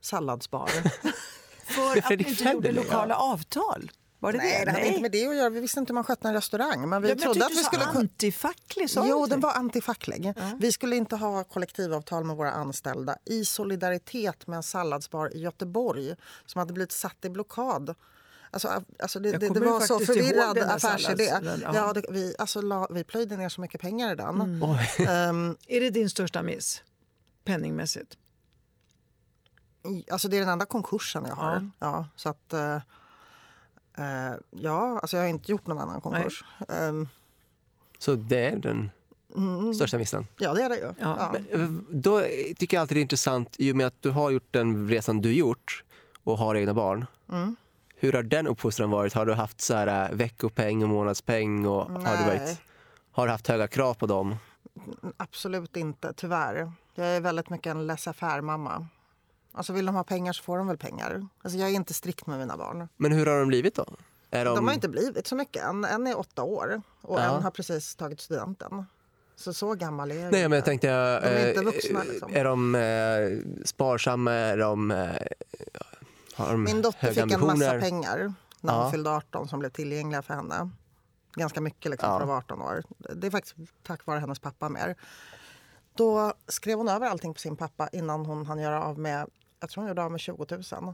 salladsbar. 0.02 0.70
För 1.64 1.98
att 1.98 2.08
du 2.08 2.16
inte 2.16 2.44
gjorde 2.44 2.72
lokala 2.72 3.16
avtal? 3.16 3.92
Var 4.24 4.32
det 4.32 4.38
Nej, 4.38 4.60
det? 4.60 4.66
det 4.66 4.72
hade 4.72 4.88
inte 4.88 5.02
med 5.02 5.12
det 5.12 5.28
att 5.28 5.36
göra. 5.36 5.50
Vi 5.50 5.60
visste 5.60 5.80
inte 5.80 5.92
hur 5.92 5.96
man 5.96 6.04
skötte 6.04 6.28
en 6.28 6.34
restaurang. 6.34 6.90
Men 6.90 7.02
vi 7.02 7.10
Ja, 7.10 7.16
men 7.16 7.24
jag 7.24 7.34
trodde 7.34 7.46
att 7.46 7.52
vi 7.52 7.64
skulle 7.64 7.84
antifacklig. 7.86 8.90
sa 8.90 9.06
Jo, 9.08 9.26
den 9.26 9.40
var 9.40 9.54
antifacklig. 9.54 10.34
Vi 10.60 10.72
skulle 10.72 10.96
inte 10.96 11.16
ha 11.16 11.44
kollektivavtal 11.44 12.24
med 12.24 12.36
våra 12.36 12.52
anställda 12.52 13.18
i 13.26 13.46
solidaritet 13.46 14.48
med 14.48 14.58
en 14.58 14.64
salladsbar 14.64 15.36
i 15.36 15.40
Göteborg 15.40 16.16
som 16.46 16.60
hade 16.60 16.74
blivit 16.74 16.92
satt 16.92 17.26
i 17.26 17.30
blockad. 17.30 17.96
Alltså, 18.52 18.84
alltså 19.00 19.20
det, 19.20 19.32
det, 19.38 19.50
det 19.50 19.60
var 19.60 19.80
så 19.82 20.00
förvirrad 20.00 20.58
affärsidé. 20.58 21.24
ja. 21.64 21.72
Ja, 21.74 21.94
det, 21.94 22.06
vi, 22.10 22.36
alltså, 22.40 22.62
la, 22.62 22.88
vi 22.92 23.04
plöjde 23.04 23.38
ner 23.38 23.50
så 23.50 23.62
mycket 23.62 23.82
pengar 23.82 24.12
i 24.14 24.16
den. 24.16 24.42
Mm. 24.42 24.62
Ehm, 25.10 25.58
Är 25.68 25.80
det 25.82 25.90
din 25.90 26.10
största 26.10 26.44
miss? 26.44 26.84
Penningmässigt? 27.46 28.18
i- 29.86 30.12
alltså, 30.12 30.28
det 30.28 30.38
är 30.38 30.40
den 30.40 30.50
enda 30.50 30.66
konkursen 30.66 31.26
jag 31.28 31.36
har. 31.36 31.70
Ja. 31.80 32.08
så 32.16 32.30
att, 32.30 32.54
eh, 32.54 32.78
eh, 33.98 34.34
ja, 34.50 35.00
alltså, 35.02 35.18
jag 35.18 35.24
har 35.24 35.30
inte 35.30 35.52
gjort 35.52 35.68
någon 35.68 35.78
annan 35.80 36.02
konkurs. 36.02 36.44
Ehm, 36.70 37.08
Så 37.98 38.16
det 38.16 38.46
är 38.46 38.56
den 38.56 38.92
största 39.76 39.98
missen. 39.98 40.28
ja, 40.38 40.54
det 40.54 40.62
är 40.64 40.70
det 40.70 40.76
ju. 40.76 40.94
Ja. 41.00 41.34
Ja. 41.52 41.58
Då 41.90 42.22
tycker 42.58 42.78
jag 42.78 42.82
alltid 42.82 42.98
det 42.98 43.00
är 43.00 43.02
intressant, 43.02 43.56
i 43.60 43.72
och 43.72 43.76
med 43.76 43.88
att 43.88 44.02
du 44.02 44.10
har 44.10 44.32
gjort 44.32 44.48
den 44.52 44.90
resan 44.90 45.22
du 45.22 45.34
gjort 45.34 45.84
och 46.24 46.38
har 46.38 46.56
egna 46.56 46.74
barn. 46.74 47.06
Mm. 47.32 47.56
Hur 47.96 48.14
har 48.14 48.24
den 48.24 48.48
uppfostran 48.48 48.90
varit? 48.90 49.14
Har 49.14 49.26
du 49.26 49.34
haft 49.34 49.62
så 49.62 49.74
här, 49.76 50.10
äh, 50.12 50.16
veckopeng 50.18 50.84
och 50.84 50.90
månadspeng? 50.90 51.66
Och 51.68 51.86
har, 51.86 52.18
du 52.18 52.24
Nej. 52.26 52.40
varit, 52.40 52.62
har 53.12 53.26
du 53.26 53.32
haft 53.32 53.48
höga 53.48 53.68
krav 53.68 53.94
på 53.94 54.06
dem? 54.06 54.36
Absolut 55.18 55.78
inte, 55.78 56.14
tyvärr. 56.14 56.72
Jag 56.96 57.08
är 57.08 57.22
väldigt 57.22 57.50
mycket 57.50 57.72
en 57.72 57.88
laissez-faire-mamma. 57.88 58.88
Alltså 59.56 59.74
vill 59.74 59.86
de 59.86 59.96
ha 59.96 60.04
pengar 60.04 60.34
så 60.34 60.44
får 60.44 60.58
de 60.58 60.68
väl 60.68 60.78
pengar. 60.78 61.28
Alltså 61.44 61.60
jag 61.60 61.70
är 61.70 61.74
inte 61.74 61.94
strikt 61.94 62.28
med 62.28 62.40
mina 62.40 62.58
barn. 62.58 62.88
Men 62.98 63.12
hur 63.12 63.26
har 63.26 63.40
de 63.40 63.48
blivit 63.48 63.76
då? 63.76 63.86
Är 64.32 64.46
De 64.46 64.68
har 64.68 64.74
inte 64.74 64.90
blivit 64.90 65.28
så 65.28 65.36
mycket. 65.36 65.64
En, 65.64 65.86
en 65.86 66.08
är 66.08 66.20
åtta 66.20 66.44
år 66.44 66.82
och 67.02 67.20
Ja. 67.20 67.24
en 67.38 67.44
har 67.44 67.52
precis 67.52 67.96
tagit 67.96 68.22
studenten. 68.22 68.86
Så 69.36 69.54
så 69.54 69.74
gammal 69.76 70.12
är 70.12 70.16
jag 70.16 70.22
Nej, 70.22 70.40
inte. 70.42 70.50
men 70.50 70.56
jag 70.56 70.66
tänkte, 70.66 70.88
De 70.88 71.28
är 71.28 71.48
inte 71.48 71.60
eh, 71.60 71.66
vuxna, 71.66 72.04
liksom. 72.04 72.32
är 72.36 72.44
de 72.44 72.76
eh, 72.76 73.66
sparsamma? 73.66 74.32
Är 74.32 74.58
de, 74.58 74.92
eh, 74.92 75.10
har 76.36 76.52
de 76.52 76.64
Min 76.64 76.82
dotter 76.82 77.08
fick 77.08 77.18
en 77.18 77.28
massa 77.40 77.52
ambitioner? 77.52 77.80
pengar 77.80 78.34
när 78.62 78.74
hon 78.74 78.84
Ja. 78.84 78.92
fyllde 78.92 79.10
18 79.10 79.48
som 79.48 79.60
blev 79.60 79.70
tillgängliga 79.70 80.22
för 80.22 80.34
henne. 80.34 80.70
Ganska 81.36 81.62
mycket 81.62 81.92
liksom, 81.92 82.10
Ja. 82.10 82.16
för 82.18 82.22
att 82.22 82.28
vara 82.28 82.38
18 82.38 82.62
år. 82.62 82.84
Det 83.16 83.28
är 83.28 83.32
faktiskt 83.32 83.56
tack 83.84 84.06
vare 84.06 84.20
hennes 84.20 84.40
pappa 84.40 84.70
mer. 84.70 84.96
Då 85.96 86.34
skrev 86.48 86.78
hon 86.78 86.88
över 86.88 87.08
allting 87.08 87.34
på 87.34 87.40
sin 87.40 87.56
pappa 87.56 87.88
innan 87.92 88.26
hon 88.26 88.46
hann 88.46 88.60
göra 88.60 88.84
av 88.84 89.00
med, 89.00 89.28
jag 89.64 89.70
tror 89.70 89.82
hon 89.82 89.88
gjorde 89.90 90.04
av 90.04 90.12
med 90.12 90.20
20 90.20 90.46
000. 90.82 90.94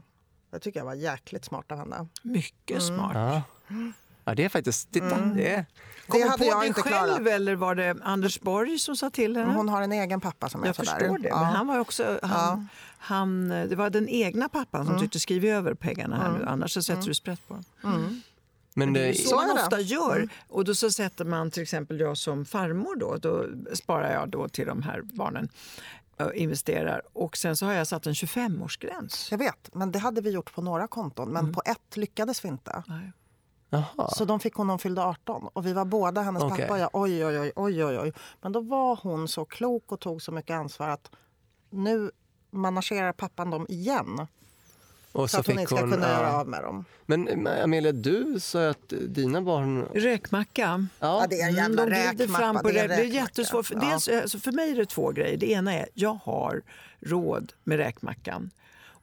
Det 0.50 0.58
tycker 0.58 0.80
jag 0.80 0.84
var 0.84 0.94
jäkligt 0.94 1.44
smart 1.44 1.72
av 1.72 1.78
henne. 1.78 2.06
Mycket 2.22 2.82
Mm. 2.82 2.96
smart. 2.96 3.12
Ja. 3.14 3.42
ja, 4.24 4.34
det 4.34 4.44
är 4.44 4.48
faktiskt... 4.48 4.90
Titta, 4.92 5.16
det 5.20 5.54
är, 5.54 5.66
Kom 6.08 6.20
Det 6.20 6.28
hade 6.28 6.44
på 6.44 6.50
jag 6.50 6.60
det 6.62 6.66
inte 6.66 6.82
själv 6.82 6.92
klarat. 7.16 7.26
eller 7.28 7.54
var 7.54 7.74
det 7.74 7.96
Anders 8.02 8.40
Borg 8.40 8.78
som 8.78 8.96
sa 8.96 9.10
till 9.10 9.36
henne? 9.36 9.52
Hon 9.54 9.68
har 9.68 9.82
en 9.82 9.92
egen 9.92 10.20
pappa 10.20 10.48
som 10.48 10.62
är 10.62 10.66
jag 10.66 10.76
sådär. 10.76 10.98
förstår 10.98 11.18
det. 11.18 11.28
Ja. 11.28 11.36
Men 11.42 11.44
han 11.56 11.66
var 11.66 11.78
också, 11.78 12.18
han, 12.22 12.68
han, 12.98 13.48
det 13.48 13.76
var 13.76 13.90
den 13.90 14.08
egna 14.08 14.48
pappan 14.48 14.80
Mm. 14.80 14.92
som 14.92 15.00
tyckte 15.00 15.20
skriv 15.20 15.44
över 15.44 15.74
pengarna 15.74 16.16
här 16.16 16.38
nu, 16.38 16.44
annars 16.46 16.72
så 16.72 16.82
sätter 16.82 17.06
du 17.06 17.14
sprätt 17.14 17.48
på 17.48 17.54
dem. 17.54 18.22
men 18.74 18.92
Det 18.92 19.00
är 19.00 19.06
det, 19.08 19.14
så, 19.14 19.28
Så 19.28 19.36
man 19.36 19.50
är 19.50 19.54
det. 19.54 19.62
ofta 19.62 19.80
gör. 19.80 20.28
Och 20.48 20.64
då 20.64 20.74
så 20.74 20.90
sätter 20.90 21.24
man 21.24 21.50
till 21.50 21.62
exempel 21.62 22.00
jag 22.00 22.18
som 22.18 22.44
farmor 22.44 22.96
då, 22.96 23.16
då 23.16 23.46
sparar 23.74 24.12
jag 24.12 24.28
då 24.28 24.48
till 24.48 24.66
de 24.66 24.82
här 24.82 25.00
barnen. 25.02 25.48
Och 26.26 26.34
investerar. 26.34 27.02
Och 27.12 27.36
sen 27.36 27.56
så 27.56 27.66
har 27.66 27.72
jag 27.72 27.86
satt 27.86 28.06
en 28.06 28.12
25-årsgräns. 28.12 29.28
Jag 29.30 29.38
vet, 29.38 29.74
men 29.74 29.92
det 29.92 29.98
hade 29.98 30.20
vi 30.20 30.30
gjort 30.30 30.54
på 30.54 30.62
några 30.62 30.86
konton. 30.88 31.28
Men 31.28 31.40
Mm. 31.44 31.52
på 31.54 31.62
ett 31.64 31.96
lyckades 31.96 32.44
vi 32.44 32.48
inte. 32.48 32.82
Nej. 32.86 33.12
Jaha. 33.70 34.08
Så 34.08 34.24
de 34.24 34.40
fick 34.40 34.54
hon 34.54 34.66
när 34.66 34.72
hon 34.72 34.78
fyllde 34.78 35.02
18. 35.04 35.48
Och 35.52 35.66
vi 35.66 35.72
var 35.72 35.84
båda, 35.84 36.20
hennes 36.22 36.42
Okej. 36.42 36.58
pappa 36.60 36.72
och 36.72 36.78
jag, 36.78 36.90
oj, 36.92 37.26
oj, 37.26 37.38
oj, 37.40 37.52
oj, 37.56 37.84
oj, 37.84 37.98
oj. 37.98 38.12
Men 38.40 38.52
då 38.52 38.60
var 38.60 38.96
hon 39.02 39.28
så 39.28 39.44
klok 39.44 39.92
och 39.92 40.00
tog 40.00 40.22
så 40.22 40.32
mycket 40.32 40.54
ansvar 40.54 40.88
att 40.88 41.10
nu 41.70 42.10
managerar 42.50 43.12
pappan 43.12 43.50
dem 43.50 43.66
igen. 43.68 44.26
Och 45.12 45.30
Så, 45.30 45.38
att 45.40 45.46
hon 45.46 45.58
inte 45.58 45.74
ska 45.74 45.90
kunna 45.90 46.08
ja. 46.08 46.12
göra 46.12 46.32
av 46.40 46.48
med 46.48 46.62
dem. 46.62 46.84
Men 47.06 47.46
Amelia, 47.46 47.92
du 47.92 48.40
sa 48.40 48.68
att 48.68 48.92
dina 49.08 49.42
barn... 49.42 49.86
Räkmacka. 49.94 50.86
Ja, 50.98 51.26
det 51.30 51.40
är 51.40 51.48
en 51.48 51.54
jävla 51.54 51.84
de 51.84 51.90
glider 51.90 52.12
räkmappa, 52.12 52.38
fram 52.38 52.58
på 52.62 52.70
det 52.70 52.80
är 52.80 52.88
det. 52.88 52.94
Är 52.94 53.04
jättesvårt. 53.04 53.66
För, 53.66 53.74
Ja. 53.74 53.80
dels, 53.90 54.08
alltså 54.08 54.38
för 54.38 54.52
mig 54.52 54.70
är 54.70 54.76
det 54.76 54.86
två 54.86 55.10
grejer. 55.12 55.36
Det 55.36 55.50
ena 55.50 55.74
är 55.74 55.88
jag 55.94 56.18
har 56.24 56.62
råd 57.00 57.52
med 57.64 57.78
räkmackan. 57.78 58.50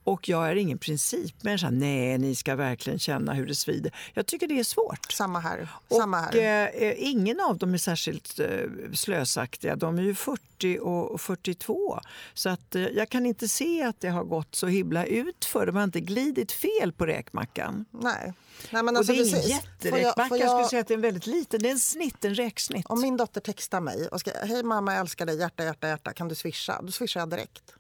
Och 0.07 0.29
jag 0.29 0.49
är 0.51 0.55
ingen 0.55 0.77
principmänniska. 0.77 1.69
Nej, 1.69 2.17
ni 2.17 2.35
ska 2.35 2.55
verkligen 2.55 2.99
känna 2.99 3.33
hur 3.33 3.45
det 3.47 3.55
svider. 3.55 3.91
Jag 4.13 4.25
tycker 4.25 4.47
det 4.47 4.59
är 4.59 4.63
svårt. 4.63 5.11
Samma 5.11 5.39
här. 5.39 5.69
Och 5.87 5.95
Samma 5.97 6.17
här. 6.21 6.71
eh, 6.83 6.93
ingen 6.97 7.39
av 7.39 7.57
dem 7.57 7.73
är 7.73 7.77
särskilt 7.77 8.39
eh, 8.39 8.47
slösaktiga. 8.93 9.75
De 9.75 9.97
är 9.97 10.01
ju 10.01 10.15
40 10.15 10.79
och 10.81 11.11
och 11.11 11.21
42. 11.21 11.99
Så 12.33 12.49
att, 12.49 12.75
eh, 12.75 12.81
jag 12.81 13.09
kan 13.09 13.25
inte 13.25 13.47
se 13.47 13.83
att 13.83 13.99
det 13.99 14.09
har 14.09 14.23
gått 14.23 14.55
så 14.55 14.67
himla 14.67 15.05
ut 15.05 15.45
för 15.45 15.65
De 15.65 15.75
har 15.75 15.83
inte 15.83 15.99
glidit 16.01 16.51
fel 16.51 16.91
på 16.91 17.05
räkmackan. 17.05 17.85
Nej. 17.91 18.33
Nej, 18.71 18.83
men 18.83 18.95
och 18.95 18.97
alltså, 18.99 19.13
det 19.13 19.19
är 19.19 19.25
jag- 19.35 19.43
jätteräkmacka. 19.49 20.37
Jag, 20.37 20.39
jag- 20.39 20.49
skulle 20.49 20.69
säga 20.69 20.81
att 20.81 20.87
det 20.87 20.93
är 20.93 20.95
en 20.95 21.01
väldigt 21.01 21.27
liten. 21.27 21.61
Det 21.61 21.67
är 21.69 21.71
en 21.71 21.79
snitt, 21.79 22.25
en 22.25 22.35
räksnitt. 22.35 22.85
Om 22.89 23.01
min 23.01 23.17
dotter 23.17 23.41
textar 23.41 23.81
mig 23.81 24.07
och 24.07 24.19
ska 24.19 24.31
hej 24.43 24.63
mamma 24.63 24.93
jag 24.93 25.01
älskar 25.01 25.25
dig, 25.25 25.39
hjärta, 25.39 25.63
hjärta, 25.63 25.87
hjärta, 25.87 26.13
kan 26.13 26.27
du 26.27 26.35
swisha? 26.35 26.81
Då 26.81 26.91
swishar 26.91 27.19
jag 27.21 27.29
direkt. 27.29 27.73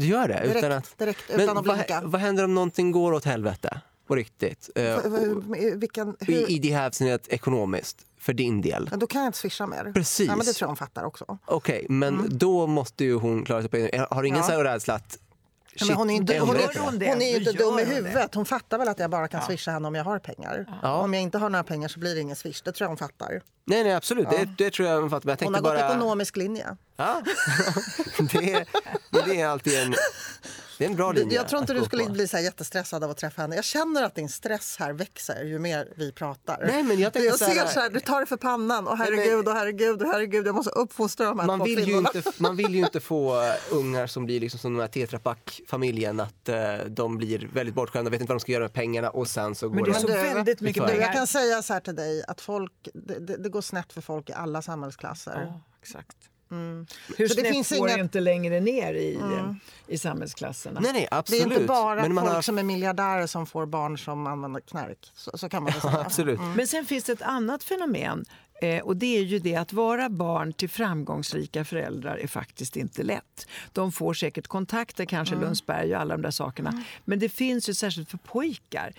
Du 0.00 0.06
gör 0.06 0.28
det? 0.28 0.40
Direkt, 0.42 0.56
utan 0.56 0.72
att... 0.72 0.98
direkt 0.98 1.20
Men 1.30 1.40
utan 1.40 1.58
att 1.58 1.66
vad, 1.66 1.76
blinka. 1.76 2.00
vad 2.04 2.20
händer 2.20 2.44
om 2.44 2.54
någonting 2.54 2.92
går 2.92 3.12
åt 3.12 3.24
helvete? 3.24 3.80
På 4.06 4.14
riktigt? 4.16 4.70
V- 4.74 4.98
v- 5.04 5.74
Vilken, 5.74 6.16
hur, 6.20 6.34
I, 6.34 6.54
I 6.54 6.58
det 6.58 6.70
här 6.74 6.86
avseendet 6.86 7.28
ekonomiskt, 7.28 8.06
för 8.18 8.32
din 8.32 8.60
del? 8.60 8.88
Ja, 8.90 8.96
då 8.96 9.06
kan 9.06 9.20
jag 9.20 9.28
inte 9.28 9.38
swisha 9.38 9.66
mer. 9.66 9.92
Precis. 9.94 10.28
Ja, 10.28 10.36
men 10.36 10.46
det 10.46 10.52
tror 10.52 10.64
jag 10.66 10.68
hon 10.68 10.76
fattar 10.76 11.04
också. 11.04 11.38
Okej, 11.44 11.86
men 11.88 12.26
då 12.30 12.66
måste 12.66 13.04
ju 13.04 13.14
hon 13.14 13.44
klara 13.44 13.60
sig 13.60 13.70
på 13.70 13.76
egen 13.76 14.06
Har 14.10 14.22
du 14.22 14.28
ingen 14.28 14.42
Mm. 14.44 14.58
Ja. 14.58 14.64
rädsla 14.64 14.94
att... 14.94 15.18
Ja, 15.74 15.86
men 15.86 15.96
hon 15.96 16.10
är 16.10 16.14
inte, 16.14 16.38
hon 16.38 16.56
är, 16.56 16.80
hon 16.80 16.98
det? 16.98 17.08
hon 17.08 17.22
är 17.22 17.30
ju 17.30 17.36
inte 17.36 17.52
dum 17.52 17.66
i 17.66 17.70
hon 17.70 17.76
det? 17.76 17.84
huvudet. 17.84 18.34
Hon 18.34 18.46
fattar 18.46 18.78
väl 18.78 18.88
att 18.88 18.98
jag 18.98 19.10
bara 19.10 19.28
kan 19.28 19.42
swisha 19.42 19.70
henne 19.70 19.88
om 19.88 19.94
jag 19.94 20.04
har 20.04 20.18
pengar. 20.18 20.80
Om 20.82 21.14
jag 21.14 21.22
inte 21.22 21.38
har 21.38 21.50
några 21.50 21.64
pengar 21.64 21.88
så 21.88 22.00
blir 22.00 22.14
det 22.14 22.20
ingen 22.20 22.36
swish. 22.36 22.62
Det 22.64 22.72
tror 22.72 22.84
jag 22.84 22.88
hon 22.88 22.96
fattar. 22.96 23.42
Nej, 23.64 23.84
nej 23.84 23.94
absolut. 23.94 24.30
Det, 24.30 24.48
det 24.58 24.70
tror 24.70 24.88
jag 24.88 25.10
fattar. 25.10 25.26
Men 25.26 25.36
jag 25.40 25.46
Hon 25.46 25.54
har 25.54 25.62
gått 25.62 25.80
bara... 25.80 25.90
ekonomisk 25.90 26.36
linje. 26.36 26.76
Ja. 26.96 27.22
det, 28.32 28.52
är, 28.52 28.66
det 29.10 29.40
är 29.40 29.46
alltid 29.46 29.78
en... 29.78 29.94
Det 30.80 30.86
är 30.86 30.90
en 30.90 30.96
bra 30.96 31.12
linje 31.12 31.34
Jag 31.34 31.48
tror 31.48 31.60
inte 31.60 31.72
att 31.72 31.78
du 31.78 31.84
skulle 31.84 32.04
på. 32.04 32.10
bli 32.10 32.28
så 32.28 32.36
här 32.36 32.44
jättestressad 32.44 33.04
av 33.04 33.10
att 33.10 33.16
träffa 33.16 33.42
henne. 33.42 33.56
Jag 33.56 33.64
känner 33.64 34.02
att 34.02 34.14
din 34.14 34.28
stress 34.28 34.76
här 34.78 34.92
växer 34.92 35.44
ju 35.44 35.58
mer 35.58 35.92
vi 35.96 36.12
pratar. 36.12 36.64
Nej, 36.66 36.82
men 36.82 36.98
jag 36.98 37.16
jag 37.16 37.38
ser 37.38 37.66
så 37.66 37.80
här, 37.80 37.90
du 37.90 38.00
tar 38.00 38.20
det 38.20 38.26
för 38.26 38.36
pannan. 38.36 38.86
Och 38.88 38.98
herregud, 38.98 39.48
och 39.48 39.54
herregud, 39.54 40.02
och 40.02 40.08
herregud. 40.08 40.46
Jag 40.46 40.54
måste 40.54 40.70
uppfostra 40.70 41.26
de 41.26 41.38
här 41.38 41.46
Man 41.46 41.58
två 41.58 41.64
vill, 41.64 41.78
ju 41.78 41.84
kvinnorna. 41.84 42.10
inte, 42.14 42.32
man 42.42 42.56
vill 42.56 42.74
ju 42.74 42.80
inte 42.80 43.00
få 43.00 43.42
eh, 43.42 43.52
ungar 43.70 44.06
som 44.06 44.24
blir 44.26 44.40
liksom 44.40 44.60
som 44.60 44.72
den 44.72 44.80
här 44.80 44.88
Tetra 44.88 45.18
Pak-familjen 45.18 46.20
att 46.20 46.48
eh, 46.48 46.76
de 46.88 47.16
blir 47.16 47.48
väldigt 47.52 47.74
bortskämda, 47.74 48.10
vet 48.10 48.20
inte 48.20 48.30
vad 48.30 48.36
de 48.36 48.40
ska 48.40 48.52
göra 48.52 48.64
med 48.64 48.72
pengarna 48.72 49.10
och 49.10 49.28
sen 49.28 49.54
så 49.54 49.68
går 49.68 49.74
Men 49.74 49.84
det 49.84 49.94
så 49.94 50.06
väldigt 50.06 50.60
mycket 50.60 50.86
pengar. 50.86 51.00
jag 51.00 51.12
kan 51.12 51.26
säga 51.26 51.62
så 51.62 51.72
här 51.72 51.80
till 51.80 51.94
dig 51.94 52.24
att 52.28 52.40
folk, 52.40 52.72
det, 52.94 53.18
det, 53.18 53.36
det 53.36 53.48
går 53.48 53.60
snett 53.62 53.92
för 53.92 54.00
folk 54.00 54.30
i 54.30 54.32
alla 54.32 54.62
samhällsklasser. 54.62 55.42
Ja, 55.46 55.60
exakt. 55.82 56.16
Hur 56.50 56.56
Mm. 56.56 56.86
Så 57.28 57.34
det 57.34 57.52
finns 57.52 57.68
får 57.68 57.88
inga- 57.88 57.98
inte 58.00 58.20
längre 58.20 58.60
ner 58.60 58.94
i, 58.94 59.18
i 59.86 59.98
samhällsklasserna? 59.98 60.80
Nej, 60.80 60.92
nej, 60.92 61.00
Det 61.10 61.14
är 61.14 61.18
absolut. 61.18 61.42
inte 61.46 61.60
bara 61.64 62.02
Men 62.02 62.14
man 62.14 62.24
folk 62.24 62.34
har... 62.34 62.42
som 62.42 62.58
är 62.58 62.62
miljardärer 62.62 63.26
som 63.26 63.46
får 63.46 63.66
barn 63.66 63.98
som 63.98 64.26
använder 64.26 64.60
knark. 64.60 65.10
Så, 65.14 65.38
så 65.38 65.48
kan 65.48 65.62
man 65.62 65.72
säga. 65.72 65.98
Absolut. 66.06 66.40
Men 66.56 66.66
sen 66.66 66.84
finns 66.86 67.04
det 67.04 67.12
ett 67.12 67.22
annat 67.22 67.64
fenomen. 67.64 68.24
Eh, 68.62 68.82
och 68.82 68.96
det 68.96 69.16
är 69.16 69.22
ju 69.22 69.38
det 69.38 69.56
att 69.56 69.72
vara 69.72 70.08
barn 70.08 70.52
till 70.52 70.68
framgångsrika 70.68 71.64
föräldrar 71.64 72.16
är 72.16 72.26
faktiskt 72.26 72.76
inte 72.76 73.02
lätt. 73.02 73.46
De 73.72 73.92
får 73.92 74.14
säkert 74.14 74.46
kontakter, 74.46 75.04
kanske 75.04 75.34
Lundsberg 75.34 75.94
och 75.94 76.00
alla 76.00 76.16
de 76.16 76.22
där 76.22 76.30
sakerna. 76.30 76.84
Men 77.04 77.18
det 77.18 77.28
finns 77.28 77.68
ju 77.68 77.74
särskilt 77.74 78.10
för 78.10 78.18
pojkar 78.18 78.92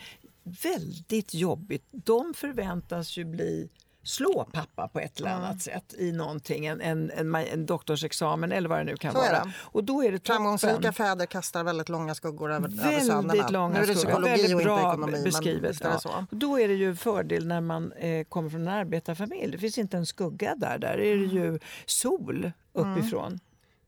väldigt 0.43 1.33
jobbigt. 1.33 1.83
De 1.91 2.33
förväntas 2.33 3.17
ju 3.17 3.25
bli 3.25 3.69
slå 4.03 4.47
pappa 4.53 4.87
på 4.87 4.99
ett 4.99 5.19
eller 5.19 5.29
annat 5.29 5.61
sätt 5.61 5.93
i 5.97 6.11
någonting, 6.11 6.65
en, 6.65 6.81
en, 6.81 7.11
en, 7.11 7.35
en 7.35 7.65
doktorsexamen 7.65 8.51
eller 8.51 8.69
vad 8.69 8.79
det 8.79 8.83
nu 8.83 8.97
kan 8.97 9.11
Så 9.11 9.17
vara. 9.17 9.53
Och 9.59 9.83
då 9.83 10.03
är 10.03 10.11
det 10.11 10.19
toppen. 10.19 10.35
Framgångsrika 10.35 10.93
fäder 10.93 11.25
kastar 11.25 11.63
väldigt 11.63 11.89
långa 11.89 12.15
skuggor 12.15 12.51
över, 12.51 12.67
över 12.67 12.99
sönerna. 12.99 13.21
Väldigt 13.21 13.45
Nu 13.45 13.53
långa 13.53 13.77
är 13.77 13.87
det 13.87 13.93
psykologi 13.93 14.29
Väldigt 14.29 14.55
och 14.55 14.61
bra 14.61 14.79
ekonomi. 14.79 15.21
Beskrivet. 15.23 15.77
Ja. 15.83 15.99
så. 15.99 16.25
Då 16.31 16.59
är 16.59 16.67
det 16.67 16.73
ju 16.73 16.95
fördel 16.95 17.47
när 17.47 17.61
man 17.61 17.91
eh, 17.91 18.23
kommer 18.23 18.49
från 18.49 18.61
en 18.61 18.67
arbetarfamilj. 18.67 19.51
Det 19.51 19.57
finns 19.57 19.77
inte 19.77 19.97
en 19.97 20.05
skugga 20.05 20.55
där. 20.55 20.77
Där 20.77 20.97
är 20.99 21.17
det 21.17 21.25
ju 21.25 21.59
sol 21.85 22.51
uppifrån. 22.73 23.39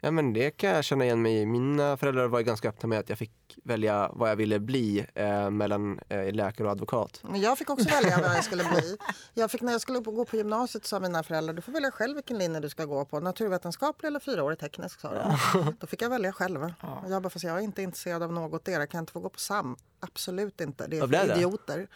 Ja, 0.06 0.12
men 0.12 0.34
det 0.34 0.52
kan 0.52 0.70
jag 0.70 0.84
känna 0.84 1.06
igen 1.06 1.22
mig 1.22 1.42
i. 1.42 1.46
Mina 1.46 1.98
föräldrar 1.98 2.28
var 2.28 2.40
ju 2.40 2.46
ganska 2.46 2.70
öppna 2.70 2.90
med 2.90 3.00
att 3.00 3.10
jag 3.10 3.18
fick 3.18 3.32
välja 3.64 4.10
vad 4.14 4.30
jag 4.30 4.36
ville 4.36 4.60
bli 4.60 5.06
eh, 5.16 5.50
mellan 5.50 6.00
eh, 6.10 6.34
läkare 6.34 6.68
och 6.68 6.72
advokat. 6.72 7.20
Men 7.24 7.42
jag 7.42 7.58
fick 7.58 7.70
också 7.70 7.90
välja 7.90 8.20
vad 8.22 8.36
jag 8.38 8.44
skulle 8.44 8.64
bli. 8.64 8.98
Jag 9.34 9.52
fick, 9.52 9.62
när 9.62 9.72
jag 9.72 9.82
skulle 9.82 10.00
gå 10.00 10.26
på 10.26 10.36
gymnasiet 10.38 10.86
sa 10.86 11.00
mina 11.00 11.24
föräldrar 11.24 11.54
du 11.54 11.62
får 11.62 11.72
välja 11.72 11.92
själv 11.92 12.16
vilken 12.16 12.38
linje 12.38 12.60
du 12.60 12.70
ska 12.70 12.86
gå 12.86 13.06
på. 13.06 13.20
Naturvetenskaplig 13.20 14.08
eller 14.08 14.20
fyraårig 14.20 14.60
teknisk 14.60 15.00
sa 15.00 15.14
de. 15.14 15.76
Då 15.80 15.88
fick 15.88 16.02
jag 16.02 16.10
välja 16.10 16.34
själv. 16.34 16.64
Och 16.64 17.10
Jag 17.12 17.22
bara, 17.22 17.30
fast 17.30 17.46
jag 17.46 17.58
är 17.58 17.62
inte 17.62 17.82
intresserad 17.82 18.24
av 18.24 18.34
något 18.34 18.66
där. 18.66 18.72
Jag 18.80 18.90
kan 18.90 19.00
inte 19.00 19.12
få 19.14 19.20
gå 19.20 19.30
på 19.30 19.40
SAM. 19.40 19.76
Absolut 20.00 20.62
inte. 20.62 20.88
Det 20.88 20.98
är 20.98 21.02
för 21.02 21.08
det? 21.08 21.36
idioter. 21.36 21.88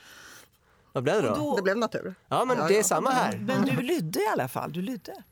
Vad 0.93 1.03
blev 1.03 1.21
det 1.21 1.27
då? 1.29 1.35
då- 1.35 1.55
Det 1.55 1.61
blev 1.61 1.77
natur. 1.77 2.15
Ja, 2.27 2.45
men 2.45 2.57
Ja, 2.57 2.67
det 2.67 2.73
är 2.73 2.77
ja. 2.77 2.83
samma 2.83 3.09
här. 3.09 3.37
Men 3.37 3.61
du 3.65 3.81
lydde 3.81 4.19
i 4.19 4.27
alla 4.33 4.47
fall. 4.47 4.71
Du 4.73 4.81
lydde. 4.81 5.23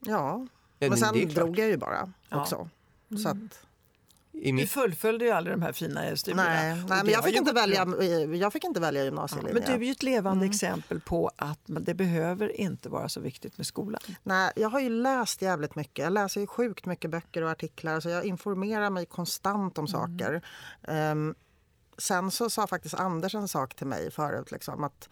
Ja. 0.00 0.46
Ja, 0.78 0.88
Men 0.88 0.98
sen 0.98 1.14
det 1.14 1.24
drog 1.24 1.58
jag 1.58 1.68
ju 1.68 1.76
bara 1.76 2.12
Ja. 2.28 2.40
också. 2.40 2.68
Så 3.22 3.28
att, 3.28 3.36
I 4.32 4.46
Du 4.46 4.52
mitt... 4.52 4.70
fullföljde 4.70 5.24
ju 5.24 5.30
aldrig 5.30 5.56
de 5.56 5.62
här 5.62 5.72
fina 5.72 6.16
studierna. 6.16 6.44
nej, 6.44 6.74
nej, 6.88 7.02
men 7.04 7.08
jag 7.12 7.24
fick, 7.24 7.36
inte 7.36 7.52
välja, 7.52 7.86
jag 8.34 8.52
fick 8.52 8.64
inte 8.64 8.80
välja 8.80 9.04
gymnasielinje. 9.04 9.54
Men 9.54 9.62
du 9.62 9.72
är 9.72 9.78
ju 9.86 9.92
ett 9.92 10.02
levande 10.02 10.46
exempel 10.46 11.00
på 11.00 11.30
att 11.36 11.60
det 11.66 11.94
behöver 11.94 12.60
inte 12.60 12.88
vara 12.88 13.08
så 13.08 13.20
viktigt 13.20 13.56
med 13.58 13.66
skolan. 13.66 14.00
Nej, 14.22 14.52
jag 14.56 14.68
har 14.68 14.80
ju 14.80 14.88
läst 14.88 15.42
jävligt 15.42 15.74
mycket. 15.74 16.02
Jag 16.02 16.12
läser 16.12 16.40
ju 16.40 16.46
sjukt 16.46 16.86
mycket 16.86 17.10
böcker 17.10 17.42
och 17.42 17.50
artiklar. 17.50 18.00
Så 18.00 18.08
jag 18.08 18.24
informerar 18.24 18.90
mig 18.90 19.06
konstant 19.06 19.78
om 19.78 19.88
saker. 19.88 20.42
Ehm, 20.88 21.34
sen 21.98 22.30
så 22.30 22.50
sa 22.50 22.66
faktiskt 22.66 22.94
Anders 22.94 23.34
en 23.34 23.48
sak 23.48 23.74
till 23.74 23.86
mig 23.86 24.10
förut. 24.10 24.50
Liksom, 24.50 24.84
att 24.84 25.08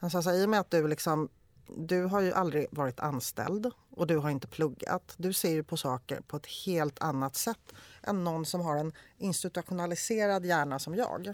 han 0.00 0.10
sa 0.10 0.22
så 0.22 0.30
här, 0.30 0.36
i 0.36 0.44
och 0.44 0.50
med 0.50 0.60
att 0.60 0.70
du 0.70 0.88
liksom 0.88 1.28
du 1.66 2.02
har 2.04 2.20
ju 2.20 2.32
aldrig 2.32 2.66
varit 2.70 3.00
anställd 3.00 3.70
och 3.90 4.06
du 4.06 4.16
har 4.16 4.30
inte 4.30 4.46
pluggat. 4.46 5.14
Du 5.16 5.32
ser 5.32 5.50
ju 5.50 5.62
på 5.62 5.76
saker 5.76 6.20
på 6.20 6.36
ett 6.36 6.46
helt 6.66 7.02
annat 7.02 7.36
sätt 7.36 7.72
än 8.02 8.24
någon 8.24 8.46
som 8.46 8.60
har 8.60 8.76
en 8.76 8.92
institutionaliserad 9.18 10.44
hjärna 10.46 10.78
som 10.78 10.94
jag. 10.94 11.28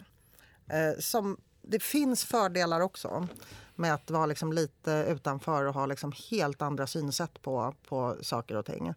Eh, 0.69 0.99
som, 1.01 1.37
det 1.63 1.83
finns 1.83 2.25
fördelar 2.25 2.81
också 2.81 3.29
med 3.75 3.95
att 3.95 4.11
vara 4.11 4.27
liksom 4.27 4.53
lite 4.53 5.07
utanför 5.09 5.65
och 5.65 5.75
ha 5.75 5.87
liksom 5.87 6.13
helt 6.31 6.63
andra 6.63 6.87
synsätt 6.87 7.43
på, 7.43 7.75
på 7.89 8.17
saker 8.23 8.57
och 8.57 8.67
ting. 8.67 8.95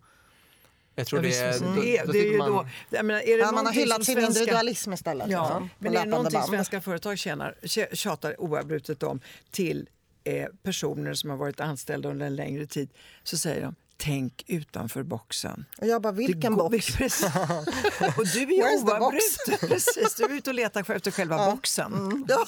Jag 0.96 1.08
tror 1.08 1.20
det 1.20 1.38
är... 1.40 1.60
Då, 1.60 1.82
det, 1.82 2.04
då 2.06 2.12
det 2.12 2.20
är 2.20 2.32
ju 2.32 2.38
man... 2.38 2.52
då, 2.52 2.68
jag 2.90 3.06
menar, 3.06 3.22
är 3.22 3.38
det 3.38 3.44
Ja, 3.44 3.52
man 3.52 3.66
har 3.66 3.74
hyllat 3.74 4.04
sin 4.06 4.16
svenska- 4.16 4.28
individualism 4.40 4.94
istället. 4.94 5.30
Ja, 5.30 5.44
liksom, 5.44 5.70
men 5.80 5.96
är 5.96 6.00
det 6.00 6.10
någonting 6.10 6.40
band. 6.40 6.50
svenska 6.50 6.82
företag 6.82 7.18
tjänar, 7.18 7.56
tj- 7.62 7.96
tjatar 7.96 8.42
oavbrutet 8.42 9.04
om 9.04 9.20
till 9.52 9.90
eh, 10.24 10.48
personer 10.64 11.14
som 11.14 11.30
har 11.30 11.38
varit 11.38 11.60
anställda 11.60 12.10
under 12.10 12.26
en 12.26 12.36
längre 12.36 12.66
tid 12.66 12.90
så 13.24 13.38
säger 13.38 13.62
de 13.62 13.76
tänk 13.98 14.44
utanför 14.48 15.04
boxen. 15.04 15.66
Och 15.78 15.88
jag 15.88 16.02
bara, 16.02 16.14
vilken 16.14 16.56
går- 16.56 16.70
box? 16.70 16.86
Precis. 16.98 17.24
Och 18.18 18.28
du 18.34 18.42
är. 18.42 19.68
Precis, 19.68 20.16
du 20.16 20.24
är 20.24 20.30
ute 20.38 20.50
och 20.50 20.54
letar 20.54 20.92
efter 20.96 21.12
själva 21.12 21.52
boxen. 21.52 22.26
Ja, 22.30 22.46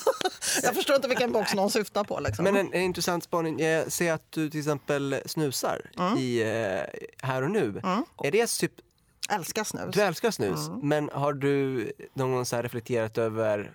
jag 0.64 0.76
förstår 0.76 0.96
inte 0.96 1.08
vilken 1.08 1.32
box 1.32 1.54
någon 1.54 1.72
syftar 1.72 2.04
på. 2.04 2.20
Liksom. 2.20 2.44
Men 2.44 2.56
en, 2.58 2.74
en 2.74 2.82
intressant 2.82 3.24
spaning. 3.24 3.60
Jag 3.60 3.92
ser 3.92 4.14
att 4.14 4.32
du 4.32 4.50
till 4.50 4.60
exempel 4.60 5.22
snusar 5.26 5.92
Mm. 6.00 6.18
i 6.18 6.42
eh, 6.42 7.00
här 7.28 7.42
och 7.42 7.52
nu. 7.52 7.82
Är 8.24 8.32
det 8.32 8.48
typ, 8.48 8.72
Älskar 9.30 9.64
snus. 9.64 9.96
du 9.96 10.02
älskar 10.02 10.32
snus, 10.32 10.68
Mm. 10.68 10.80
men 10.88 11.10
har 11.14 11.34
du 11.34 11.92
någon 12.14 12.32
gång 12.32 12.46
så 12.46 12.56
här 12.56 12.64
reflekterat 12.64 13.18
över 13.18 13.72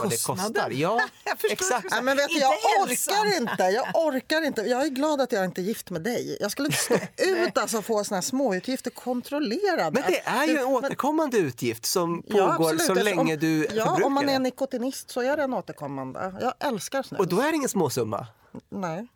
vad 0.00 0.10
det 0.10 0.16
Kostnaden? 0.24 0.52
kostar? 0.54 0.70
Ja, 0.70 1.00
exakt. 1.50 1.86
Nej, 1.90 2.02
men 2.02 2.16
vet 2.16 2.28
du, 2.28 2.38
jag 2.38 2.52
orkar 2.82 3.36
inte. 3.36 3.62
Jag 3.62 3.86
orkar 4.06 4.42
inte. 4.42 4.62
Jag 4.62 4.82
är 4.84 4.88
glad 4.88 5.20
att 5.20 5.32
jag 5.32 5.44
inte 5.44 5.60
är 5.60 5.62
gift 5.62 5.90
med 5.90 6.02
dig. 6.02 6.36
Jag 6.40 6.50
skulle 6.50 6.66
inte 6.66 6.78
stå 6.78 6.94
ut 7.16 7.58
alltså, 7.58 7.82
få 7.82 8.04
såna 8.04 8.16
här 8.16 8.22
småutgifter 8.22 8.90
kontrollerade. 8.90 10.00
Men 10.00 10.10
det 10.12 10.20
är 10.28 10.44
ju 10.46 10.50
en 10.50 10.64
men- 10.64 10.64
återkommande 10.74 11.38
utgift 11.38 11.86
som 11.86 12.22
Ja, 12.26 12.34
pågår 12.36 12.50
absolut. 12.52 12.82
så 12.82 12.92
Alltså, 12.92 13.04
länge 13.04 13.34
om, 13.34 13.40
du 13.40 13.58
Ja, 13.74 13.84
förbrukar 13.84 14.04
om 14.06 14.12
man 14.12 14.28
är 14.28 14.38
nikotinist 14.38 15.10
så 15.10 15.20
är 15.20 15.36
det 15.36 15.42
en 15.42 15.54
återkommande. 15.54 16.34
Jag 16.40 16.54
älskar 16.68 17.02
snus. 17.02 17.20
Och 17.20 17.28
då 17.28 17.40
är 17.40 17.50
det 17.50 17.56
ingen 17.56 17.68
småsumma. 17.68 18.26
Nej, 18.68 19.06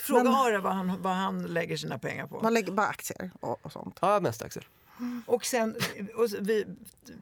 Fråga 0.00 0.30
Ara 0.30 0.60
vad 0.60 0.72
han, 0.72 1.02
vad 1.02 1.12
han 1.12 1.42
lägger 1.46 1.76
sina 1.76 1.98
pengar 1.98 2.26
på. 2.26 2.40
man 2.42 2.54
lägger 2.54 2.72
bara 2.72 2.86
aktier 2.86 3.30
och, 3.40 3.66
och 3.66 3.72
sånt. 3.72 3.98
Ja, 4.00 4.20
mest 4.20 4.42
Axel. 4.42 4.64
Och 5.26 5.44
sen, 5.46 5.76
och 6.16 6.28
vi, 6.40 6.66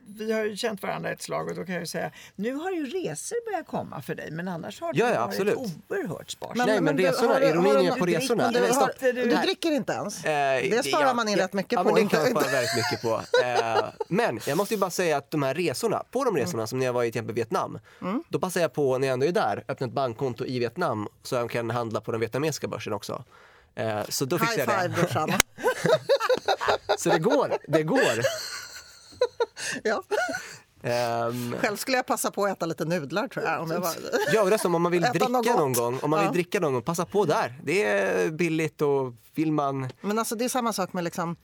vi 0.07 0.33
har 0.33 0.45
ju 0.45 0.57
känt 0.57 0.83
varandra 0.83 1.11
ett 1.11 1.23
slag 1.23 1.49
och 1.49 1.55
då 1.55 1.65
kan 1.65 1.75
jag 1.75 1.81
ju 1.83 1.87
säga 1.87 2.11
nu 2.37 2.55
har 2.55 2.71
ju 2.71 2.87
resor 2.87 3.51
börjat 3.51 3.67
komma 3.67 4.03
för 4.03 4.15
dig 4.15 4.31
men 4.31 4.49
annars 4.49 4.81
har 4.81 4.93
Ja, 4.95 5.09
ja, 5.09 5.21
varit 5.21 5.29
absolut. 5.29 5.57
oerhört 5.89 6.31
sparsam. 6.31 6.67
Nej, 6.67 6.81
men 6.81 6.97
du- 6.97 7.03
resorna, 7.03 7.33
har 7.35 7.41
ironin 7.41 7.87
är 7.93 7.97
på 7.97 8.07
resorna. 8.07 8.43
Men 8.43 8.53
du, 8.63 8.73
har, 8.73 9.13
du- 9.13 9.13
du 9.13 9.37
dricker 9.37 9.73
inte 9.73 9.93
ens? 9.93 10.25
Eh, 10.25 10.71
det 10.71 10.85
sparar 10.85 11.07
ja, 11.07 11.15
man 11.15 11.29
in 11.29 11.39
ja, 11.39 11.45
rätt 11.45 11.53
mycket 11.53 11.73
ja, 11.73 11.83
på. 11.85 11.95
Men 11.95 11.95
det 12.05 12.11
kan 12.11 12.23
man 12.23 12.31
spara 12.31 12.53
väldigt 12.53 12.77
mycket 12.77 13.03
på. 13.03 13.21
Eh, 13.45 13.85
men 14.09 14.41
jag 14.47 14.57
måste 14.57 14.75
ju 14.75 14.81
bara 14.81 14.91
säga 14.91 15.17
att 15.17 15.31
de 15.31 15.43
här 15.43 15.55
resorna, 15.55 16.03
på 16.11 16.25
de 16.25 16.37
resorna 16.37 16.67
som 16.67 16.79
när 16.79 16.87
jag 16.87 16.93
var 16.93 17.05
i 17.05 17.07
till 17.13 17.19
exempel 17.19 17.35
Vietnam, 17.35 17.79
då 18.29 18.39
passar 18.39 18.61
jag 18.61 18.73
på 18.73 18.99
när 18.99 19.07
jag 19.09 19.13
ändå 19.15 19.27
är 19.27 19.33
där, 19.33 19.65
öppna 19.69 19.87
ett 19.87 19.93
bankkonto 19.93 20.45
i 20.45 20.59
Vietnam 20.59 21.09
så 21.23 21.35
jag 21.35 21.51
kan 21.51 21.71
handla 21.71 22.01
på 22.01 22.11
den 22.13 22.21
vietnamesiska 22.21 22.69
börsen 22.69 22.93
också. 22.93 23.25
Eh, 23.75 24.01
så 24.09 24.25
då 24.25 24.39
fixar 24.39 24.57
High 24.57 24.71
jag 24.71 24.83
five 24.83 24.89
det. 24.97 25.01
brorsan. 25.01 25.33
Så 26.99 27.09
det 27.09 27.19
går, 27.19 27.57
det 27.69 27.83
går. 27.83 28.21
ja. 29.83 30.03
Ehm, 30.83 31.55
Själv 31.61 31.77
skulle 31.77 31.97
jag 31.97 32.07
passa 32.07 32.31
på 32.31 32.45
att 32.45 32.51
äta 32.53 32.67
lite 32.67 32.85
nudlar 32.85 33.29
tror 33.29 33.45
jag. 33.45 33.63
Om 33.63 33.71
jag 33.71 33.81
var... 33.81 33.91
Ja, 34.33 34.43
och 34.43 34.51
dessutom 34.51 34.75
om 34.75 34.83
man 34.83 34.93
vill 34.93 35.03
dricka 35.13 35.29
någon 35.29 35.73
gång, 35.73 35.99
om 36.03 36.11
man 36.11 36.19
vill 36.21 36.27
Ja. 36.27 36.33
dricka 36.33 36.61
någon 36.61 36.73
gång, 36.73 36.83
passa 36.83 37.07
på 37.07 37.25
där. 37.25 37.61
Det 37.65 37.85
är 37.85 38.31
billigt 38.31 38.83
och 38.83 39.15
vill 39.35 39.53
man, 39.53 39.89
Men 40.01 40.19
alltså 40.19 40.35
det 40.35 40.45
är 40.45 40.49
samma 40.49 40.73
sak 40.73 40.93
med 40.93 41.05
liksom 41.05 41.37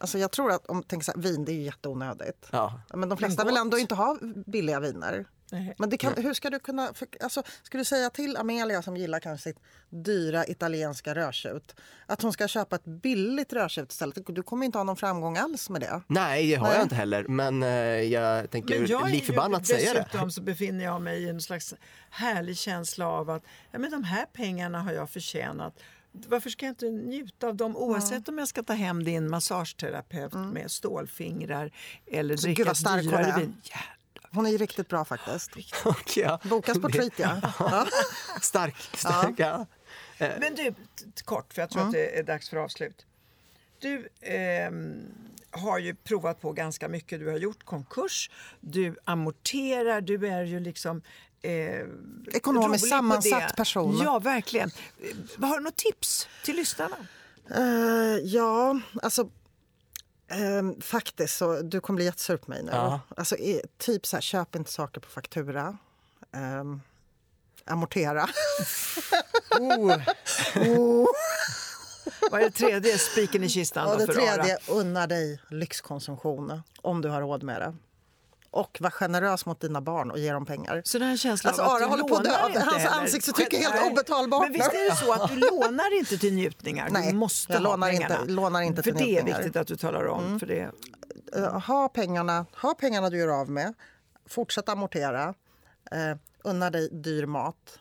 Alltså 0.00 0.18
jag 0.18 0.30
tror 0.30 0.50
att 0.52 0.66
om 0.66 0.82
tänk 0.82 1.04
så 1.04 1.12
här, 1.12 1.18
vin 1.20 1.44
det 1.44 1.52
är 1.52 1.54
ju 1.54 1.62
jätteonödigt. 1.62 2.46
ja. 2.50 2.80
Men 2.94 3.08
de 3.08 3.18
flesta 3.18 3.44
vill 3.44 3.54
gott. 3.54 3.60
ändå 3.60 3.78
inte 3.78 3.94
ha 3.94 4.18
billiga 4.46 4.80
viner. 4.80 5.24
Nej. 5.50 5.74
Men 5.78 5.90
det 5.90 5.96
kan, 5.96 6.12
hur 6.16 6.34
ska 6.34 6.50
du 6.50 6.58
kunna... 6.58 6.94
För, 6.94 7.08
alltså, 7.20 7.42
ska 7.62 7.78
du 7.78 7.84
säga 7.84 8.10
till 8.10 8.36
Amelia 8.36 8.82
som 8.82 8.96
gillar 8.96 9.20
kanske 9.20 9.50
sitt 9.50 9.58
dyra 9.90 10.46
italienska 10.46 11.14
rödtjut 11.14 11.74
att 12.06 12.22
hon 12.22 12.32
ska 12.32 12.48
köpa 12.48 12.76
ett 12.76 12.84
billigt 12.84 13.52
rödtjut 13.52 13.92
istället? 13.92 14.18
Du 14.26 14.42
kommer 14.42 14.66
inte 14.66 14.78
ha 14.78 14.84
någon 14.84 14.96
framgång 14.96 15.36
alls 15.36 15.70
med 15.70 15.80
det. 15.80 16.02
Nej, 16.06 16.50
det 16.50 16.54
har 16.54 16.66
Nej. 16.66 16.76
jag 16.76 16.84
inte 16.84 16.94
heller. 16.94 17.24
Men 17.28 17.62
eh, 17.62 17.68
jag 18.02 18.50
tänker 18.50 18.78
Men 18.78 18.88
jag 18.88 19.10
lik 19.10 19.24
förbannat 19.24 19.66
säga 19.66 19.94
det. 19.94 20.00
dessutom 20.00 20.30
så 20.30 20.42
befinner 20.42 20.84
jag 20.84 21.02
mig 21.02 21.22
i 21.22 21.28
en 21.28 21.40
slags 21.40 21.74
härlig 22.10 22.56
känsla 22.58 23.06
av 23.08 23.30
att 23.30 23.42
ja, 23.70 23.78
men 23.78 23.90
de 23.90 24.04
här 24.04 24.26
pengarna 24.32 24.82
har 24.82 24.92
jag 24.92 25.10
förtjänat. 25.10 25.74
Varför 26.12 26.50
ska 26.50 26.66
jag 26.66 26.70
inte 26.70 26.86
njuta 26.86 27.48
av 27.48 27.56
dem 27.56 27.76
oavsett 27.76 28.28
om 28.28 28.38
jag 28.38 28.48
ska 28.48 28.62
ta 28.62 28.72
hem 28.72 29.04
din 29.04 29.30
massageterapeut 29.30 30.34
med 30.34 30.70
stålfingrar 30.70 31.70
eller 32.06 32.36
Så 32.36 32.46
dricka 32.46 32.72
dyrare 32.72 33.40
vin? 33.40 33.56
Hon 34.30 34.46
är 34.46 34.50
ju 34.50 34.58
riktigt 34.58 34.88
bra 34.88 35.04
faktiskt. 35.04 35.50
Och 35.84 36.16
ja, 36.16 36.40
Bokas 36.42 36.80
på 36.80 36.88
Treat 36.88 37.12
ja. 37.16 37.40
ja. 37.58 37.86
Stark, 38.40 38.76
stark. 38.94 39.34
Ja. 39.36 39.66
Men 40.18 40.54
du, 40.54 40.74
kort 41.24 41.54
för 41.54 41.62
jag 41.62 41.70
tror 41.70 41.82
att 41.82 41.92
det 41.92 42.18
är 42.18 42.22
dags 42.22 42.48
för 42.48 42.56
avslut. 42.56 43.06
Du 43.78 44.08
ehm, 44.20 45.06
har 45.50 45.78
ju 45.78 45.94
provat 45.94 46.40
på 46.40 46.52
ganska 46.52 46.88
mycket. 46.88 47.20
Du 47.20 47.28
har 47.28 47.38
gjort 47.38 47.64
konkurs, 47.64 48.30
du 48.60 48.96
amorterar, 49.04 50.00
du 50.00 50.26
är 50.26 50.44
ju 50.44 50.60
liksom 50.60 51.02
eh, 51.42 51.86
Ekonomiskt 52.32 52.88
sammansatt 52.88 53.56
person. 53.56 54.00
Ja, 54.02 54.18
verkligen. 54.18 54.70
Eh, 55.38 55.46
Har 55.48 55.58
du 55.58 55.64
något 55.64 55.76
tips 55.76 56.28
till 56.44 56.56
lyssnarna? 56.56 56.96
Eh, 57.54 58.18
ja, 58.24 58.80
alltså... 59.02 59.30
ehm, 60.28 60.80
faktiskt, 60.80 61.36
så 61.36 61.62
du 61.62 61.80
kommer 61.80 61.96
bli 61.96 62.04
jättesur 62.04 62.36
på 62.36 62.50
mig 62.50 62.62
nu. 62.62 62.70
Ja. 62.74 63.00
Alltså, 63.16 63.36
i- 63.36 63.62
typ 63.78 64.06
så 64.06 64.16
här, 64.16 64.20
köp 64.20 64.54
inte 64.56 64.72
saker 64.72 65.00
på 65.00 65.08
faktura. 65.08 65.78
Ehm, 66.32 66.80
amortera. 67.64 68.28
Oh, 69.60 71.06
Vad 72.30 72.40
är 72.40 72.44
det 72.44 72.50
tredje 72.50 72.98
spiken 72.98 73.44
i 73.44 73.48
kistan 73.48 73.88
då 73.98 74.06
det 74.06 74.12
tredje, 74.12 74.58
unna 74.68 75.06
dig 75.06 75.40
lyxkonsumtion 75.50 76.62
om 76.82 77.00
du 77.00 77.08
har 77.08 77.20
råd 77.20 77.42
med 77.42 77.60
det. 77.60 77.74
Och 78.50 78.78
var 78.80 78.90
generös 78.90 79.46
mot 79.46 79.60
dina 79.60 79.80
barn 79.80 80.10
och 80.10 80.18
ge 80.18 80.32
dem 80.32 80.46
pengar. 80.46 80.82
Så 80.84 80.98
den 80.98 81.08
här 81.08 81.16
känslan 81.16 81.48
Alltså, 81.50 81.62
av 81.62 81.68
att 81.68 81.74
Ara 81.74 81.84
du 81.84 81.90
håller 81.90 82.04
på 82.04 82.16
att 82.16 82.24
dö. 82.54 82.60
Hans 82.60 82.86
ansiktsuttryck 82.86 83.52
är 83.52 83.58
helt 83.58 83.92
obetalbart 83.92 84.42
Men 84.42 84.52
visst 84.52 84.72
är 84.74 84.90
det 84.90 84.96
så 84.96 85.12
att 85.12 85.28
du 85.30 85.36
lånar 85.36 85.98
inte 85.98 86.18
till 86.18 86.34
njutningar? 86.34 86.88
Nej, 86.90 87.12
du 87.12 87.18
måste 87.18 87.52
jag 87.52 87.60
ha 87.60 87.64
lånar 87.70 87.90
inte- 87.90 88.24
lånar 88.26 88.62
inte 88.62 88.82
för 88.82 88.90
till 88.92 88.98
det 88.98 89.04
är 89.04 89.04
njutningar. 89.04 89.28
Mm. 89.38 89.44
viktigt 89.44 89.60
att 89.60 89.66
du 89.66 89.76
talar 89.76 90.06
om. 90.06 90.40
För 90.40 90.46
det. 90.46 90.70
Eh, 91.36 91.60
ha, 91.60 91.88
pengarna, 91.88 92.46
ha 92.62 92.74
pengarna 92.74 93.10
du 93.10 93.18
gör 93.18 93.28
av 93.40 93.50
med. 93.50 93.74
Fortsätt 94.26 94.68
amortera. 94.68 95.28
Uh, 95.94 96.16
unna 96.44 96.70
dig 96.70 96.88
dyr 96.92 97.26
mat. 97.26 97.78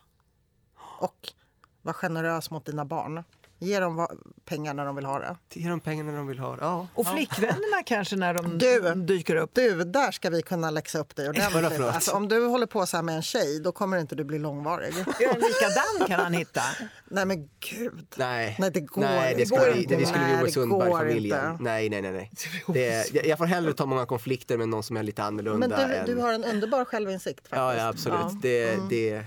Och 1.00 1.34
var 1.82 1.94
generös 1.94 2.52
mot 2.52 2.66
dina 2.66 2.86
barn. 2.86 3.24
Ge 3.60 3.80
dem 3.80 4.08
pengar 4.46 4.74
när 4.74 4.86
de 4.86 4.96
vill 4.96 5.06
ha 5.06 5.20
det. 5.20 5.36
ge 5.54 5.70
dem 5.70 5.80
pengarna 5.80 6.12
de 6.12 6.28
vill 6.28 6.40
ha. 6.40 6.58
Ja. 6.62 6.88
Och 6.94 7.08
flickvännerna 7.08 7.84
kanske 7.86 8.16
när 8.16 8.34
de 8.34 8.58
Du. 8.58 8.94
dyker 8.96 9.36
upp. 9.36 9.50
Du, 9.54 9.84
där 9.84 10.12
ska 10.12 10.30
vi 10.30 10.42
kunna 10.42 10.70
läxa 10.70 11.00
upp 11.00 11.16
dig 11.16 11.30
ordentligt. 11.30 11.82
Alltså, 11.82 12.12
om 12.12 12.28
du 12.28 12.46
håller 12.48 12.66
på 12.66 12.86
så 12.86 12.98
här 12.98 13.04
med 13.04 13.16
en 13.16 13.22
tjej, 13.22 13.60
då 13.60 13.72
kommer 13.72 13.98
inte 13.98 14.16
du 14.16 14.24
bli 14.24 14.40
långvarig. 14.40 14.94
En 15.20 15.40
likadan 15.40 16.08
kan 16.08 16.20
han 16.20 16.34
hitta. 16.34 16.62
Nej 17.06 17.26
men 17.26 17.50
gud. 17.60 18.06
Nej. 18.16 18.56
Nej, 18.60 18.72
det 18.72 18.80
går 18.82 19.02
nej, 19.02 19.36
det 19.36 19.42
inte. 19.42 19.56
skulle, 19.56 19.72
Det 19.72 19.74
vi, 19.78 19.84
går 19.84 19.90
det, 19.90 19.96
inte. 19.96 20.06
skulle 20.06 20.24
bli 20.26 20.34
Nej, 20.34 20.42
Ove 20.42 20.46
det 20.46 20.52
Sundberg-familjen. 20.52 21.58
Nej, 21.60 21.90
nej, 21.90 22.02
nej. 22.02 22.12
nej. 22.12 22.32
Det, 22.68 23.26
jag, 23.26 23.38
får 23.38 23.46
hellre 23.46 23.74
ta 23.74 23.86
många 23.86 24.06
konflikter 24.06 24.58
med 24.58 24.70
någon 24.70 24.84
som 24.84 24.98
är 24.98 25.04
lite 25.04 25.24
annorlunda. 25.24 25.68
Men 25.68 25.90
du, 25.90 25.96
än... 25.96 26.06
du 26.06 26.16
har 26.22 26.34
en 26.34 26.44
underbar 26.44 26.86
självinsikt 26.86 27.40
faktiskt. 27.40 27.56
Ja, 27.56 27.76
ja 27.76 27.88
absolut. 27.88 28.20
Ja. 28.44 28.50
Mm. 28.50 28.90
Det, 28.90 29.26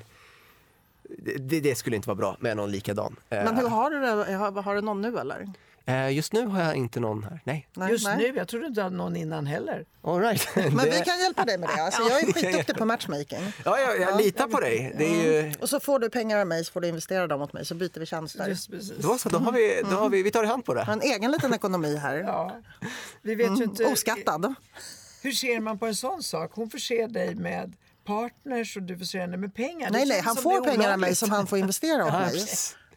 det, 1.18 1.32
det, 1.38 1.60
det 1.60 1.74
skulle 1.74 1.96
inte 1.96 2.08
vara 2.08 2.16
bra 2.16 2.36
med 2.40 2.56
någon 2.56 2.70
likadan. 2.70 3.16
Eh, 3.30 3.44
Men 3.44 3.56
hur 3.56 3.68
har 3.68 3.90
du 3.90 4.00
det? 4.00 4.32
Har, 4.34 4.62
har 4.62 4.74
du 4.74 4.80
någon 4.80 5.02
nu 5.02 5.18
eller? 5.18 5.48
eh, 5.86 6.12
just 6.12 6.32
nu 6.32 6.46
har 6.46 6.62
jag 6.62 6.74
inte 6.76 7.00
någon 7.00 7.24
här. 7.24 7.40
Nej. 7.44 7.68
Nej, 7.74 7.90
Just 7.90 8.04
nej. 8.06 8.16
nu, 8.18 8.36
jag 8.38 8.48
trodde 8.48 8.66
inte 8.66 8.80
du 8.80 8.82
hade 8.84 8.96
någon 8.96 9.16
innan 9.16 9.46
heller. 9.46 9.84
All 10.02 10.20
right. 10.20 10.48
Men 10.56 10.76
det, 10.76 10.84
vi 10.98 11.04
kan 11.04 11.20
hjälpa 11.20 11.44
dig 11.44 11.58
med 11.58 11.68
det. 11.68 11.82
Alltså, 11.82 12.02
jag 12.02 12.20
är 12.22 12.26
skitduktig 12.32 12.76
på 12.76 12.84
matchmaking. 12.84 13.38
Ja, 13.64 13.78
jag, 13.78 14.00
jag 14.00 14.18
litar 14.20 14.46
på 14.48 14.60
dig. 14.60 14.94
Det 14.98 15.04
är 15.04 15.24
ju... 15.44 15.52
Och 15.60 15.68
så 15.68 15.80
får 15.80 15.98
du 15.98 16.10
pengar 16.10 16.38
av 16.38 16.46
mig 16.46 16.64
så 16.64 16.72
får 16.72 16.80
du 16.80 16.88
investera 16.88 17.26
dem 17.26 17.42
åt 17.42 17.52
mig 17.52 17.64
så 17.64 17.74
byter 17.74 18.00
vi 18.00 18.06
tjänster. 18.06 18.48
Just 18.48 18.70
precis. 18.70 18.96
Då, 18.98 19.18
så, 19.18 19.28
då 19.28 19.38
har 19.38 19.52
vi, 19.52 19.82
då 19.90 19.96
har 19.96 20.08
vi, 20.08 20.22
vi 20.22 20.30
tar 20.30 20.44
i 20.44 20.46
hand 20.46 20.64
på 20.64 20.74
Jag 20.76 20.84
har 20.84 20.96
det. 20.96 21.06
en 21.06 21.12
egen 21.14 21.30
liten 21.30 21.54
ekonomi 21.54 21.96
här. 21.96 22.16
Ja. 22.16 22.56
Vi 23.22 23.34
vet 23.34 23.60
ju 23.60 23.64
inte, 23.64 23.84
Oskattad. 23.84 24.54
hur 25.22 25.32
ser 25.32 25.60
man 25.60 25.78
på 25.78 25.86
en 25.86 25.94
sån 25.96 26.22
sak? 26.22 26.50
Hon 26.54 26.70
förser 26.70 27.08
dig 27.08 27.34
med 27.34 27.72
partners 28.04 28.76
och 28.76 28.82
du 28.82 28.98
förser 28.98 29.18
henne 29.20 29.36
med 29.36 29.54
pengar. 29.54 29.90
Nej, 29.90 30.06
nej, 30.06 30.20
han 30.20 30.34
som 30.34 30.42
får 30.42 30.64
pengar 30.64 30.92
av 30.92 30.98
mig 30.98 31.14
som 31.14 31.30
han 31.30 31.46
får 31.46 31.58
investera 31.58 32.06
åt 32.06 32.12
mig. 32.12 32.46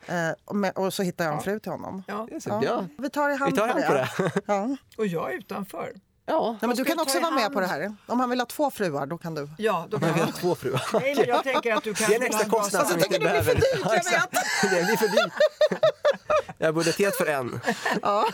Eh, 0.08 0.32
och, 0.46 0.56
med, 0.56 0.72
och 0.78 0.94
så 0.94 1.04
hittar 1.04 1.26
jag 1.26 1.34
en 1.34 1.40
fru 1.42 1.60
till 1.60 1.72
honom. 1.72 2.04
Ja. 2.08 2.28
Ja. 2.46 2.86
Vi 2.98 3.10
tar 3.10 3.30
i 3.30 3.36
hand, 3.36 3.52
Vi 3.54 3.58
tar 3.60 3.68
hand 3.68 3.86
på 3.86 3.94
det. 3.94 4.10
Ja. 4.46 4.78
Och 4.98 5.08
jag 5.08 5.34
är 5.34 5.38
utanför. 5.38 5.94
Ja, 6.26 6.58
Nej, 6.62 6.68
men 6.68 6.78
du 6.78 6.84
kan 6.86 7.00
också 7.00 7.20
vara 7.20 7.32
med 7.32 7.54
på 7.54 7.60
det 7.60 7.66
här. 7.68 7.96
Om 8.06 8.20
han 8.20 8.30
vill 8.30 8.40
ha 8.40 8.46
två 8.46 8.72
fruar, 8.72 9.06
då 9.06 9.18
kan 9.18 9.36
du. 9.36 9.50
Ja, 9.58 9.88
då 9.90 10.00
kan 10.00 10.14
vi 10.14 10.20
har 10.20 10.28
jag. 10.28 10.36
två 10.36 10.56
fruar. 10.56 10.82
Nej, 10.94 11.16
men 11.16 11.26
jag 11.28 11.44
tänker 11.44 11.74
att 11.76 11.84
du 11.84 11.94
Det 11.94 12.04
är 12.04 12.14
en 12.16 12.22
vill 12.22 12.32
ha 12.34 12.40
extra 12.40 12.50
kostnad 12.50 12.88
som 12.88 13.00
samtal. 13.00 13.10
vi 13.10 13.16
inte 13.16 13.28
tycker 13.28 13.36
det 13.36 13.44
blir 13.44 13.54
behöver. 13.54 13.62
för 13.62 13.78
dyrt, 13.78 13.84
jag 13.84 13.92
Ja, 13.92 13.96
exakt. 13.98 14.72
Det 14.72 14.84
blir 14.86 14.98
för 14.98 15.08
dyrt. 15.08 15.34
Jag 16.58 16.68
har 16.68 16.74
budgeterat 16.74 17.16
för 17.16 17.26
en. 17.26 17.60
Ja, 18.02 18.28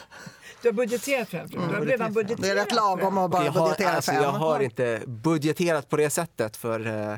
Du 0.61 0.67
har 0.67 0.73
budgeterat 0.73 1.29
fru. 1.29 1.39
Du 1.47 1.59
har 1.59 1.81
redan 1.81 2.13
budgeterat. 2.13 2.41
det 2.41 2.49
är 2.49 2.55
rätt 2.55 2.75
lagom 2.75 3.17
att 3.17 3.31
bara 3.31 3.45
Jag 3.45 3.51
har, 3.51 3.61
budgetera 3.67 3.89
alltså, 3.91 4.11
en. 4.11 4.21
jag 4.21 4.31
har 4.31 4.59
inte 4.59 5.01
budgeterat 5.07 5.89
på 5.89 5.97
det 5.97 6.09
sättet 6.09 6.57
för 6.57 6.87
eh, 6.87 7.17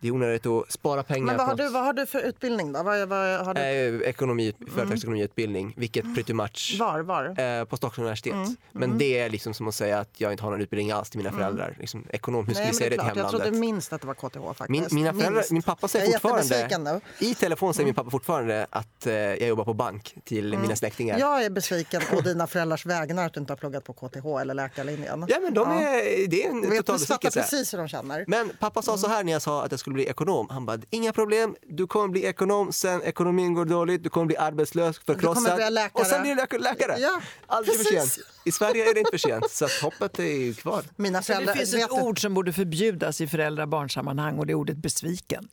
det 0.00 0.08
är 0.08 0.12
onödigt 0.12 0.46
att 0.46 0.72
spara 0.72 1.02
pengar 1.02 1.26
Men 1.26 1.36
vad 1.36 1.46
har, 1.46 1.54
du, 1.54 1.68
vad 1.68 1.84
har 1.84 1.92
du 1.92 2.06
för 2.06 2.20
utbildning 2.20 2.72
då? 2.72 2.82
Vad, 2.82 3.08
vad 3.08 3.46
har 3.46 3.54
du? 3.54 3.60
Eh, 3.60 4.08
ekonomi, 4.08 4.52
företagsekonomiutbildning, 4.74 5.74
vilket 5.76 6.14
pretty 6.14 6.32
much 6.34 6.76
Var, 6.80 7.00
var? 7.00 7.40
eh, 7.40 7.64
på 7.64 7.76
Stockholms 7.76 7.98
universitet. 7.98 8.32
Mm, 8.34 8.56
Men 8.72 8.98
det 8.98 9.18
är 9.18 9.30
liksom 9.30 9.54
som 9.54 9.68
att 9.68 9.74
säga 9.74 9.98
att 9.98 10.08
jag 10.16 10.32
inte 10.32 10.44
har 10.44 10.50
någon 10.50 10.60
utbildning 10.60 10.90
alls 10.90 11.10
till 11.10 11.18
mina 11.18 11.32
föräldrar. 11.32 11.76
Liksom, 11.80 12.04
ekonom, 12.10 12.46
hur 12.46 12.54
vi 12.54 12.60
men 12.60 12.74
säga 12.74 12.90
det 12.90 12.96
till 12.96 13.00
klart. 13.04 13.16
Jag 13.16 13.30
trodde 13.30 13.44
hemlandet? 13.44 13.60
minst 13.60 13.92
att 13.92 14.00
det 14.00 14.06
var 14.06 14.14
KTH 14.14 14.38
faktiskt. 14.58 14.68
Min, 14.68 14.86
mina 14.90 15.12
föräldrar, 15.12 15.32
Minst. 15.32 15.50
min 15.50 15.62
pappa 15.62 15.78
Jag 15.82 15.90
säger 15.90 16.18
fortfarande, 16.18 17.00
i 17.18 17.34
telefon 17.34 17.74
säger 17.74 17.84
min 17.84 17.94
pappa 17.94 18.10
fortfarande 18.10 18.66
att 18.70 19.06
eh, 19.06 19.12
jag 19.14 19.48
jobbar 19.48 19.64
på 19.64 19.74
bank 19.74 20.14
till 20.24 20.58
mina 20.58 20.76
släktingar. 20.76 21.18
Jag 21.18 21.44
är 21.44 21.50
besviken 21.50 22.02
på 22.10 22.20
dina 22.20 22.46
föräldrars 22.46 22.86
vägnar 22.86 23.26
att 23.26 23.32
du 23.34 23.40
inte 23.40 23.52
har 23.52 23.56
pluggat 23.58 23.84
på 23.84 23.92
KTH 23.92 24.26
eller 24.40 24.54
läkarlinjen. 24.54 25.24
Ja 25.28 25.36
men 25.42 25.54
de 25.54 25.68
är, 25.70 26.28
det 26.28 26.44
är 26.44 26.50
en 26.50 26.60
Vet, 26.60 26.76
total 26.86 26.98
besvikelse. 26.98 27.40
precis 27.40 27.72
hur 27.74 27.78
de 27.78 27.88
känner. 27.88 28.24
Men 28.28 28.50
pappa 28.60 28.82
sa 28.82 28.98
så 28.98 29.08
här 29.08 29.24
när 29.24 29.32
jag 29.32 29.42
sa 29.42 29.64
att 29.64 29.70
jag 29.70 29.80
skulle 29.80 29.87
bli 29.94 30.06
ekonom. 30.06 30.46
Han 30.50 30.66
bara, 30.66 30.78
inga 30.90 31.12
problem, 31.12 31.56
du 31.68 31.86
kommer 31.86 32.08
bli 32.08 32.24
ekonom, 32.24 32.72
sen 32.72 33.02
ekonomin 33.02 33.54
går 33.54 33.64
dåligt, 33.64 34.02
du 34.02 34.08
kommer 34.10 34.26
bli 34.26 34.36
arbetslös, 34.36 34.98
förkrossad. 34.98 35.56
bli 35.56 35.70
läkare. 35.70 35.90
Och 36.02 36.06
sen 36.06 36.22
blir 36.22 36.34
du 36.34 36.40
läk- 36.40 36.58
läkare. 36.60 36.96
Ja, 36.98 37.20
Aldrig 37.46 37.76
för 37.76 37.84
precis. 37.84 38.14
sent. 38.14 38.26
I 38.44 38.52
Sverige 38.52 38.90
är 38.90 38.94
det 38.94 39.00
inte 39.00 39.10
för 39.18 39.28
sent, 39.28 39.50
så 39.50 39.64
att 39.64 39.70
hoppet 39.82 40.18
är 40.18 40.52
kvar. 40.54 40.84
Mina 40.96 41.22
Så 41.22 41.32
det 41.32 41.34
föräldrar, 41.34 41.54
finns 41.54 41.74
vet 41.74 41.82
ett 41.82 41.88
du- 41.96 42.02
ord 42.02 42.20
som 42.22 42.34
borde 42.34 42.52
förbjudas 42.52 43.20
i 43.20 43.26
föräldrar-barnsammanhang 43.26 44.38
och 44.38 44.46
det 44.46 44.52
är 44.52 44.54
ordet 44.54 44.76
besviken. 44.76 45.48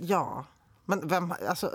Ja. 0.00 0.46
Men 0.88 1.08
vem, 1.08 1.34
alltså, 1.48 1.72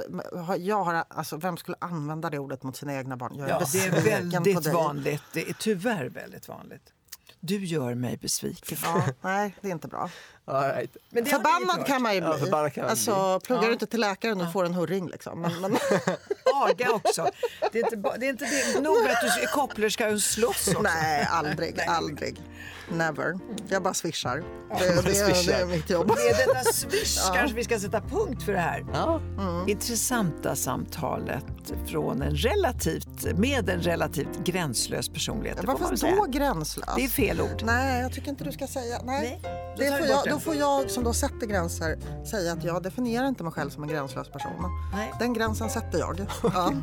jag 0.60 0.84
har, 0.84 1.04
alltså, 1.10 1.38
vem 1.38 1.58
skulle 1.58 1.78
använda 1.82 2.30
det 2.30 2.40
ordet 2.40 2.64
mot 2.64 2.76
sina 2.76 2.94
egna 2.96 3.18
barn? 3.18 3.32
Jag 3.36 3.50
är 3.50 3.54
Ja, 3.54 3.66
det 3.74 3.80
är 3.86 3.92
väldigt 4.02 4.64
dig. 4.64 4.74
vanligt. 4.74 5.22
Det 5.34 5.50
är 5.50 5.54
tyvärr 5.60 6.10
väldigt 6.10 6.48
vanligt. 6.48 6.94
Du 7.40 7.66
gör 7.66 7.96
mig 7.96 8.18
besviken. 8.18 8.78
Ja, 8.84 9.04
nej, 9.22 9.56
det 9.62 9.68
är 9.68 9.72
inte 9.72 9.88
bra. 9.88 10.10
All 10.46 10.64
right. 10.64 10.98
Men 11.10 11.24
det 11.24 11.30
Förbannad 11.30 11.86
kan 11.86 12.02
man 12.02 12.16
ju 12.16 12.22
bli. 12.22 12.30
Ja, 12.52 12.70
kan 12.70 12.82
man 12.84 12.90
alltså, 12.90 13.40
pluggar 13.40 13.64
Ja. 13.64 13.68
du 13.68 13.74
inte 13.74 13.88
till 13.88 14.00
läkaren 14.00 14.42
och 14.42 14.54
får 14.54 14.66
en 14.66 14.74
hurring. 14.74 15.10
Liksom. 15.10 15.42
Men, 15.42 15.62
men, 15.62 15.78
Aga 16.54 16.90
också. 16.92 17.30
Det 17.72 17.80
är 17.80 17.84
inte, 17.84 18.18
det 18.20 18.26
är 18.26 18.30
inte 18.30 18.46
det. 18.46 18.82
nog 18.82 18.98
att 18.98 19.22
du 19.22 19.42
är 19.42 19.48
kopplerska 19.54 20.10
och 20.10 20.22
slåss 20.22 20.68
också. 20.68 20.82
nej, 20.82 21.28
aldrig. 21.32 21.80
aldrig. 21.88 22.42
Never. 22.90 23.40
Jag 23.70 23.84
bara 23.84 23.94
swishar. 23.94 24.44
Det, 24.80 24.96
det, 24.96 25.02
det, 25.02 25.16
swishar. 25.16 25.54
är 25.54 25.66
mitt 25.66 25.90
jobb. 25.90 26.12
Det 26.16 26.30
är 26.30 26.48
detta 26.48 26.64
swish 26.74 27.32
kanske 27.34 27.56
vi 27.56 27.64
ska 27.64 27.80
sätta 27.80 28.02
punkt 28.02 28.44
för 28.44 28.52
det 28.52 28.60
här. 28.60 28.86
Ja. 28.94 29.22
Intressanta 29.68 30.56
samtalet 30.56 31.46
från 31.88 32.22
en 32.22 32.36
relativt, 32.36 33.38
med 33.38 33.70
en 33.70 33.82
relativt 33.82 34.44
gränslös 34.46 35.10
personlighet. 35.10 35.58
det 35.62 35.68
Varför 35.68 36.16
då 36.16 36.26
gränslös? 36.30 36.90
Det 36.96 37.04
är 37.04 37.10
fel 37.10 37.42
ord. 37.42 37.64
Nej, 37.64 38.02
jag 38.02 38.14
tycker 38.14 38.30
inte 38.30 38.44
du 38.44 38.52
ska 38.52 38.68
säga... 38.68 39.02
Nej. 39.04 39.40
Nej, 39.44 39.72
det 39.78 39.98
får 39.98 40.08
jag, 40.08 40.24
det. 40.24 40.31
Då 40.32 40.40
får 40.40 40.56
jag 40.56 40.90
som 40.92 41.04
då 41.04 41.14
sätter 41.14 41.48
gränser 41.48 41.98
säga 42.26 42.54
att 42.54 42.64
jag 42.64 42.84
definierar 42.84 43.28
inte 43.28 43.44
mig 43.44 43.54
själv 43.54 43.70
som 43.70 43.84
en 43.84 43.90
gränslös 43.90 44.30
person. 44.30 44.52
Nej. 44.94 45.14
Den 45.20 45.34
gränsen 45.34 45.70
sätter 45.70 46.00
jag. 46.00 46.26
Ja. 46.44 46.74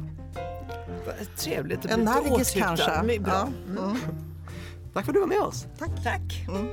Trevligt. 1.36 1.78
att 1.78 1.84
bli 1.84 1.92
Energisk 1.92 2.56
åtlyftad. 2.56 2.76
kanske. 2.76 3.20
Bra. 3.20 3.48
Ja. 3.76 3.82
Mm. 3.82 3.96
Tack 4.94 5.04
för 5.04 5.12
att 5.12 5.14
du 5.14 5.20
var 5.20 5.26
med 5.26 5.40
oss. 5.40 5.66
Tack. 5.78 6.46
Mm. 6.48 6.68